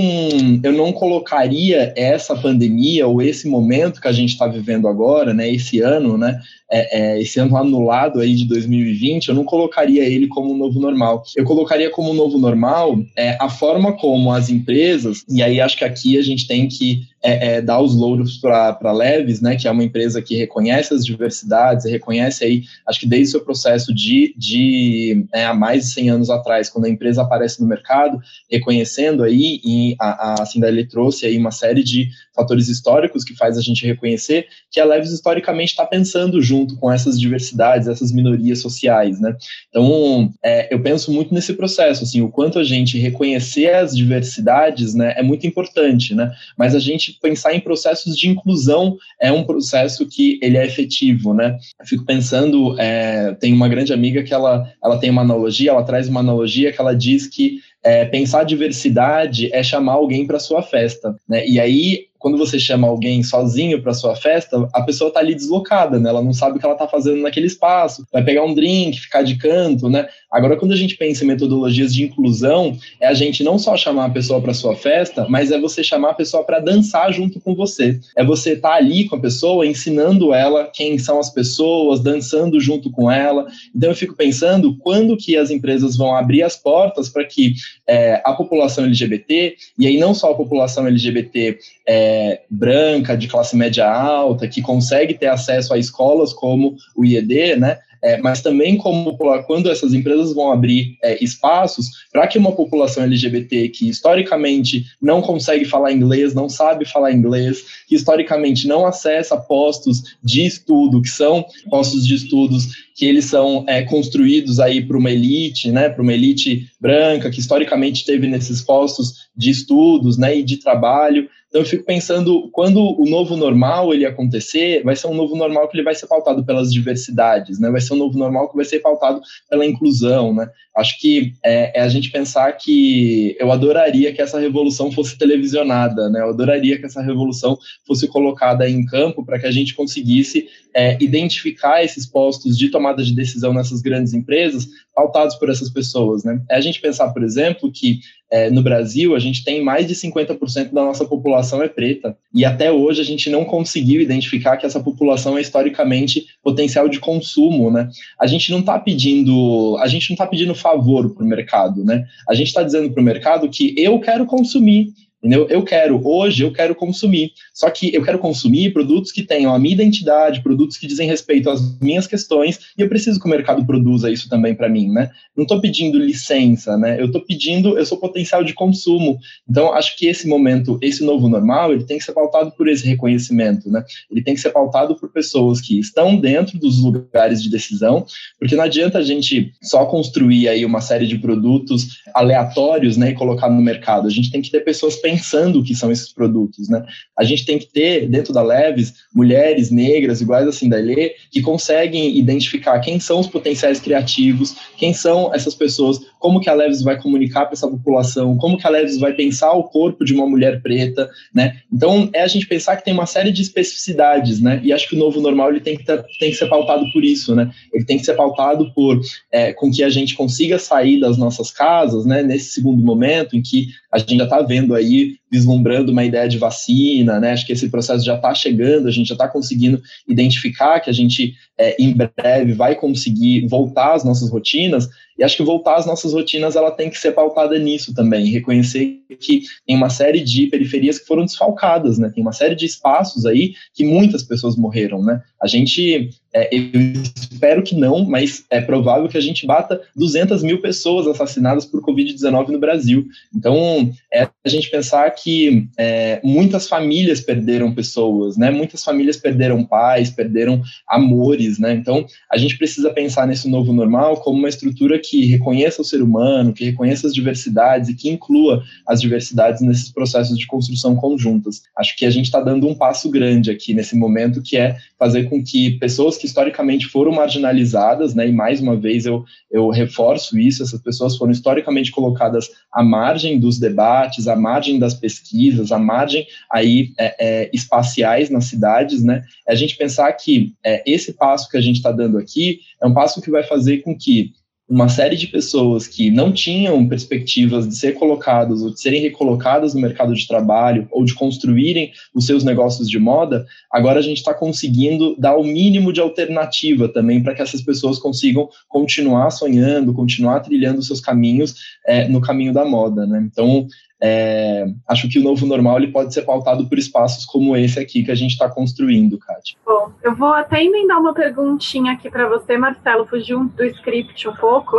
eu 0.63 0.73
não 0.73 0.93
colocaria 0.93 1.93
essa 1.97 2.37
pandemia 2.37 3.07
ou 3.07 3.23
esse 3.23 3.49
momento 3.49 4.01
que 4.01 4.09
a 4.09 4.13
gente 4.13 4.31
está 4.31 4.47
vivendo 4.47 4.89
agora, 4.89 5.33
né? 5.33 5.51
Esse 5.51 5.81
ano, 5.81 6.19
né? 6.19 6.41
é, 6.71 6.99
é, 6.99 7.21
esse 7.21 7.39
ano 7.39 7.57
anulado 7.57 8.21
aí 8.21 8.35
de 8.35 8.47
2020, 8.47 9.29
eu 9.29 9.35
não 9.35 9.45
colocaria 9.45 10.05
ele 10.05 10.27
como 10.27 10.53
um 10.53 10.57
novo 10.57 10.81
normal. 10.81 11.23
Eu 11.37 11.45
colocaria 11.45 11.91
como 11.91 12.11
um 12.11 12.15
novo 12.15 12.39
normal 12.39 12.99
é, 13.17 13.37
a 13.41 13.49
forma 13.49 13.93
como 13.93 14.33
as 14.33 14.51
empresas, 14.51 15.25
e 15.29 15.43
aí 15.43 15.61
acho 15.61 15.77
que 15.77 15.85
aqui 15.85 16.19
a 16.19 16.23
gente 16.23 16.47
tem 16.47 16.67
que 16.67 17.03
é, 17.25 17.57
é, 17.57 17.63
dar 17.63 17.81
os 17.81 17.95
louros 17.95 18.37
para 18.37 18.93
Leves, 18.93 19.41
né, 19.41 19.57
que 19.57 19.67
é 19.67 19.71
uma 19.71 19.83
empresa 19.83 20.21
que 20.21 20.37
reconhece 20.37 20.93
as 20.93 21.05
diversidades, 21.07 21.87
reconhece 21.87 22.45
aí, 22.45 22.65
acho 22.87 23.01
que 23.01 23.07
desde 23.07 23.29
o 23.29 23.31
seu 23.31 23.41
processo 23.45 23.95
de, 23.95 24.35
de 24.37 25.27
é, 25.33 25.47
há 25.47 25.55
mais 25.55 25.87
de 25.87 25.93
100 25.93 26.11
anos 26.11 26.31
atrás, 26.31 26.69
quando 26.69 26.85
a 26.85 26.91
empresa 26.91 27.23
aparece 27.23 27.63
no 27.63 27.67
mercado, 27.67 28.21
reconhecendo 28.51 29.23
aí, 29.23 29.59
e 29.65 29.97
a, 29.99 30.43
a 30.43 30.47
Cinderela 30.47 30.87
trouxe 30.87 31.25
aí 31.25 31.39
uma 31.39 31.51
série 31.51 31.83
de 31.83 32.11
fatores 32.35 32.69
históricos 32.69 33.25
que 33.25 33.35
faz 33.35 33.57
a 33.57 33.63
gente 33.63 33.87
reconhecer 33.87 34.47
que 34.71 34.81
a 34.81 34.85
Leves 34.85 35.11
historicamente 35.11 35.71
está 35.71 35.87
pensando 35.87 36.43
junto 36.43 36.77
com 36.77 36.93
essas 36.93 37.19
diversidades, 37.19 37.89
essas 37.89 38.13
minorias 38.13 38.61
sociais, 38.61 39.21
né? 39.21 39.35
Então, 39.71 40.31
é, 40.45 40.75
eu 40.75 40.83
penso 40.83 41.13
muito 41.13 41.33
nesse 41.33 41.55
processo, 41.55 42.03
assim, 42.03 42.21
o 42.21 42.29
quanto 42.29 42.59
a 42.59 42.65
gente 42.65 42.99
reconhecer 42.99 43.73
as 43.73 43.97
diversidades, 43.97 44.95
né, 44.95 45.15
é 45.17 45.23
muito 45.23 45.47
importante, 45.47 46.15
né? 46.15 46.33
Mas 46.59 46.75
a 46.75 46.81
gente 46.81 47.14
pensar 47.21 47.55
em 47.55 47.61
processos 47.61 48.17
de 48.17 48.29
inclusão 48.29 48.97
é 49.21 49.31
um 49.31 49.45
processo 49.45 50.07
que 50.07 50.39
ele 50.43 50.57
é 50.57 50.67
efetivo, 50.67 51.35
né? 51.35 51.57
Eu 51.81 51.87
fico 51.87 52.05
pensando, 52.05 52.79
é, 52.79 53.35
tem 53.35 53.53
uma 53.53 53.69
grande 53.69 53.93
amiga 53.93 54.23
que 54.23 54.35
ela, 54.35 54.71
ela 54.83 54.99
tem 54.99 55.11
uma 55.11 55.23
analogia, 55.23 55.71
ela 55.71 55.85
traz 55.85 56.09
uma 56.09 56.21
analogia 56.21 56.73
que 56.73 56.81
ela 56.81 56.95
diz 56.95 57.27
que 57.27 57.61
é, 57.83 58.05
pensar 58.07 58.45
diversidade 58.45 59.53
é 59.53 59.63
chamar 59.63 59.93
alguém 59.93 60.27
para 60.27 60.39
sua 60.39 60.63
festa, 60.63 61.15
né? 61.29 61.47
E 61.47 61.61
aí 61.61 62.07
quando 62.25 62.39
você 62.39 62.59
chama 62.59 62.89
alguém 62.89 63.23
sozinho 63.23 63.83
para 63.83 63.93
sua 63.93 64.17
festa, 64.17 64.67
a 64.73 64.81
pessoa 64.81 65.09
está 65.09 65.21
ali 65.21 65.35
deslocada, 65.35 65.99
né? 65.99 66.09
Ela 66.09 66.23
não 66.23 66.33
sabe 66.33 66.57
o 66.57 66.59
que 66.59 66.65
ela 66.65 66.75
está 66.75 66.89
fazendo 66.89 67.21
naquele 67.21 67.47
espaço, 67.47 68.07
vai 68.11 68.25
pegar 68.25 68.43
um 68.43 68.55
drink, 68.55 68.99
ficar 68.99 69.21
de 69.21 69.37
canto, 69.37 69.91
né? 69.91 70.09
Agora, 70.33 70.57
quando 70.57 70.73
a 70.73 70.77
gente 70.77 70.97
pensa 70.97 71.23
em 71.23 71.27
metodologias 71.27 71.95
de 71.95 72.03
inclusão, 72.03 72.79
é 72.99 73.07
a 73.07 73.13
gente 73.13 73.45
não 73.45 73.59
só 73.59 73.77
chamar 73.77 74.07
a 74.07 74.11
pessoa 74.11 74.41
para 74.41 74.55
sua 74.55 74.75
festa, 74.75 75.27
mas 75.29 75.53
é 75.53 75.61
você 75.61 75.85
chamar 75.85 76.13
a 76.13 76.15
pessoa 76.15 76.43
para 76.45 76.61
dançar 76.61 77.13
junto 77.13 77.39
com 77.39 77.55
você. 77.55 78.01
É 78.17 78.25
você 78.25 78.55
estar 78.55 78.71
tá 78.71 78.75
ali 78.77 79.05
com 79.07 79.17
a 79.17 79.21
pessoa, 79.21 79.67
ensinando 79.67 80.33
ela 80.33 80.71
quem 80.73 80.99
são 80.99 81.21
as 81.21 81.29
pessoas, 81.29 82.01
dançando 82.01 82.59
junto 82.59 82.91
com 82.91 83.13
ela. 83.13 83.47
Então, 83.77 83.91
eu 83.91 83.95
fico 83.95 84.17
pensando 84.17 84.75
quando 84.79 85.15
que 85.15 85.37
as 85.37 85.51
empresas 85.51 85.95
vão 85.95 86.17
abrir 86.17 86.43
as 86.43 86.57
portas 86.57 87.11
para 87.11 87.25
que 87.27 87.53
é, 87.87 88.23
a 88.25 88.33
população 88.33 88.87
LGBT, 88.87 89.57
e 89.79 89.87
aí 89.87 89.99
não 89.99 90.15
só 90.15 90.31
a 90.31 90.35
população 90.35 90.87
LGBT 90.87 91.59
é, 91.87 92.43
branca, 92.51 93.17
de 93.17 93.29
classe 93.29 93.57
média 93.57 93.91
alta, 93.91 94.49
que 94.49 94.63
consegue 94.63 95.15
ter 95.15 95.27
acesso 95.27 95.75
a 95.75 95.79
escolas 95.79 96.33
como 96.33 96.77
o 96.97 97.05
IED, 97.05 97.57
né? 97.57 97.79
É, 98.05 98.19
mas 98.19 98.43
também 98.43 98.77
como 98.77 99.17
quando 99.47 99.71
essas 99.71 99.95
empresas 99.95 100.35
vão 100.35 100.53
abrir 100.53 100.99
é, 101.03 101.25
espaços 101.25 101.87
para 102.13 102.27
que 102.27 102.37
uma 102.37 102.53
população 102.53 103.03
LGBT 103.05 103.71
que 103.71 103.89
historicamente 103.89 104.85
não 105.01 105.23
consegue 105.23 105.65
falar 105.65 105.91
inglês, 105.91 106.35
não 106.35 106.47
sabe 106.47 106.85
falar 106.85 107.13
inglês, 107.13 107.65
que 107.89 107.95
historicamente 107.95 108.69
não 108.69 108.85
acessa 108.85 109.39
postos 109.39 110.03
de 110.23 110.45
estudo, 110.45 111.01
que 111.01 111.09
são 111.09 111.47
postos 111.71 112.07
de 112.07 112.15
estudos 112.15 112.85
que 112.95 113.07
eles 113.07 113.25
são 113.25 113.65
é, 113.67 113.83
construídos 113.83 114.61
aí 114.61 114.85
para 114.85 114.97
uma 114.97 115.11
elite, 115.11 115.71
né, 115.71 115.89
para 115.89 116.03
uma 116.03 116.13
elite 116.13 116.69
branca 116.81 117.31
que 117.31 117.41
historicamente 117.41 118.05
teve 118.05 118.29
nesses 118.29 118.63
postos 118.63 119.29
de 119.37 119.51
estudos, 119.51 120.17
né, 120.17 120.39
e 120.39 120.43
de 120.43 120.59
trabalho. 120.59 121.29
Então 121.55 121.63
eu 121.63 121.69
fico 121.69 121.85
pensando, 121.85 122.51
quando 122.51 122.81
o 123.01 123.09
novo 123.09 123.37
normal 123.37 123.95
ele 123.95 124.05
acontecer, 124.05 124.83
vai 124.83 124.97
ser 124.97 125.07
um 125.07 125.15
novo 125.15 125.37
normal 125.37 125.69
que 125.69 125.77
ele 125.77 125.85
vai 125.85 125.95
ser 125.95 126.09
pautado 126.09 126.45
pelas 126.45 126.73
diversidades, 126.73 127.61
né? 127.61 127.71
Vai 127.71 127.81
ser 127.81 127.95
um 127.95 127.97
novo 127.97 128.19
normal 128.19 128.51
que 128.51 128.57
vai 128.57 128.65
ser 128.65 128.81
pautado 128.81 129.21
pela 129.49 129.65
inclusão, 129.65 130.35
né? 130.35 130.49
Acho 130.77 130.99
que 130.99 131.33
é, 131.45 131.79
é 131.79 131.83
a 131.83 131.89
gente 131.89 132.11
pensar 132.11 132.51
que 132.55 133.37
eu 133.39 133.53
adoraria 133.53 134.13
que 134.13 134.21
essa 134.21 134.41
revolução 134.41 134.91
fosse 134.91 135.17
televisionada, 135.17 136.11
né? 136.11 136.23
Eu 136.23 136.31
adoraria 136.31 136.77
que 136.77 136.87
essa 136.87 137.01
revolução 137.01 137.57
fosse 137.87 138.09
colocada 138.09 138.69
em 138.69 138.85
campo 138.85 139.25
para 139.25 139.39
que 139.39 139.47
a 139.47 139.53
gente 139.53 139.75
conseguisse 139.75 140.49
é, 140.75 140.99
identificar 141.01 141.85
esses 141.85 142.05
postos 142.05 142.59
de 142.59 142.69
tomada 142.69 143.01
de 143.05 143.15
decisão 143.15 143.55
nessas 143.55 143.81
grandes 143.81 144.13
empresas 144.13 144.67
pautados 144.95 145.35
por 145.35 145.51
essas 145.51 145.69
pessoas, 145.69 146.23
né? 146.23 146.41
É 146.49 146.57
a 146.57 146.61
gente 146.61 146.81
pensar, 146.81 147.09
por 147.13 147.23
exemplo, 147.23 147.71
que 147.73 148.01
é, 148.31 148.51
no 148.51 148.63
Brasil 148.63 149.15
a 149.15 149.19
gente 149.19 149.45
tem 149.45 149.63
mais 149.63 149.87
de 149.87 149.95
50% 149.95 150.73
da 150.73 150.85
nossa 150.85 151.05
população 151.05 151.63
é 151.63 151.69
preta 151.69 152.17
e 152.33 152.45
até 152.45 152.71
hoje 152.71 153.01
a 153.01 153.05
gente 153.05 153.29
não 153.29 153.45
conseguiu 153.45 154.01
identificar 154.01 154.57
que 154.57 154.67
essa 154.67 154.81
população 154.81 155.37
é 155.37 155.41
historicamente 155.41 156.27
potencial 156.43 156.89
de 156.89 157.01
consumo, 157.01 157.71
né? 157.71 157.89
A 158.21 158.27
gente 158.27 158.51
não 158.51 158.61
está 158.61 158.79
pedindo, 158.79 159.77
a 159.81 159.89
gente 159.89 160.11
não 160.11 160.15
está 160.15 160.27
pedindo 160.27 160.55
favor 160.55 161.15
para 161.15 161.25
o 161.25 161.29
mercado, 161.29 161.85
né? 161.85 162.05
A 162.29 162.35
gente 162.35 162.49
está 162.49 162.63
dizendo 162.63 162.91
para 162.91 163.01
o 163.01 163.05
mercado 163.05 163.49
que 163.49 163.75
eu 163.77 163.99
quero 164.01 164.27
consumir 164.27 164.93
Entendeu? 165.25 165.49
Eu 165.49 165.63
quero, 165.63 166.07
hoje 166.07 166.43
eu 166.43 166.53
quero 166.53 166.75
consumir. 166.75 167.33
Só 167.55 167.71
que 167.71 167.95
eu 167.95 168.03
quero 168.03 168.19
consumir 168.19 168.75
produtos 168.75 169.11
que 169.11 169.23
tenham 169.23 169.55
a 169.55 169.59
minha 169.59 169.73
identidade, 169.73 170.43
produtos 170.43 170.77
que 170.77 170.87
dizem 170.87 171.09
respeito 171.09 171.49
às 171.49 171.81
minhas 171.81 172.07
questões, 172.07 172.61
e 172.77 172.83
eu 172.83 172.91
preciso 172.91 173.19
que 173.19 173.27
o 173.27 173.31
mercado 173.31 173.65
produza 173.65 174.11
isso 174.11 174.29
também 174.29 174.55
para 174.55 174.69
mim, 174.69 174.91
né? 174.93 175.11
Não 175.35 175.45
estou 175.45 175.63
pedindo 175.63 175.99
licença, 175.99 176.77
né? 176.77 177.01
Eu 177.01 177.07
estou 177.07 177.23
pedindo, 177.23 177.79
eu 177.79 177.87
sou 177.87 177.97
potencial 177.97 178.45
de 178.45 178.53
consumo. 178.53 179.19
Então, 179.49 179.73
acho 179.73 179.97
que 179.97 180.07
esse 180.07 180.29
momento, 180.29 180.79
esse 180.83 181.03
novo 181.03 181.27
normal, 181.27 181.73
ele 181.73 181.85
tem 181.85 181.97
que 181.97 182.05
ser 182.05 182.13
pautado 182.13 182.53
por 182.53 182.69
esse 182.69 182.87
reconhecimento, 182.87 183.71
né? 183.71 183.83
Ele 184.11 184.23
tem 184.23 184.35
que 184.35 184.43
ser 184.43 184.51
pautado 184.51 184.95
por 184.95 185.11
pessoas 185.11 185.59
que 185.59 185.79
estão 185.79 186.17
dentro 186.17 186.59
dos 186.59 186.83
lugares 186.83 187.43
de 187.43 187.49
decisão, 187.49 188.05
porque 188.39 188.55
não 188.55 188.65
adianta 188.65 188.99
a 188.99 189.03
gente 189.03 189.53
só 189.63 189.87
construir 189.87 190.49
aí 190.49 190.67
uma 190.67 190.83
série 190.83 191.07
de 191.07 191.17
produtos 191.17 192.03
aleatórios, 192.15 192.99
né, 192.99 193.11
e 193.11 193.15
colocar 193.15 193.49
no 193.49 193.63
mercado. 193.63 194.07
A 194.07 194.11
gente 194.11 194.31
tem 194.31 194.43
que 194.43 194.51
ter 194.51 194.61
pessoas 194.61 194.97
pensando 194.97 195.14
pensando 195.15 195.61
o 195.61 195.65
que 195.65 195.75
são 195.75 195.93
esses 195.93 196.13
produtos, 196.13 196.69
né? 196.69 196.85
A 197.17 197.23
gente 197.23 197.47
tem 197.47 197.57
que 197.57 197.67
ter, 197.67 198.09
dentro 198.09 198.33
da 198.33 198.43
Leves, 198.43 198.95
mulheres 199.15 199.71
negras, 199.71 200.21
iguais 200.21 200.49
assim 200.49 200.69
da 200.69 200.77
Lê, 200.77 201.15
que 201.31 201.41
conseguem 201.41 202.19
identificar 202.19 202.81
quem 202.81 202.99
são 202.99 203.21
os 203.21 203.29
potenciais 203.29 203.79
criativos, 203.79 204.57
quem 204.77 204.93
são 204.93 205.33
essas 205.33 205.55
pessoas, 205.55 206.01
como 206.19 206.41
que 206.41 206.51
a 206.51 206.55
Leves 206.55 206.83
vai 206.83 207.01
comunicar 207.01 207.45
para 207.45 207.53
essa 207.53 207.69
população, 207.69 208.37
como 208.37 208.59
que 208.59 208.67
a 208.67 208.71
Leves 208.71 208.99
vai 208.99 209.13
pensar 209.13 209.53
o 209.53 209.65
corpo 209.65 210.05
de 210.05 210.13
uma 210.13 210.27
mulher 210.27 210.61
preta, 210.61 211.09
né? 211.33 211.59
Então, 211.73 212.11
é 212.13 212.23
a 212.23 212.27
gente 212.27 212.47
pensar 212.47 212.77
que 212.77 212.85
tem 212.85 212.93
uma 212.93 213.07
série 213.07 213.31
de 213.31 213.43
especificidades, 213.43 214.41
né? 214.41 214.61
E 214.65 214.73
acho 214.73 214.89
que 214.89 214.97
o 214.97 214.99
novo 214.99 215.21
normal 215.21 215.51
ele 215.51 215.61
tem 215.61 215.77
que, 215.77 215.85
ter, 215.85 216.05
tem 216.19 216.31
que 216.31 216.37
ser 216.37 216.49
pautado 216.49 216.91
por 216.93 217.05
isso, 217.05 217.37
né? 217.37 217.51
Ele 217.73 217.85
tem 217.85 217.99
que 217.99 218.05
ser 218.05 218.15
pautado 218.15 218.73
por 218.75 219.01
é, 219.31 219.53
com 219.53 219.71
que 219.71 219.85
a 219.85 219.91
gente 219.91 220.15
consiga 220.15 220.59
sair 220.59 220.99
das 220.99 221.17
nossas 221.17 221.53
casas, 221.53 222.05
né? 222.05 222.23
Nesse 222.23 222.55
segundo 222.55 222.83
momento 222.83 223.37
em 223.37 223.43
que 223.43 223.69
a 223.95 223.99
gente 223.99 224.17
já 224.17 224.25
está 224.25 224.43
vendo 224.43 224.75
aí 224.75 225.17
vislumbrando 225.35 225.91
uma 225.91 226.05
ideia 226.05 226.29
de 226.29 226.39
vacina, 226.39 227.19
né? 227.19 227.33
Acho 227.33 227.45
que 227.45 227.53
esse 227.53 227.69
processo 227.69 228.05
já 228.05 228.15
está 228.15 228.33
chegando, 228.33 228.87
a 228.87 228.91
gente 228.93 229.09
já 229.09 229.15
está 229.15 229.27
conseguindo 229.27 229.83
identificar 230.09 230.79
que 230.79 230.89
a 230.89 230.93
gente 230.93 231.35
é, 231.59 231.75
em 231.77 231.93
breve 231.93 232.53
vai 232.53 232.77
conseguir 232.77 233.49
voltar 233.49 233.95
às 233.95 234.05
nossas 234.05 234.31
rotinas. 234.31 234.89
E 235.19 235.25
acho 235.25 235.37
que 235.37 235.43
voltar 235.43 235.77
às 235.77 235.87
nossas 235.87 236.13
rotinas 236.13 236.55
ela 236.55 236.71
tem 236.71 236.89
que 236.89 236.99
ser 236.99 237.13
pautada 237.13 237.59
nisso 237.59 237.93
também, 237.93 238.27
reconhecer 238.27 239.01
que 239.15 239.43
tem 239.67 239.77
uma 239.77 239.89
série 239.89 240.21
de 240.21 240.47
periferias 240.47 240.99
que 240.99 241.07
foram 241.07 241.25
desfalcadas, 241.25 241.99
né? 241.99 242.11
Tem 242.13 242.23
uma 242.23 242.33
série 242.33 242.55
de 242.55 242.67
espaços 242.67 243.25
aí 243.27 243.55
que 243.73 243.85
muitas 243.85 244.23
pessoas 244.23 244.57
morreram, 244.57 245.03
né? 245.03 245.23
A 245.41 245.47
gente, 245.47 246.11
é, 246.35 246.49
eu 246.55 247.03
espero 247.15 247.63
que 247.63 247.75
não, 247.75 248.05
mas 248.05 248.45
é 248.51 248.61
provável 248.61 249.09
que 249.09 249.19
a 249.19 249.21
gente 249.21 249.47
bata 249.47 249.81
200 249.95 250.43
mil 250.43 250.61
pessoas 250.61 251.07
assassinadas 251.07 251.65
por 251.65 251.83
Covid-19 251.83 252.49
no 252.49 252.59
Brasil. 252.59 253.07
Então, 253.35 253.93
é 254.13 254.23
a 254.23 254.49
gente 254.49 254.71
pensar 254.71 255.07
que 255.25 255.69
é, 255.79 256.21
muitas 256.23 256.69
famílias 256.69 257.19
perderam 257.19 257.75
pessoas, 257.75 258.37
né? 258.37 258.51
Muitas 258.51 258.85
famílias 258.85 259.17
perderam 259.17 259.65
pais, 259.65 260.11
perderam 260.11 260.63
amores, 260.87 261.59
né? 261.59 261.73
Então, 261.73 262.05
a 262.31 262.37
gente 262.37 262.59
precisa 262.59 262.91
pensar 262.91 263.27
nesse 263.27 263.49
novo 263.49 263.73
normal 263.73 264.19
como 264.19 264.39
uma 264.39 264.51
estrutura 264.51 264.99
que 264.99 265.25
reconheça 265.25 265.81
o 265.81 265.85
ser 265.85 266.03
humano, 266.03 266.53
que 266.53 266.67
reconheça 266.67 267.07
as 267.07 267.15
diversidades 267.15 267.89
e 267.89 267.95
que 267.95 268.11
inclua 268.11 268.63
as 268.87 269.01
diversidades 269.01 269.63
nesses 269.63 269.91
processos 269.91 270.37
de 270.37 270.47
construção 270.47 270.95
conjuntas. 270.95 271.63
Acho 271.75 271.97
que 271.97 272.05
a 272.05 272.11
gente 272.11 272.27
está 272.27 272.43
dando 272.43 272.69
um 272.69 272.75
passo 272.75 273.09
grande 273.11 273.51
aqui 273.51 273.73
nesse 273.73 273.97
momento, 273.97 274.43
que 274.43 274.59
é 274.59 274.77
fazer 275.05 275.29
com 275.29 275.45
que 275.45 275.73
pessoas 275.73 276.17
que 276.17 276.25
historicamente 276.25 276.87
foram 276.87 277.13
marginalizadas, 277.13 278.15
né, 278.15 278.27
e 278.27 278.33
mais 278.33 278.59
uma 278.63 278.75
vez 278.75 279.05
eu, 279.05 279.23
eu 279.51 279.69
reforço 279.69 280.39
isso, 280.39 280.63
essas 280.63 280.81
pessoas 280.81 281.15
foram 281.19 281.31
historicamente 281.31 281.93
colocadas 281.93 282.49
à 282.73 282.83
margem 282.83 283.39
dos 283.39 283.59
debates, 283.59 284.27
à 284.27 284.35
margem 284.35 284.79
das 284.79 284.95
pesquisas, 284.95 285.71
à 285.73 285.79
margem 285.79 286.27
aí 286.51 286.95
é, 286.99 287.17
é, 287.21 287.51
espaciais 287.53 288.31
nas 288.31 288.47
cidades, 288.47 289.05
né, 289.05 289.23
é 289.47 289.53
a 289.53 289.55
gente 289.55 289.77
pensar 289.77 290.11
que 290.15 290.55
é, 290.65 290.83
esse 290.91 291.13
passo 291.13 291.51
que 291.51 291.59
a 291.59 291.61
gente 291.61 291.77
está 291.77 291.93
dando 291.93 292.17
aqui 292.17 292.61
é 292.83 292.87
um 292.87 292.95
passo 292.95 293.21
que 293.21 293.31
vai 293.31 293.43
fazer 293.43 293.83
com 293.83 293.95
que 293.95 294.33
uma 294.69 294.89
série 294.89 295.17
de 295.17 295.27
pessoas 295.27 295.87
que 295.87 296.11
não 296.11 296.33
tinham 296.33 296.89
perspectivas 296.89 297.69
de 297.69 297.77
ser 297.77 297.93
colocadas 297.93 298.63
ou 298.63 298.73
de 298.73 298.81
serem 298.81 299.03
recolocadas 299.03 299.75
no 299.75 299.81
mercado 299.81 300.15
de 300.15 300.27
trabalho 300.27 300.89
ou 300.91 301.05
de 301.05 301.15
construírem 301.15 301.93
os 302.15 302.25
seus 302.25 302.43
negócios 302.43 302.89
de 302.89 302.99
moda, 302.99 303.45
agora 303.71 303.99
a 303.99 304.03
gente 304.03 304.19
está 304.19 304.33
conseguindo 304.33 305.15
dar 305.19 305.37
o 305.37 305.45
mínimo 305.45 305.93
de 305.93 306.01
alternativa 306.01 306.89
também 306.89 307.23
para 307.23 307.35
que 307.35 307.43
essas 307.43 307.61
pessoas 307.61 307.99
consigam 307.99 308.49
continuar 308.69 309.31
sonhando, 309.31 309.93
continuar 309.93 310.41
trilhando 310.41 310.83
seus 310.83 311.01
caminhos 311.01 311.55
é, 311.87 312.09
no 312.09 312.21
caminho 312.21 312.53
da 312.53 312.65
moda, 312.65 313.07
né? 313.07 313.23
Então, 313.31 313.67
é, 314.07 314.67
acho 314.87 315.09
que 315.09 315.19
o 315.19 315.23
novo 315.23 315.47
normal 315.47 315.79
ele 315.79 315.91
pode 315.91 316.13
ser 316.13 316.23
pautado 316.23 316.69
por 316.69 316.77
espaços 316.77 317.25
como 317.25 317.57
esse 317.57 317.81
aqui 317.81 318.05
que 318.05 318.11
a 318.11 318.15
gente 318.15 318.33
está 318.33 318.51
construindo, 318.51 319.19
Kátia. 319.19 319.57
Bom, 319.65 319.93
eu 320.03 320.15
vou 320.15 320.35
até 320.35 320.63
emendar 320.63 321.01
uma 321.01 321.15
perguntinha 321.15 321.93
aqui 321.93 322.11
para 322.11 322.29
você, 322.29 322.59
Marcelo, 322.59 323.07
fugiu 323.07 323.47
do 323.57 323.65
script 323.65 324.29
um 324.29 324.35
pouco, 324.35 324.77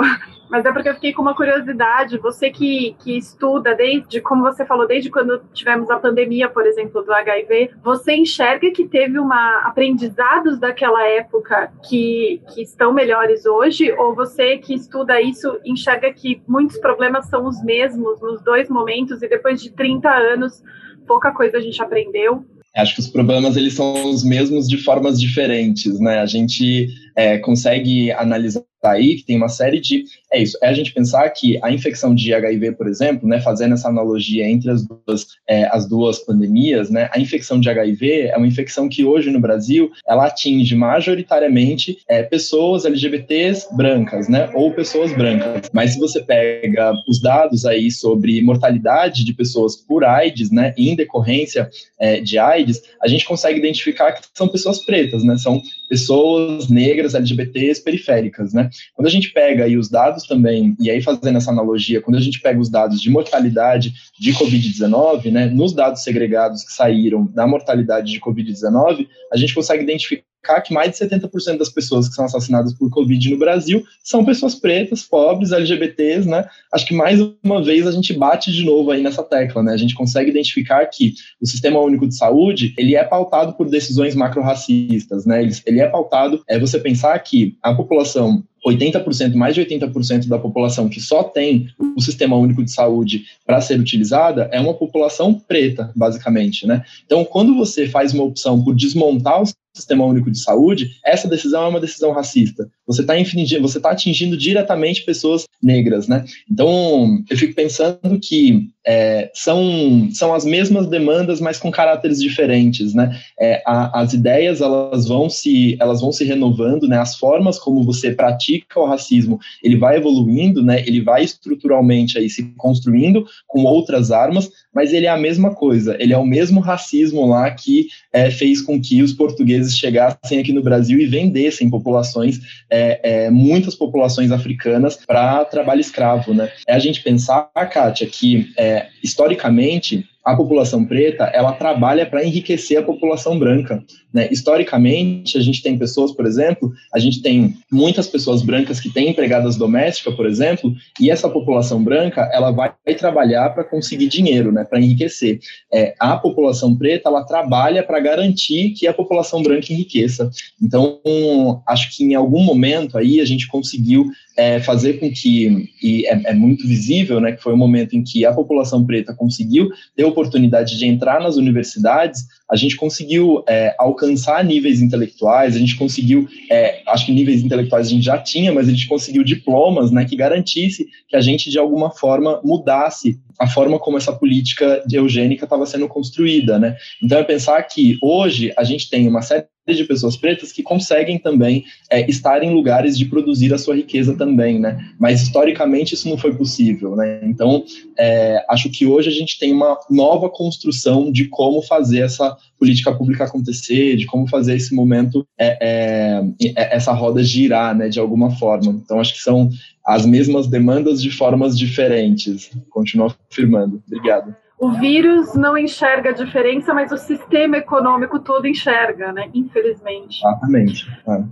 mas 0.49 0.65
é 0.65 0.71
porque 0.71 0.89
eu 0.89 0.93
fiquei 0.93 1.13
com 1.13 1.21
uma 1.21 1.35
curiosidade. 1.35 2.17
Você 2.19 2.49
que, 2.49 2.95
que 2.99 3.17
estuda 3.17 3.75
desde, 3.75 4.21
como 4.21 4.43
você 4.43 4.65
falou, 4.65 4.87
desde 4.87 5.09
quando 5.09 5.41
tivemos 5.53 5.89
a 5.89 5.99
pandemia, 5.99 6.49
por 6.49 6.65
exemplo, 6.65 7.03
do 7.03 7.13
HIV, 7.13 7.71
você 7.83 8.15
enxerga 8.15 8.71
que 8.71 8.87
teve 8.87 9.19
uma 9.19 9.59
aprendizados 9.59 10.59
daquela 10.59 11.05
época 11.07 11.71
que, 11.87 12.41
que 12.53 12.61
estão 12.61 12.93
melhores 12.93 13.45
hoje? 13.45 13.91
Ou 13.93 14.15
você 14.15 14.57
que 14.57 14.73
estuda 14.73 15.21
isso 15.21 15.59
enxerga 15.65 16.11
que 16.13 16.41
muitos 16.47 16.77
problemas 16.77 17.27
são 17.27 17.45
os 17.45 17.63
mesmos 17.63 18.21
nos 18.21 18.41
dois 18.43 18.69
momentos 18.69 19.21
e 19.21 19.27
depois 19.27 19.61
de 19.61 19.71
30 19.71 20.09
anos 20.09 20.63
pouca 21.07 21.31
coisa 21.31 21.57
a 21.57 21.61
gente 21.61 21.81
aprendeu? 21.81 22.45
Acho 22.75 22.95
que 22.95 22.99
os 22.99 23.07
problemas 23.07 23.55
eles 23.55 23.73
são 23.73 24.09
os 24.09 24.23
mesmos 24.23 24.67
de 24.67 24.77
formas 24.77 25.19
diferentes, 25.19 25.97
né? 25.99 26.19
A 26.19 26.25
gente 26.25 26.89
é, 27.15 27.37
consegue 27.37 28.11
analisar 28.11 28.63
aí 28.89 29.15
que 29.15 29.25
tem 29.25 29.37
uma 29.37 29.49
série 29.49 29.79
de 29.79 30.05
é 30.31 30.41
isso 30.41 30.57
é 30.61 30.67
a 30.67 30.73
gente 30.73 30.93
pensar 30.93 31.27
que 31.29 31.59
a 31.63 31.71
infecção 31.71 32.13
de 32.13 32.33
HIV 32.33 32.73
por 32.73 32.87
exemplo 32.87 33.27
né 33.27 33.41
fazendo 33.41 33.73
essa 33.73 33.89
analogia 33.89 34.47
entre 34.47 34.69
as 34.69 34.85
duas 34.85 35.27
é, 35.47 35.65
as 35.71 35.87
duas 35.87 36.19
pandemias 36.19 36.89
né 36.89 37.09
a 37.11 37.19
infecção 37.19 37.59
de 37.59 37.69
HIV 37.69 38.27
é 38.27 38.37
uma 38.37 38.47
infecção 38.47 38.87
que 38.87 39.03
hoje 39.03 39.29
no 39.31 39.39
Brasil 39.39 39.91
ela 40.07 40.27
atinge 40.27 40.75
majoritariamente 40.75 41.97
é, 42.07 42.23
pessoas 42.23 42.85
LGBTs 42.85 43.67
brancas 43.75 44.27
né 44.27 44.49
ou 44.53 44.71
pessoas 44.73 45.13
brancas. 45.13 45.69
Mas 45.73 45.93
se 45.93 45.99
você 45.99 46.21
pega 46.21 46.93
os 47.07 47.21
dados 47.21 47.65
aí 47.65 47.91
sobre 47.91 48.41
mortalidade 48.41 49.23
de 49.23 49.33
pessoas 49.33 49.75
por 49.75 50.03
AIDS 50.03 50.51
né 50.51 50.73
em 50.77 50.95
decorrência 50.95 51.69
é, 51.99 52.19
de 52.19 52.37
AIDS 52.37 52.81
a 53.01 53.07
gente 53.07 53.25
consegue 53.25 53.59
identificar 53.59 54.11
que 54.11 54.21
são 54.33 54.47
pessoas 54.47 54.83
pretas 54.85 55.23
né 55.23 55.37
são 55.37 55.61
pessoas 55.89 56.69
negras 56.69 57.04
LGBTs 57.13 57.83
periféricas, 57.83 58.53
né? 58.53 58.69
Quando 58.93 59.07
a 59.07 59.11
gente 59.11 59.31
pega 59.31 59.65
aí 59.65 59.77
os 59.77 59.89
dados 59.89 60.25
também, 60.25 60.75
e 60.79 60.89
aí 60.89 61.01
fazendo 61.01 61.37
essa 61.37 61.51
analogia, 61.51 62.01
quando 62.01 62.17
a 62.17 62.21
gente 62.21 62.39
pega 62.39 62.59
os 62.59 62.69
dados 62.69 63.01
de 63.01 63.09
mortalidade 63.09 63.93
de 64.19 64.33
Covid-19, 64.33 65.31
né, 65.31 65.45
nos 65.47 65.73
dados 65.73 66.03
segregados 66.03 66.63
que 66.63 66.71
saíram 66.71 67.25
da 67.25 67.45
mortalidade 67.45 68.11
de 68.11 68.19
Covid-19, 68.19 69.07
a 69.31 69.37
gente 69.37 69.53
consegue 69.53 69.83
identificar 69.83 70.23
que 70.61 70.73
mais 70.73 70.91
de 70.91 70.97
70% 70.97 71.57
das 71.57 71.69
pessoas 71.69 72.07
que 72.07 72.15
são 72.15 72.25
assassinadas 72.25 72.73
por 72.73 72.89
Covid 72.89 73.29
no 73.29 73.37
Brasil 73.37 73.83
são 74.03 74.23
pessoas 74.23 74.55
pretas, 74.55 75.03
pobres, 75.03 75.51
LGBTs, 75.51 76.27
né? 76.27 76.45
Acho 76.73 76.85
que 76.85 76.93
mais 76.93 77.19
uma 77.43 77.63
vez 77.63 77.87
a 77.87 77.91
gente 77.91 78.13
bate 78.13 78.51
de 78.51 78.63
novo 78.63 78.91
aí 78.91 79.01
nessa 79.01 79.23
tecla, 79.23 79.63
né? 79.63 79.73
A 79.73 79.77
gente 79.77 79.95
consegue 79.95 80.29
identificar 80.29 80.85
que 80.85 81.13
o 81.41 81.47
Sistema 81.47 81.79
Único 81.79 82.07
de 82.07 82.15
Saúde, 82.15 82.73
ele 82.77 82.95
é 82.95 83.03
pautado 83.03 83.53
por 83.53 83.69
decisões 83.69 84.15
macro-racistas, 84.15 85.25
né? 85.25 85.41
Ele, 85.41 85.55
ele 85.65 85.79
é 85.79 85.87
pautado, 85.87 86.41
é 86.47 86.59
você 86.59 86.79
pensar 86.79 87.17
que 87.19 87.57
a 87.61 87.73
população 87.73 88.43
80%, 88.65 89.35
mais 89.35 89.53
de 89.53 89.61
80% 89.61 90.27
da 90.27 90.39
população 90.39 90.89
que 90.89 90.99
só 90.99 91.23
tem 91.23 91.67
o 91.95 92.01
Sistema 92.01 92.35
Único 92.35 92.63
de 92.63 92.71
Saúde 92.71 93.25
para 93.45 93.61
ser 93.61 93.79
utilizada 93.79 94.49
é 94.51 94.59
uma 94.59 94.73
população 94.73 95.33
preta, 95.33 95.91
basicamente, 95.95 96.65
né? 96.65 96.83
Então, 97.05 97.23
quando 97.23 97.55
você 97.55 97.87
faz 97.87 98.13
uma 98.13 98.23
opção 98.23 98.63
por 98.63 98.75
desmontar 98.75 99.41
o 99.41 99.45
Sistema 99.75 100.05
Único 100.05 100.31
de 100.31 100.39
Saúde, 100.39 100.91
essa 101.03 101.27
decisão 101.27 101.65
é 101.65 101.67
uma 101.67 101.79
decisão 101.79 102.11
racista. 102.11 102.67
Você 102.87 103.01
está 103.01 103.13
você 103.59 103.79
tá 103.79 103.91
atingindo 103.91 104.37
diretamente 104.37 105.03
pessoas 105.03 105.45
negras, 105.61 106.07
né? 106.07 106.23
Então, 106.49 107.21
eu 107.29 107.37
fico 107.37 107.53
pensando 107.53 108.19
que 108.19 108.69
é, 108.87 109.31
são, 109.33 110.09
são 110.11 110.33
as 110.33 110.45
mesmas 110.45 110.87
demandas, 110.87 111.41
mas 111.41 111.57
com 111.57 111.71
caráteres 111.71 112.21
diferentes, 112.21 112.93
né? 112.93 113.19
É, 113.39 113.61
a, 113.65 113.99
as 113.99 114.13
ideias 114.13 114.61
elas 114.61 115.07
vão 115.07 115.29
se 115.29 115.75
elas 115.79 116.01
vão 116.01 116.11
se 116.11 116.23
renovando, 116.23 116.87
né? 116.87 116.99
As 116.99 117.17
formas 117.17 117.57
como 117.57 117.83
você 117.83 118.11
pratica 118.11 118.79
o 118.79 118.85
racismo, 118.85 119.39
ele 119.63 119.75
vai 119.75 119.97
evoluindo, 119.97 120.63
né? 120.63 120.81
Ele 120.85 121.01
vai 121.01 121.23
estruturalmente 121.23 122.17
aí 122.17 122.29
se 122.29 122.43
construindo 122.57 123.25
com 123.47 123.63
outras 123.63 124.11
armas, 124.11 124.49
mas 124.75 124.91
ele 124.91 125.05
é 125.05 125.09
a 125.09 125.17
mesma 125.17 125.55
coisa. 125.55 125.95
Ele 125.97 126.11
é 126.11 126.17
o 126.17 126.25
mesmo 126.25 126.59
racismo 126.59 127.25
lá 127.25 127.49
que 127.49 127.87
é, 128.11 128.29
fez 128.29 128.61
com 128.61 128.79
que 128.79 129.01
os 129.01 129.13
portugueses 129.13 129.77
chegassem 129.77 130.37
aqui 130.37 130.51
no 130.51 130.61
Brasil 130.61 130.99
e 130.99 131.05
vendessem 131.05 131.69
populações, 131.69 132.41
é, 132.69 132.99
é, 133.25 133.29
muitas 133.29 133.73
populações 133.73 134.33
africanas 134.33 134.97
para 134.97 135.45
trabalho 135.45 135.79
escravo, 135.79 136.33
né? 136.33 136.51
É 136.67 136.75
a 136.75 136.79
gente 136.79 137.01
pensar, 137.01 137.49
Kátia, 137.71 138.05
que 138.05 138.51
é, 138.57 138.87
historicamente, 139.01 140.05
a 140.25 140.35
população 140.35 140.83
preta 140.83 141.25
ela 141.25 141.51
trabalha 141.51 142.03
para 142.03 142.25
enriquecer 142.25 142.79
a 142.79 142.83
população 142.83 143.37
branca. 143.37 143.83
Né? 144.11 144.27
Historicamente, 144.31 145.37
a 145.37 145.41
gente 145.41 145.61
tem 145.61 145.77
pessoas, 145.77 146.11
por 146.11 146.25
exemplo, 146.25 146.73
a 146.91 146.97
gente 146.97 147.21
tem 147.21 147.55
muitas 147.71 148.07
pessoas 148.07 148.41
brancas 148.41 148.79
que 148.79 148.89
têm 148.89 149.09
empregadas 149.09 149.55
domésticas, 149.55 150.15
por 150.15 150.25
exemplo, 150.25 150.73
e 150.99 151.11
essa 151.11 151.29
população 151.29 151.83
branca 151.83 152.27
ela 152.33 152.49
vai 152.49 152.73
trabalhar 152.97 153.51
para 153.51 153.63
conseguir 153.63 154.07
dinheiro, 154.07 154.51
né? 154.51 154.63
para 154.63 154.79
enriquecer. 154.79 155.39
É, 155.71 155.93
a 155.99 156.17
população 156.17 156.75
preta 156.75 157.09
ela 157.09 157.23
trabalha 157.23 157.83
para 157.83 157.99
garantir 157.99 158.71
que 158.71 158.87
a 158.87 158.93
população 158.93 159.43
branca 159.43 159.71
enriqueça. 159.71 160.31
Então, 160.61 161.61
acho 161.67 161.95
que 161.95 162.03
em 162.03 162.15
algum 162.15 162.41
momento 162.43 162.97
aí 162.97 163.19
a 163.19 163.25
gente 163.25 163.47
conseguiu 163.47 164.09
é, 164.37 164.59
fazer 164.59 164.99
com 164.99 165.09
que, 165.11 165.69
e 165.81 166.05
é, 166.07 166.31
é, 166.31 166.33
muito 166.33 166.67
visível, 166.67 167.21
né, 167.21 167.31
que 167.31 167.41
foi 167.41 167.53
o 167.53 167.57
momento 167.57 167.95
em 167.95 168.03
que 168.03 168.25
a 168.25 168.33
população 168.33 168.85
preta 168.85 169.13
conseguiu 169.13 169.69
ter 169.95 170.03
oportunidade 170.03 170.77
de 170.77 170.85
entrar 170.85 171.21
nas 171.21 171.37
universidades, 171.37 172.25
a 172.49 172.55
gente 172.55 172.75
conseguiu 172.75 173.43
é, 173.47 173.73
alcançar 173.79 174.43
níveis 174.43 174.81
intelectuais, 174.81 175.55
a 175.55 175.59
gente 175.59 175.75
conseguiu, 175.77 176.27
é, 176.51 176.81
acho 176.87 177.05
que 177.05 177.11
níveis 177.11 177.41
intelectuais 177.41 177.87
a 177.87 177.89
gente 177.89 178.03
já 178.03 178.17
tinha, 178.17 178.53
mas 178.53 178.67
a 178.67 178.71
gente 178.71 178.87
conseguiu 178.87 179.23
diplomas 179.23 179.91
né, 179.91 180.05
que 180.05 180.15
garantisse 180.15 180.87
que 181.07 181.15
a 181.15 181.21
gente, 181.21 181.49
de 181.49 181.57
alguma 181.57 181.89
forma, 181.89 182.41
mudasse 182.43 183.19
a 183.39 183.47
forma 183.47 183.79
como 183.79 183.97
essa 183.97 184.13
política 184.13 184.83
eugênica 184.91 185.45
estava 185.45 185.65
sendo 185.65 185.87
construída. 185.87 186.59
Né? 186.59 186.75
Então, 187.01 187.17
é 187.17 187.23
pensar 187.23 187.61
que 187.63 187.97
hoje 188.01 188.53
a 188.57 188.63
gente 188.63 188.89
tem 188.89 189.07
uma 189.07 189.21
série 189.21 189.45
de 189.73 189.83
pessoas 189.85 190.15
pretas 190.15 190.51
que 190.51 190.61
conseguem 190.61 191.17
também 191.17 191.65
é, 191.89 192.07
estar 192.09 192.43
em 192.43 192.53
lugares 192.53 192.97
de 192.97 193.05
produzir 193.05 193.53
a 193.53 193.57
sua 193.57 193.75
riqueza 193.75 194.15
também, 194.15 194.59
né? 194.59 194.77
Mas 194.99 195.23
historicamente 195.23 195.95
isso 195.95 196.07
não 196.07 196.17
foi 196.17 196.35
possível, 196.35 196.95
né? 196.95 197.21
Então 197.23 197.63
é, 197.97 198.45
acho 198.49 198.69
que 198.69 198.85
hoje 198.85 199.09
a 199.09 199.13
gente 199.13 199.39
tem 199.39 199.51
uma 199.51 199.79
nova 199.89 200.29
construção 200.29 201.11
de 201.11 201.27
como 201.27 201.61
fazer 201.61 202.01
essa 202.01 202.35
política 202.59 202.93
pública 202.93 203.23
acontecer, 203.23 203.95
de 203.95 204.05
como 204.05 204.27
fazer 204.27 204.55
esse 204.55 204.75
momento, 204.75 205.25
é, 205.37 205.57
é, 205.61 206.23
é 206.55 206.75
essa 206.75 206.93
roda 206.93 207.23
girar, 207.23 207.75
né? 207.75 207.89
De 207.89 207.99
alguma 207.99 208.31
forma. 208.31 208.71
Então 208.71 208.99
acho 208.99 209.13
que 209.13 209.21
são 209.21 209.49
as 209.85 210.05
mesmas 210.05 210.47
demandas 210.47 211.01
de 211.01 211.09
formas 211.09 211.57
diferentes. 211.57 212.51
Continuo 212.69 213.13
afirmando. 213.29 213.81
Obrigado 213.87 214.35
o 214.57 214.71
vírus 214.71 215.35
não 215.35 215.57
enxerga 215.57 216.11
a 216.11 216.13
diferença, 216.13 216.73
mas 216.73 216.91
o 216.91 216.97
sistema 216.97 217.57
econômico 217.57 218.19
todo 218.19 218.47
enxerga, 218.47 219.11
né? 219.11 219.29
Infelizmente. 219.33 220.17
Exatamente. 220.25 220.85
É. 221.07 221.23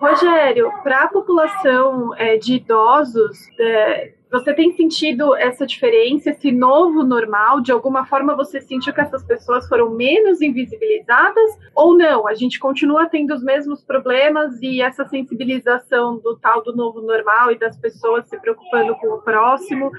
Rogério, 0.00 0.72
para 0.82 1.04
a 1.04 1.08
população 1.08 2.14
é, 2.16 2.38
de 2.38 2.54
idosos, 2.54 3.38
é, 3.58 4.14
você 4.30 4.54
tem 4.54 4.72
sentido 4.72 5.34
essa 5.34 5.66
diferença, 5.66 6.30
esse 6.30 6.52
novo 6.52 7.02
normal? 7.02 7.60
De 7.60 7.72
alguma 7.72 8.06
forma 8.06 8.36
você 8.36 8.60
sentiu 8.60 8.94
que 8.94 9.00
essas 9.00 9.24
pessoas 9.24 9.68
foram 9.68 9.90
menos 9.90 10.40
invisibilizadas 10.40 11.50
ou 11.74 11.98
não? 11.98 12.28
A 12.28 12.34
gente 12.34 12.58
continua 12.58 13.08
tendo 13.08 13.34
os 13.34 13.42
mesmos 13.42 13.82
problemas 13.82 14.62
e 14.62 14.80
essa 14.80 15.06
sensibilização 15.06 16.18
do 16.18 16.36
tal 16.36 16.62
do 16.62 16.74
novo 16.74 17.02
normal 17.02 17.50
e 17.50 17.58
das 17.58 17.76
pessoas 17.76 18.28
se 18.28 18.38
preocupando 18.38 18.94
com 18.96 19.08
o 19.08 19.20
próximo 19.20 19.90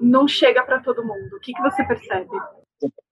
não 0.00 0.26
chega 0.26 0.62
para 0.62 0.80
todo 0.80 1.04
mundo. 1.04 1.36
O 1.36 1.40
que, 1.40 1.52
que 1.52 1.62
você 1.62 1.84
percebe? 1.84 2.30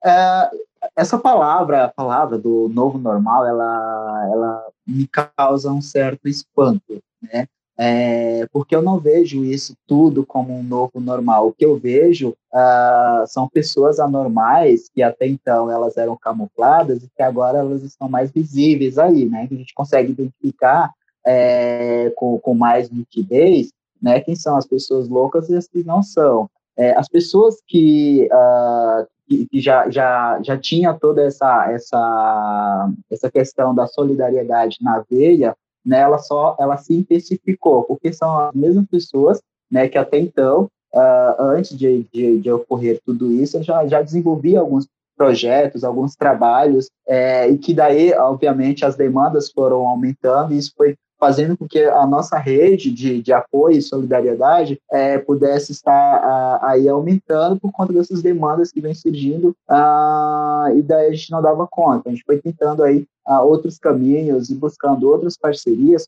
É, 0.04 0.50
essa 0.96 1.18
palavra, 1.18 1.84
a 1.84 1.88
palavra 1.88 2.38
do 2.38 2.68
novo 2.68 2.98
normal, 2.98 3.46
ela, 3.46 4.28
ela 4.32 4.68
me 4.86 5.08
causa 5.08 5.70
um 5.72 5.82
certo 5.82 6.28
espanto, 6.28 7.02
né? 7.22 7.46
É, 7.78 8.46
porque 8.52 8.74
eu 8.74 8.80
não 8.80 8.98
vejo 8.98 9.44
isso 9.44 9.74
tudo 9.86 10.24
como 10.24 10.58
um 10.58 10.62
novo 10.62 10.98
normal. 10.98 11.48
O 11.48 11.52
que 11.52 11.64
eu 11.64 11.76
vejo 11.76 12.30
uh, 12.30 13.26
são 13.26 13.46
pessoas 13.48 14.00
anormais 14.00 14.88
que 14.88 15.02
até 15.02 15.26
então 15.26 15.70
elas 15.70 15.98
eram 15.98 16.16
camufladas 16.16 17.02
e 17.02 17.10
que 17.14 17.22
agora 17.22 17.58
elas 17.58 17.82
estão 17.82 18.08
mais 18.08 18.30
visíveis 18.30 18.98
aí, 18.98 19.26
né? 19.26 19.46
Que 19.46 19.54
a 19.54 19.58
gente 19.58 19.74
consegue 19.74 20.12
identificar 20.12 20.90
é, 21.26 22.10
com, 22.16 22.38
com 22.38 22.54
mais 22.54 22.88
nitidez, 22.88 23.70
né? 24.00 24.20
Quem 24.20 24.34
são 24.34 24.56
as 24.56 24.66
pessoas 24.66 25.06
loucas 25.06 25.50
e 25.50 25.54
as 25.54 25.68
que 25.68 25.84
não 25.84 26.02
são. 26.02 26.48
É, 26.76 26.92
as 26.92 27.08
pessoas 27.08 27.56
que, 27.66 28.28
uh, 28.30 29.06
que, 29.26 29.46
que, 29.46 29.60
já, 29.60 29.88
já, 29.88 30.40
já 30.42 30.58
tinha 30.58 30.92
toda 30.94 31.22
essa, 31.22 31.70
essa, 31.72 32.90
essa 33.10 33.30
questão 33.30 33.74
da 33.74 33.86
solidariedade 33.86 34.78
na 34.80 35.02
veia, 35.10 35.56
né, 35.84 36.00
ela 36.00 36.18
só 36.18 36.56
ela 36.58 36.76
se 36.76 36.94
intensificou, 36.94 37.84
porque 37.84 38.12
são 38.12 38.38
as 38.38 38.54
mesmas 38.54 38.86
pessoas 38.86 39.40
né, 39.70 39.88
que 39.88 39.98
até 39.98 40.18
então, 40.18 40.68
uh, 40.94 41.42
antes 41.42 41.76
de, 41.76 42.06
de, 42.12 42.40
de, 42.40 42.50
ocorrer 42.50 43.00
tudo 43.04 43.32
isso, 43.32 43.62
já, 43.62 43.86
já 43.86 44.02
desenvolvia 44.02 44.60
alguns 44.60 44.86
projetos, 45.16 45.82
alguns 45.82 46.14
trabalhos, 46.14 46.90
é, 47.08 47.48
e 47.48 47.56
que 47.56 47.72
daí, 47.72 48.12
obviamente, 48.12 48.84
as 48.84 48.96
demandas 48.96 49.50
foram 49.50 49.86
aumentando, 49.86 50.52
e 50.52 50.58
isso 50.58 50.72
foi 50.76 50.94
fazendo 51.18 51.56
com 51.56 51.66
que 51.66 51.82
a 51.84 52.06
nossa 52.06 52.38
rede 52.38 52.90
de, 52.90 53.22
de 53.22 53.32
apoio 53.32 53.76
e 53.76 53.82
solidariedade 53.82 54.80
é, 54.90 55.18
pudesse 55.18 55.72
estar 55.72 55.92
a, 55.92 56.70
aí 56.70 56.88
aumentando 56.88 57.58
por 57.58 57.72
conta 57.72 57.92
dessas 57.92 58.22
demandas 58.22 58.70
que 58.70 58.80
vem 58.80 58.94
surgindo 58.94 59.54
a, 59.68 60.68
e 60.74 60.82
daí 60.82 61.08
a 61.08 61.12
gente 61.12 61.30
não 61.30 61.40
dava 61.40 61.66
conta. 61.70 62.08
A 62.08 62.12
gente 62.12 62.24
foi 62.24 62.38
tentando 62.38 62.82
aí 62.82 63.06
a, 63.26 63.42
outros 63.42 63.78
caminhos 63.78 64.50
e 64.50 64.54
buscando 64.54 65.08
outras 65.08 65.36
parcerias 65.36 66.06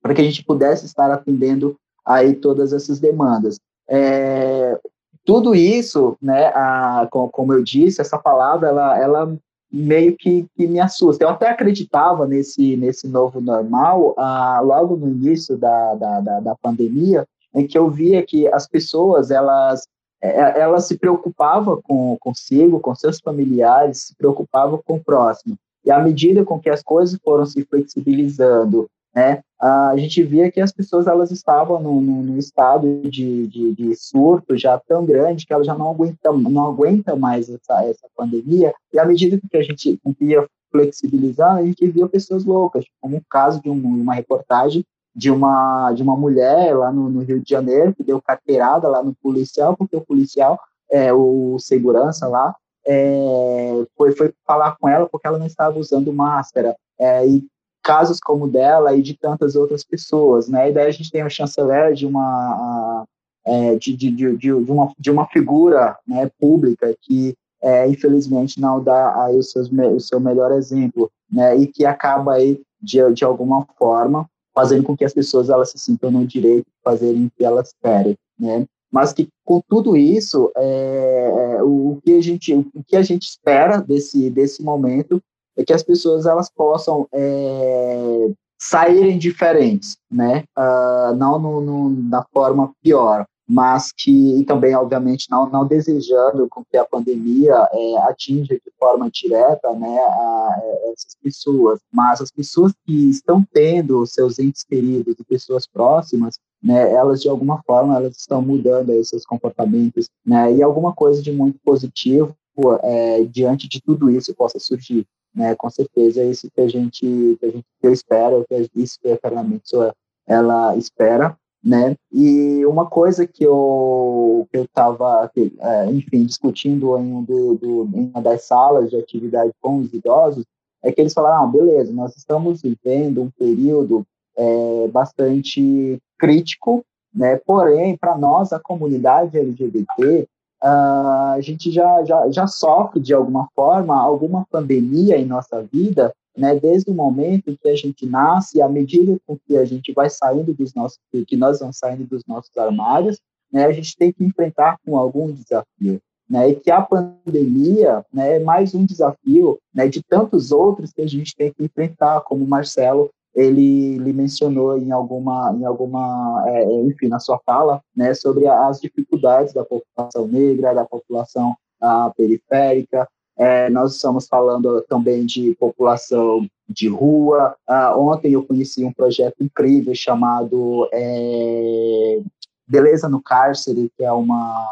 para 0.00 0.14
que 0.14 0.20
a 0.20 0.24
gente 0.24 0.44
pudesse 0.44 0.86
estar 0.86 1.10
atendendo 1.10 1.76
aí 2.04 2.34
todas 2.34 2.72
essas 2.72 3.00
demandas. 3.00 3.58
É, 3.88 4.78
tudo 5.24 5.54
isso, 5.54 6.16
né, 6.20 6.48
a, 6.48 7.08
como 7.10 7.52
eu 7.54 7.62
disse, 7.62 8.00
essa 8.00 8.18
palavra, 8.18 8.68
ela, 8.68 8.98
ela 8.98 9.36
meio 9.74 10.16
que, 10.16 10.46
que 10.56 10.66
me 10.68 10.78
assusta. 10.78 11.24
Eu 11.24 11.30
até 11.30 11.48
acreditava 11.48 12.26
nesse, 12.26 12.76
nesse 12.76 13.08
novo 13.08 13.40
normal 13.40 14.14
ah, 14.16 14.60
logo 14.60 14.96
no 14.96 15.08
início 15.08 15.56
da, 15.56 15.94
da, 15.94 16.20
da, 16.20 16.40
da, 16.40 16.54
pandemia, 16.54 17.26
em 17.52 17.66
que 17.66 17.76
eu 17.76 17.90
via 17.90 18.24
que 18.24 18.46
as 18.46 18.68
pessoas, 18.68 19.32
elas, 19.32 19.82
é, 20.22 20.28
é, 20.28 20.60
elas 20.60 20.86
se 20.86 20.96
preocupavam 20.96 21.80
com 21.82 22.16
consigo, 22.20 22.78
com 22.78 22.94
seus 22.94 23.18
familiares, 23.18 24.06
se 24.06 24.14
preocupavam 24.14 24.80
com 24.84 24.96
o 24.96 25.04
próximo. 25.04 25.56
E 25.84 25.90
à 25.90 25.98
medida 25.98 26.44
com 26.44 26.60
que 26.60 26.70
as 26.70 26.82
coisas 26.82 27.18
foram 27.24 27.44
se 27.44 27.64
flexibilizando, 27.64 28.88
né? 29.14 29.40
A 29.60 29.96
gente 29.96 30.22
via 30.22 30.50
que 30.50 30.60
as 30.60 30.72
pessoas 30.72 31.06
elas 31.06 31.30
estavam 31.30 31.80
num, 31.80 32.36
estado 32.36 33.00
de, 33.08 33.46
de, 33.46 33.72
de, 33.72 33.96
surto 33.96 34.58
já 34.58 34.78
tão 34.78 35.06
grande 35.06 35.46
que 35.46 35.52
elas 35.54 35.66
já 35.66 35.74
não 35.74 35.90
aguentam, 35.90 36.36
não 36.36 36.66
aguentam 36.66 37.16
mais 37.16 37.48
essa, 37.48 37.82
essa 37.84 38.06
pandemia. 38.14 38.74
E 38.92 38.98
à 38.98 39.06
medida 39.06 39.40
que 39.50 39.56
a 39.56 39.62
gente 39.62 39.98
ia 40.20 40.46
flexibilizando, 40.70 41.60
a 41.60 41.64
gente 41.64 41.86
via 41.86 42.08
pessoas 42.08 42.44
loucas, 42.44 42.84
como 43.00 43.16
o 43.16 43.24
caso 43.30 43.62
de 43.62 43.70
um, 43.70 43.74
uma 43.74 44.14
reportagem 44.14 44.84
de 45.14 45.30
uma 45.30 45.92
de 45.92 46.02
uma 46.02 46.16
mulher 46.16 46.76
lá 46.76 46.92
no, 46.92 47.08
no, 47.08 47.20
Rio 47.20 47.40
de 47.40 47.48
Janeiro 47.48 47.94
que 47.94 48.02
deu 48.02 48.20
carteirada 48.20 48.88
lá 48.88 49.00
no 49.00 49.14
policial 49.14 49.76
porque 49.76 49.96
o 49.96 50.04
policial 50.04 50.58
é 50.90 51.12
o 51.12 51.56
segurança 51.60 52.26
lá 52.26 52.52
é, 52.84 53.86
foi 53.96 54.10
foi 54.10 54.34
falar 54.44 54.76
com 54.76 54.88
ela 54.88 55.08
porque 55.08 55.26
ela 55.26 55.38
não 55.38 55.46
estava 55.46 55.78
usando 55.78 56.12
máscara 56.12 56.76
é, 56.98 57.26
e 57.28 57.46
casos 57.84 58.18
como 58.18 58.48
dela 58.48 58.96
e 58.96 59.02
de 59.02 59.14
tantas 59.14 59.54
outras 59.54 59.84
pessoas, 59.84 60.48
né? 60.48 60.70
E 60.70 60.72
daí 60.72 60.86
a 60.86 60.90
gente 60.90 61.10
tem 61.10 61.22
o 61.22 61.30
chanceler 61.30 61.92
de 61.92 62.06
uma 62.06 63.04
é, 63.44 63.76
de, 63.76 63.94
de, 63.94 64.10
de, 64.10 64.36
de, 64.38 64.52
uma, 64.52 64.90
de 64.98 65.10
uma 65.10 65.26
figura 65.26 65.96
né, 66.08 66.30
pública 66.40 66.96
que 67.02 67.34
é, 67.62 67.86
infelizmente 67.86 68.58
não 68.58 68.82
dá 68.82 69.24
aí 69.24 69.36
os 69.36 69.50
seus, 69.50 69.70
o 69.70 70.00
seu 70.00 70.18
melhor 70.18 70.50
exemplo, 70.52 71.10
né? 71.30 71.56
E 71.56 71.66
que 71.66 71.84
acaba 71.84 72.34
aí 72.34 72.60
de, 72.80 72.98
de 73.12 73.24
alguma 73.24 73.66
forma 73.78 74.26
fazendo 74.54 74.84
com 74.84 74.96
que 74.96 75.04
as 75.04 75.12
pessoas 75.12 75.50
elas 75.50 75.70
se 75.70 75.78
sintam 75.78 76.10
no 76.10 76.26
direito 76.26 76.64
de 76.64 76.82
fazerem 76.82 77.26
o 77.26 77.30
que 77.36 77.44
elas 77.44 77.74
querem, 77.82 78.16
né? 78.38 78.64
Mas 78.90 79.12
que 79.12 79.28
com 79.44 79.60
tudo 79.68 79.96
isso, 79.96 80.50
é, 80.56 81.56
é 81.58 81.62
o 81.62 81.98
que 82.02 82.14
a 82.14 82.22
gente 82.22 82.54
o 82.54 82.82
que 82.86 82.96
a 82.96 83.02
gente 83.02 83.24
espera 83.24 83.78
desse 83.78 84.30
desse 84.30 84.62
momento 84.62 85.20
é 85.56 85.64
que 85.64 85.72
as 85.72 85.82
pessoas 85.82 86.26
elas 86.26 86.50
possam 86.50 87.06
é, 87.12 88.30
saírem 88.58 89.18
diferentes, 89.18 89.96
né? 90.10 90.44
Uh, 90.56 91.14
não 91.16 91.38
no, 91.38 91.60
no, 91.60 91.90
na 91.90 92.24
forma 92.32 92.72
pior, 92.82 93.26
mas 93.46 93.92
que 93.92 94.40
e 94.40 94.44
também, 94.44 94.74
obviamente, 94.74 95.26
não, 95.30 95.48
não 95.48 95.66
desejando 95.66 96.48
com 96.48 96.64
que 96.64 96.76
a 96.76 96.84
pandemia 96.84 97.68
é, 97.72 97.96
atinja 98.08 98.54
de 98.54 98.72
forma 98.78 99.10
direta 99.10 99.72
né, 99.74 99.98
a, 99.98 100.08
a 100.08 100.92
essas 100.92 101.14
pessoas, 101.22 101.80
mas 101.92 102.20
as 102.20 102.30
pessoas 102.30 102.72
que 102.86 103.10
estão 103.10 103.44
tendo 103.52 104.06
seus 104.06 104.38
entes 104.38 104.64
queridos 104.64 105.14
e 105.18 105.24
pessoas 105.24 105.66
próximas, 105.66 106.38
né, 106.62 106.90
elas 106.92 107.20
de 107.20 107.28
alguma 107.28 107.62
forma 107.64 107.96
elas 107.96 108.16
estão 108.16 108.40
mudando 108.40 108.90
aí 108.90 109.04
seus 109.04 109.26
comportamentos, 109.26 110.08
né, 110.24 110.54
e 110.54 110.62
alguma 110.62 110.94
coisa 110.94 111.22
de 111.22 111.30
muito 111.30 111.58
positivo 111.62 112.34
é, 112.82 113.24
diante 113.24 113.68
de 113.68 113.82
tudo 113.82 114.10
isso 114.10 114.34
possa 114.34 114.58
surgir 114.58 115.06
né? 115.34 115.54
Com 115.54 115.70
certeza 115.70 116.22
é 116.22 116.26
isso 116.26 116.50
que 116.50 116.60
a 116.60 116.68
gente, 116.68 117.36
que 117.40 117.46
a 117.46 117.50
gente 117.50 117.64
que 117.80 117.86
eu 117.86 117.92
espero, 117.92 118.44
que 118.48 118.70
isso 118.74 118.98
que 119.00 119.10
a 119.10 119.18
Parlamento 119.18 119.92
ela 120.26 120.76
espera, 120.76 121.36
né? 121.62 121.96
E 122.12 122.64
uma 122.66 122.86
coisa 122.86 123.26
que 123.26 123.44
eu 123.44 124.46
que 124.50 124.58
eu 124.58 124.64
estava, 124.64 125.30
é, 125.60 125.86
enfim, 125.90 126.24
discutindo 126.24 126.96
em, 126.98 127.12
um 127.12 127.22
do, 127.22 127.54
do, 127.54 127.90
em 127.94 128.10
uma 128.10 128.20
das 128.20 128.42
salas 128.44 128.90
de 128.90 128.96
atividade 128.96 129.52
com 129.60 129.78
os 129.78 129.92
idosos, 129.92 130.44
é 130.82 130.92
que 130.92 131.00
eles 131.00 131.14
falaram, 131.14 131.44
ah, 131.44 131.46
beleza, 131.46 131.92
nós 131.92 132.14
estamos 132.16 132.60
vivendo 132.60 133.22
um 133.22 133.30
período 133.30 134.06
é, 134.36 134.88
bastante 134.88 135.98
crítico, 136.18 136.84
né? 137.14 137.36
Porém, 137.46 137.96
para 137.96 138.18
nós, 138.18 138.52
a 138.52 138.60
comunidade 138.60 139.38
LGBT, 139.38 140.28
uh, 140.64 141.34
a 141.34 141.40
gente 141.40 141.70
já, 141.70 142.02
já, 142.04 142.30
já 142.30 142.46
sofre 142.46 142.98
de 142.98 143.12
alguma 143.12 143.46
forma 143.54 144.00
alguma 144.00 144.46
pandemia 144.50 145.18
em 145.18 145.26
nossa 145.26 145.62
vida, 145.62 146.12
né, 146.36 146.58
desde 146.58 146.90
o 146.90 146.94
momento 146.94 147.50
em 147.50 147.56
que 147.56 147.68
a 147.68 147.76
gente 147.76 148.06
nasce, 148.06 148.60
à 148.60 148.68
medida 148.68 149.16
com 149.26 149.38
que 149.46 149.56
a 149.56 149.64
gente 149.64 149.92
vai 149.92 150.08
saindo 150.08 150.54
dos 150.54 150.74
nossos, 150.74 150.98
que 151.28 151.36
nós 151.36 151.60
vamos 151.60 151.76
saindo 151.76 152.04
dos 152.06 152.22
nossos 152.26 152.56
armários, 152.56 153.20
né, 153.52 153.66
a 153.66 153.72
gente 153.72 153.96
tem 153.96 154.12
que 154.12 154.24
enfrentar 154.24 154.78
com 154.84 154.96
algum 154.96 155.30
desafio. 155.30 156.00
né, 156.28 156.48
e 156.48 156.56
que 156.56 156.70
a 156.70 156.80
pandemia 156.80 158.02
né, 158.12 158.36
é 158.36 158.40
mais 158.40 158.74
um 158.74 158.86
desafio 158.86 159.58
né, 159.72 159.86
de 159.86 160.02
tantos 160.02 160.50
outros 160.50 160.90
que 160.90 161.02
a 161.02 161.06
gente 161.06 161.36
tem 161.36 161.52
que 161.52 161.62
enfrentar, 161.62 162.22
como 162.22 162.42
o 162.42 162.48
Marcelo 162.48 163.10
ele, 163.34 163.96
ele 163.96 164.12
mencionou 164.12 164.78
em 164.78 164.92
alguma, 164.92 165.54
em 165.58 165.64
alguma 165.64 166.44
é, 166.46 166.82
enfim, 166.82 167.08
na 167.08 167.18
sua 167.18 167.38
fala, 167.44 167.80
né, 167.94 168.14
sobre 168.14 168.46
as 168.46 168.80
dificuldades 168.80 169.52
da 169.52 169.64
população 169.64 170.26
negra, 170.28 170.74
da 170.74 170.84
população 170.84 171.56
a, 171.80 172.10
periférica. 172.16 173.08
É, 173.36 173.68
nós 173.68 173.94
estamos 173.94 174.28
falando 174.28 174.80
também 174.88 175.26
de 175.26 175.54
população 175.56 176.46
de 176.68 176.88
rua. 176.88 177.56
Ah, 177.66 177.96
ontem 177.98 178.32
eu 178.32 178.44
conheci 178.44 178.84
um 178.84 178.92
projeto 178.92 179.42
incrível 179.42 179.92
chamado 179.94 180.88
é, 180.92 182.20
Beleza 182.66 183.08
no 183.08 183.20
Cárcere, 183.20 183.90
que 183.96 184.04
é 184.04 184.12
uma, 184.12 184.64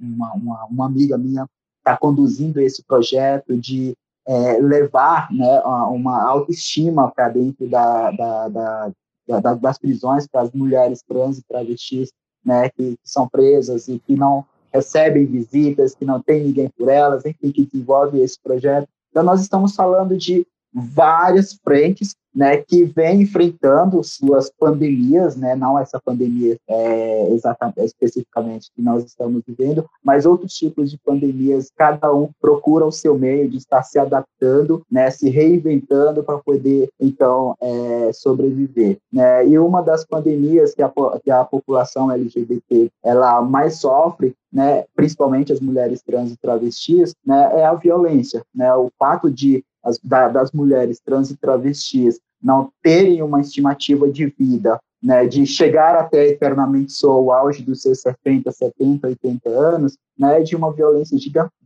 uma, 0.00 0.32
uma, 0.32 0.64
uma 0.64 0.86
amiga 0.86 1.18
minha 1.18 1.46
está 1.88 1.96
conduzindo 1.96 2.60
esse 2.60 2.82
projeto 2.82 3.56
de 3.56 3.96
é, 4.28 4.60
levar 4.60 5.32
né, 5.32 5.60
uma 5.90 6.22
autoestima 6.22 7.10
para 7.10 7.30
dentro 7.30 7.66
da, 7.66 8.10
da, 8.10 8.48
da, 8.48 8.92
da, 9.40 9.54
das 9.54 9.78
prisões 9.78 10.26
para 10.26 10.42
as 10.42 10.52
mulheres 10.52 11.02
trans 11.02 11.38
e 11.38 11.42
travestis 11.44 12.12
né, 12.44 12.68
que, 12.68 12.90
que, 12.90 12.98
são 13.10 13.26
presas 13.26 13.88
e 13.88 13.98
que 13.98 14.14
não 14.14 14.44
recebem 14.70 15.24
visitas, 15.24 15.94
que 15.94 16.04
não 16.04 16.20
tem 16.20 16.44
ninguém 16.44 16.68
por 16.76 16.90
elas, 16.90 17.24
enfim, 17.24 17.50
que 17.50 17.64
desenvolve 17.64 18.20
esse 18.20 18.38
projeto. 18.38 18.86
Então, 19.10 19.22
nós 19.22 19.40
estamos 19.40 19.74
falando 19.74 20.14
de 20.14 20.46
várias 20.72 21.54
frentes 21.64 22.14
né, 22.34 22.58
que 22.58 22.84
vem 22.84 23.22
enfrentando 23.22 24.02
suas 24.04 24.48
pandemias, 24.48 25.34
né, 25.34 25.56
não 25.56 25.76
essa 25.76 26.00
pandemia 26.00 26.56
é, 26.68 27.32
exatamente, 27.32 27.80
especificamente 27.80 28.70
que 28.74 28.80
nós 28.80 29.04
estamos 29.04 29.42
vivendo, 29.46 29.84
mas 30.04 30.24
outros 30.24 30.52
tipos 30.52 30.90
de 30.90 30.98
pandemias, 30.98 31.72
cada 31.76 32.14
um 32.14 32.30
procura 32.40 32.86
o 32.86 32.92
seu 32.92 33.18
meio 33.18 33.48
de 33.48 33.56
estar 33.56 33.82
se 33.82 33.98
adaptando, 33.98 34.82
né, 34.88 35.10
se 35.10 35.28
reinventando 35.28 36.22
para 36.22 36.38
poder, 36.38 36.88
então, 37.00 37.56
é, 37.60 38.12
sobreviver. 38.12 38.98
Né? 39.12 39.48
E 39.48 39.58
uma 39.58 39.82
das 39.82 40.06
pandemias 40.06 40.74
que 40.74 40.82
a, 40.82 40.92
que 41.24 41.30
a 41.30 41.44
população 41.44 42.10
LGBT 42.10 42.88
ela 43.02 43.42
mais 43.42 43.80
sofre 43.80 44.34
né, 44.52 44.84
principalmente 44.94 45.52
as 45.52 45.60
mulheres 45.60 46.02
trans 46.02 46.32
e 46.32 46.36
travestis, 46.36 47.14
né, 47.24 47.60
é 47.60 47.66
a 47.66 47.74
violência, 47.74 48.42
né, 48.54 48.72
o 48.74 48.90
fato 48.98 49.30
de 49.30 49.62
as, 49.88 49.98
da, 49.98 50.28
das 50.28 50.52
mulheres 50.52 51.00
trans 51.00 51.30
e 51.30 51.36
travestis 51.36 52.20
não 52.42 52.70
terem 52.82 53.22
uma 53.22 53.40
estimativa 53.40 54.08
de 54.10 54.26
vida, 54.26 54.78
né, 55.02 55.26
de 55.26 55.46
chegar 55.46 55.96
até 55.96 56.28
eternamente 56.28 56.92
só 56.92 57.20
o 57.20 57.32
auge 57.32 57.62
dos 57.62 57.82
seus 57.82 58.00
70, 58.00 58.50
70, 58.50 59.08
80 59.08 59.48
anos, 59.48 59.96
né, 60.18 60.40
de 60.40 60.54
uma 60.54 60.72
violência 60.72 61.16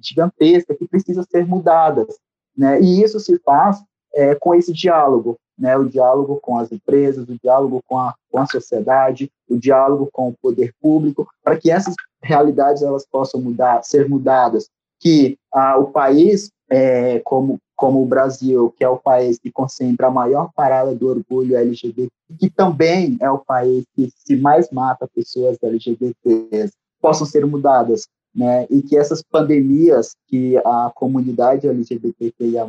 gigantesca 0.01 0.75
que 0.75 0.87
precisa 0.87 1.23
ser 1.23 1.47
mudada. 1.47 2.07
Né, 2.57 2.81
e 2.81 3.03
isso 3.03 3.19
se 3.19 3.39
faz 3.39 3.83
é, 4.15 4.35
com 4.35 4.55
esse 4.55 4.73
diálogo, 4.73 5.37
né, 5.59 5.77
o 5.77 5.89
diálogo 5.89 6.39
com 6.41 6.59
as 6.59 6.71
empresas, 6.71 7.29
o 7.29 7.39
diálogo 7.43 7.83
com 7.87 7.99
a, 7.99 8.15
com 8.31 8.39
a 8.39 8.47
sociedade, 8.47 9.31
o 9.49 9.57
diálogo 9.57 10.09
com 10.13 10.29
o 10.29 10.35
poder 10.41 10.73
público, 10.81 11.27
para 11.43 11.57
que 11.57 11.71
essas 11.71 11.95
realidades 12.23 12.83
elas 12.83 13.07
possam 13.07 13.41
mudar, 13.41 13.83
ser 13.83 14.09
mudadas, 14.09 14.69
que 15.01 15.37
ah, 15.53 15.77
o 15.79 15.87
país, 15.87 16.51
é, 16.71 17.19
como 17.21 17.59
como 17.83 18.01
o 18.01 18.07
Brasil, 18.07 18.73
que 18.79 18.85
é 18.85 18.89
o 18.89 18.97
país 18.97 19.41
que 19.41 19.51
concentra 19.51 20.07
a 20.07 20.11
maior 20.11 20.53
parada 20.55 20.95
do 20.95 21.09
orgulho 21.09 21.57
LGBT, 21.57 22.07
que 22.39 22.49
também 22.49 23.17
é 23.21 23.29
o 23.29 23.39
país 23.39 23.85
que 23.97 24.09
se 24.15 24.37
mais 24.37 24.71
mata 24.71 25.11
pessoas 25.13 25.59
LGBTs, 25.61 26.73
possam 27.01 27.27
ser 27.27 27.45
mudadas, 27.45 28.07
né? 28.33 28.69
E 28.71 28.83
que 28.83 28.97
essas 28.97 29.21
pandemias 29.21 30.15
que 30.29 30.57
a 30.59 30.93
comunidade 30.95 31.67
LGBTQIA+, 31.67 32.65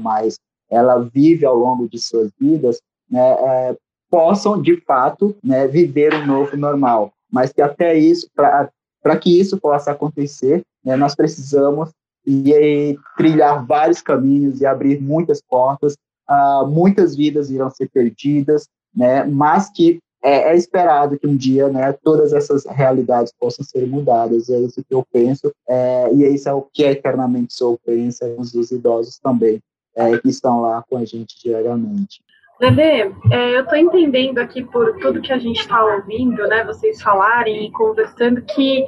ela 0.67 0.97
vive 1.13 1.45
ao 1.45 1.57
longo 1.57 1.87
de 1.87 1.99
suas 1.99 2.31
vidas, 2.39 2.81
né, 3.07 3.21
é, 3.21 3.77
possam, 4.09 4.59
de 4.59 4.81
fato, 4.81 5.35
né, 5.43 5.67
viver 5.67 6.15
um 6.15 6.25
novo 6.25 6.57
normal. 6.57 7.13
Mas 7.31 7.53
que 7.53 7.61
até 7.61 7.93
isso, 7.93 8.27
para 8.33 9.17
que 9.21 9.39
isso 9.39 9.59
possa 9.59 9.91
acontecer, 9.91 10.63
né, 10.83 10.95
nós 10.95 11.13
precisamos 11.13 11.91
e 12.25 12.97
trilhar 13.17 13.65
vários 13.65 14.01
caminhos 14.01 14.61
e 14.61 14.65
abrir 14.65 15.01
muitas 15.01 15.41
portas. 15.41 15.95
Uh, 16.29 16.65
muitas 16.67 17.15
vidas 17.15 17.49
irão 17.49 17.69
ser 17.69 17.89
perdidas, 17.89 18.67
né? 18.95 19.25
Mas 19.25 19.69
que 19.69 19.99
é, 20.23 20.53
é, 20.53 20.55
esperado 20.55 21.19
que 21.19 21.27
um 21.27 21.35
dia, 21.35 21.67
né, 21.67 21.91
todas 22.01 22.31
essas 22.31 22.65
realidades 22.65 23.33
possam 23.37 23.65
ser 23.65 23.85
mudadas. 23.85 24.49
É 24.49 24.57
isso 24.59 24.81
que 24.81 24.95
eu 24.95 25.05
penso 25.11 25.53
é, 25.67 26.13
e 26.13 26.23
é 26.23 26.29
isso 26.29 26.47
é 26.47 26.53
o 26.53 26.61
que 26.61 26.85
a 26.85 26.91
Eternamente 26.91 27.53
Sou 27.53 27.77
pensa 27.85 28.25
os 28.37 28.71
idosos 28.71 29.19
também 29.19 29.61
é, 29.95 30.17
que 30.17 30.29
estão 30.29 30.61
lá 30.61 30.81
com 30.89 30.97
a 30.97 31.03
gente 31.03 31.35
diariamente. 31.43 32.21
Dedê, 32.59 33.11
é, 33.31 33.57
eu 33.57 33.63
estou 33.63 33.77
entendendo 33.77 34.37
aqui 34.37 34.63
por 34.63 34.97
tudo 34.99 35.21
que 35.21 35.33
a 35.33 35.37
gente 35.37 35.59
está 35.59 35.83
ouvindo, 35.83 36.47
né, 36.47 36.63
vocês 36.63 37.01
falarem 37.01 37.65
e 37.65 37.71
conversando, 37.71 38.41
que 38.41 38.85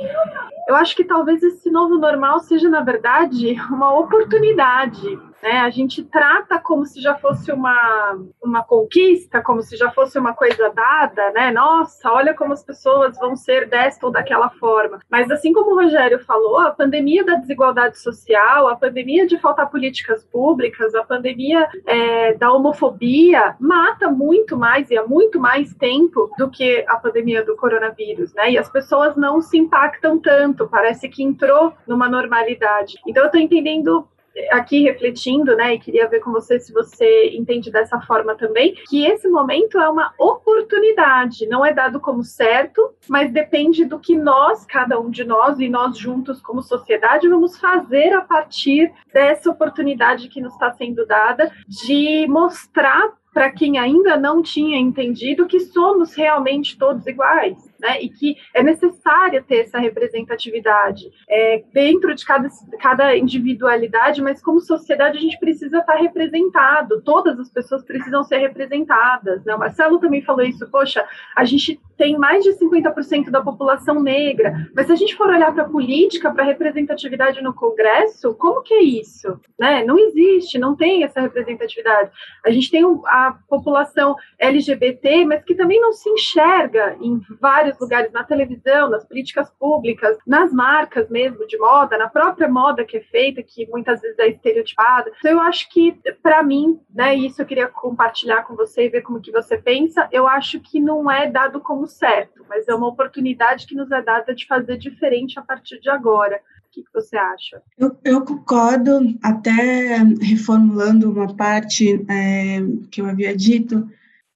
eu 0.68 0.76
acho 0.76 0.96
que 0.96 1.04
talvez 1.04 1.44
esse 1.44 1.70
novo 1.70 1.98
normal 1.98 2.40
seja, 2.40 2.70
na 2.70 2.82
verdade, 2.82 3.56
uma 3.70 3.98
oportunidade 4.00 5.20
né? 5.46 5.60
A 5.60 5.70
gente 5.70 6.04
trata 6.04 6.58
como 6.58 6.88
se 6.88 7.00
já 7.00 7.14
fosse 7.14 7.52
uma, 7.52 8.18
uma 8.44 8.64
conquista, 8.64 9.44
como 9.44 9.62
se 9.62 9.78
já 9.78 9.92
fosse 9.92 10.18
uma 10.18 10.34
coisa 10.34 10.72
dada, 10.72 11.30
né? 11.34 11.52
Nossa, 11.52 12.12
olha 12.12 12.34
como 12.34 12.52
as 12.52 12.64
pessoas 12.64 13.16
vão 13.20 13.36
ser 13.36 13.70
desta 13.70 14.08
ou 14.08 14.12
daquela 14.12 14.50
forma. 14.50 15.00
Mas 15.08 15.30
assim 15.30 15.54
como 15.54 15.72
o 15.72 15.84
Rogério 15.84 16.18
falou, 16.26 16.62
a 16.62 16.72
pandemia 16.72 17.24
da 17.24 17.36
desigualdade 17.36 18.00
social, 18.00 18.68
a 18.68 18.76
pandemia 18.76 19.28
de 19.28 19.38
faltar 19.38 19.70
políticas 19.70 20.26
públicas, 20.26 20.96
a 20.96 21.04
pandemia 21.04 21.70
é, 21.86 22.34
da 22.34 22.52
homofobia 22.52 23.56
mata 23.60 24.10
muito 24.10 24.58
mais 24.58 24.90
e 24.90 24.98
há 24.98 25.06
muito 25.06 25.40
mais 25.40 25.76
tempo 25.76 26.28
do 26.40 26.50
que 26.50 26.84
a 26.88 26.98
pandemia 26.98 27.46
do 27.46 27.56
coronavírus, 27.56 28.34
né? 28.34 28.50
E 28.50 28.58
as 28.58 28.68
pessoas 28.68 29.16
não 29.16 29.42
se 29.42 29.60
impactam 29.60 30.18
tanto, 30.18 30.68
parece 30.68 31.08
que 31.08 31.22
entrou 31.22 31.72
numa 31.86 32.10
normalidade. 32.10 32.96
Então 33.06 33.22
eu 33.22 33.28
estou 33.28 33.40
entendendo 33.40 34.08
aqui 34.52 34.84
refletindo, 34.84 35.56
né, 35.56 35.76
e 35.76 35.80
queria 35.80 36.08
ver 36.08 36.20
com 36.20 36.32
você 36.32 36.60
se 36.60 36.74
você 36.74 37.30
entende 37.30 37.72
dessa 37.72 38.00
forma 38.02 38.36
também, 38.36 38.76
que 38.88 39.06
esse 39.06 39.28
momento 39.28 39.80
é 39.80 39.90
uma 39.90 40.14
oportunidade, 40.20 41.48
não 41.48 41.66
é 41.66 41.74
dado 41.74 42.00
como 42.00 42.24
certo, 42.24 42.94
mas 43.08 43.32
depende 43.32 43.86
do 43.86 44.00
que 44.00 44.16
nós, 44.16 44.66
cada 44.66 45.00
um 45.00 45.10
de 45.10 45.24
nós 45.24 45.60
e 45.60 45.70
nós 45.70 45.98
juntos 45.98 46.42
como 46.42 46.62
sociedade, 46.62 47.30
vamos 47.30 47.58
fazer 47.58 48.14
a 48.14 48.22
partir 48.22 48.92
dessa 49.14 49.50
oportunidade 49.50 50.28
que 50.28 50.42
nos 50.42 50.54
está 50.54 50.72
sendo 50.74 51.06
dada 51.06 51.52
de 51.68 52.28
mostrar 52.28 53.14
para 53.34 53.52
quem 53.52 53.78
ainda 53.78 54.16
não 54.16 54.42
tinha 54.42 54.78
entendido 54.78 55.48
que 55.48 55.60
somos 55.60 56.14
realmente 56.14 56.78
todos 56.78 57.06
iguais 57.06 57.65
né? 57.80 58.02
E 58.02 58.10
que 58.10 58.36
é 58.54 58.64
necessária 58.64 59.42
ter 59.42 59.62
essa 59.62 59.80
representatividade 59.80 61.12
é, 61.30 61.64
dentro 61.74 62.14
de 62.14 62.26
cada, 62.26 62.50
cada 62.80 63.18
individualidade, 63.18 64.22
mas 64.22 64.42
como 64.42 64.60
sociedade 64.60 65.18
a 65.18 65.22
gente 65.22 65.40
precisa 65.40 65.80
estar 65.80 65.96
representado, 65.96 67.02
todas 67.02 67.40
as 67.40 67.50
pessoas 67.50 67.84
precisam 67.84 68.24
ser 68.24 68.38
representadas, 68.38 69.44
né? 69.46 69.56
O 69.56 69.60
Marcelo 69.60 70.00
também 70.00 70.22
falou 70.22 70.44
isso, 70.44 70.70
poxa, 70.70 71.06
a 71.36 71.44
gente 71.44 71.80
tem 71.98 72.18
mais 72.18 72.44
de 72.44 72.52
50% 72.52 73.30
da 73.30 73.42
população 73.42 74.02
negra, 74.02 74.70
mas 74.76 74.88
se 74.88 74.92
a 74.92 74.96
gente 74.96 75.16
for 75.16 75.30
olhar 75.30 75.54
para 75.54 75.64
a 75.64 75.70
política, 75.70 76.32
para 76.32 76.44
a 76.44 76.48
representatividade 76.48 77.42
no 77.42 77.54
Congresso, 77.54 78.36
como 78.36 78.62
que 78.62 78.74
é 78.74 78.82
isso? 78.82 79.40
Né? 79.60 79.84
Não 79.84 79.98
existe, 79.98 80.58
não 80.58 80.76
tem 80.76 81.04
essa 81.04 81.22
representatividade. 81.22 82.12
A 82.46 82.52
gente 82.52 82.70
tem 82.70 82.84
a 83.06 83.38
população 83.48 84.16
LGBT, 84.38 85.26
mas 85.26 85.44
que 85.44 85.56
também 85.56 85.80
não 85.80 85.94
se 85.94 86.10
enxerga 86.10 86.98
em 87.02 87.22
vários 87.40 87.65
vários 87.66 87.80
lugares, 87.80 88.12
na 88.12 88.24
televisão, 88.24 88.90
nas 88.90 89.06
políticas 89.06 89.50
públicas, 89.60 90.18
nas 90.26 90.54
marcas 90.54 91.10
mesmo 91.10 91.48
de 91.48 91.58
moda, 91.58 91.98
na 91.98 92.08
própria 92.08 92.48
moda 92.48 92.86
que 92.86 92.98
é 92.98 93.02
feita, 93.02 93.42
que 93.42 93.68
muitas 93.68 94.02
vezes 94.02 94.18
é 94.20 94.30
estereotipada. 94.30 95.12
Então 95.20 95.32
eu 95.32 95.40
acho 95.40 95.70
que, 95.70 95.98
para 96.22 96.44
mim, 96.44 96.80
né, 96.94 97.16
isso 97.16 97.42
eu 97.42 97.46
queria 97.46 97.68
compartilhar 97.68 98.44
com 98.44 98.56
você 98.56 98.86
e 98.86 98.90
ver 98.90 99.02
como 99.02 99.22
que 99.22 99.32
você 99.32 99.58
pensa, 99.58 100.08
eu 100.12 100.28
acho 100.28 100.60
que 100.60 100.80
não 100.80 101.10
é 101.10 101.30
dado 101.30 101.60
como 101.60 101.88
certo, 101.88 102.46
mas 102.48 102.68
é 102.68 102.76
uma 102.76 102.88
oportunidade 102.88 103.66
que 103.66 103.76
nos 103.76 103.92
é 103.92 104.02
dada 104.02 104.34
de 104.36 104.46
fazer 104.46 104.78
diferente 104.78 105.40
a 105.40 105.42
partir 105.42 105.80
de 105.80 105.90
agora. 105.90 106.40
O 106.68 106.72
que, 106.76 106.84
você 106.94 107.16
acha? 107.16 107.62
Eu, 107.78 107.98
eu, 108.04 108.26
concordo, 108.26 109.00
até 109.24 109.98
reformulando 110.22 111.10
uma 111.10 111.34
parte 111.34 112.06
é, 112.10 112.60
que 112.92 113.02
eu 113.02 113.06
havia 113.06 113.34
dito, 113.34 113.90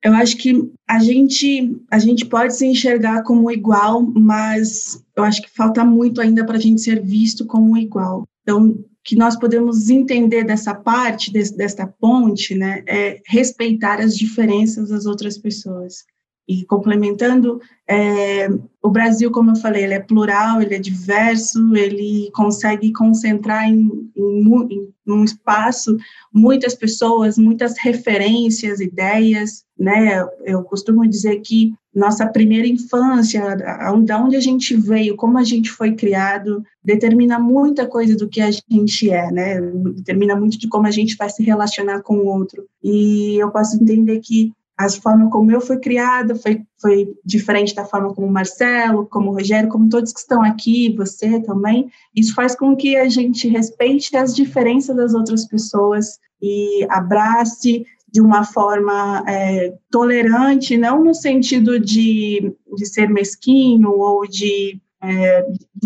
eu 0.04 0.14
acho 0.14 0.38
que 0.38 0.72
a 0.88 1.00
gente, 1.00 1.78
a 1.92 2.00
gente 2.00 2.26
pode 2.26 2.56
se 2.56 2.66
enxergar 2.66 3.24
como 3.24 3.52
igual, 3.52 4.02
mas 4.02 5.04
eu 5.16 5.24
acho 5.24 5.42
que 5.42 5.50
falta 5.50 5.84
muito 5.84 6.22
ainda 6.22 6.46
para 6.46 6.58
a 6.58 6.62
gente 6.62 6.82
ser 6.82 7.02
visto 7.02 7.46
como 7.46 7.78
igual. 7.78 8.26
Então, 8.42 8.78
que 9.04 9.16
nós 9.16 9.38
podemos 9.38 9.90
entender 9.90 10.44
dessa 10.44 10.74
parte, 10.74 11.32
desse, 11.32 11.56
desta 11.56 11.88
ponte, 11.88 12.56
né, 12.56 12.84
é 12.88 13.20
respeitar 13.26 14.00
as 14.00 14.16
diferenças 14.16 14.90
das 14.90 15.06
outras 15.06 15.38
pessoas. 15.38 16.06
E 16.50 16.66
complementando, 16.66 17.62
é, 17.88 18.50
o 18.82 18.90
Brasil, 18.90 19.30
como 19.30 19.52
eu 19.52 19.56
falei, 19.58 19.84
ele 19.84 19.94
é 19.94 20.00
plural, 20.00 20.60
ele 20.60 20.74
é 20.74 20.80
diverso, 20.80 21.76
ele 21.76 22.32
consegue 22.34 22.92
concentrar 22.92 23.70
em, 23.70 24.10
em, 24.18 24.68
em 24.72 24.90
um 25.06 25.24
espaço 25.24 25.96
muitas 26.34 26.74
pessoas, 26.74 27.38
muitas 27.38 27.78
referências, 27.78 28.80
ideias, 28.80 29.64
né? 29.78 30.26
Eu 30.44 30.64
costumo 30.64 31.08
dizer 31.08 31.40
que 31.42 31.72
nossa 31.94 32.26
primeira 32.26 32.68
infância, 32.68 33.56
da 33.56 34.24
onde 34.24 34.36
a 34.36 34.40
gente 34.40 34.76
veio, 34.76 35.16
como 35.16 35.38
a 35.38 35.44
gente 35.44 35.70
foi 35.70 35.94
criado, 35.96 36.64
determina 36.84 37.38
muita 37.38 37.86
coisa 37.86 38.16
do 38.16 38.28
que 38.28 38.42
a 38.42 38.50
gente 38.50 39.12
é, 39.12 39.32
né? 39.32 39.62
Determina 39.96 40.36
muito 40.36 40.58
de 40.58 40.68
como 40.68 40.88
a 40.88 40.92
gente 40.92 41.16
vai 41.16 41.30
se 41.30 41.44
relacionar 41.44 42.02
com 42.02 42.18
o 42.18 42.26
outro. 42.26 42.66
E 42.84 43.36
eu 43.38 43.52
posso 43.52 43.76
entender 43.80 44.20
que 44.20 44.52
a 44.80 44.90
forma 44.90 45.30
como 45.30 45.52
eu 45.52 45.60
fui 45.60 45.78
criada 45.78 46.34
foi, 46.36 46.62
foi 46.82 47.14
diferente 47.26 47.76
da 47.76 47.84
forma 47.84 48.14
como 48.14 48.26
o 48.26 48.32
Marcelo, 48.32 49.06
como 49.08 49.30
o 49.30 49.34
Rogério, 49.34 49.68
como 49.68 49.90
todos 49.90 50.14
que 50.14 50.22
estão 50.22 50.42
aqui, 50.42 50.96
você 50.96 51.42
também. 51.42 51.92
Isso 52.16 52.34
faz 52.34 52.56
com 52.56 52.78
que 52.78 52.96
a 52.96 53.10
gente 53.10 53.50
respeite 53.50 54.16
as 54.16 54.34
diferenças 54.34 54.96
das 54.96 55.14
outras 55.14 55.46
pessoas 55.46 56.18
e 56.42 56.88
abrace 56.90 57.86
de 58.10 58.22
uma 58.22 58.46
forma 58.46 59.22
é, 59.28 59.74
tolerante, 59.92 60.78
não 60.78 61.04
no 61.04 61.14
sentido 61.14 61.78
de, 61.78 62.56
de 62.78 62.86
ser 62.86 63.10
mesquinho 63.10 63.90
ou 63.90 64.26
de 64.26 64.82
é, 65.02 65.46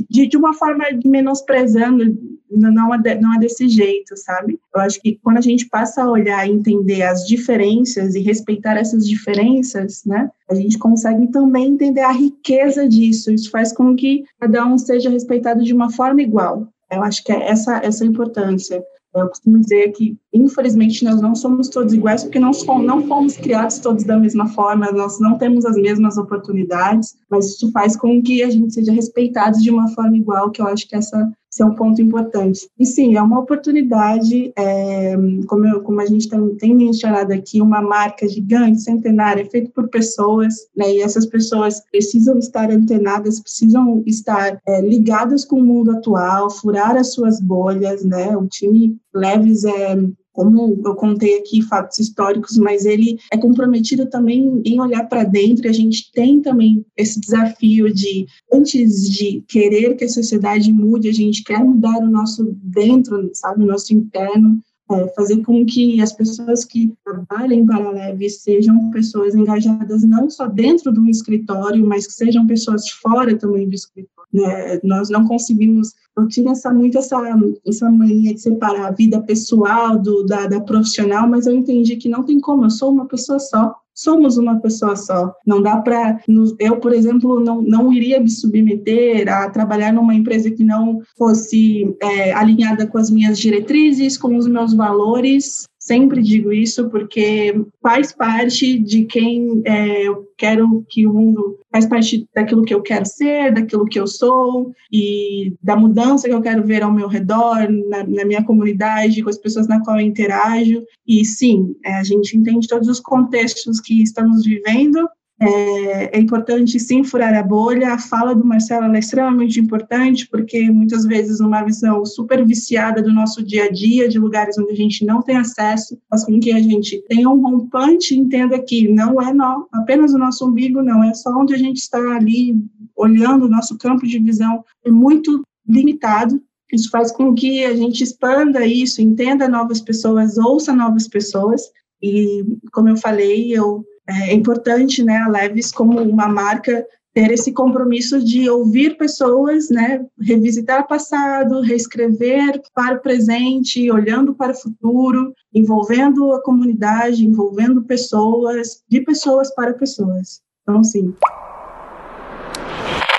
de, 0.10 0.28
de, 0.28 0.38
uma 0.38 0.54
forma 0.54 0.86
menosprezando, 1.06 2.18
não 2.50 2.94
é, 2.94 3.20
não 3.20 3.36
é 3.36 3.40
desse 3.40 3.68
jeito, 3.68 4.16
sabe? 4.18 4.60
Eu 4.74 4.82
acho 4.82 5.02
que 5.02 5.20
quando 5.24 5.38
a 5.38 5.42
gente 5.42 5.68
passa 5.70 6.04
a 6.04 6.10
olhar 6.10 6.48
e 6.48 6.52
entender 6.52 7.04
as 7.04 7.26
diferenças 7.28 8.16
e 8.16 8.22
respeitar 8.22 8.76
essas 8.76 9.08
diferenças, 9.08 10.04
né, 10.06 10.30
a 10.50 10.56
gente 10.56 10.78
consegue 10.78 11.28
também 11.32 11.68
entender 11.68 12.02
a 12.02 12.12
riqueza 12.12 12.88
disso. 12.88 13.32
Isso 13.32 13.52
faz 13.52 13.72
com 13.72 13.96
que 13.96 14.24
cada 14.40 14.66
um 14.66 14.78
seja 14.78 15.10
respeitado 15.10 15.64
de 15.64 15.74
uma 15.74 15.92
forma 15.92 16.22
igual. 16.22 16.68
Eu 16.92 17.04
acho 17.04 17.24
que 17.24 17.32
é 17.32 17.50
essa, 17.50 17.78
essa 17.84 18.06
importância. 18.06 18.84
Eu 19.16 19.28
costumo 19.28 19.60
dizer 19.60 19.92
que, 19.92 20.18
infelizmente, 20.34 21.04
nós 21.04 21.22
não 21.22 21.36
somos 21.36 21.70
todos 21.70 21.94
iguais, 21.94 22.24
porque 22.24 22.40
não 22.40 22.54
fomos, 22.54 22.86
não 22.86 23.08
fomos 23.08 23.38
criados 23.38 23.78
todos 23.78 24.04
da 24.04 24.18
mesma 24.18 24.48
forma, 24.48 24.92
nós 24.92 25.20
não 25.20 25.38
temos 25.38 25.66
as 25.66 25.76
mesmas 25.76 26.18
oportunidades, 26.18 27.16
mas 27.30 27.46
isso 27.54 27.72
faz 27.72 27.96
com 27.96 28.22
que 28.24 28.42
a 28.42 28.50
gente 28.50 28.74
seja 28.74 28.92
respeitado 28.92 29.60
de 29.60 29.70
uma 29.70 29.88
forma 29.90 30.18
igual, 30.18 30.50
que 30.50 30.62
eu 30.62 30.68
acho 30.68 30.88
que 30.88 30.96
essa 30.96 31.32
esse 31.54 31.62
é 31.62 31.66
um 31.66 31.76
ponto 31.76 32.02
importante. 32.02 32.68
E 32.80 32.86
sim, 32.86 33.16
é 33.16 33.22
uma 33.22 33.40
oportunidade, 33.40 34.52
é, 34.58 35.16
como, 35.48 35.68
eu, 35.68 35.82
como 35.84 36.02
a 36.02 36.06
gente 36.06 36.28
tem, 36.28 36.56
tem 36.56 36.76
mencionado 36.76 37.32
aqui, 37.32 37.62
uma 37.62 37.80
marca 37.80 38.28
gigante, 38.28 38.82
centenária, 38.82 39.48
feita 39.50 39.70
por 39.74 39.88
pessoas, 39.88 40.56
né, 40.76 40.92
e 40.92 41.02
essas 41.02 41.28
pessoas 41.28 41.80
precisam 41.92 42.40
estar 42.40 42.72
antenadas, 42.72 43.40
precisam 43.40 44.04
estar 44.08 44.60
é, 44.68 44.82
ligadas 44.82 45.46
com 45.46 45.58
o 45.58 45.64
mundo 45.64 45.92
atual, 45.92 46.50
furar 46.50 46.96
as 46.96 47.14
suas 47.14 47.40
bolhas, 47.40 48.04
né, 48.04 48.36
o 48.36 48.48
time 48.48 48.98
Leves 49.14 49.64
é 49.64 49.96
como 50.34 50.82
eu 50.84 50.96
contei 50.96 51.38
aqui 51.38 51.62
fatos 51.62 52.00
históricos, 52.00 52.58
mas 52.58 52.86
ele 52.86 53.18
é 53.32 53.38
comprometido 53.38 54.08
também 54.08 54.62
em 54.66 54.82
olhar 54.82 55.08
para 55.08 55.24
dentro. 55.24 55.66
E 55.66 55.70
a 55.70 55.74
gente 55.74 56.12
tem 56.12 56.42
também 56.42 56.84
esse 56.98 57.20
desafio 57.20 57.94
de, 57.94 58.26
antes 58.52 59.10
de 59.10 59.44
querer 59.48 59.96
que 59.96 60.06
a 60.06 60.10
sociedade 60.10 60.74
mude, 60.74 61.08
a 61.08 61.14
gente 61.14 61.44
quer 61.44 61.64
mudar 61.64 61.98
o 62.00 62.10
nosso 62.10 62.58
dentro, 62.64 63.30
sabe, 63.34 63.64
o 63.64 63.68
nosso 63.68 63.94
interno. 63.94 64.60
É, 64.92 65.08
fazer 65.16 65.42
com 65.44 65.66
que 65.66 66.02
as 66.02 66.12
pessoas 66.12 66.66
que 66.66 66.94
trabalhem 67.06 67.66
para 67.66 67.86
a 67.86 67.92
Leve 67.92 68.30
sejam 68.30 68.92
pessoas 68.92 69.34
engajadas 69.34 70.04
não 70.04 70.30
só 70.30 70.46
dentro 70.46 70.92
do 70.92 71.08
escritório, 71.10 71.86
mas 71.86 72.06
que 72.06 72.14
sejam 72.14 72.46
pessoas 72.46 72.90
fora 72.90 73.38
também 73.38 73.68
do 73.68 73.74
escritório. 73.74 74.13
Né? 74.34 74.80
Nós 74.84 75.10
não 75.10 75.26
conseguimos 75.28 75.94
eu 76.16 76.28
tinha 76.28 76.52
essa, 76.52 76.72
muito 76.72 76.98
essa, 76.98 77.18
essa 77.66 77.90
mania 77.90 78.36
de 78.36 78.40
separar 78.40 78.88
a 78.88 78.92
vida 78.92 79.20
pessoal 79.22 79.98
do, 79.98 80.24
da, 80.24 80.46
da 80.46 80.62
profissional, 80.62 81.28
mas 81.28 81.48
eu 81.48 81.56
entendi 81.56 81.96
que 81.96 82.08
não 82.08 82.24
tem 82.24 82.40
como, 82.40 82.66
eu 82.66 82.70
sou 82.70 82.92
uma 82.92 83.08
pessoa 83.08 83.40
só 83.40 83.76
somos 83.94 84.38
uma 84.38 84.60
pessoa 84.60 84.96
só. 84.96 85.34
Não 85.46 85.62
dá 85.62 85.78
para. 85.78 86.20
Eu, 86.60 86.78
por 86.78 86.94
exemplo, 86.94 87.40
não, 87.40 87.62
não 87.62 87.94
iria 87.94 88.20
me 88.20 88.30
submeter 88.30 89.32
a 89.32 89.50
trabalhar 89.50 89.94
numa 89.94 90.16
empresa 90.16 90.50
que 90.50 90.64
não 90.64 91.02
fosse 91.18 91.96
é, 92.02 92.34
alinhada 92.34 92.88
com 92.88 92.98
as 92.98 93.10
minhas 93.10 93.38
diretrizes, 93.38 94.18
com 94.18 94.36
os 94.36 94.48
meus 94.48 94.74
valores. 94.74 95.66
Sempre 95.84 96.22
digo 96.22 96.54
isso 96.54 96.90
porque 96.90 97.54
faz 97.82 98.14
parte 98.14 98.80
de 98.80 99.04
quem 99.04 99.62
é, 99.66 100.08
eu 100.08 100.26
quero 100.38 100.86
que 100.88 101.06
o 101.06 101.12
mundo 101.12 101.60
faz 101.70 101.86
parte 101.86 102.26
daquilo 102.34 102.64
que 102.64 102.74
eu 102.74 102.82
quero 102.82 103.06
ser, 103.06 103.54
daquilo 103.54 103.84
que 103.84 104.00
eu 104.00 104.08
sou 104.08 104.74
e 104.90 105.54
da 105.62 105.76
mudança 105.76 106.30
que 106.30 106.34
eu 106.34 106.42
quero 106.42 106.64
ver 106.64 106.84
ao 106.84 106.92
meu 106.94 107.10
redor, 107.10 107.70
na, 107.90 108.02
na 108.06 108.24
minha 108.24 108.46
comunidade, 108.46 109.22
com 109.22 109.30
as 109.30 109.38
pessoas 109.38 109.68
na 109.68 109.84
qual 109.84 110.00
eu 110.00 110.06
interajo. 110.06 110.82
E 111.06 111.26
sim, 111.26 111.76
é, 111.84 111.96
a 111.96 112.04
gente 112.06 112.38
entende 112.38 112.66
todos 112.66 112.88
os 112.88 113.02
contextos 113.02 113.82
que 113.82 114.02
estamos 114.02 114.46
vivendo 114.46 115.06
é, 115.44 116.18
é, 116.18 116.20
importante 116.20 116.80
sim 116.80 117.04
furar 117.04 117.34
a 117.34 117.44
bolha. 117.44 117.94
A 117.94 118.00
fala 118.00 118.34
do 118.34 118.46
Marcelo 118.46 118.96
é 118.96 119.00
extremamente 119.00 119.60
importante, 119.60 120.28
porque 120.30 120.70
muitas 120.72 121.06
vezes, 121.06 121.40
uma 121.40 121.64
visão 121.64 122.06
super 122.06 122.46
viciada 122.46 123.02
do 123.02 123.14
nosso 123.14 123.44
dia 123.44 123.66
a 123.66 123.70
dia, 123.70 124.08
de 124.08 124.20
lugares 124.20 124.58
onde 124.58 124.72
a 124.72 124.76
gente 124.76 125.06
não 125.06 125.22
tem 125.22 125.38
acesso, 125.38 125.98
faz 126.10 126.26
com 126.26 126.40
que 126.40 126.52
a 126.52 126.60
gente 126.60 127.04
tenha 127.08 127.30
um 127.30 127.42
rompante 127.42 128.14
e 128.14 128.20
entenda 128.20 128.60
que 128.60 128.88
não 128.88 129.22
é 129.22 129.34
não, 129.34 129.68
apenas 129.72 130.14
o 130.14 130.18
nosso 130.18 130.48
umbigo, 130.48 130.82
não, 130.82 131.04
é 131.04 131.14
só 131.14 131.32
onde 131.32 131.54
a 131.54 131.58
gente 131.58 131.78
está 131.78 132.16
ali 132.16 132.56
olhando, 132.96 133.46
o 133.46 133.50
nosso 133.50 133.78
campo 133.78 134.08
de 134.08 134.20
visão 134.20 134.64
é 134.86 134.92
muito 134.92 135.44
limitado. 135.68 136.42
Isso 136.72 136.90
faz 136.90 137.12
com 137.12 137.34
que 137.36 137.64
a 137.66 137.76
gente 137.76 138.04
expanda 138.04 138.66
isso, 138.66 139.02
entenda 139.02 139.48
novas 139.48 139.80
pessoas, 139.80 140.38
ouça 140.38 140.74
novas 140.74 141.08
pessoas. 141.08 141.62
E, 142.02 142.44
como 142.72 142.90
eu 142.90 142.98
falei, 142.98 143.56
eu 143.56 143.86
é 144.08 144.34
importante, 144.34 145.04
né, 145.04 145.18
a 145.18 145.30
Leves 145.30 145.72
como 145.72 146.02
uma 146.02 146.28
marca 146.28 146.86
ter 147.14 147.32
esse 147.32 147.52
compromisso 147.52 148.24
de 148.24 148.50
ouvir 148.50 148.98
pessoas, 148.98 149.70
né, 149.70 150.04
revisitar 150.20 150.82
o 150.82 150.88
passado, 150.88 151.62
reescrever 151.62 152.60
para 152.74 152.96
o 152.96 153.02
presente, 153.02 153.92
olhando 153.92 154.34
para 154.34 154.52
o 154.52 154.56
futuro, 154.56 155.34
envolvendo 155.54 156.34
a 156.34 156.42
comunidade, 156.42 157.26
envolvendo 157.26 157.84
pessoas, 157.84 158.84
de 158.90 159.02
pessoas 159.02 159.54
para 159.54 159.74
pessoas. 159.74 160.42
Então, 160.64 160.84
sim. 160.84 161.14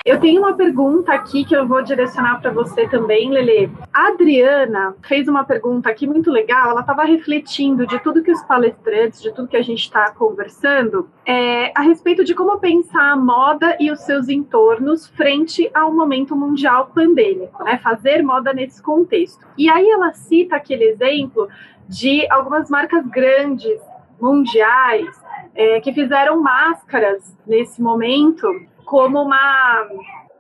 Eu 0.05 0.21
tenho 0.21 0.43
uma 0.43 0.53
pergunta 0.53 1.15
aqui 1.15 1.47
que 1.47 1.57
eu 1.57 1.67
vou 1.67 1.81
direcionar 1.81 2.39
para 2.39 2.51
você 2.51 2.87
também, 2.87 3.31
Lele. 3.31 3.73
A 3.91 4.09
Adriana 4.09 4.95
fez 5.03 5.27
uma 5.29 5.45
pergunta 5.45 5.89
aqui 5.89 6.07
muito 6.07 6.31
legal. 6.31 6.73
Ela 6.73 6.83
estava 6.83 7.05
refletindo 7.05 7.87
de 7.87 7.99
tudo 8.01 8.23
que 8.23 8.31
os 8.31 8.43
palestrantes, 8.43 9.23
de 9.23 9.33
tudo 9.33 9.49
que 9.49 9.57
a 9.57 9.63
gente 9.63 9.81
está 9.81 10.11
conversando, 10.11 11.09
é, 11.25 11.73
a 11.75 11.81
respeito 11.81 12.23
de 12.23 12.35
como 12.35 12.59
pensar 12.59 13.13
a 13.13 13.17
moda 13.17 13.79
e 13.81 13.91
os 13.91 14.01
seus 14.01 14.29
entornos 14.29 15.09
frente 15.09 15.71
ao 15.73 15.91
momento 15.91 16.37
mundial 16.37 16.91
pandêmico, 16.95 17.65
né? 17.65 17.79
Fazer 17.79 18.23
moda 18.23 18.53
nesse 18.53 18.83
contexto. 18.83 19.47
E 19.57 19.71
aí 19.71 19.89
ela 19.89 20.13
cita 20.13 20.57
aquele 20.57 20.85
exemplo 20.85 21.49
de 21.89 22.31
algumas 22.31 22.69
marcas 22.69 23.07
grandes, 23.07 23.81
mundiais, 24.21 25.19
é, 25.55 25.81
que 25.81 25.95
fizeram 25.95 26.43
máscaras 26.43 27.35
nesse 27.47 27.81
momento 27.81 28.47
como 28.85 29.23
uma 29.23 29.89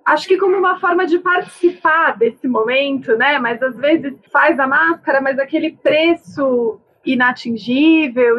acho 0.05 0.29
que 0.29 0.37
como 0.37 0.57
uma 0.57 0.79
forma 0.79 1.07
de 1.07 1.19
participar 1.19 2.17
desse 2.17 2.47
momento, 2.47 3.17
né? 3.17 3.39
Mas 3.39 3.63
às 3.63 3.77
vezes 3.77 4.15
faz 4.31 4.59
a 4.59 4.67
máscara, 4.67 5.21
mas 5.21 5.39
aquele 5.39 5.73
preço 5.73 6.79
inatingível. 7.05 8.37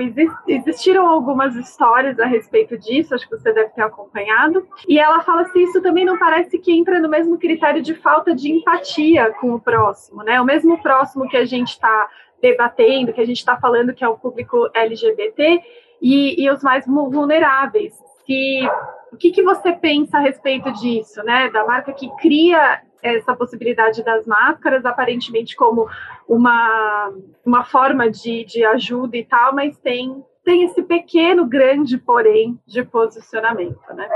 existiram 0.48 1.08
algumas 1.08 1.56
histórias 1.56 2.20
a 2.20 2.26
respeito 2.26 2.78
disso, 2.78 3.14
acho 3.14 3.28
que 3.30 3.38
você 3.38 3.54
deve 3.54 3.70
ter 3.70 3.82
acompanhado. 3.82 4.68
E 4.88 5.00
ela 5.00 5.22
fala 5.22 5.46
se 5.46 5.62
isso 5.62 5.82
também 5.82 6.06
não 6.06 6.18
parece 6.18 6.58
que 6.58 6.72
entra 6.72 7.00
no 7.00 7.10
mesmo 7.10 7.38
critério 7.38 7.82
de 7.82 7.94
falta 7.94 8.34
de 8.34 8.52
empatia 8.52 9.32
com 9.40 9.54
o 9.54 9.60
próximo, 9.60 10.24
né? 10.24 10.42
O 10.42 10.46
mesmo 10.46 10.82
próximo 10.82 11.28
que 11.28 11.38
a 11.38 11.46
gente 11.46 11.70
está 11.70 12.10
debatendo, 12.42 13.14
que 13.14 13.22
a 13.22 13.26
gente 13.26 13.38
está 13.38 13.58
falando 13.58 13.94
que 13.94 14.04
é 14.04 14.08
o 14.08 14.18
público 14.18 14.70
LGBT 14.74 15.62
e, 16.02 16.44
e 16.44 16.50
os 16.50 16.62
mais 16.64 16.86
vulneráveis. 16.86 17.94
Que 18.26 18.68
o 19.16 19.18
que, 19.18 19.32
que 19.32 19.42
você 19.42 19.72
pensa 19.72 20.18
a 20.18 20.22
respeito 20.22 20.72
disso, 20.74 21.24
né? 21.24 21.50
Da 21.50 21.66
marca 21.66 21.94
que 21.94 22.10
cria 22.18 22.82
essa 23.02 23.34
possibilidade 23.34 24.04
das 24.04 24.26
máscaras, 24.26 24.86
aparentemente 24.86 25.56
como 25.56 25.88
uma, 26.28 27.14
uma 27.46 27.64
forma 27.64 28.10
de, 28.10 28.44
de 28.44 28.66
ajuda 28.66 29.16
e 29.16 29.24
tal, 29.24 29.56
mas 29.56 29.78
tem, 29.78 30.22
tem 30.44 30.64
esse 30.66 30.84
pequeno, 30.84 31.46
grande, 31.46 31.98
porém, 31.98 32.60
de 32.68 32.84
posicionamento, 32.84 33.80
né? 33.94 34.08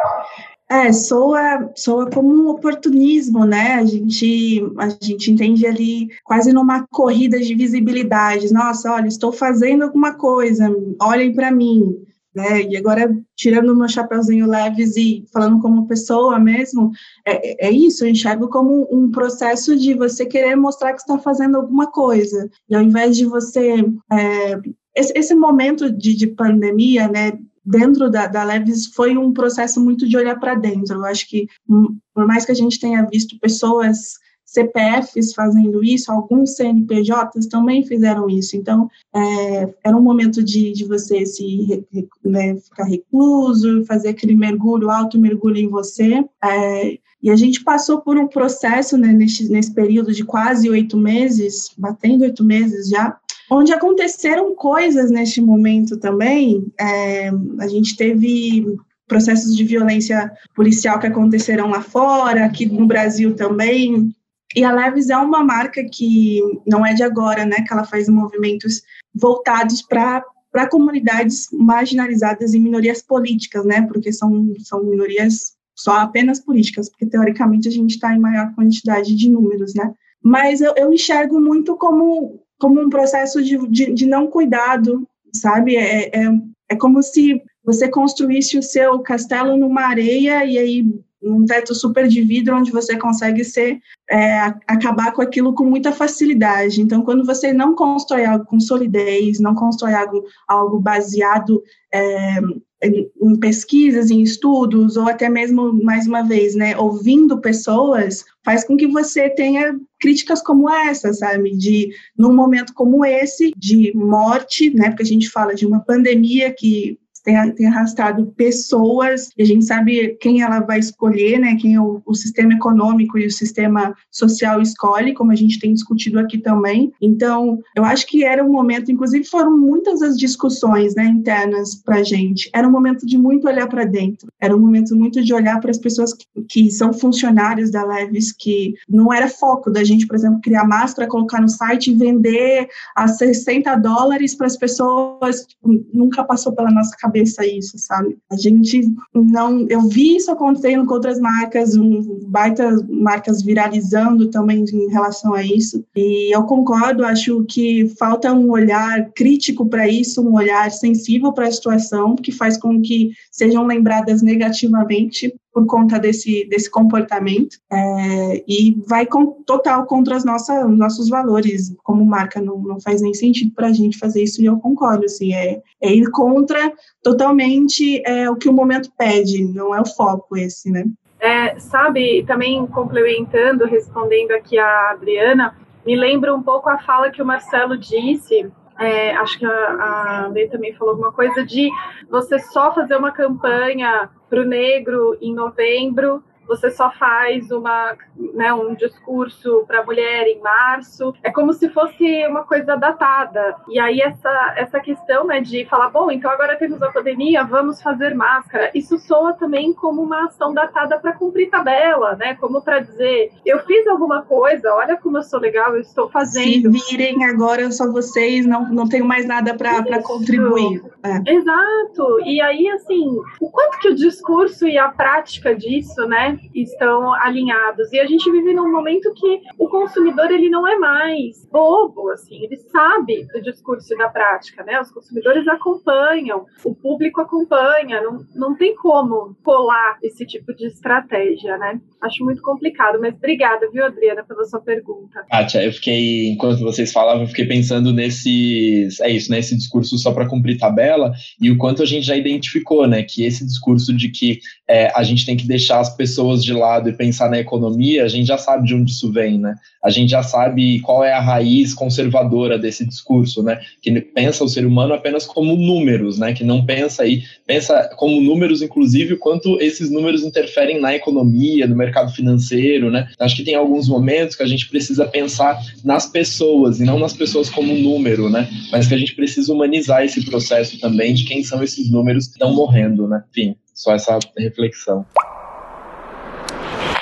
É, 0.70 0.92
soa, 0.92 1.72
soa 1.76 2.10
como 2.10 2.28
um 2.28 2.50
oportunismo, 2.50 3.46
né? 3.46 3.76
A 3.76 3.86
gente, 3.86 4.62
a 4.78 4.90
gente 4.90 5.32
entende 5.32 5.66
ali 5.66 6.10
quase 6.24 6.52
numa 6.52 6.86
corrida 6.92 7.40
de 7.40 7.56
visibilidade. 7.56 8.54
Nossa, 8.54 8.92
olha, 8.92 9.08
estou 9.08 9.32
fazendo 9.32 9.84
alguma 9.84 10.16
coisa, 10.16 10.68
olhem 11.02 11.34
para 11.34 11.52
mim 11.52 12.06
né? 12.40 12.62
E 12.64 12.78
agora, 12.78 13.14
tirando 13.36 13.76
meu 13.76 13.88
chapeuzinho 13.90 14.48
leves 14.48 14.96
e 14.96 15.26
falando 15.34 15.60
como 15.60 15.88
pessoa 15.88 16.40
mesmo, 16.40 16.92
é, 17.28 17.68
é 17.68 17.72
isso, 17.72 18.06
eu 18.06 18.10
enxergo 18.10 18.48
como 18.48 18.88
um 18.90 19.12
processo 19.12 19.76
de 19.76 19.94
você 19.94 20.26
querer 20.26 20.56
mostrar 20.56 20.94
que 20.94 21.02
está 21.02 21.18
fazendo 21.20 21.58
alguma 21.58 21.92
coisa. 21.92 22.50
E 22.70 22.76
ao 22.76 22.82
invés 22.82 23.18
de 23.18 23.26
você. 23.26 23.86
É, 24.12 24.60
esse, 24.96 25.14
esse, 25.16 25.36
momento 25.36 25.92
de, 25.92 26.16
de 26.16 26.28
pandemia, 26.28 27.08
né, 27.08 27.38
dentro 27.64 28.10
da, 28.10 28.26
da 28.26 28.44
Leves 28.44 28.88
foi 28.88 29.18
um 29.18 29.32
processo 29.32 29.80
muito 29.80 30.08
de 30.08 30.18
olhar 30.18 30.40
para 30.40 30.56
dentro. 30.56 30.96
Eu 30.96 31.06
acho 31.06 31.28
que, 31.28 31.48
hum, 31.70 31.98
por 32.14 32.26
mais 32.26 32.46
que 32.46 32.52
a 32.52 32.56
gente 32.56 32.80
tenha 32.80 33.06
visto 33.06 33.40
pessoas 33.40 34.14
CPFs 34.52 35.34
fazendo 35.34 35.84
isso, 35.84 36.12
alguns 36.12 36.56
CNPJs 36.56 37.46
também 37.48 37.86
fizeram 37.86 38.28
isso. 38.28 38.58
Então, 38.58 38.90
é, 39.16 39.74
era 39.84 39.96
um 39.96 40.02
momento 40.02 40.44
de, 40.44 40.72
de 40.72 40.86
você 40.86 41.24
se 41.26 41.86
né, 42.26 42.56
ficar 42.56 42.86
recluso, 42.86 43.86
fazer 43.86 44.10
aquele 44.10 44.36
mergulho, 44.36 44.90
alto 44.90 45.20
mergulho 45.20 45.58
em 45.58 45.68
você. 45.68 46.26
É, 46.44 46.98
e 47.22 47.30
a 47.30 47.36
gente 47.36 47.64
passou 47.64 48.02
por 48.02 48.18
um 48.18 48.28
processo 48.28 48.98
né, 48.98 49.14
nesse, 49.14 49.48
nesse 49.52 49.72
período 49.72 50.12
de 50.14 50.26
quase 50.26 50.68
oito 50.68 50.98
meses, 50.98 51.70
batendo 51.78 52.24
oito 52.24 52.44
meses 52.44 52.90
já, 52.90 53.16
onde 53.52 53.72
aconteceram 53.72 54.56
coisas 54.56 55.12
neste 55.12 55.42
momento 55.42 55.98
também. 55.98 56.66
É, 56.80 57.30
a 57.60 57.68
gente 57.68 57.96
teve 57.96 58.66
processos 59.08 59.56
de 59.56 59.64
violência 59.64 60.32
policial 60.56 61.00
que 61.00 61.08
aconteceram 61.08 61.70
lá 61.70 61.82
fora, 61.82 62.46
aqui 62.46 62.66
no 62.66 62.88
Brasil 62.88 63.36
também. 63.36 64.12
E 64.56 64.64
a 64.64 64.72
Leves 64.72 65.10
é 65.10 65.18
uma 65.18 65.44
marca 65.44 65.84
que 65.84 66.42
não 66.66 66.86
é 66.86 66.94
de 66.94 67.04
agora, 67.04 67.46
né? 67.46 67.62
Que 67.62 67.74
ela 67.74 67.84
faz 67.84 68.10
movimentos 68.10 68.82
voltados 69.14 69.82
para 69.82 70.24
para 70.52 70.68
comunidades 70.68 71.48
marginalizadas 71.54 72.54
e 72.54 72.60
minorias 72.60 73.02
políticas, 73.02 73.64
né? 73.66 73.84
Porque 73.84 74.12
são, 74.12 74.52
são 74.60 74.84
minorias 74.84 75.54
só 75.76 76.00
apenas 76.00 76.40
políticas, 76.40 76.90
porque 76.90 77.06
teoricamente 77.06 77.68
a 77.68 77.72
gente 77.72 77.92
está 77.92 78.14
em 78.14 78.20
maior 78.20 78.54
quantidade 78.56 79.16
de 79.16 79.30
números, 79.30 79.74
né? 79.74 79.94
Mas 80.22 80.60
eu, 80.60 80.74
eu 80.76 80.92
enxergo 80.92 81.40
muito 81.40 81.78
como, 81.78 82.42
como 82.60 82.82
um 82.82 82.90
processo 82.90 83.42
de, 83.44 83.58
de, 83.68 83.94
de 83.94 84.06
não 84.06 84.28
cuidado, 84.28 85.08
sabe? 85.34 85.78
É, 85.78 86.08
é, 86.08 86.32
é 86.70 86.76
como 86.76 87.02
se 87.02 87.42
você 87.64 87.88
construísse 87.88 88.58
o 88.58 88.64
seu 88.64 89.00
castelo 89.00 89.56
numa 89.56 89.84
areia 89.84 90.44
e 90.44 90.58
aí 90.58 90.86
um 91.22 91.46
teto 91.46 91.76
super 91.76 92.08
de 92.08 92.22
vidro 92.22 92.56
onde 92.56 92.72
você 92.72 92.98
consegue 92.98 93.44
ser 93.44 93.80
é, 94.10 94.40
acabar 94.68 95.12
com 95.12 95.22
aquilo 95.22 95.54
com 95.54 95.66
muita 95.66 95.92
facilidade. 95.92 96.82
Então, 96.82 97.02
quando 97.02 97.26
você 97.26 97.52
não 97.52 97.76
constrói 97.76 98.26
algo 98.26 98.46
com 98.46 98.60
solidez, 98.60 99.40
não 99.40 99.54
constrói 99.54 99.94
algo, 99.94 100.24
algo 100.48 100.80
baseado 100.80 101.62
é, 101.94 102.40
em, 102.82 103.40
pesquisas, 103.40 104.10
em 104.10 104.22
estudos, 104.22 104.96
ou 104.96 105.08
até 105.08 105.30
mesmo, 105.30 105.74
mais 105.84 106.08
uma 106.08 106.22
vez, 106.22 106.56
né, 106.56 106.78
ouvindo 106.78 107.42
pessoas, 107.42 108.24
faz 108.44 108.64
com 108.64 108.78
que 108.78 108.88
você 108.88 109.30
tenha 109.30 109.78
críticas 110.00 110.42
como 110.42 110.70
essa, 110.70 111.14
sabe? 111.14 111.56
De, 111.58 111.90
num 112.18 112.34
momento 112.34 112.74
como 112.74 113.04
esse, 113.04 113.52
de 113.58 113.92
morte, 113.94 114.74
né, 114.74 114.90
porque 114.90 115.04
a 115.04 115.06
gente 115.06 115.30
fala 115.30 115.54
de 115.54 115.66
uma 115.66 115.82
pandemia 115.82 116.54
que 116.58 116.98
tem, 117.24 117.54
tem 117.54 117.68
arrastado 117.68 118.34
pessoas, 118.36 119.30
e 119.38 119.44
a 119.44 119.46
gente 119.46 119.66
sabe 119.66 120.18
quem 120.22 120.42
ela 120.42 120.60
vai 120.60 120.80
escolher, 120.80 121.40
né, 121.40 121.56
quem 121.60 121.78
o, 121.80 122.02
o 122.06 122.14
sistema 122.14 122.54
econômico 122.54 123.18
e 123.18 123.26
o 123.26 123.32
sistema 123.32 123.96
social 124.12 124.62
escolhe, 124.62 125.14
como 125.14 125.32
a 125.32 125.36
gente 125.36 125.60
tem 125.60 125.74
discutido 125.74 126.20
aqui 126.20 126.38
também. 126.38 126.92
Então, 127.02 127.60
eu 127.76 127.84
acho 127.84 128.08
que 128.08 128.24
era 128.24 128.44
um 128.44 128.52
momento, 128.52 128.92
inclusive 128.92 129.26
foram 129.26 129.58
muitas 129.58 130.02
as 130.02 130.18
discussões 130.18 130.96
né, 130.96 131.06
internas 131.06 131.76
para 131.76 131.98
a 131.98 132.04
gente, 132.04 132.50
era 132.54 132.68
um 132.68 132.72
momento 132.72 133.06
de 133.06 133.18
muito 133.18 133.48
olhar 133.48 133.68
para 133.68 133.86
dentro, 133.86 134.30
era 134.40 134.56
um 134.56 134.60
momento 134.60 134.96
muito 134.96 135.24
de 135.24 135.34
olhar 135.34 135.60
para 135.60 135.72
as 135.72 135.78
pessoas 135.78 136.14
que, 136.14 136.26
que 136.48 136.72
são 136.72 136.94
funcionários 136.94 137.72
da 137.72 137.84
Leves, 137.84 138.32
que 138.32 138.74
não 138.88 139.14
era 139.14 139.28
foco 139.28 139.72
da 139.72 139.84
gente, 139.84 140.08
por 140.08 140.16
exemplo, 140.16 140.40
criar 140.42 140.66
máscara, 140.66 141.08
colocar 141.08 141.42
no 141.42 141.50
site 141.50 141.92
e 141.92 141.96
vender 141.96 142.68
a 142.96 143.08
60 143.08 143.76
dólares 143.76 144.36
para 144.36 144.48
as 144.48 144.58
pessoas, 144.58 145.46
tipo, 145.46 145.86
nunca 145.94 146.24
passou 146.24 146.54
pela 146.54 146.72
nossa 146.72 146.96
cabeça 146.98 147.19
cabeça 147.20 147.46
isso, 147.46 147.78
sabe? 147.78 148.18
A 148.32 148.38
gente 148.38 148.82
não. 149.14 149.66
Eu 149.70 149.82
vi 149.82 150.16
isso 150.16 150.32
acontecendo 150.32 150.86
com 150.86 150.94
outras 150.94 151.20
marcas, 151.20 151.76
um, 151.76 152.20
baita 152.28 152.86
marcas 152.90 153.42
viralizando 153.42 154.28
também 154.30 154.64
em 154.72 154.90
relação 154.90 155.34
a 155.34 155.44
isso. 155.44 155.84
E 155.96 156.34
eu 156.36 156.44
concordo, 156.44 157.06
acho 157.06 157.44
que 157.46 157.90
falta 157.98 158.34
um 158.34 158.50
olhar 158.52 159.12
crítico 159.12 159.66
para 159.66 159.88
isso, 159.88 160.22
um 160.22 160.36
olhar 160.36 160.72
sensível 160.72 161.34
para 161.34 161.48
a 161.48 161.52
situação, 161.52 162.16
que 162.16 162.32
faz 162.32 162.58
com 162.58 162.82
que 162.82 163.12
sejam 163.32 163.66
lembradas 163.66 164.22
negativamente 164.22 165.34
por 165.54 165.66
conta 165.66 166.00
desse, 166.00 166.46
desse 166.50 166.70
comportamento 166.70 167.58
é, 167.72 168.44
e 168.48 168.78
vai 168.88 169.06
com, 169.06 169.42
total 169.44 169.86
contra 169.86 170.16
os 170.18 170.24
nossos 170.24 171.10
valores 171.10 171.76
como 171.84 172.06
marca, 172.06 172.40
não, 172.40 172.58
não 172.60 172.80
faz 172.80 173.02
nem 173.02 173.14
sentido 173.14 173.54
para 173.54 173.68
a 173.68 173.74
gente 173.74 173.98
fazer 173.98 174.24
isso 174.24 174.42
e 174.42 174.46
eu 174.46 174.58
concordo, 174.60 175.06
assim, 175.06 175.34
é, 175.34 175.62
é 175.82 175.94
ir 175.94 176.10
contra 176.12 176.72
totalmente 177.04 178.02
é, 178.06 178.30
o 178.30 178.36
que 178.36 178.50
o 178.50 178.54
momento 178.54 178.92
pede, 178.98 179.44
não 179.44 179.74
é 179.74 179.82
o 179.82 179.86
foco 179.86 180.38
esse, 180.38 180.72
né? 180.72 180.86
É, 181.20 181.60
sabe, 181.60 182.24
também 182.26 182.66
complementando, 182.68 183.66
respondendo 183.66 184.32
aqui 184.32 184.58
a 184.58 184.92
Adriana, 184.92 185.58
me 185.86 185.96
lembra 185.96 186.34
um 186.34 186.42
pouco 186.42 186.70
a 186.70 186.78
fala 186.78 187.12
que 187.12 187.22
o 187.22 187.26
Marcelo 187.26 187.78
disse 187.78 188.50
é, 188.80 189.16
acho 189.18 189.38
que 189.38 189.46
a, 189.46 190.26
a 190.26 190.30
também 190.50 190.74
falou 190.74 190.94
alguma 190.94 191.12
coisa 191.12 191.46
de 191.46 191.70
você 192.10 192.40
só 192.40 192.74
fazer 192.74 192.96
uma 192.96 193.12
campanha 193.12 194.10
para 194.30 194.42
o 194.42 194.46
negro 194.46 195.18
em 195.22 195.34
novembro 195.34 196.24
você 196.50 196.72
só 196.72 196.92
faz 196.92 197.52
uma, 197.52 197.96
né, 198.34 198.52
um 198.52 198.74
discurso 198.74 199.64
para 199.68 199.82
a 199.82 199.86
mulher 199.86 200.26
em 200.26 200.42
março. 200.42 201.14
É 201.22 201.32
como 201.32 201.54
se 201.54 201.70
fosse 201.70 202.26
uma 202.26 202.44
coisa 202.44 202.76
datada. 202.76 203.56
E 203.70 203.80
aí 203.80 204.02
essa, 204.02 204.54
essa 204.58 204.80
questão 204.80 205.28
né, 205.28 205.42
de 205.42 205.64
falar, 205.66 205.90
bom, 205.90 206.10
então 206.10 206.32
agora 206.32 206.58
temos 206.58 206.82
a 206.82 206.92
pandemia, 206.92 207.44
vamos 207.44 207.80
fazer 207.84 208.16
máscara. 208.16 208.72
Isso 208.74 208.98
soa 208.98 209.34
também 209.34 209.72
como 209.74 210.02
uma 210.02 210.26
ação 210.26 210.52
datada 210.52 211.00
para 211.00 211.14
cumprir 211.14 211.52
tabela, 211.52 212.16
né? 212.16 212.34
Como 212.36 212.64
para 212.64 212.80
dizer, 212.80 213.32
eu 213.46 213.60
fiz 213.60 213.86
alguma 213.88 214.24
coisa, 214.24 214.74
olha 214.74 214.98
como 214.98 215.20
eu 215.20 215.24
sou 215.24 215.40
legal, 215.40 215.76
eu 215.76 215.82
estou 215.82 216.10
fazendo. 216.10 216.74
Se 216.80 216.98
virem 216.98 217.26
agora 217.26 217.72
só 217.72 217.92
vocês, 217.92 218.48
não, 218.48 218.68
não 218.70 218.90
tenho 218.90 219.06
mais 219.06 219.28
nada 219.28 219.54
para 219.54 220.02
contribuir. 220.02 220.82
É. 221.04 221.32
Exato. 221.32 222.20
E 222.26 222.42
aí, 222.42 222.68
assim, 222.70 223.20
o 223.40 223.52
quanto 223.52 223.78
que 223.80 223.90
o 223.90 223.96
discurso 223.96 224.68
e 224.68 224.80
a 224.80 224.90
prática 224.90 225.56
disso, 225.56 226.08
né? 226.08 226.39
Estão 226.54 227.14
alinhados. 227.14 227.92
E 227.92 228.00
a 228.00 228.06
gente 228.06 228.32
vive 228.32 228.54
num 228.54 228.72
momento 228.72 229.14
que 229.14 229.42
o 229.58 229.68
consumidor 229.68 230.32
ele 230.32 230.50
não 230.50 230.68
é 230.68 230.78
mais 230.78 231.48
bobo, 231.52 232.10
assim, 232.10 232.44
ele 232.44 232.58
sabe 232.58 233.26
do 233.34 233.42
discurso 233.42 233.94
e 233.94 233.98
da 233.98 234.10
prática, 234.10 234.64
né? 234.64 234.80
Os 234.80 234.92
consumidores 234.92 235.48
acompanham, 235.48 236.46
o 236.64 236.76
público 236.76 237.22
acompanha, 237.22 238.02
não, 238.02 238.26
não 238.36 238.56
tem 238.56 238.76
como 238.76 239.36
colar 239.44 239.98
esse 240.04 240.26
tipo 240.26 240.54
de 240.56 240.68
estratégia, 240.68 241.58
né? 241.58 241.80
Acho 242.02 242.24
muito 242.24 242.42
complicado, 242.42 243.00
mas 243.00 243.16
obrigada, 243.16 243.70
viu, 243.72 243.86
Adriana, 243.86 244.24
pela 244.24 244.46
sua 244.46 244.62
pergunta. 244.62 245.26
Kátia, 245.30 245.64
eu 245.64 245.74
fiquei, 245.74 246.30
enquanto 246.30 246.60
vocês 246.60 246.92
falavam, 246.92 247.24
eu 247.24 247.28
fiquei 247.28 247.46
pensando 247.46 247.94
nesses, 247.94 249.00
é 249.02 249.10
isso, 249.10 249.32
nesse 249.32 249.54
né, 249.54 249.58
discurso 249.58 249.98
só 249.98 250.12
para 250.12 250.28
cumprir 250.28 250.58
tabela 250.58 251.12
e 251.42 251.52
o 251.52 251.58
quanto 251.58 251.84
a 251.84 251.86
gente 251.86 252.06
já 252.06 252.16
identificou, 252.16 252.88
né, 252.88 253.04
que 253.04 253.26
esse 253.26 253.46
discurso 253.46 253.96
de 253.96 254.10
que 254.10 254.40
é, 254.70 254.92
a 254.96 255.02
gente 255.02 255.26
tem 255.26 255.36
que 255.36 255.48
deixar 255.48 255.80
as 255.80 255.96
pessoas 255.96 256.44
de 256.44 256.54
lado 256.54 256.88
e 256.88 256.94
pensar 256.94 257.28
na 257.28 257.40
economia, 257.40 258.06
a 258.06 258.08
gente 258.08 258.28
já 258.28 258.38
sabe 258.38 258.68
de 258.68 258.76
onde 258.76 258.92
isso 258.92 259.12
vem, 259.12 259.40
né? 259.40 259.56
A 259.84 259.90
gente 259.90 260.12
já 260.12 260.22
sabe 260.22 260.80
qual 260.82 261.04
é 261.04 261.12
a 261.12 261.20
raiz 261.20 261.74
conservadora 261.74 262.60
desse 262.60 262.86
discurso, 262.86 263.42
né? 263.42 263.60
Que 263.82 264.00
pensa 264.00 264.44
o 264.44 264.48
ser 264.48 264.68
humano 264.68 264.94
apenas 264.94 265.26
como 265.26 265.56
números, 265.56 266.20
né? 266.20 266.34
Que 266.34 266.44
não 266.44 266.64
pensa 266.64 267.02
aí, 267.02 267.24
pensa 267.48 267.90
como 267.98 268.22
números, 268.22 268.62
inclusive, 268.62 269.16
quanto 269.16 269.60
esses 269.60 269.90
números 269.90 270.22
interferem 270.22 270.80
na 270.80 270.94
economia, 270.94 271.66
no 271.66 271.76
mercado 271.76 272.14
financeiro, 272.14 272.92
né? 272.92 273.08
Acho 273.18 273.38
que 273.38 273.44
tem 273.44 273.56
alguns 273.56 273.90
momentos 273.90 274.36
que 274.36 274.44
a 274.44 274.48
gente 274.48 274.70
precisa 274.70 275.06
pensar 275.06 275.60
nas 275.84 276.06
pessoas 276.06 276.80
e 276.80 276.84
não 276.84 277.00
nas 277.00 277.14
pessoas 277.14 277.50
como 277.50 277.74
número, 277.74 278.30
né? 278.30 278.48
Mas 278.72 278.86
que 278.86 278.94
a 278.94 278.98
gente 279.00 279.16
precisa 279.16 279.52
humanizar 279.52 280.04
esse 280.04 280.24
processo 280.26 280.80
também 280.80 281.16
de 281.16 281.24
quem 281.24 281.44
são 281.44 281.64
esses 281.64 281.90
números 281.90 282.28
que 282.28 282.34
estão 282.34 282.54
morrendo, 282.54 283.08
né? 283.08 283.24
Enfim, 283.32 283.56
só 283.80 283.94
essa 283.94 284.20
reflexão. 284.38 285.06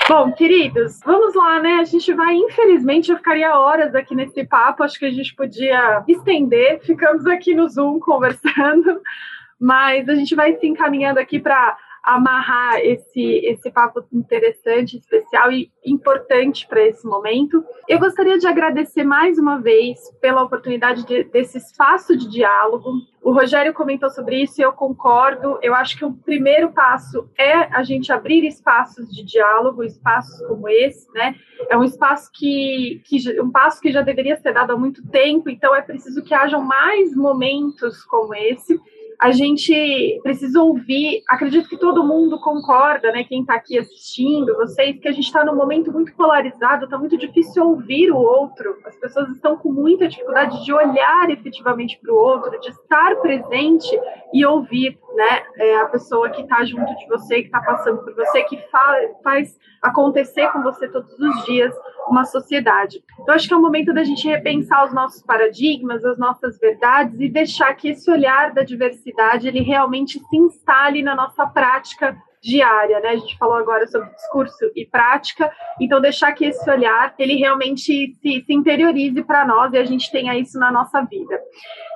Bom, 0.08 0.32
queridos, 0.32 1.00
vamos 1.04 1.34
lá, 1.34 1.60
né? 1.60 1.74
A 1.82 1.84
gente 1.84 2.14
vai, 2.14 2.36
infelizmente, 2.36 3.12
eu 3.12 3.18
ficaria 3.18 3.58
horas 3.58 3.96
aqui 3.96 4.14
nesse 4.14 4.46
papo, 4.46 4.84
acho 4.84 5.00
que 5.00 5.06
a 5.06 5.12
gente 5.12 5.36
podia 5.36 6.04
estender, 6.08 6.80
ficamos 6.82 7.26
aqui 7.26 7.56
no 7.56 7.68
Zoom 7.68 8.00
conversando, 8.00 9.02
mas 9.60 10.08
a 10.08 10.14
gente 10.14 10.36
vai 10.36 10.56
se 10.58 10.68
encaminhando 10.68 11.20
aqui 11.20 11.40
para 11.40 11.76
amarrar 12.08 12.80
esse, 12.80 13.22
esse 13.44 13.70
papo 13.70 14.02
interessante, 14.14 14.98
especial 14.98 15.52
e 15.52 15.70
importante 15.86 16.66
para 16.66 16.82
esse 16.82 17.06
momento. 17.06 17.62
Eu 17.86 18.00
gostaria 18.00 18.38
de 18.38 18.48
agradecer 18.48 19.04
mais 19.04 19.38
uma 19.38 19.58
vez 19.60 20.00
pela 20.22 20.42
oportunidade 20.42 21.06
de, 21.06 21.26
desse 21.26 21.58
espaço 21.58 22.16
de 22.16 22.30
diálogo. 22.30 22.94
O 23.22 23.34
Rogério 23.34 23.74
comentou 23.74 24.10
sobre 24.10 24.42
isso 24.42 24.62
e 24.62 24.64
eu 24.64 24.72
concordo. 24.72 25.60
Eu 25.62 25.76
acho 25.76 25.98
que 25.98 26.06
o 26.06 26.14
primeiro 26.14 26.72
passo 26.72 27.30
é 27.38 27.54
a 27.76 27.84
gente 27.84 28.10
abrir 28.10 28.48
espaços 28.48 29.14
de 29.14 29.22
diálogo, 29.22 29.84
espaços 29.84 30.40
como 30.48 30.70
esse, 30.70 31.12
né? 31.12 31.36
É 31.70 31.78
um 31.78 31.84
espaço 31.84 32.30
que, 32.34 33.02
que 33.04 33.42
um 33.42 33.52
passo 33.52 33.82
que 33.82 33.92
já 33.92 34.02
deveria 34.02 34.38
ser 34.38 34.54
dado 34.54 34.72
há 34.72 34.78
muito 34.78 35.06
tempo, 35.10 35.50
então 35.50 35.76
é 35.76 35.82
preciso 35.82 36.24
que 36.24 36.34
hajam 36.34 36.62
mais 36.62 37.14
momentos 37.14 38.02
como 38.06 38.34
esse 38.34 38.80
a 39.20 39.32
gente 39.32 40.20
precisa 40.22 40.62
ouvir, 40.62 41.24
acredito 41.28 41.68
que 41.68 41.78
todo 41.78 42.04
mundo 42.04 42.40
concorda, 42.40 43.12
né, 43.12 43.24
quem 43.24 43.42
está 43.42 43.56
aqui 43.56 43.78
assistindo, 43.80 44.56
vocês, 44.56 45.00
que 45.00 45.08
a 45.08 45.12
gente 45.12 45.26
está 45.26 45.44
num 45.44 45.56
momento 45.56 45.92
muito 45.92 46.14
polarizado, 46.14 46.86
está 46.86 46.98
muito 46.98 47.18
difícil 47.18 47.64
ouvir 47.64 48.12
o 48.12 48.18
outro, 48.18 48.78
as 48.86 48.96
pessoas 48.98 49.30
estão 49.30 49.58
com 49.58 49.72
muita 49.72 50.08
dificuldade 50.08 50.64
de 50.64 50.72
olhar 50.72 51.30
efetivamente 51.32 52.00
para 52.00 52.14
o 52.14 52.18
outro, 52.18 52.60
de 52.60 52.70
estar 52.70 53.16
presente 53.16 54.00
e 54.32 54.46
ouvir, 54.46 55.00
né, 55.16 55.44
é, 55.56 55.78
a 55.78 55.86
pessoa 55.88 56.30
que 56.30 56.44
está 56.44 56.64
junto 56.64 56.96
de 56.96 57.08
você, 57.08 57.42
que 57.42 57.48
está 57.48 57.62
passando 57.62 58.04
por 58.04 58.14
você, 58.14 58.44
que 58.44 58.58
fa 58.70 58.98
faz 59.24 59.58
acontecer 59.82 60.48
com 60.52 60.62
você 60.62 60.88
todos 60.88 61.12
os 61.20 61.46
dias 61.46 61.74
uma 62.10 62.26
sociedade. 62.26 63.04
Então, 63.20 63.36
acho 63.36 63.48
que 63.48 63.54
é 63.54 63.58
o 63.58 63.62
momento 63.62 63.94
da 63.94 64.04
gente 64.04 64.28
repensar 64.28 64.86
os 64.86 64.94
nossos 64.94 65.22
paradigmas, 65.24 66.04
as 66.04 66.18
nossas 66.18 66.60
verdades 66.60 67.20
e 67.20 67.30
deixar 67.30 67.74
que 67.76 67.90
esse 67.90 68.10
olhar 68.10 68.54
da 68.54 68.64
diversidade 68.64 69.48
ele 69.48 69.62
realmente 69.62 70.20
se 70.20 70.38
instale 70.38 71.02
na 71.02 71.16
nossa 71.16 71.46
prática 71.46 72.18
diária, 72.48 73.02
né? 73.02 73.10
A 73.10 73.18
gente 73.18 73.38
falou 73.38 73.56
agora 73.56 73.86
sobre 73.88 74.10
discurso 74.12 74.72
e 74.74 74.86
prática, 74.86 75.52
então 75.82 76.00
deixar 76.00 76.32
que 76.32 76.46
esse 76.46 76.70
olhar 76.70 77.14
ele 77.20 77.36
realmente 77.36 78.16
se, 78.22 78.42
se 78.46 78.54
interiorize 78.54 79.22
para 79.24 79.46
nós 79.46 79.74
e 79.74 79.78
a 79.78 79.84
gente 79.84 80.10
tenha 80.10 80.38
isso 80.38 80.58
na 80.58 80.72
nossa 80.72 81.02
vida. 81.02 81.38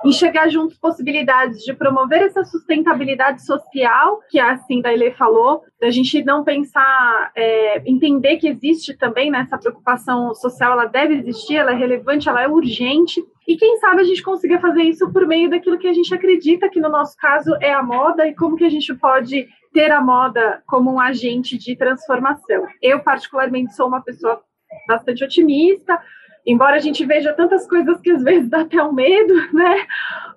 Enxergar 0.04 0.48
juntos 0.48 0.76
possibilidades 0.78 1.60
de 1.60 1.72
promover 1.72 2.22
essa 2.22 2.44
sustentabilidade 2.44 3.46
social, 3.46 4.20
que 4.28 4.38
é 4.38 4.42
assim 4.42 4.82
da 4.82 4.92
Ele 4.92 5.12
falou, 5.12 5.62
da 5.80 5.90
gente 5.90 6.22
não 6.22 6.44
pensar, 6.44 7.32
é, 7.34 7.82
entender 7.90 8.36
que 8.36 8.48
existe 8.48 8.96
também 8.96 9.30
né, 9.30 9.48
preocupação 9.58 10.34
social, 10.34 10.72
ela 10.72 10.86
deve 10.86 11.14
existir, 11.14 11.56
ela 11.56 11.72
é 11.72 11.76
relevante, 11.76 12.28
ela 12.28 12.42
é 12.42 12.48
urgente, 12.48 13.22
e 13.46 13.56
quem 13.56 13.78
sabe 13.78 14.02
a 14.02 14.04
gente 14.04 14.22
consiga 14.22 14.60
fazer 14.60 14.82
isso 14.82 15.10
por 15.12 15.26
meio 15.26 15.50
daquilo 15.50 15.78
que 15.78 15.88
a 15.88 15.92
gente 15.92 16.14
acredita 16.14 16.68
que 16.68 16.80
no 16.80 16.88
nosso 16.88 17.16
caso 17.16 17.56
é 17.60 17.72
a 17.72 17.82
moda 17.82 18.26
e 18.26 18.34
como 18.34 18.56
que 18.56 18.64
a 18.64 18.70
gente 18.70 18.94
pode 18.94 19.48
ter 19.72 19.90
a 19.90 20.00
moda 20.00 20.62
como 20.66 20.92
um 20.92 21.00
agente 21.00 21.56
de 21.56 21.74
transformação. 21.76 22.66
Eu, 22.80 23.00
particularmente, 23.00 23.74
sou 23.74 23.88
uma 23.88 24.02
pessoa 24.02 24.42
bastante 24.86 25.24
otimista, 25.24 26.00
embora 26.46 26.76
a 26.76 26.80
gente 26.80 27.04
veja 27.04 27.32
tantas 27.32 27.66
coisas 27.66 28.00
que 28.00 28.10
às 28.10 28.22
vezes 28.22 28.48
dá 28.48 28.62
até 28.62 28.82
um 28.82 28.92
medo, 28.92 29.34
né? 29.52 29.86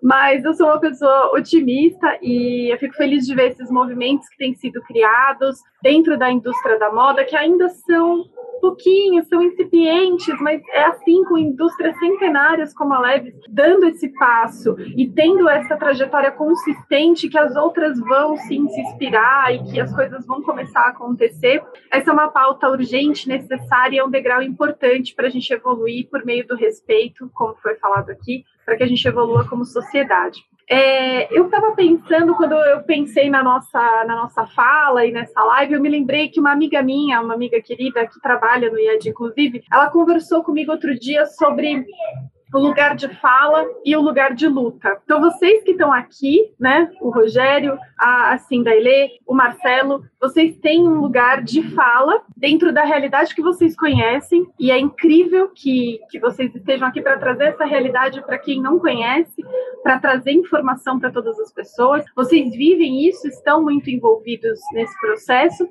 Mas 0.02 0.44
eu 0.44 0.54
sou 0.54 0.68
uma 0.68 0.80
pessoa 0.80 1.32
otimista 1.34 2.18
e 2.22 2.72
eu 2.72 2.78
fico 2.78 2.96
feliz 2.96 3.26
de 3.26 3.34
ver 3.34 3.52
esses 3.52 3.72
movimentos 3.72 4.28
que 4.30 4.38
têm 4.38 4.54
sido 4.54 4.82
criados 4.84 5.58
dentro 5.82 6.18
da 6.18 6.32
indústria 6.32 6.78
da 6.78 6.92
moda, 6.92 7.24
que 7.24 7.36
ainda 7.36 7.70
são 7.70 8.26
pouquinhos, 8.62 9.28
são 9.28 9.42
incipientes, 9.42 10.40
mas 10.42 10.62
é 10.74 10.86
assim 10.86 11.24
com 11.26 11.38
indústrias 11.38 11.98
centenárias 12.00 12.74
como 12.74 12.94
a 12.94 13.00
Leves, 13.00 13.36
dando 13.50 13.86
esse 13.86 14.08
passo 14.18 14.76
e 14.98 15.08
tendo 15.08 15.48
essa 15.48 15.78
trajetória 15.78 16.32
consistente 16.32 17.30
que 17.30 17.38
as 17.38 17.56
outras 17.56 18.00
vão 18.00 18.36
sim 18.38 18.68
se 18.70 18.82
inspirar 18.82 19.54
e 19.54 19.64
que 19.72 19.80
as 19.80 19.94
coisas 19.94 20.26
vão 20.26 20.42
começar 20.42 20.82
a 20.82 20.90
acontecer. 20.90 21.64
Essa 21.92 22.10
é 22.10 22.14
uma 22.14 22.30
pauta 22.30 22.70
urgente, 22.70 23.28
necessária, 23.28 24.00
é 24.00 24.04
um 24.04 24.10
degrau 24.10 24.42
importante 24.42 25.14
para 25.14 25.28
a 25.28 25.30
gente 25.30 25.52
evoluir 25.54 25.95
por 26.04 26.26
meio 26.26 26.46
do 26.48 26.56
respeito, 26.56 27.30
como 27.34 27.56
foi 27.56 27.76
falado 27.76 28.10
aqui, 28.10 28.44
para 28.66 28.76
que 28.76 28.84
a 28.84 28.88
gente 28.88 29.08
evolua 29.08 29.48
como 29.48 29.64
sociedade. 29.66 30.44
É, 30.68 31.32
eu 31.38 31.46
estava 31.46 31.74
pensando, 31.74 32.34
quando 32.34 32.54
eu 32.54 32.82
pensei 32.82 33.30
na 33.30 33.44
nossa, 33.44 34.04
na 34.06 34.16
nossa 34.16 34.48
fala 34.48 35.06
e 35.06 35.12
nessa 35.12 35.44
live, 35.44 35.74
eu 35.74 35.82
me 35.82 35.90
lembrei 35.90 36.28
que 36.30 36.40
uma 36.40 36.52
amiga 36.52 36.82
minha, 36.82 37.22
uma 37.22 37.36
amiga 37.36 37.62
querida 37.62 38.08
que 38.08 38.20
trabalha 38.20 38.72
no 38.72 38.80
IED, 38.80 39.10
inclusive, 39.10 39.64
ela 39.72 39.92
conversou 39.92 40.44
comigo 40.44 40.72
outro 40.72 40.98
dia 40.98 41.28
sobre 41.28 41.86
o 42.56 42.60
lugar 42.60 42.96
de 42.96 43.10
fala 43.20 43.66
e 43.84 43.96
o 43.98 44.02
lugar 44.02 44.34
de 44.34 44.48
luta. 44.48 44.98
Então, 45.04 45.20
vocês 45.20 45.62
que 45.64 45.72
estão 45.72 45.92
aqui, 45.92 46.54
né, 46.58 46.90
o 47.02 47.10
Rogério, 47.10 47.78
a, 48.00 48.34
a 48.34 48.40
o 49.28 49.34
Marcelo, 49.34 50.04
vocês 50.22 50.56
têm 50.58 50.88
um 50.88 51.02
lugar 51.02 51.44
de 51.44 51.62
fala 51.72 52.22
dentro 52.38 52.72
da 52.72 52.84
realidade 52.84 53.36
que 53.36 53.42
vocês 53.42 53.76
conhecem, 53.76 54.48
e 54.58 54.72
é 54.72 54.80
incrível 54.80 55.50
que, 55.54 56.00
que 56.10 56.20
vocês 56.20 56.54
estejam 56.56 56.88
aqui 56.88 57.02
para 57.02 57.18
trazer 57.18 57.46
essa 57.46 57.66
realidade 57.66 58.22
para 58.26 58.38
quem 58.38 58.62
não 58.62 58.80
conhece, 58.80 59.44
para 59.84 60.00
trazer 60.00 60.32
informação 60.32 60.98
para 60.98 61.12
todas 61.12 61.38
as 61.40 61.52
pessoas. 61.52 62.06
Vocês 62.16 62.52
vivem 62.52 63.06
isso, 63.06 63.28
estão 63.28 63.62
muito 63.62 63.90
envolvidos 63.90 64.60
nesse 64.72 64.98
processo, 65.02 65.68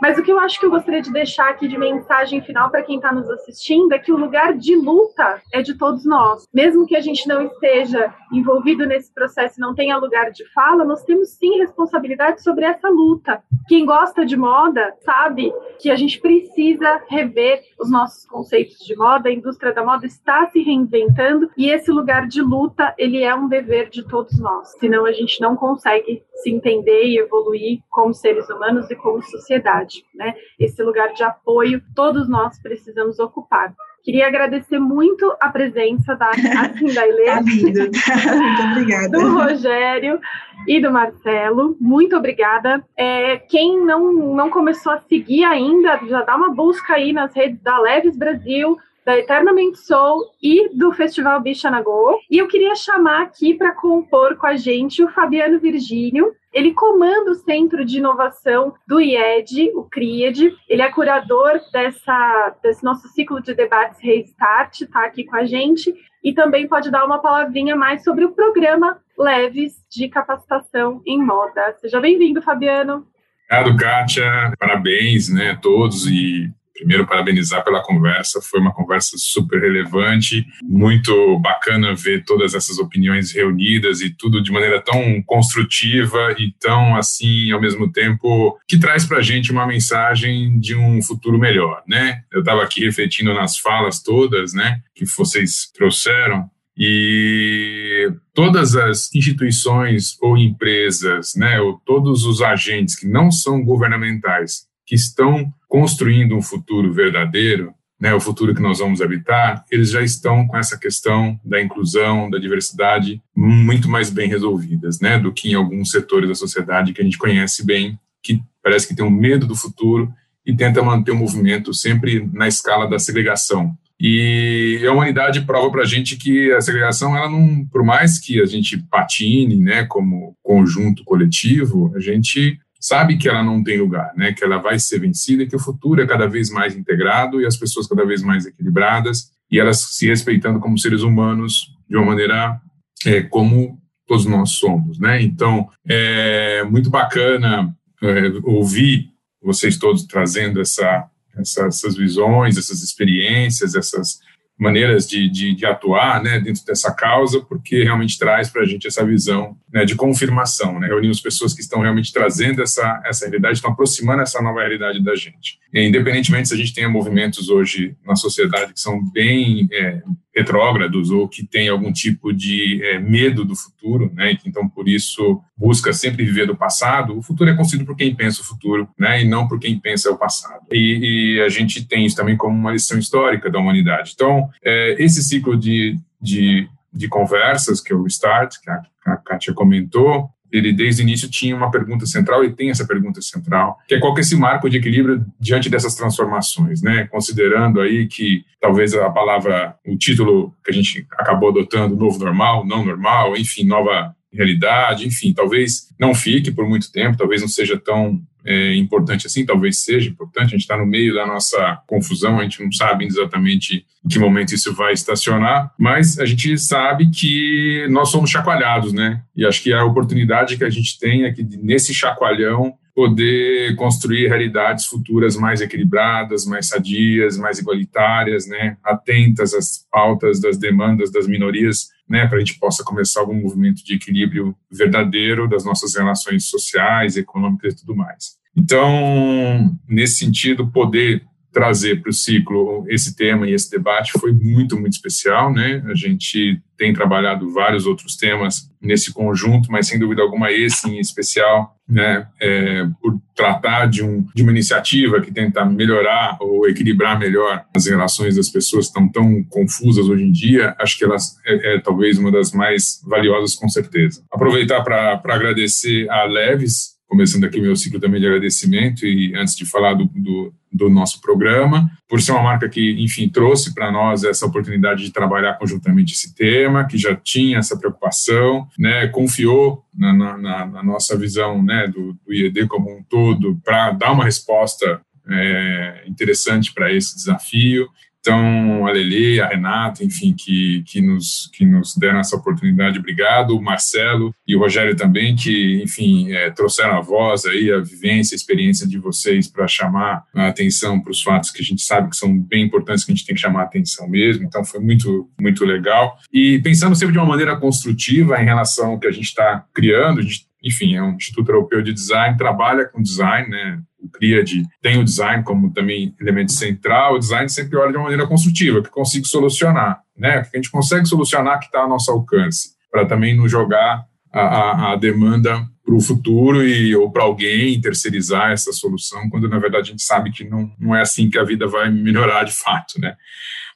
mas 0.00 0.18
o 0.18 0.22
que 0.22 0.32
eu 0.32 0.38
acho 0.38 0.58
que 0.58 0.66
eu 0.66 0.70
gostaria 0.70 1.02
de 1.02 1.12
deixar 1.12 1.50
aqui 1.50 1.68
de 1.68 1.78
mensagem 1.78 2.40
final 2.42 2.70
para 2.70 2.82
quem 2.82 2.96
está 2.96 3.12
nos 3.12 3.28
assistindo 3.28 3.92
é 3.92 3.98
que 3.98 4.12
o 4.12 4.16
lugar 4.16 4.54
de 4.56 4.74
luta 4.76 5.42
é 5.52 5.62
de 5.62 5.76
todos 5.76 6.04
nós. 6.04 6.46
Mesmo 6.52 6.86
que 6.86 6.96
a 6.96 7.00
gente 7.00 7.28
não 7.28 7.42
esteja 7.42 8.14
envolvido 8.32 8.86
nesse 8.86 9.12
processo 9.12 9.58
e 9.58 9.60
não 9.60 9.74
tenha 9.74 9.96
lugar 9.96 10.30
de 10.30 10.44
fala, 10.52 10.84
nós 10.84 11.02
temos 11.04 11.30
sim 11.30 11.58
responsabilidade 11.58 12.42
sobre 12.42 12.64
essa 12.64 12.88
luta. 12.88 13.42
Quem 13.68 13.84
gosta 13.84 14.24
de 14.24 14.36
moda 14.36 14.94
sabe 15.04 15.52
que 15.78 15.90
a 15.90 15.96
gente 15.96 16.20
precisa 16.20 17.02
rever 17.08 17.62
os 17.78 17.90
nossos 17.90 18.26
conceitos 18.26 18.78
de 18.78 18.96
moda, 18.96 19.28
a 19.28 19.32
indústria 19.32 19.72
da 19.72 19.84
moda 19.84 20.06
está 20.06 20.46
se 20.50 20.62
reinventando 20.62 21.50
e 21.56 21.70
esse 21.70 21.90
lugar 21.90 22.26
de 22.26 22.42
luta, 22.42 22.94
ele 22.98 23.22
é 23.22 23.34
um 23.34 23.48
dever 23.48 23.88
de 23.88 24.06
todos 24.06 24.38
nós. 24.40 24.68
Senão 24.78 25.04
a 25.04 25.12
gente 25.12 25.40
não 25.40 25.56
consegue 25.56 26.22
se 26.42 26.50
entender 26.50 27.04
e 27.04 27.18
evoluir 27.18 27.80
como 27.90 28.14
seres 28.14 28.48
humanos 28.48 28.90
e 28.90 28.96
como 28.96 29.22
sociedade, 29.22 29.89
né? 30.14 30.34
Esse 30.58 30.82
lugar 30.82 31.12
de 31.12 31.22
apoio 31.22 31.82
todos 31.94 32.28
nós 32.28 32.58
precisamos 32.60 33.18
ocupar. 33.18 33.74
Queria 34.02 34.26
agradecer 34.26 34.78
muito 34.78 35.36
a 35.38 35.50
presença 35.50 36.16
da 36.16 36.32
Cindailê, 36.32 37.26
tá 37.30 37.42
muito 37.42 38.62
obrigada. 38.70 39.08
do 39.10 39.34
Rogério 39.34 40.18
e 40.66 40.80
do 40.80 40.90
Marcelo. 40.90 41.76
Muito 41.78 42.16
obrigada. 42.16 42.82
É, 42.96 43.36
quem 43.36 43.78
não, 43.84 44.12
não 44.12 44.48
começou 44.48 44.92
a 44.92 45.00
seguir 45.00 45.44
ainda, 45.44 46.00
já 46.08 46.22
dá 46.22 46.34
uma 46.34 46.50
busca 46.54 46.94
aí 46.94 47.12
nas 47.12 47.34
redes 47.34 47.60
da 47.60 47.78
Leves 47.78 48.16
Brasil, 48.16 48.78
da 49.10 49.18
Eternamente 49.18 49.78
Soul 49.78 50.30
e 50.40 50.68
do 50.68 50.92
Festival 50.92 51.40
Bicha 51.40 51.68
Nagô. 51.68 52.20
E 52.30 52.38
eu 52.38 52.46
queria 52.46 52.76
chamar 52.76 53.22
aqui 53.22 53.54
para 53.54 53.74
compor 53.74 54.36
com 54.36 54.46
a 54.46 54.54
gente 54.54 55.02
o 55.02 55.08
Fabiano 55.08 55.58
Virgínio. 55.58 56.32
Ele 56.52 56.72
comanda 56.72 57.32
o 57.32 57.34
Centro 57.34 57.84
de 57.84 57.98
Inovação 57.98 58.72
do 58.86 59.00
IED, 59.00 59.72
o 59.74 59.82
CRIED. 59.82 60.54
Ele 60.68 60.82
é 60.82 60.92
curador 60.92 61.60
dessa, 61.72 62.56
desse 62.62 62.84
nosso 62.84 63.08
ciclo 63.08 63.42
de 63.42 63.52
debates 63.52 63.98
Restart, 64.00 64.82
está 64.82 65.04
aqui 65.04 65.24
com 65.24 65.34
a 65.34 65.44
gente. 65.44 65.92
E 66.22 66.32
também 66.32 66.68
pode 66.68 66.88
dar 66.88 67.04
uma 67.04 67.18
palavrinha 67.18 67.74
mais 67.74 68.04
sobre 68.04 68.24
o 68.24 68.30
programa 68.30 69.00
Leves 69.18 69.74
de 69.90 70.08
Capacitação 70.08 71.02
em 71.04 71.20
Moda. 71.20 71.74
Seja 71.80 71.98
bem-vindo, 71.98 72.40
Fabiano. 72.42 73.04
Obrigado, 73.50 73.76
Kátia. 73.76 74.52
Parabéns 74.56 75.28
né, 75.28 75.50
a 75.50 75.56
todos 75.56 76.06
e 76.06 76.48
primeiro 76.80 77.06
parabenizar 77.06 77.62
pela 77.62 77.82
conversa, 77.82 78.40
foi 78.40 78.58
uma 78.58 78.72
conversa 78.72 79.16
super 79.18 79.60
relevante, 79.60 80.46
muito 80.62 81.38
bacana 81.38 81.94
ver 81.94 82.24
todas 82.24 82.54
essas 82.54 82.78
opiniões 82.78 83.32
reunidas 83.32 84.00
e 84.00 84.08
tudo 84.08 84.42
de 84.42 84.50
maneira 84.50 84.80
tão 84.80 85.22
construtiva 85.22 86.34
e 86.38 86.54
tão 86.58 86.96
assim, 86.96 87.52
ao 87.52 87.60
mesmo 87.60 87.92
tempo, 87.92 88.58
que 88.66 88.78
traz 88.78 89.04
para 89.04 89.18
a 89.18 89.22
gente 89.22 89.52
uma 89.52 89.66
mensagem 89.66 90.58
de 90.58 90.74
um 90.74 91.02
futuro 91.02 91.38
melhor, 91.38 91.82
né? 91.86 92.22
Eu 92.32 92.40
estava 92.40 92.62
aqui 92.62 92.82
refletindo 92.82 93.34
nas 93.34 93.58
falas 93.58 94.02
todas, 94.02 94.54
né, 94.54 94.80
que 94.94 95.04
vocês 95.04 95.70
trouxeram 95.74 96.48
e 96.78 98.10
todas 98.32 98.74
as 98.74 99.14
instituições 99.14 100.16
ou 100.22 100.38
empresas, 100.38 101.34
né, 101.36 101.60
ou 101.60 101.78
todos 101.84 102.24
os 102.24 102.40
agentes 102.40 102.98
que 102.98 103.06
não 103.06 103.30
são 103.30 103.62
governamentais 103.62 104.69
que 104.90 104.96
estão 104.96 105.54
construindo 105.68 106.36
um 106.36 106.42
futuro 106.42 106.92
verdadeiro, 106.92 107.72
né, 108.00 108.12
o 108.12 108.18
futuro 108.18 108.52
que 108.52 108.60
nós 108.60 108.80
vamos 108.80 109.00
habitar, 109.00 109.64
eles 109.70 109.90
já 109.90 110.02
estão 110.02 110.48
com 110.48 110.56
essa 110.56 110.76
questão 110.76 111.38
da 111.44 111.62
inclusão, 111.62 112.28
da 112.28 112.38
diversidade 112.38 113.22
muito 113.36 113.88
mais 113.88 114.10
bem 114.10 114.28
resolvidas, 114.28 114.98
né, 114.98 115.16
do 115.16 115.32
que 115.32 115.52
em 115.52 115.54
alguns 115.54 115.92
setores 115.92 116.28
da 116.28 116.34
sociedade 116.34 116.92
que 116.92 117.00
a 117.00 117.04
gente 117.04 117.18
conhece 117.18 117.64
bem, 117.64 117.96
que 118.20 118.42
parece 118.60 118.88
que 118.88 118.96
tem 118.96 119.04
um 119.04 119.10
medo 119.10 119.46
do 119.46 119.54
futuro 119.54 120.12
e 120.44 120.56
tenta 120.56 120.82
manter 120.82 121.12
o 121.12 121.16
movimento 121.16 121.72
sempre 121.72 122.28
na 122.32 122.48
escala 122.48 122.90
da 122.90 122.98
segregação. 122.98 123.72
E 124.00 124.84
a 124.84 124.92
humanidade 124.92 125.42
prova 125.42 125.70
para 125.70 125.82
a 125.82 125.86
gente 125.86 126.16
que 126.16 126.50
a 126.50 126.60
segregação, 126.60 127.16
ela 127.16 127.30
não, 127.30 127.64
por 127.66 127.84
mais 127.84 128.18
que 128.18 128.42
a 128.42 128.46
gente 128.46 128.76
patine, 128.90 129.54
né, 129.54 129.84
como 129.84 130.34
conjunto 130.42 131.04
coletivo, 131.04 131.92
a 131.94 132.00
gente 132.00 132.58
sabe 132.80 133.18
que 133.18 133.28
ela 133.28 133.42
não 133.42 133.62
tem 133.62 133.78
lugar, 133.78 134.12
né? 134.16 134.32
Que 134.32 134.42
ela 134.42 134.56
vai 134.56 134.78
ser 134.78 135.00
vencida, 135.00 135.46
que 135.46 135.54
o 135.54 135.60
futuro 135.60 136.00
é 136.00 136.06
cada 136.06 136.26
vez 136.26 136.50
mais 136.50 136.74
integrado 136.74 137.40
e 137.40 137.46
as 137.46 137.56
pessoas 137.56 137.86
cada 137.86 138.06
vez 138.06 138.22
mais 138.22 138.46
equilibradas 138.46 139.30
e 139.50 139.60
elas 139.60 139.80
se 139.92 140.06
respeitando 140.06 140.58
como 140.58 140.78
seres 140.78 141.02
humanos 141.02 141.74
de 141.88 141.96
uma 141.96 142.06
maneira 142.06 142.58
é, 143.04 143.22
como 143.22 143.78
todos 144.06 144.24
nós 144.24 144.52
somos, 144.52 144.98
né? 144.98 145.22
Então, 145.22 145.68
é 145.86 146.64
muito 146.64 146.88
bacana 146.88 147.72
é, 148.02 148.32
ouvir 148.42 149.10
vocês 149.42 149.76
todos 149.76 150.04
trazendo 150.04 150.60
essa, 150.60 151.06
essa, 151.36 151.66
essas 151.66 151.96
visões, 151.96 152.56
essas 152.56 152.82
experiências, 152.82 153.74
essas 153.74 154.20
maneiras 154.58 155.08
de, 155.08 155.28
de, 155.28 155.54
de, 155.54 155.64
atuar 155.64 156.22
né, 156.22 156.38
dentro 156.38 156.64
dessa 156.66 156.92
causa, 156.92 157.40
porque 157.40 157.82
realmente 157.82 158.18
traz 158.18 158.50
para 158.50 158.62
a 158.62 158.66
gente 158.66 158.86
essa 158.86 159.04
visão 159.04 159.56
né, 159.72 159.84
de 159.84 159.94
confirmação. 159.94 160.78
Né? 160.78 160.88
Reunimos 160.88 161.20
pessoas 161.20 161.54
que 161.54 161.60
estão 161.60 161.80
realmente 161.80 162.12
trazendo 162.12 162.62
essa, 162.62 163.00
essa 163.04 163.26
realidade, 163.26 163.54
estão 163.54 163.72
aproximando 163.72 164.22
essa 164.22 164.42
nova 164.42 164.60
realidade 164.60 165.02
da 165.02 165.14
gente. 165.14 165.58
E, 165.72 165.86
independentemente 165.86 166.48
se 166.48 166.54
a 166.54 166.56
gente 166.56 166.74
tenha 166.74 166.88
movimentos 166.88 167.48
hoje 167.48 167.96
na 168.04 168.16
sociedade 168.16 168.72
que 168.72 168.80
são 168.80 169.02
bem 169.12 169.68
é, 169.72 170.02
retrógrados 170.34 171.10
ou 171.10 171.28
que 171.28 171.46
tem 171.46 171.68
algum 171.68 171.92
tipo 171.92 172.32
de 172.32 172.80
é, 172.84 172.98
medo 172.98 173.44
do 173.44 173.56
futuro, 173.56 174.10
né? 174.14 174.36
Então, 174.46 174.68
por 174.68 174.88
isso, 174.88 175.40
busca 175.56 175.92
sempre 175.92 176.24
viver 176.24 176.46
do 176.46 176.56
passado. 176.56 177.16
O 177.16 177.22
futuro 177.22 177.50
é 177.50 177.54
construído 177.54 177.86
por 177.86 177.96
quem 177.96 178.14
pensa 178.14 178.40
o 178.40 178.44
futuro, 178.44 178.88
né? 178.98 179.22
E 179.22 179.24
não 179.24 179.48
por 179.48 179.58
quem 179.58 179.78
pensa 179.78 180.10
o 180.10 180.16
passado. 180.16 180.66
E, 180.70 181.36
e 181.36 181.40
a 181.40 181.48
gente 181.48 181.86
tem 181.86 182.06
isso 182.06 182.16
também 182.16 182.36
como 182.36 182.56
uma 182.56 182.72
lição 182.72 182.98
histórica 182.98 183.50
da 183.50 183.58
humanidade. 183.58 184.12
Então, 184.14 184.48
é, 184.64 184.96
esse 185.02 185.22
ciclo 185.22 185.56
de, 185.56 185.98
de, 186.20 186.68
de 186.92 187.08
conversas 187.08 187.80
que 187.80 187.92
é 187.92 187.96
o 187.96 188.06
Start, 188.06 188.56
que 188.62 188.70
a, 188.70 188.82
a 189.06 189.16
Kátia 189.16 189.54
comentou, 189.54 190.30
ele 190.52 190.72
desde 190.72 191.02
o 191.02 191.04
início 191.04 191.30
tinha 191.30 191.54
uma 191.54 191.70
pergunta 191.70 192.04
central 192.06 192.44
e 192.44 192.52
tem 192.52 192.70
essa 192.70 192.86
pergunta 192.86 193.22
central, 193.22 193.78
que 193.86 193.94
é 193.94 194.00
qual 194.00 194.12
que 194.12 194.20
é 194.20 194.22
esse 194.22 194.36
marco 194.36 194.68
de 194.68 194.78
equilíbrio 194.78 195.24
diante 195.38 195.70
dessas 195.70 195.94
transformações, 195.94 196.82
né? 196.82 197.06
Considerando 197.06 197.80
aí 197.80 198.08
que 198.08 198.44
talvez 198.60 198.92
a 198.94 199.08
palavra, 199.10 199.76
o 199.86 199.96
título 199.96 200.52
que 200.64 200.70
a 200.70 200.74
gente 200.74 201.06
acabou 201.12 201.50
adotando, 201.50 201.96
novo 201.96 202.18
normal, 202.18 202.66
não 202.66 202.84
normal, 202.84 203.36
enfim, 203.36 203.64
nova 203.64 204.14
realidade, 204.32 205.06
enfim, 205.06 205.32
talvez 205.32 205.88
não 205.98 206.14
fique 206.14 206.50
por 206.50 206.68
muito 206.68 206.90
tempo, 206.92 207.16
talvez 207.16 207.40
não 207.40 207.48
seja 207.48 207.78
tão 207.78 208.20
é, 208.44 208.74
importante 208.76 209.26
assim, 209.26 209.44
talvez 209.44 209.78
seja 209.78 210.08
importante, 210.08 210.48
a 210.48 210.50
gente 210.50 210.60
está 210.62 210.76
no 210.76 210.86
meio 210.86 211.14
da 211.14 211.26
nossa 211.26 211.78
confusão, 211.86 212.38
a 212.38 212.42
gente 212.42 212.62
não 212.62 212.72
sabe 212.72 213.04
exatamente 213.04 213.84
em 214.04 214.08
que 214.08 214.18
momento 214.18 214.54
isso 214.54 214.74
vai 214.74 214.92
estacionar, 214.92 215.72
mas 215.78 216.18
a 216.18 216.24
gente 216.24 216.56
sabe 216.58 217.10
que 217.10 217.86
nós 217.90 218.10
somos 218.10 218.30
chacoalhados, 218.30 218.92
né? 218.92 219.22
E 219.36 219.44
acho 219.44 219.62
que 219.62 219.72
a 219.72 219.84
oportunidade 219.84 220.56
que 220.56 220.64
a 220.64 220.70
gente 220.70 220.98
tem 220.98 221.24
é 221.24 221.32
que 221.32 221.42
nesse 221.42 221.92
chacoalhão 221.92 222.74
poder 222.94 223.74
construir 223.76 224.28
realidades 224.28 224.86
futuras 224.86 225.36
mais 225.36 225.60
equilibradas, 225.60 226.44
mais 226.44 226.68
sadias, 226.68 227.38
mais 227.38 227.58
igualitárias, 227.58 228.46
né? 228.46 228.76
Atentas 228.84 229.54
às 229.54 229.86
pautas 229.90 230.40
das 230.40 230.58
demandas 230.58 231.10
das 231.10 231.26
minorias, 231.26 231.88
né? 232.10 232.26
Para 232.26 232.38
a 232.38 232.40
gente 232.40 232.58
possa 232.58 232.82
começar 232.82 233.20
algum 233.20 233.40
movimento 233.40 233.84
de 233.84 233.94
equilíbrio 233.94 234.56
verdadeiro 234.70 235.48
das 235.48 235.64
nossas 235.64 235.94
relações 235.94 236.46
sociais, 236.46 237.16
econômicas 237.16 237.72
e 237.72 237.76
tudo 237.76 237.94
mais. 237.94 238.36
Então, 238.56 239.78
nesse 239.88 240.16
sentido, 240.16 240.66
poder 240.66 241.24
trazer 241.52 242.00
para 242.00 242.10
o 242.10 242.12
ciclo 242.12 242.84
esse 242.88 243.16
tema 243.16 243.48
e 243.48 243.54
esse 243.54 243.70
debate 243.70 244.12
foi 244.12 244.32
muito, 244.32 244.78
muito 244.78 244.92
especial, 244.92 245.52
né? 245.52 245.82
A 245.88 245.94
gente 245.94 246.60
tem 246.76 246.92
trabalhado 246.94 247.52
vários 247.52 247.86
outros 247.86 248.16
temas 248.16 248.70
nesse 248.80 249.12
conjunto, 249.12 249.70
mas 249.70 249.86
sem 249.86 249.98
dúvida 249.98 250.22
alguma 250.22 250.50
esse 250.50 250.88
em 250.88 250.98
especial, 250.98 251.76
né? 251.88 252.26
É, 252.40 252.86
por 253.00 253.20
tratar 253.34 253.86
de, 253.86 254.02
um, 254.02 254.24
de 254.34 254.42
uma 254.42 254.52
iniciativa 254.52 255.20
que 255.20 255.32
tenta 255.32 255.64
melhorar 255.64 256.38
ou 256.40 256.68
equilibrar 256.68 257.18
melhor 257.18 257.64
as 257.74 257.86
relações 257.86 258.36
das 258.36 258.48
pessoas 258.48 258.86
que 258.86 258.90
estão 258.90 259.08
tão 259.08 259.42
confusas 259.44 260.08
hoje 260.08 260.24
em 260.24 260.32
dia, 260.32 260.74
acho 260.78 260.96
que 260.96 261.04
elas 261.04 261.36
é, 261.46 261.74
é 261.74 261.80
talvez 261.80 262.16
uma 262.18 262.30
das 262.30 262.52
mais 262.52 263.02
valiosas 263.06 263.54
com 263.54 263.68
certeza. 263.68 264.22
Aproveitar 264.32 264.82
para 264.82 265.20
agradecer 265.24 266.08
a 266.08 266.24
Leves 266.24 267.00
começando 267.10 267.42
aqui 267.42 267.60
meu 267.60 267.74
ciclo 267.74 267.98
também 267.98 268.20
de 268.20 268.26
agradecimento 268.28 269.04
e 269.04 269.34
antes 269.34 269.56
de 269.56 269.66
falar 269.66 269.94
do, 269.94 270.04
do, 270.14 270.54
do 270.72 270.88
nosso 270.88 271.20
programa, 271.20 271.90
por 272.08 272.20
ser 272.20 272.32
uma 272.32 272.42
marca 272.42 272.68
que, 272.68 273.02
enfim, 273.02 273.28
trouxe 273.28 273.74
para 273.74 273.90
nós 273.90 274.24
essa 274.24 274.46
oportunidade 274.46 275.04
de 275.04 275.12
trabalhar 275.12 275.54
conjuntamente 275.54 276.14
esse 276.14 276.34
tema, 276.34 276.86
que 276.86 276.96
já 276.96 277.14
tinha 277.14 277.58
essa 277.58 277.76
preocupação, 277.76 278.68
né, 278.78 279.08
confiou 279.08 279.84
na, 279.96 280.12
na, 280.12 280.66
na 280.66 280.82
nossa 280.82 281.16
visão 281.16 281.62
né, 281.62 281.88
do, 281.88 282.12
do 282.24 282.32
IED 282.32 282.66
como 282.66 282.90
um 282.90 283.02
todo 283.02 283.60
para 283.64 283.90
dar 283.92 284.12
uma 284.12 284.24
resposta 284.24 285.00
é, 285.28 286.04
interessante 286.06 286.72
para 286.72 286.92
esse 286.92 287.14
desafio. 287.14 287.88
Então, 288.20 288.86
a 288.86 288.92
Lele, 288.92 289.40
a 289.40 289.48
Renata, 289.48 290.04
enfim, 290.04 290.34
que, 290.36 290.82
que, 290.86 291.00
nos, 291.00 291.50
que 291.54 291.64
nos 291.64 291.96
deram 291.96 292.20
essa 292.20 292.36
oportunidade, 292.36 292.98
obrigado. 292.98 293.56
O 293.56 293.62
Marcelo 293.62 294.34
e 294.46 294.54
o 294.54 294.58
Rogério 294.58 294.94
também, 294.94 295.34
que, 295.34 295.82
enfim, 295.82 296.30
é, 296.32 296.50
trouxeram 296.50 296.98
a 296.98 297.00
voz 297.00 297.46
aí, 297.46 297.72
a 297.72 297.78
vivência, 297.78 298.34
a 298.34 298.36
experiência 298.36 298.86
de 298.86 298.98
vocês 298.98 299.48
para 299.48 299.66
chamar 299.66 300.24
a 300.34 300.48
atenção 300.48 301.00
para 301.00 301.10
os 301.10 301.22
fatos 301.22 301.50
que 301.50 301.62
a 301.62 301.64
gente 301.64 301.80
sabe 301.80 302.10
que 302.10 302.16
são 302.16 302.38
bem 302.38 302.64
importantes, 302.64 303.04
que 303.04 303.12
a 303.12 303.14
gente 303.14 303.26
tem 303.26 303.34
que 303.34 303.40
chamar 303.40 303.62
a 303.62 303.64
atenção 303.64 304.06
mesmo. 304.06 304.44
Então, 304.44 304.64
foi 304.64 304.80
muito, 304.80 305.30
muito 305.40 305.64
legal. 305.64 306.18
E 306.30 306.60
pensando 306.62 306.94
sempre 306.94 307.12
de 307.12 307.18
uma 307.18 307.26
maneira 307.26 307.56
construtiva 307.56 308.40
em 308.40 308.44
relação 308.44 308.90
ao 308.90 308.98
que 308.98 309.06
a 309.06 309.12
gente 309.12 309.26
está 309.26 309.64
criando, 309.72 310.20
a 310.20 310.22
gente 310.22 310.50
enfim, 310.62 310.94
é 310.94 311.02
um 311.02 311.14
Instituto 311.14 311.50
Europeu 311.50 311.82
de 311.82 311.92
Design, 311.92 312.36
trabalha 312.36 312.84
com 312.84 313.02
design, 313.02 313.48
né? 313.48 313.80
O 314.02 314.08
CRIAD 314.08 314.64
tem 314.80 314.98
o 314.98 315.04
design 315.04 315.42
como 315.44 315.72
também 315.72 316.14
elemento 316.20 316.52
central. 316.52 317.14
O 317.14 317.18
design 317.18 317.48
sempre 317.48 317.76
olha 317.76 317.90
de 317.90 317.96
uma 317.96 318.04
maneira 318.04 318.26
construtiva, 318.26 318.82
que 318.82 318.90
consiga 318.90 319.26
solucionar, 319.26 320.00
né? 320.16 320.42
Que 320.42 320.56
a 320.56 320.58
gente 320.58 320.70
consegue 320.70 321.06
solucionar 321.06 321.58
que 321.58 321.66
está 321.66 321.80
ao 321.80 321.88
nosso 321.88 322.10
alcance, 322.10 322.70
para 322.90 323.06
também 323.06 323.36
não 323.36 323.48
jogar 323.48 324.04
a, 324.32 324.40
a, 324.40 324.92
a 324.92 324.96
demanda 324.96 325.66
para 325.84 325.94
o 325.94 326.00
futuro 326.00 326.66
e 326.66 326.94
ou 326.94 327.10
para 327.10 327.24
alguém 327.24 327.80
terceirizar 327.80 328.52
essa 328.52 328.72
solução, 328.72 329.28
quando 329.28 329.48
na 329.48 329.58
verdade 329.58 329.88
a 329.88 329.90
gente 329.90 330.02
sabe 330.02 330.30
que 330.30 330.44
não, 330.44 330.70
não 330.78 330.94
é 330.94 331.00
assim 331.00 331.28
que 331.28 331.38
a 331.38 331.44
vida 331.44 331.66
vai 331.66 331.90
melhorar 331.90 332.44
de 332.44 332.52
fato, 332.52 333.00
né? 333.00 333.16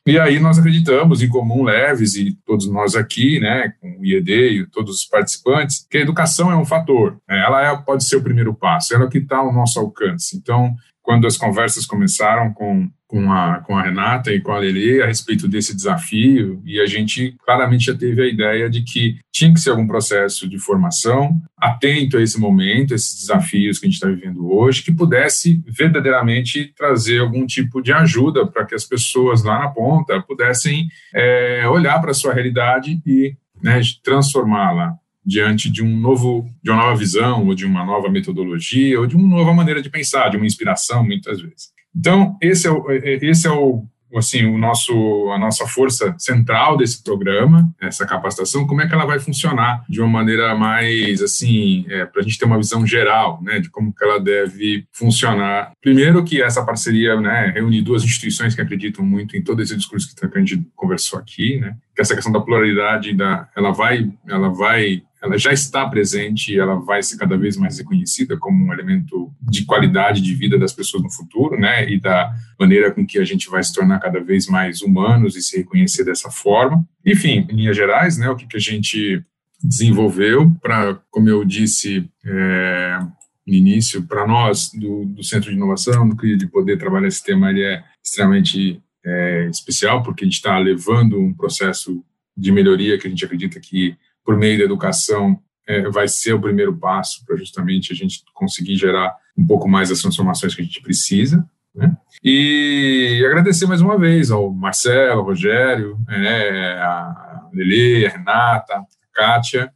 E 0.07 0.19
aí 0.19 0.39
nós 0.39 0.59
acreditamos 0.59 1.23
em 1.23 1.29
comum 1.29 1.63
leves 1.63 2.15
e 2.15 2.37
todos 2.45 2.69
nós 2.71 2.95
aqui, 2.95 3.41
né, 3.41 3.73
com 3.81 4.01
o 4.01 4.05
IED 4.05 4.33
e 4.33 4.67
todos 4.67 4.97
os 4.97 5.07
participantes, 5.07 5.87
que 5.91 5.97
a 5.97 6.03
educação 6.03 6.53
é 6.53 6.57
um 6.57 6.65
fator. 6.65 7.19
Né, 7.27 7.43
ela 7.43 7.63
é, 7.63 7.77
pode 7.77 8.05
ser 8.05 8.17
o 8.17 8.23
primeiro 8.23 8.53
passo, 8.53 8.95
ela 8.95 9.07
é 9.07 9.09
que 9.09 9.17
está 9.17 9.39
ao 9.39 9.53
nosso 9.53 9.81
alcance. 9.81 10.37
Então, 10.37 10.77
quando 11.05 11.27
as 11.27 11.37
conversas 11.37 11.85
começaram 11.85 12.51
com, 12.55 12.91
com, 13.07 13.31
a, 13.31 13.61
com 13.61 13.77
a 13.77 13.83
Renata 13.83 14.33
e 14.33 14.41
com 14.41 14.53
a 14.53 14.59
Lele 14.59 15.03
a 15.03 15.07
respeito 15.07 15.47
desse 15.47 15.77
desafio, 15.77 16.63
e 16.65 16.81
a 16.81 16.87
gente 16.87 17.37
claramente 17.45 17.85
já 17.85 17.95
teve 17.95 18.23
a 18.23 18.27
ideia 18.27 18.71
de 18.71 18.83
que 18.83 19.19
tinha 19.31 19.53
que 19.53 19.61
ser 19.61 19.69
algum 19.69 19.87
processo 19.87 20.49
de 20.49 20.59
formação 20.59 21.39
atento 21.59 22.17
a 22.17 22.23
esse 22.23 22.41
momento, 22.41 22.95
esses 22.95 23.21
desafios 23.21 23.79
que 23.79 23.85
a 23.85 23.89
gente 23.91 23.97
está 23.97 24.09
vivendo 24.09 24.51
hoje, 24.51 24.83
que 24.83 24.91
pudesse 24.91 25.63
verdadeiramente 25.67 26.73
trazer 26.75 27.21
algum 27.21 27.45
tipo 27.45 27.83
de 27.83 27.93
ajuda 27.93 28.47
para 28.47 28.65
que 28.65 28.75
as 28.75 28.85
pessoas 28.85 29.45
lá 29.45 29.59
na 29.59 29.69
ponta 29.69 30.23
pudessem 30.23 30.89
é, 31.15 31.69
olhar 31.69 32.01
para 32.01 32.13
a 32.13 32.15
sua 32.15 32.33
realidade 32.33 32.99
e 33.07 33.37
né, 33.63 33.79
transformá-la 34.03 34.95
diante 35.25 35.71
de 35.71 35.83
um 35.83 35.97
novo, 35.97 36.49
de 36.63 36.71
uma 36.71 36.83
nova 36.83 36.97
visão, 36.97 37.47
ou 37.47 37.55
de 37.55 37.65
uma 37.65 37.85
nova 37.85 38.11
metodologia, 38.11 38.99
ou 39.01 39.07
de 39.07 39.17
uma 39.17 39.29
nova 39.29 39.53
maneira 39.53 39.81
de 39.81 39.91
pensar, 39.91 40.29
de 40.29 40.37
uma 40.37 40.47
inspiração, 40.47 41.05
muitas 41.05 41.41
vezes. 41.41 41.73
Então, 41.95 42.37
esse 42.41 42.67
é 42.67 42.71
o, 42.71 42.91
é, 42.91 42.97
é, 42.99 43.25
esse 43.25 43.47
é 43.47 43.51
o 43.51 43.85
assim, 44.19 44.45
o 44.45 44.59
nosso, 44.59 44.93
a 45.33 45.39
nossa 45.39 45.67
força 45.67 46.15
central 46.19 46.77
desse 46.77 47.03
programa, 47.03 47.69
essa 47.81 48.07
capacitação, 48.07 48.67
como 48.67 48.81
é 48.81 48.87
que 48.87 48.95
ela 48.95 49.07
vai 49.07 49.19
funcionar 49.19 49.85
de 49.89 50.01
uma 50.01 50.09
maneira 50.09 50.55
mais, 50.55 51.23
assim, 51.23 51.85
é, 51.89 52.05
para 52.05 52.21
a 52.21 52.25
gente 52.25 52.39
ter 52.39 52.45
uma 52.45 52.57
visão 52.57 52.87
geral, 52.87 53.41
né, 53.43 53.59
de 53.59 53.69
como 53.71 53.93
que 53.93 54.05
ela 54.05 54.21
deve 54.21 54.87
funcionar. 54.93 55.73
Primeiro 55.81 56.25
que 56.25 56.43
essa 56.43 56.65
parceria, 56.65 57.21
né, 57.21 57.51
reúne 57.55 57.83
duas 57.83 58.05
instituições 58.05 58.55
que 58.55 58.61
acreditam 58.61 59.05
muito 59.05 59.37
em 59.37 59.43
todo 59.43 59.61
esse 59.63 59.77
discurso 59.77 60.15
que 60.15 60.27
a 60.27 60.41
gente 60.41 60.65
conversou 60.77 61.19
aqui, 61.19 61.59
né, 61.59 61.77
que 61.95 62.03
essa 62.03 62.15
questão 62.15 62.33
da 62.33 62.41
pluralidade, 62.41 63.15
da, 63.15 63.49
ela 63.57 63.73
vai, 63.73 64.11
ela 64.29 64.49
vai 64.49 65.03
ela 65.25 65.39
já 65.39 65.55
está 65.55 65.89
presente 65.89 66.53
e 66.53 66.59
ela 66.59 66.75
vai 66.75 67.03
ser 67.03 67.17
cada 67.17 67.35
vez 67.35 67.57
mais 67.57 67.79
reconhecida 67.79 68.37
como 68.37 68.63
um 68.63 68.73
elemento 68.75 69.33
de 69.41 69.65
qualidade 69.65 70.21
de 70.21 70.35
vida 70.35 70.59
das 70.59 70.75
pessoas 70.75 71.03
no 71.03 71.11
futuro, 71.11 71.59
né? 71.59 71.91
E 71.91 71.99
da 71.99 72.31
maneira 72.61 72.91
com 72.91 73.07
que 73.07 73.19
a 73.19 73.25
gente 73.25 73.49
vai 73.49 73.63
se 73.63 73.73
tornar 73.73 74.01
cada 74.01 74.21
vez 74.21 74.47
mais 74.47 74.83
humanos 74.83 75.35
e 75.35 75.41
se 75.41 75.57
reconhecer 75.57 76.05
dessa 76.05 76.31
forma. 76.31 76.87
Enfim, 77.07 77.47
em 77.49 77.57
linhas 77.57 77.75
gerais, 77.75 78.19
né? 78.19 78.29
O 78.29 78.37
que, 78.37 78.47
que 78.47 78.59
a 78.59 78.61
gente 78.61 79.25
desenvolveu 79.63 80.55
para, 80.61 81.01
como 81.11 81.31
eu 81.31 81.43
disse 81.43 82.07
é, 82.23 82.99
no 83.47 83.55
início, 83.55 84.03
para 84.03 84.27
nós 84.27 84.71
do, 84.75 85.07
do, 85.07 85.25
Centro 85.25 85.49
de 85.49 85.57
Inovação, 85.57 86.07
do 86.07 86.17
CRIA, 86.17 86.37
de 86.37 86.47
poder 86.47 86.77
trabalhar 86.77 87.09
esse 87.09 87.25
tema, 87.25 87.49
ele 87.49 87.63
é 87.63 87.83
extremamente 88.05 88.79
é, 89.03 89.49
especial, 89.51 90.03
porque 90.03 90.23
a 90.23 90.27
gente 90.27 90.35
está 90.35 90.59
levando 90.59 91.19
um 91.19 91.33
processo 91.33 92.05
de 92.37 92.53
melhoria 92.53 92.99
que 92.99 93.07
a 93.07 93.11
gente 93.11 93.25
acredita 93.25 93.59
que 93.59 93.97
por 94.25 94.37
meio 94.37 94.59
da 94.59 94.65
educação, 94.65 95.39
é, 95.67 95.89
vai 95.89 96.09
ser 96.09 96.35
o 96.35 96.41
primeiro 96.41 96.77
passo 96.77 97.25
para 97.25 97.37
justamente 97.37 97.93
a 97.93 97.97
gente 97.97 98.23
conseguir 98.33 98.77
gerar 98.77 99.15
um 99.37 99.47
pouco 99.47 99.69
mais 99.69 99.91
as 99.91 100.01
transformações 100.01 100.55
que 100.55 100.63
a 100.63 100.65
gente 100.65 100.81
precisa. 100.83 101.45
Né? 101.75 101.95
E 102.23 103.23
agradecer 103.27 103.67
mais 103.67 103.81
uma 103.81 103.99
vez 103.99 104.31
ao 104.31 104.53
Marcelo, 104.53 105.21
ao 105.21 105.25
Rogério, 105.25 105.99
é, 106.09 106.79
a 106.81 107.49
Lele, 107.53 108.07
a 108.07 108.11
Renata, 108.11 108.75
a 108.75 108.87
Kátia, 109.13 109.73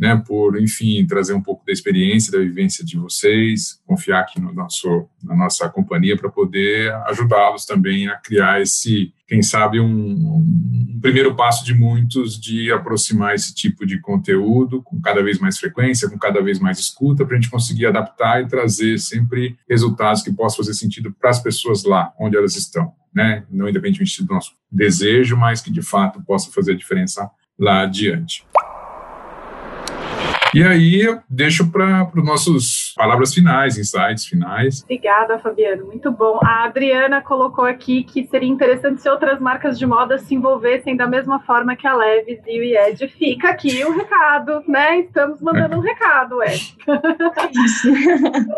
né, 0.00 0.16
por, 0.26 0.58
enfim, 0.58 1.04
trazer 1.06 1.34
um 1.34 1.42
pouco 1.42 1.62
da 1.66 1.70
experiência, 1.70 2.32
da 2.32 2.38
vivência 2.38 2.82
de 2.82 2.96
vocês, 2.96 3.78
confiar 3.86 4.20
aqui 4.20 4.40
no 4.40 4.50
nosso, 4.50 5.06
na 5.22 5.36
nossa 5.36 5.68
companhia 5.68 6.16
para 6.16 6.30
poder 6.30 6.90
ajudá-los 7.08 7.66
também 7.66 8.08
a 8.08 8.16
criar 8.16 8.62
esse, 8.62 9.12
quem 9.28 9.42
sabe, 9.42 9.78
um, 9.78 9.86
um, 9.86 10.98
primeiro 11.02 11.36
passo 11.36 11.66
de 11.66 11.74
muitos 11.74 12.40
de 12.40 12.72
aproximar 12.72 13.34
esse 13.34 13.54
tipo 13.54 13.84
de 13.84 14.00
conteúdo 14.00 14.82
com 14.82 14.98
cada 15.02 15.22
vez 15.22 15.38
mais 15.38 15.58
frequência, 15.58 16.08
com 16.08 16.18
cada 16.18 16.40
vez 16.40 16.58
mais 16.58 16.78
escuta, 16.78 17.26
para 17.26 17.36
a 17.36 17.38
gente 17.38 17.50
conseguir 17.50 17.84
adaptar 17.84 18.40
e 18.40 18.48
trazer 18.48 18.98
sempre 18.98 19.58
resultados 19.68 20.22
que 20.22 20.32
possam 20.32 20.64
fazer 20.64 20.72
sentido 20.72 21.12
para 21.12 21.28
as 21.28 21.42
pessoas 21.42 21.84
lá, 21.84 22.10
onde 22.18 22.38
elas 22.38 22.56
estão, 22.56 22.90
né, 23.14 23.44
não 23.50 23.68
independentemente 23.68 24.24
do 24.24 24.32
nosso 24.32 24.52
desejo, 24.72 25.36
mas 25.36 25.60
que 25.60 25.70
de 25.70 25.82
fato 25.82 26.22
possa 26.22 26.50
fazer 26.50 26.74
diferença 26.74 27.30
lá 27.58 27.82
adiante. 27.82 28.46
E 30.52 30.64
aí 30.64 31.00
eu 31.02 31.20
deixo 31.28 31.70
para 31.70 32.10
os 32.14 32.24
nossos 32.24 32.92
palavras 32.96 33.32
finais, 33.32 33.78
insights 33.78 34.26
finais. 34.26 34.82
Obrigada, 34.82 35.38
Fabiano. 35.38 35.86
Muito 35.86 36.10
bom. 36.10 36.40
A 36.42 36.64
Adriana 36.64 37.20
colocou 37.20 37.64
aqui 37.64 38.02
que 38.02 38.26
seria 38.26 38.48
interessante 38.48 39.00
se 39.00 39.08
outras 39.08 39.40
marcas 39.40 39.78
de 39.78 39.86
moda 39.86 40.18
se 40.18 40.34
envolvessem 40.34 40.96
da 40.96 41.06
mesma 41.06 41.38
forma 41.40 41.76
que 41.76 41.86
a 41.86 41.94
Levis 41.94 42.40
e 42.46 42.58
o 42.58 42.64
IED. 42.64 43.08
Fica 43.08 43.50
aqui 43.50 43.84
o 43.84 43.92
recado, 43.92 44.64
né? 44.66 45.00
Estamos 45.00 45.40
mandando 45.40 45.76
um 45.76 45.80
recado, 45.80 46.42
é. 46.42 46.54
Isso. 46.54 47.92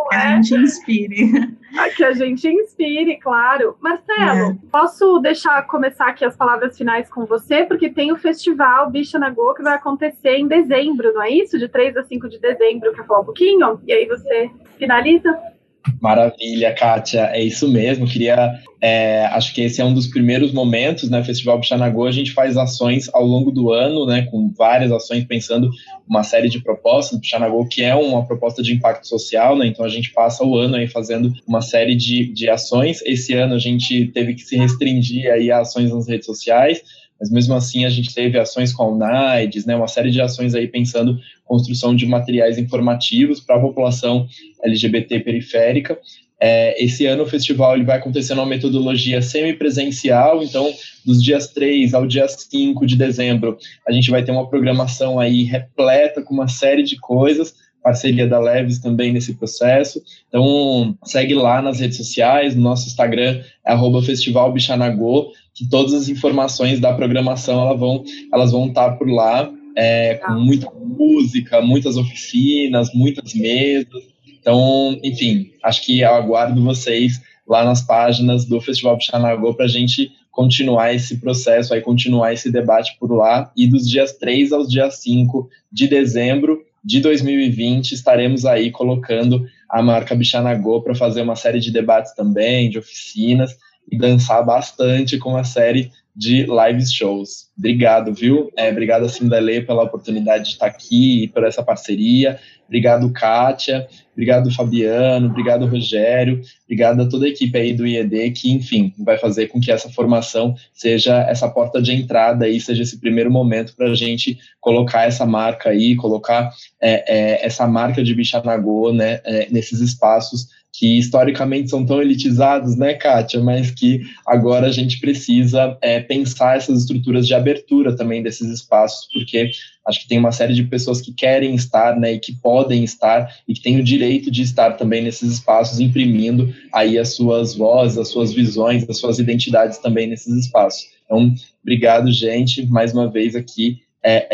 que 0.09 0.15
a 0.15 0.37
gente 0.37 0.55
inspire. 0.55 1.57
Que 1.97 2.05
a 2.05 2.13
gente 2.13 2.49
inspire, 2.49 3.19
claro. 3.19 3.77
Marcelo, 3.81 4.53
é. 4.53 4.57
posso 4.71 5.19
deixar 5.19 5.63
começar 5.67 6.09
aqui 6.09 6.25
as 6.25 6.37
palavras 6.37 6.77
finais 6.77 7.11
com 7.11 7.27
você, 7.27 7.65
porque 7.65 7.91
tem 7.91 8.13
o 8.13 8.17
festival 8.17 8.91
Bicha 8.91 9.19
na 9.19 9.31
Go 9.31 9.55
que 9.55 9.63
vai 9.63 9.75
acontecer 9.75 10.37
em 10.37 10.47
dezembro, 10.47 11.13
não 11.13 11.23
é 11.23 11.31
isso? 11.31 11.59
De 11.59 11.69
3 11.69 11.82
a 11.89 12.05
5 12.05 12.29
de 12.29 12.39
dezembro, 12.39 12.93
quer 12.95 13.07
falar 13.07 13.21
um 13.21 13.25
pouquinho? 13.25 13.81
E 13.87 13.93
aí 13.93 14.07
você 14.07 14.51
finaliza? 14.79 15.53
Maravilha, 16.01 16.73
Kátia, 16.75 17.31
é 17.33 17.43
isso 17.43 17.69
mesmo. 17.69 18.07
Queria, 18.07 18.55
é, 18.81 19.27
acho 19.27 19.53
que 19.55 19.63
esse 19.63 19.81
é 19.81 19.85
um 19.85 19.95
dos 19.95 20.07
primeiros 20.07 20.53
momentos, 20.53 21.11
né? 21.11 21.23
Festival 21.25 21.59
Bichanagô, 21.59 22.07
a 22.07 22.13
gente 22.13 22.33
faz 22.33 22.57
ações 22.57 23.09
ao 23.13 23.25
longo 23.25 23.51
do 23.51 23.73
ano, 23.73 24.07
né? 24.07 24.23
Com 24.23 24.53
várias 24.57 24.93
ações, 24.93 25.25
pensando 25.25 25.71
uma 26.09 26.23
série 26.23 26.49
de 26.49 26.63
propostas. 26.63 27.19
Bichanagô, 27.19 27.67
que 27.67 27.83
é 27.83 27.95
uma 27.95 28.25
proposta 28.25 28.63
de 28.63 28.73
impacto 28.73 29.07
social, 29.07 29.57
né? 29.57 29.67
Então 29.67 29.85
a 29.85 29.89
gente 29.89 30.13
passa 30.13 30.45
o 30.45 30.57
ano 30.57 30.77
aí 30.77 30.87
fazendo 30.87 31.33
uma 31.47 31.63
série 31.63 31.97
de, 31.97 32.33
de 32.33 32.49
ações. 32.49 33.03
Esse 33.05 33.35
ano 33.35 33.55
a 33.55 33.59
gente 33.59 34.07
teve 34.09 34.35
que 34.35 34.43
se 34.43 34.57
restringir 34.57 35.31
aí 35.33 35.51
a 35.51 35.61
ações 35.61 35.93
nas 35.93 36.09
redes 36.09 36.27
sociais 36.27 36.83
mas 37.23 37.31
mesmo 37.31 37.55
assim 37.55 37.85
a 37.85 37.89
gente 37.89 38.13
teve 38.13 38.37
ações 38.37 38.73
com 38.73 38.83
a 38.83 38.89
UNAIDS, 38.89 39.65
né, 39.65 39.77
uma 39.77 39.87
série 39.87 40.11
de 40.11 40.21
ações 40.21 40.57
aí 40.57 40.67
pensando 40.67 41.17
construção 41.45 41.95
de 41.95 42.05
materiais 42.05 42.59
informativos 42.59 43.41
para 43.41 43.55
a 43.57 43.61
população 43.61 44.27
LGBT 44.65 45.21
periférica. 45.21 45.97
É, 46.41 46.83
esse 46.83 47.07
ano 47.07 47.23
o 47.23 47.27
festival 47.27 47.77
ele 47.77 47.85
vai 47.85 47.99
acontecer 47.99 48.35
numa 48.35 48.45
metodologia 48.45 49.23
semipresencial, 49.23 50.43
então 50.43 50.69
dos 51.07 51.23
dias 51.23 51.47
3 51.47 51.95
ao 51.95 52.09
dia 52.09 52.27
5 52.27 52.85
de 52.85 52.97
dezembro 52.97 53.57
a 53.87 53.93
gente 53.93 54.11
vai 54.11 54.25
ter 54.25 54.33
uma 54.33 54.51
programação 54.51 55.21
aí 55.21 55.45
repleta 55.45 56.23
com 56.23 56.35
uma 56.35 56.49
série 56.49 56.83
de 56.83 56.99
coisas, 56.99 57.55
parceria 57.81 58.27
da 58.27 58.41
Leves 58.41 58.81
também 58.81 59.13
nesse 59.13 59.35
processo. 59.35 60.03
Então, 60.29 60.97
segue 61.05 61.35
lá 61.35 61.61
nas 61.61 61.81
redes 61.81 61.97
sociais, 61.97 62.55
no 62.55 62.63
nosso 62.63 62.87
Instagram, 62.87 63.43
é 63.67 63.73
arroba 63.73 64.03
Festival 64.03 64.53
Bichanagô, 64.53 65.33
que 65.55 65.69
todas 65.69 65.93
as 65.93 66.09
informações 66.09 66.81
da 66.81 66.93
programação 66.93 67.63
elas 67.67 67.79
vão, 67.79 68.05
elas 68.33 68.53
vão 68.53 68.69
estar 68.69 68.93
por 68.93 69.09
lá, 69.09 69.51
é, 69.77 70.15
com 70.15 70.33
muita 70.35 70.71
música, 70.71 71.61
muitas 71.61 71.97
oficinas, 71.97 72.93
muitas 72.95 73.35
mesas. 73.35 74.03
Então, 74.27 74.99
enfim, 75.03 75.51
acho 75.63 75.85
que 75.85 76.01
eu 76.01 76.15
aguardo 76.15 76.63
vocês 76.63 77.21
lá 77.47 77.65
nas 77.65 77.83
páginas 77.83 78.45
do 78.45 78.61
Festival 78.61 78.97
Bichanagô 78.97 79.55
para 79.55 79.67
a 79.67 79.69
gente 79.69 80.11
continuar 80.31 80.95
esse 80.95 81.19
processo, 81.19 81.75
aí 81.75 81.81
continuar 81.81 82.33
esse 82.33 82.51
debate 82.51 82.97
por 82.99 83.13
lá. 83.13 83.53
E 83.57 83.67
dos 83.67 83.89
dias 83.89 84.13
3 84.13 84.53
aos 84.53 84.69
dias 84.69 84.97
5 85.01 85.49
de 85.71 85.87
dezembro, 85.87 86.63
de 86.85 87.01
2020 87.01 87.93
estaremos 87.93 88.45
aí 88.45 88.71
colocando 88.71 89.47
a 89.69 89.83
marca 89.83 90.15
Bichanagô 90.15 90.83
para 90.83 90.95
fazer 90.95 91.23
uma 91.23 91.37
série 91.37 91.61
de 91.61 91.71
debates 91.71 92.15
também, 92.15 92.69
de 92.69 92.79
oficinas 92.79 93.57
dançar 93.91 94.45
bastante 94.45 95.19
com 95.19 95.37
a 95.37 95.45
série 95.45 95.91
de 96.15 96.45
live 96.45 96.87
shows. 96.87 97.49
Obrigado, 97.57 98.13
viu? 98.13 98.51
É, 98.57 98.71
obrigado, 98.71 99.09
Cindalê, 99.09 99.63
pela 99.63 99.83
oportunidade 99.83 100.45
de 100.45 100.51
estar 100.51 100.67
aqui 100.67 101.25
e 101.25 101.29
por 101.29 101.45
essa 101.45 101.63
parceria. 101.63 102.39
Obrigado, 102.67 103.11
Kátia. 103.11 103.87
Obrigado, 104.13 104.51
Fabiano. 104.51 105.29
Obrigado, 105.29 105.67
Rogério. 105.67 106.43
Obrigado 106.65 107.03
a 107.03 107.09
toda 107.09 107.25
a 107.25 107.29
equipe 107.29 107.57
aí 107.59 107.73
do 107.73 107.87
IED 107.87 108.31
que, 108.33 108.51
enfim, 108.51 108.93
vai 108.99 109.19
fazer 109.19 109.49
com 109.49 109.61
que 109.61 109.73
essa 109.73 109.91
formação 109.91 110.55
seja 110.73 111.23
essa 111.23 111.49
porta 111.49 111.81
de 111.81 111.93
entrada 111.93 112.45
aí, 112.45 112.61
seja 112.61 112.83
esse 112.83 112.99
primeiro 112.99 113.31
momento 113.31 113.75
para 113.75 113.91
a 113.91 113.95
gente 113.95 114.39
colocar 114.61 115.07
essa 115.07 115.25
marca 115.25 115.71
aí, 115.71 115.97
colocar 115.97 116.51
é, 116.81 117.41
é, 117.41 117.47
essa 117.47 117.67
marca 117.67 118.03
de 118.03 118.15
Bichanagô, 118.15 118.93
né, 118.93 119.21
é, 119.25 119.49
nesses 119.51 119.81
espaços 119.81 120.49
que 120.73 120.99
historicamente 120.99 121.69
são 121.69 121.85
tão 121.85 122.01
elitizados, 122.01 122.77
né, 122.77 122.95
Kátia, 122.95 123.41
mas 123.41 123.71
que 123.71 124.01
agora 124.27 124.67
a 124.67 124.73
gente 124.73 124.99
precisa 124.99 125.77
é, 125.83 126.01
pensar 126.01 126.57
essas 126.57 126.81
estruturas 126.81 127.27
de 127.27 127.35
abertura 127.35 127.95
também 127.95 128.23
desses 128.23 128.49
espaços, 128.49 129.07
porque 129.13 129.51
acho 129.87 130.01
que 130.01 130.09
tem 130.09 130.19
uma 130.19 130.33
série 130.33 130.55
de 130.55 130.65
pessoas 130.65 131.03
que 131.03 131.13
querem 131.13 131.55
estar, 131.55 131.99
né, 131.99 132.15
e 132.15 132.19
que 132.19 132.33
podem 132.33 132.83
estar 132.83 133.29
e 133.47 133.53
que 133.53 133.61
têm 133.61 133.79
o 133.79 133.85
direito 133.85 134.31
de 134.31 134.41
estar 134.41 134.73
também 134.73 135.03
nesses 135.03 135.31
espaços, 135.35 135.79
imprimindo 135.79 136.55
aí 136.73 136.99
as 136.99 137.15
suas 137.15 137.55
vozes, 137.55 137.99
as 137.99 138.09
suas 138.09 138.33
visões, 138.33 138.89
as 138.89 138.97
suas 138.97 139.19
identidades 139.19 139.77
também 139.77 140.07
nesses 140.07 140.35
espaços. 140.35 140.87
Então, 141.05 141.35
obrigado, 141.63 142.11
gente, 142.11 142.65
mais 142.67 142.95
uma 142.95 143.11
vez 143.11 143.37
aqui. 143.37 143.83
É, 144.05 144.27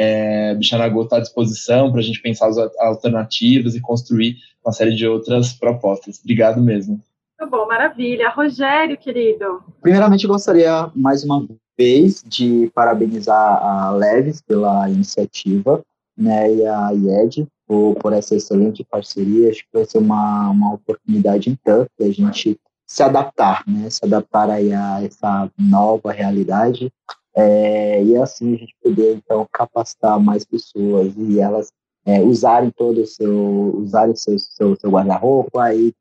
é, 0.51 0.55
Bichanagô 0.55 1.03
está 1.03 1.19
à 1.19 1.21
disposição 1.21 1.91
para 1.91 2.01
a 2.01 2.03
gente 2.03 2.23
pensar 2.23 2.49
as 2.49 2.57
alternativas 2.79 3.75
e 3.75 3.81
construir 3.81 4.37
uma 4.69 4.73
série 4.73 4.95
de 4.95 5.07
outras 5.07 5.53
propostas. 5.53 6.21
Obrigado 6.23 6.61
mesmo. 6.61 7.01
Muito 7.41 7.51
bom, 7.51 7.67
maravilha. 7.67 8.29
Rogério, 8.29 8.97
querido. 8.99 9.63
Primeiramente, 9.81 10.27
gostaria 10.27 10.91
mais 10.95 11.25
uma 11.25 11.47
vez 11.77 12.23
de 12.27 12.71
parabenizar 12.75 13.65
a 13.65 13.91
Leves 13.93 14.43
pela 14.43 14.91
iniciativa, 14.91 15.81
né, 16.17 16.53
e 16.53 16.67
a 16.67 16.91
IED 16.93 17.47
por, 17.67 17.95
por 17.95 18.13
essa 18.13 18.35
excelente 18.35 18.85
parceria. 18.85 19.51
Acho 19.51 19.63
que 19.63 19.69
vai 19.73 19.85
ser 19.85 19.99
uma, 19.99 20.51
uma 20.51 20.75
oportunidade 20.75 21.49
então 21.49 21.87
para 21.97 22.07
a 22.07 22.11
gente 22.11 22.59
se 22.87 23.03
adaptar, 23.03 23.63
né, 23.67 23.89
se 23.89 24.05
adaptar 24.05 24.51
aí 24.51 24.73
a 24.73 25.03
essa 25.05 25.51
nova 25.57 26.11
realidade 26.11 26.91
é, 27.37 28.03
e 28.03 28.17
assim 28.17 28.55
a 28.55 28.59
gente 28.59 28.75
poder 28.83 29.15
então 29.15 29.47
capacitar 29.53 30.19
mais 30.19 30.45
pessoas 30.45 31.15
e 31.17 31.39
elas 31.39 31.71
é, 32.09 32.23
usarem 32.23 32.71
todo 32.71 33.03
o 33.03 33.07
seu, 33.07 33.77
usarem 33.77 34.17
seu, 34.17 34.39
seu, 34.39 34.75
seu 34.77 34.91
guarda-roupa 34.91 35.75
e 35.75 35.95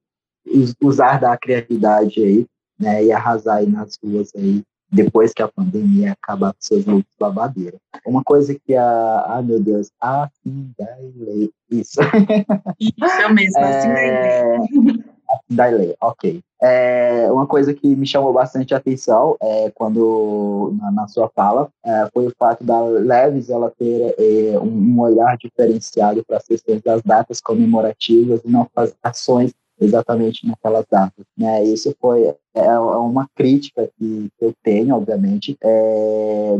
usar 0.81 1.19
da 1.19 1.35
criatividade 1.37 2.23
aí, 2.23 2.45
né, 2.79 3.03
e 3.03 3.11
arrasar 3.11 3.57
aí 3.57 3.67
nas 3.67 3.99
ruas 4.01 4.31
aí, 4.33 4.63
depois 4.89 5.33
que 5.33 5.43
a 5.43 5.49
pandemia 5.49 6.13
acabar 6.13 6.53
com 6.53 6.59
seus 6.61 6.85
looks 6.85 7.13
babadeiros. 7.19 7.77
Uma 8.05 8.23
coisa 8.23 8.57
que 8.57 8.73
a, 8.73 9.25
ah, 9.27 9.41
meu 9.41 9.59
Deus, 9.59 9.91
a 10.01 10.29
Cindailei, 10.41 11.51
isso. 11.69 11.99
Isso 12.79 13.33
mesmo, 13.33 13.59
a 13.59 13.73
Cindailei. 13.81 15.03
Dailey, 15.49 15.95
ok. 16.01 16.41
É, 16.61 17.31
uma 17.31 17.45
coisa 17.45 17.73
que 17.73 17.87
me 17.95 18.07
chamou 18.07 18.33
bastante 18.33 18.73
atenção 18.73 19.37
é, 19.39 19.69
quando 19.75 20.75
na, 20.81 20.91
na 20.91 21.07
sua 21.07 21.29
fala 21.29 21.69
é, 21.85 22.09
foi 22.11 22.25
o 22.25 22.33
fato 22.37 22.63
da 22.63 22.81
Leves 22.81 23.49
ela 23.49 23.71
ter 23.77 24.15
é, 24.17 24.59
um, 24.59 24.65
um, 24.65 24.99
olhar 24.99 25.37
diferenciado 25.37 26.23
para 26.25 26.37
as 26.37 26.47
questões 26.47 26.81
das 26.81 27.03
datas 27.03 27.39
comemorativas 27.39 28.41
e 28.43 28.49
não 28.49 28.67
fazer 28.73 28.95
ações 29.03 29.53
exatamente 29.79 30.47
naquelas 30.47 30.85
datas. 30.89 31.25
Né? 31.37 31.63
Isso 31.63 31.95
foi 32.01 32.23
é, 32.23 32.35
é 32.55 32.79
uma 32.79 33.29
crítica 33.35 33.87
que 33.97 34.29
eu 34.41 34.51
tenho, 34.63 34.95
obviamente. 34.95 35.55
É, 35.61 36.57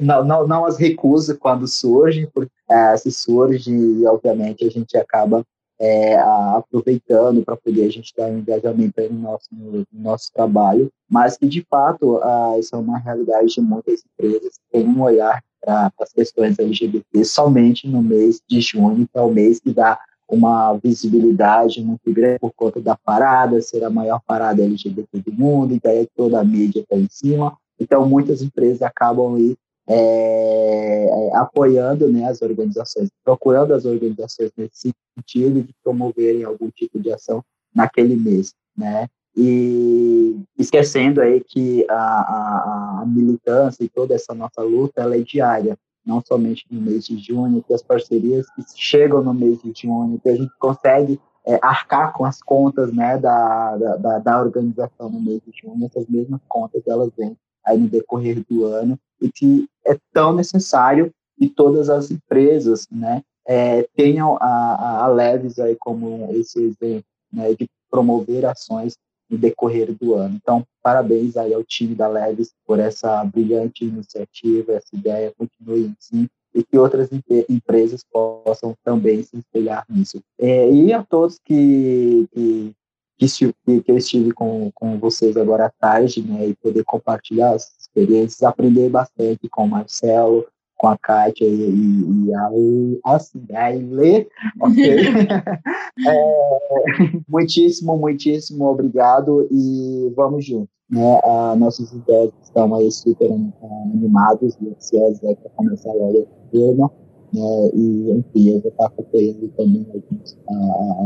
não, 0.00 0.24
não, 0.24 0.46
não 0.46 0.66
as 0.66 0.76
recuso 0.76 1.38
quando 1.38 1.66
surge, 1.66 2.28
porque 2.34 2.52
é, 2.68 2.96
se 2.96 3.10
surge, 3.10 4.06
obviamente, 4.06 4.66
a 4.66 4.70
gente 4.70 4.96
acaba 4.96 5.42
é, 5.78 6.16
aproveitando 6.16 7.44
para 7.44 7.56
poder 7.56 7.84
a 7.84 7.90
gente 7.90 8.12
dar 8.16 8.28
um 8.28 8.38
engajamento 8.38 9.00
no 9.10 9.20
nosso, 9.20 9.48
no, 9.52 9.86
nosso 9.92 10.32
trabalho, 10.32 10.90
mas 11.08 11.36
que 11.36 11.46
de 11.46 11.64
fato 11.68 12.20
isso 12.58 12.74
é 12.74 12.78
uma 12.78 12.98
realidade 12.98 13.54
de 13.54 13.60
muitas 13.60 14.02
empresas 14.04 14.54
que 14.58 14.64
têm 14.72 14.86
um 14.86 15.02
olhar 15.02 15.42
para 15.60 15.92
as 16.00 16.12
questões 16.12 16.58
LGBT 16.58 17.24
somente 17.24 17.88
no 17.88 18.02
mês 18.02 18.40
de 18.48 18.60
junho, 18.60 19.06
que 19.06 19.18
é 19.18 19.20
o 19.20 19.30
mês 19.30 19.60
que 19.60 19.72
dá 19.72 19.98
uma 20.28 20.74
visibilidade 20.74 21.82
muito 21.82 22.12
grande 22.12 22.38
por 22.40 22.52
conta 22.52 22.80
da 22.80 22.96
parada, 22.96 23.60
ser 23.60 23.84
a 23.84 23.90
maior 23.90 24.20
parada 24.26 24.62
LGBT 24.62 25.20
do 25.20 25.32
mundo, 25.32 25.74
e 25.74 25.80
daí 25.80 26.08
toda 26.16 26.40
a 26.40 26.44
mídia 26.44 26.80
está 26.80 26.96
em 26.96 27.08
cima. 27.08 27.56
Então, 27.78 28.08
muitas 28.08 28.42
empresas 28.42 28.82
acabam 28.82 29.36
aí 29.36 29.56
é, 29.88 31.06
é, 31.06 31.36
apoiando 31.36 32.10
né, 32.10 32.28
as 32.28 32.42
organizações, 32.42 33.08
procurando 33.24 33.72
as 33.72 33.84
organizações 33.84 34.50
nesse 34.56 34.92
sentido 35.14 35.62
de 35.62 35.74
promoverem 35.82 36.44
algum 36.44 36.70
tipo 36.70 36.98
de 36.98 37.12
ação 37.12 37.42
naquele 37.74 38.16
mês, 38.16 38.54
né? 38.76 39.06
E 39.36 40.40
esquecendo 40.58 41.20
aí 41.20 41.44
que 41.44 41.86
a, 41.90 41.94
a, 41.94 43.00
a 43.02 43.06
militância 43.06 43.84
e 43.84 43.88
toda 43.88 44.14
essa 44.14 44.34
nossa 44.34 44.62
luta 44.62 45.02
ela 45.02 45.14
é 45.14 45.20
diária, 45.20 45.76
não 46.04 46.22
somente 46.26 46.64
no 46.70 46.80
mês 46.80 47.04
de 47.04 47.18
junho, 47.18 47.62
que 47.62 47.74
as 47.74 47.82
parcerias 47.82 48.46
que 48.54 48.62
chegam 48.74 49.22
no 49.22 49.34
mês 49.34 49.60
de 49.60 49.72
junho, 49.76 50.18
que 50.18 50.28
a 50.30 50.36
gente 50.36 50.52
consegue 50.58 51.20
é, 51.44 51.58
arcar 51.62 52.14
com 52.14 52.24
as 52.24 52.42
contas 52.42 52.92
né, 52.92 53.18
da, 53.18 53.76
da, 53.76 54.18
da, 54.18 54.40
organização 54.40 55.10
no 55.10 55.20
mês 55.20 55.40
de 55.46 55.52
junho, 55.60 55.84
essas 55.84 56.06
mesmas 56.08 56.40
contas 56.48 56.82
elas 56.86 57.10
vêm 57.16 57.36
aí 57.66 57.78
no 57.78 57.88
decorrer 57.88 58.42
do 58.48 58.64
ano 58.64 58.98
e 59.20 59.30
que 59.30 59.66
é 59.86 59.96
tão 60.12 60.34
necessário 60.34 61.10
que 61.38 61.48
todas 61.48 61.90
as 61.90 62.10
empresas 62.10 62.86
né, 62.90 63.22
é, 63.46 63.82
tenham 63.94 64.36
a, 64.40 65.04
a 65.04 65.06
Leves 65.08 65.58
aí 65.58 65.76
como 65.78 66.28
esse 66.32 66.60
exemplo 66.62 67.04
né, 67.32 67.54
de 67.54 67.68
promover 67.90 68.44
ações 68.46 68.94
no 69.28 69.36
decorrer 69.36 69.92
do 69.94 70.14
ano. 70.14 70.36
Então, 70.36 70.64
parabéns 70.82 71.36
aí 71.36 71.52
ao 71.52 71.64
time 71.64 71.94
da 71.94 72.08
Leves 72.08 72.52
por 72.64 72.78
essa 72.78 73.24
brilhante 73.24 73.84
iniciativa, 73.84 74.72
essa 74.72 74.94
ideia, 74.94 75.32
continue 75.36 75.92
assim, 75.98 76.28
e 76.54 76.62
que 76.62 76.78
outras 76.78 77.10
empresas 77.48 78.02
possam 78.10 78.74
também 78.82 79.22
se 79.22 79.36
espelhar 79.36 79.84
nisso. 79.88 80.22
É, 80.38 80.70
e 80.70 80.92
a 80.92 81.02
todos 81.02 81.38
que, 81.44 82.26
que, 82.32 82.72
que, 83.16 83.26
que 83.80 83.90
eu 83.90 83.96
estive 83.96 84.32
com, 84.32 84.70
com 84.74 84.98
vocês 84.98 85.36
agora 85.36 85.66
à 85.66 85.70
tarde, 85.70 86.22
né, 86.22 86.48
e 86.48 86.54
poder 86.54 86.84
compartilhar 86.84 87.52
as 87.52 87.74
experiências, 87.80 88.42
aprender 88.42 88.88
bastante 88.88 89.48
com 89.48 89.64
o 89.64 89.68
Marcelo, 89.68 90.46
com 90.76 90.88
a 90.88 90.98
Kátia 90.98 91.46
e, 91.46 92.26
e 92.26 92.34
a, 92.34 93.14
assim, 93.14 93.42
a 93.54 93.74
Ilê, 93.74 94.28
ok? 94.60 94.84
é, 96.06 97.20
muitíssimo, 97.28 97.96
muitíssimo 97.96 98.66
obrigado 98.66 99.48
e 99.50 100.12
vamos 100.14 100.44
juntos. 100.44 100.68
Né? 100.90 101.20
Ah, 101.24 101.56
nossos 101.56 101.92
ideias 101.92 102.30
estão 102.42 102.72
aí 102.74 102.90
super 102.92 103.28
animados 103.30 104.56
e 104.60 104.68
ansiosos 104.68 105.18
para 105.18 105.50
começar 105.56 105.92
logo 105.92 106.28
turma. 106.52 106.90
Né? 107.32 107.70
E, 107.74 108.10
enfim, 108.12 108.50
eu 108.50 108.60
vou 108.60 108.70
estar 108.70 108.86
acompanhando 108.86 109.48
também 109.56 109.86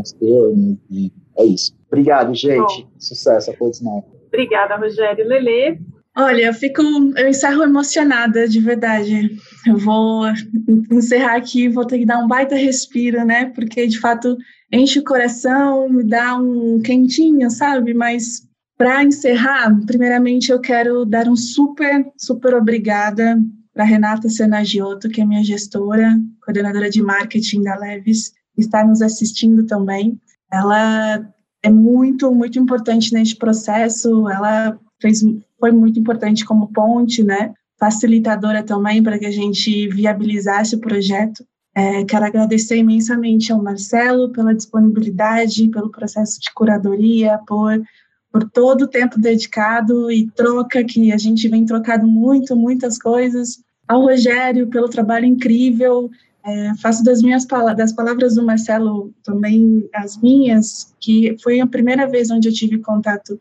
as 0.00 0.12
turmas 0.12 0.76
e 0.90 1.12
é 1.38 1.44
isso. 1.44 1.74
Obrigado, 1.88 2.34
gente. 2.34 2.82
Bom. 2.82 2.90
Sucesso 2.98 3.50
a 3.50 3.54
todos 3.54 3.80
nós. 3.80 4.04
Obrigada, 4.28 4.76
Rogério. 4.76 5.26
Lele. 5.26 5.80
Olha, 6.16 6.46
eu 6.46 6.54
fico, 6.54 6.82
eu 6.82 7.28
encerro 7.28 7.62
emocionada, 7.62 8.48
de 8.48 8.60
verdade. 8.60 9.30
Eu 9.66 9.78
vou 9.78 10.24
encerrar 10.90 11.36
aqui, 11.36 11.68
vou 11.68 11.86
ter 11.86 11.98
que 11.98 12.06
dar 12.06 12.18
um 12.18 12.28
baita 12.28 12.54
respiro, 12.56 13.24
né? 13.24 13.46
Porque 13.54 13.86
de 13.86 13.98
fato 13.98 14.36
enche 14.72 14.98
o 14.98 15.04
coração, 15.04 15.88
me 15.88 16.04
dá 16.04 16.36
um 16.36 16.80
quentinho, 16.80 17.50
sabe? 17.50 17.94
Mas 17.94 18.42
para 18.76 19.04
encerrar, 19.04 19.70
primeiramente 19.86 20.50
eu 20.50 20.60
quero 20.60 21.04
dar 21.04 21.28
um 21.28 21.36
super, 21.36 22.04
super 22.18 22.54
obrigada 22.54 23.38
para 23.80 23.86
Renata 23.86 24.28
Senagiotto, 24.28 25.08
que 25.08 25.22
é 25.22 25.24
minha 25.24 25.42
gestora, 25.42 26.20
coordenadora 26.44 26.90
de 26.90 27.02
marketing 27.02 27.62
da 27.62 27.76
Leves, 27.76 28.34
está 28.54 28.84
nos 28.84 29.00
assistindo 29.00 29.64
também. 29.64 30.20
Ela 30.52 31.26
é 31.62 31.70
muito, 31.70 32.30
muito 32.30 32.58
importante 32.58 33.14
neste 33.14 33.36
processo. 33.36 34.28
Ela 34.28 34.78
fez 35.00 35.24
foi 35.58 35.72
muito 35.72 35.98
importante 35.98 36.44
como 36.44 36.70
ponte, 36.70 37.24
né? 37.24 37.54
Facilitadora 37.78 38.62
também 38.62 39.02
para 39.02 39.18
que 39.18 39.24
a 39.24 39.30
gente 39.30 39.88
viabilizasse 39.88 40.74
o 40.74 40.80
projeto. 40.80 41.42
É, 41.74 42.04
quero 42.04 42.26
agradecer 42.26 42.76
imensamente 42.76 43.50
ao 43.50 43.62
Marcelo 43.62 44.30
pela 44.30 44.54
disponibilidade, 44.54 45.70
pelo 45.70 45.90
processo 45.90 46.38
de 46.38 46.52
curadoria, 46.52 47.40
por, 47.48 47.82
por 48.30 48.44
todo 48.50 48.82
o 48.82 48.88
tempo 48.88 49.18
dedicado 49.18 50.12
e 50.12 50.30
troca 50.32 50.84
que 50.84 51.10
a 51.10 51.16
gente 51.16 51.48
vem 51.48 51.64
trocado 51.64 52.06
muito, 52.06 52.54
muitas 52.54 52.98
coisas. 52.98 53.58
Ao 53.90 54.02
Rogério 54.02 54.68
pelo 54.68 54.88
trabalho 54.88 55.26
incrível. 55.26 56.08
É, 56.46 56.74
faço 56.80 57.02
das 57.02 57.20
minhas 57.20 57.44
das 57.76 57.92
palavras 57.92 58.36
do 58.36 58.46
Marcelo 58.46 59.12
também 59.24 59.90
as 59.92 60.16
minhas, 60.16 60.94
que 61.00 61.36
foi 61.42 61.58
a 61.58 61.66
primeira 61.66 62.06
vez 62.06 62.30
onde 62.30 62.48
eu 62.48 62.54
tive 62.54 62.78
contato 62.78 63.38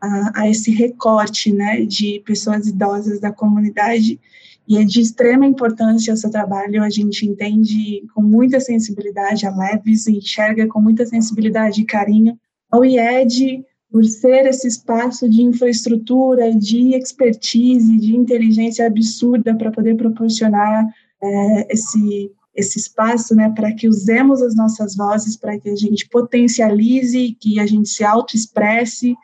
a, 0.00 0.42
a, 0.42 0.48
esse 0.48 0.70
recorte 0.70 1.52
né, 1.52 1.84
de 1.84 2.22
pessoas 2.24 2.68
idosas 2.68 3.18
da 3.18 3.32
comunidade 3.32 4.20
e 4.68 4.78
é 4.78 4.84
de 4.84 5.00
extrema 5.00 5.44
importância 5.44 6.14
o 6.14 6.16
seu 6.16 6.30
trabalho, 6.30 6.84
a 6.84 6.90
gente 6.90 7.26
entende 7.26 8.04
com 8.14 8.22
muita 8.22 8.60
sensibilidade, 8.60 9.46
a 9.46 9.50
Leves 9.50 10.06
enxerga 10.06 10.68
com 10.68 10.80
muita 10.80 11.04
sensibilidade 11.06 11.80
e 11.80 11.84
carinho. 11.84 12.38
O 12.72 12.84
IED, 12.84 13.64
por 13.90 14.04
ser 14.04 14.46
esse 14.46 14.68
espaço 14.68 15.28
de 15.28 15.42
infraestrutura, 15.42 16.54
de 16.54 16.94
expertise, 16.94 17.96
de 17.96 18.14
inteligência 18.14 18.86
absurda 18.86 19.54
para 19.56 19.70
poder 19.70 19.96
proporcionar 19.96 20.86
é, 21.22 21.72
esse, 21.72 22.30
esse 22.54 22.78
espaço, 22.78 23.34
né, 23.34 23.52
para 23.54 23.72
que 23.72 23.88
usemos 23.88 24.42
as 24.42 24.54
nossas 24.54 24.94
vozes, 24.94 25.36
para 25.36 25.58
que 25.58 25.70
a 25.70 25.76
gente 25.76 26.08
potencialize, 26.08 27.36
que 27.40 27.58
a 27.58 27.66
gente 27.66 27.88
se 27.88 28.04
autoexpresse, 28.04 29.14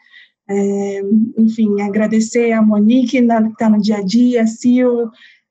é, 0.48 1.00
enfim, 1.38 1.80
agradecer 1.80 2.52
a 2.52 2.62
Monique, 2.62 3.18
que 3.18 3.18
está 3.18 3.68
no 3.68 3.80
dia 3.80 3.98
a 3.98 4.02
dia, 4.02 4.42
a 4.42 4.46
Sil, 4.46 5.08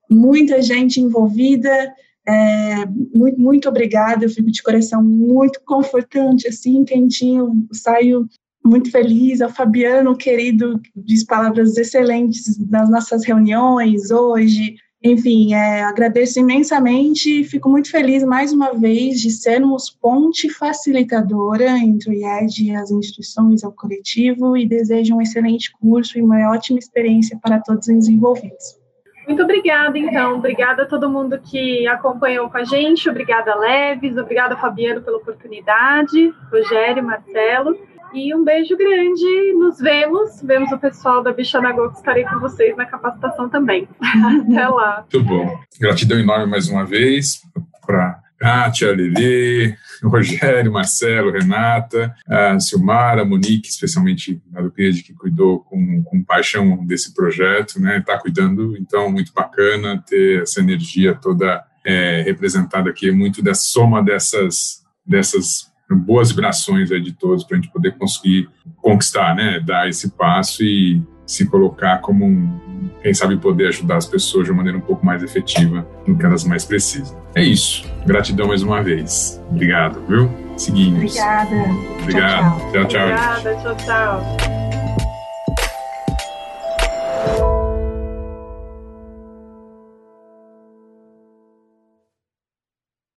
muita 0.09 0.61
gente 0.61 0.99
envolvida. 0.99 1.93
É, 2.25 2.85
muito, 3.13 3.39
muito 3.39 3.69
obrigada, 3.69 4.23
eu 4.23 4.29
fico 4.29 4.49
de 4.49 4.63
coração 4.63 5.03
muito 5.03 5.59
confortante, 5.65 6.47
assim, 6.47 6.85
quentinho, 6.85 7.67
saio 7.73 8.27
muito 8.63 8.91
feliz. 8.91 9.41
Ao 9.41 9.49
Fabiano, 9.49 10.15
querido, 10.15 10.79
diz 10.95 11.25
palavras 11.25 11.77
excelentes 11.77 12.57
nas 12.69 12.89
nossas 12.89 13.25
reuniões 13.25 14.11
hoje. 14.11 14.75
Enfim, 15.05 15.53
é, 15.53 15.83
agradeço 15.83 16.39
imensamente 16.39 17.41
e 17.41 17.43
fico 17.43 17.69
muito 17.69 17.91
feliz 17.91 18.23
mais 18.23 18.53
uma 18.53 18.73
vez 18.73 19.19
de 19.19 19.31
sermos 19.31 19.89
ponte 19.89 20.49
facilitadora 20.49 21.77
entre 21.77 22.09
o 22.09 22.13
IED 22.13 22.63
e 22.63 22.75
as 22.75 22.89
instituições 22.89 23.65
ao 23.65 23.73
coletivo 23.73 24.55
e 24.55 24.65
desejo 24.65 25.15
um 25.15 25.21
excelente 25.21 25.73
curso 25.73 26.17
e 26.17 26.21
uma 26.21 26.49
ótima 26.51 26.79
experiência 26.79 27.37
para 27.43 27.59
todos 27.59 27.89
os 27.89 28.07
envolvidos. 28.07 28.81
Muito 29.27 29.43
obrigada, 29.43 29.97
então. 29.97 30.37
Obrigada 30.37 30.83
a 30.83 30.85
todo 30.85 31.09
mundo 31.09 31.37
que 31.39 31.85
acompanhou 31.87 32.49
com 32.49 32.57
a 32.57 32.63
gente. 32.63 33.09
Obrigada, 33.09 33.55
Leves. 33.55 34.17
Obrigada, 34.17 34.55
Fabiano, 34.55 35.01
pela 35.01 35.17
oportunidade. 35.17 36.33
Rogério, 36.49 37.03
Marcelo. 37.03 37.77
E 38.13 38.33
um 38.35 38.43
beijo 38.43 38.77
grande. 38.77 39.53
Nos 39.53 39.79
vemos. 39.79 40.41
Vemos 40.43 40.71
o 40.71 40.77
pessoal 40.77 41.23
da 41.23 41.33
Bichanagô 41.33 41.89
que 41.89 41.97
estarei 41.97 42.23
com 42.23 42.39
vocês 42.39 42.77
na 42.77 42.85
capacitação 42.85 43.49
também. 43.49 43.87
Até 43.99 44.67
lá. 44.67 45.05
Muito 45.11 45.27
bom. 45.27 45.59
Gratidão 45.79 46.19
enorme 46.19 46.45
mais 46.45 46.69
uma 46.69 46.85
vez 46.85 47.41
para 47.85 48.21
Kátia, 48.37 48.91
Lili, 48.91 49.75
Rogério, 50.03 50.71
Marcelo, 50.71 51.31
Renata, 51.31 52.13
a 52.27 52.59
Silmara, 52.59 53.25
Monique, 53.25 53.69
especialmente 53.69 54.39
a 54.53 54.61
do 54.61 54.71
que 54.71 55.13
cuidou 55.17 55.61
com, 55.61 56.03
com 56.03 56.23
paixão 56.23 56.85
desse 56.85 57.13
projeto, 57.15 57.79
né? 57.79 57.97
Está 57.97 58.19
cuidando, 58.19 58.77
então 58.77 59.11
muito 59.11 59.33
bacana 59.33 60.03
ter 60.05 60.43
essa 60.43 60.59
energia 60.59 61.15
toda 61.15 61.63
é, 61.83 62.21
representada 62.21 62.89
aqui, 62.89 63.11
muito 63.11 63.41
da 63.41 63.55
soma 63.55 64.03
dessas 64.03 64.83
dessas 65.05 65.72
boas 65.95 66.29
vibrações 66.29 66.91
aí 66.91 67.01
de 67.01 67.11
todos 67.11 67.43
para 67.43 67.57
a 67.57 67.61
gente 67.61 67.71
poder 67.71 67.97
conseguir 67.97 68.49
conquistar, 68.81 69.35
né, 69.35 69.59
dar 69.59 69.87
esse 69.87 70.11
passo 70.11 70.63
e 70.63 71.01
se 71.25 71.45
colocar 71.45 71.99
como 71.99 72.25
um, 72.25 72.89
quem 73.01 73.13
sabe 73.13 73.37
poder 73.37 73.67
ajudar 73.67 73.97
as 73.97 74.05
pessoas 74.05 74.45
de 74.45 74.51
uma 74.51 74.57
maneira 74.57 74.77
um 74.77 74.81
pouco 74.81 75.05
mais 75.05 75.23
efetiva 75.23 75.87
no 76.05 76.17
que 76.17 76.25
elas 76.25 76.43
mais 76.43 76.65
precisam. 76.65 77.17
É 77.35 77.43
isso. 77.43 77.85
Gratidão 78.05 78.47
mais 78.47 78.61
uma 78.61 78.81
vez. 78.81 79.41
Obrigado, 79.49 80.01
viu? 80.07 80.29
Seguimos. 80.57 81.15
Obrigada. 81.15 81.55
Obrigado. 82.01 82.59
Tchau, 82.59 82.71
tchau. 82.71 82.87
tchau 82.87 83.01
Obrigada. 83.01 83.55
Tchau, 83.55 83.75
tchau. 83.77 84.62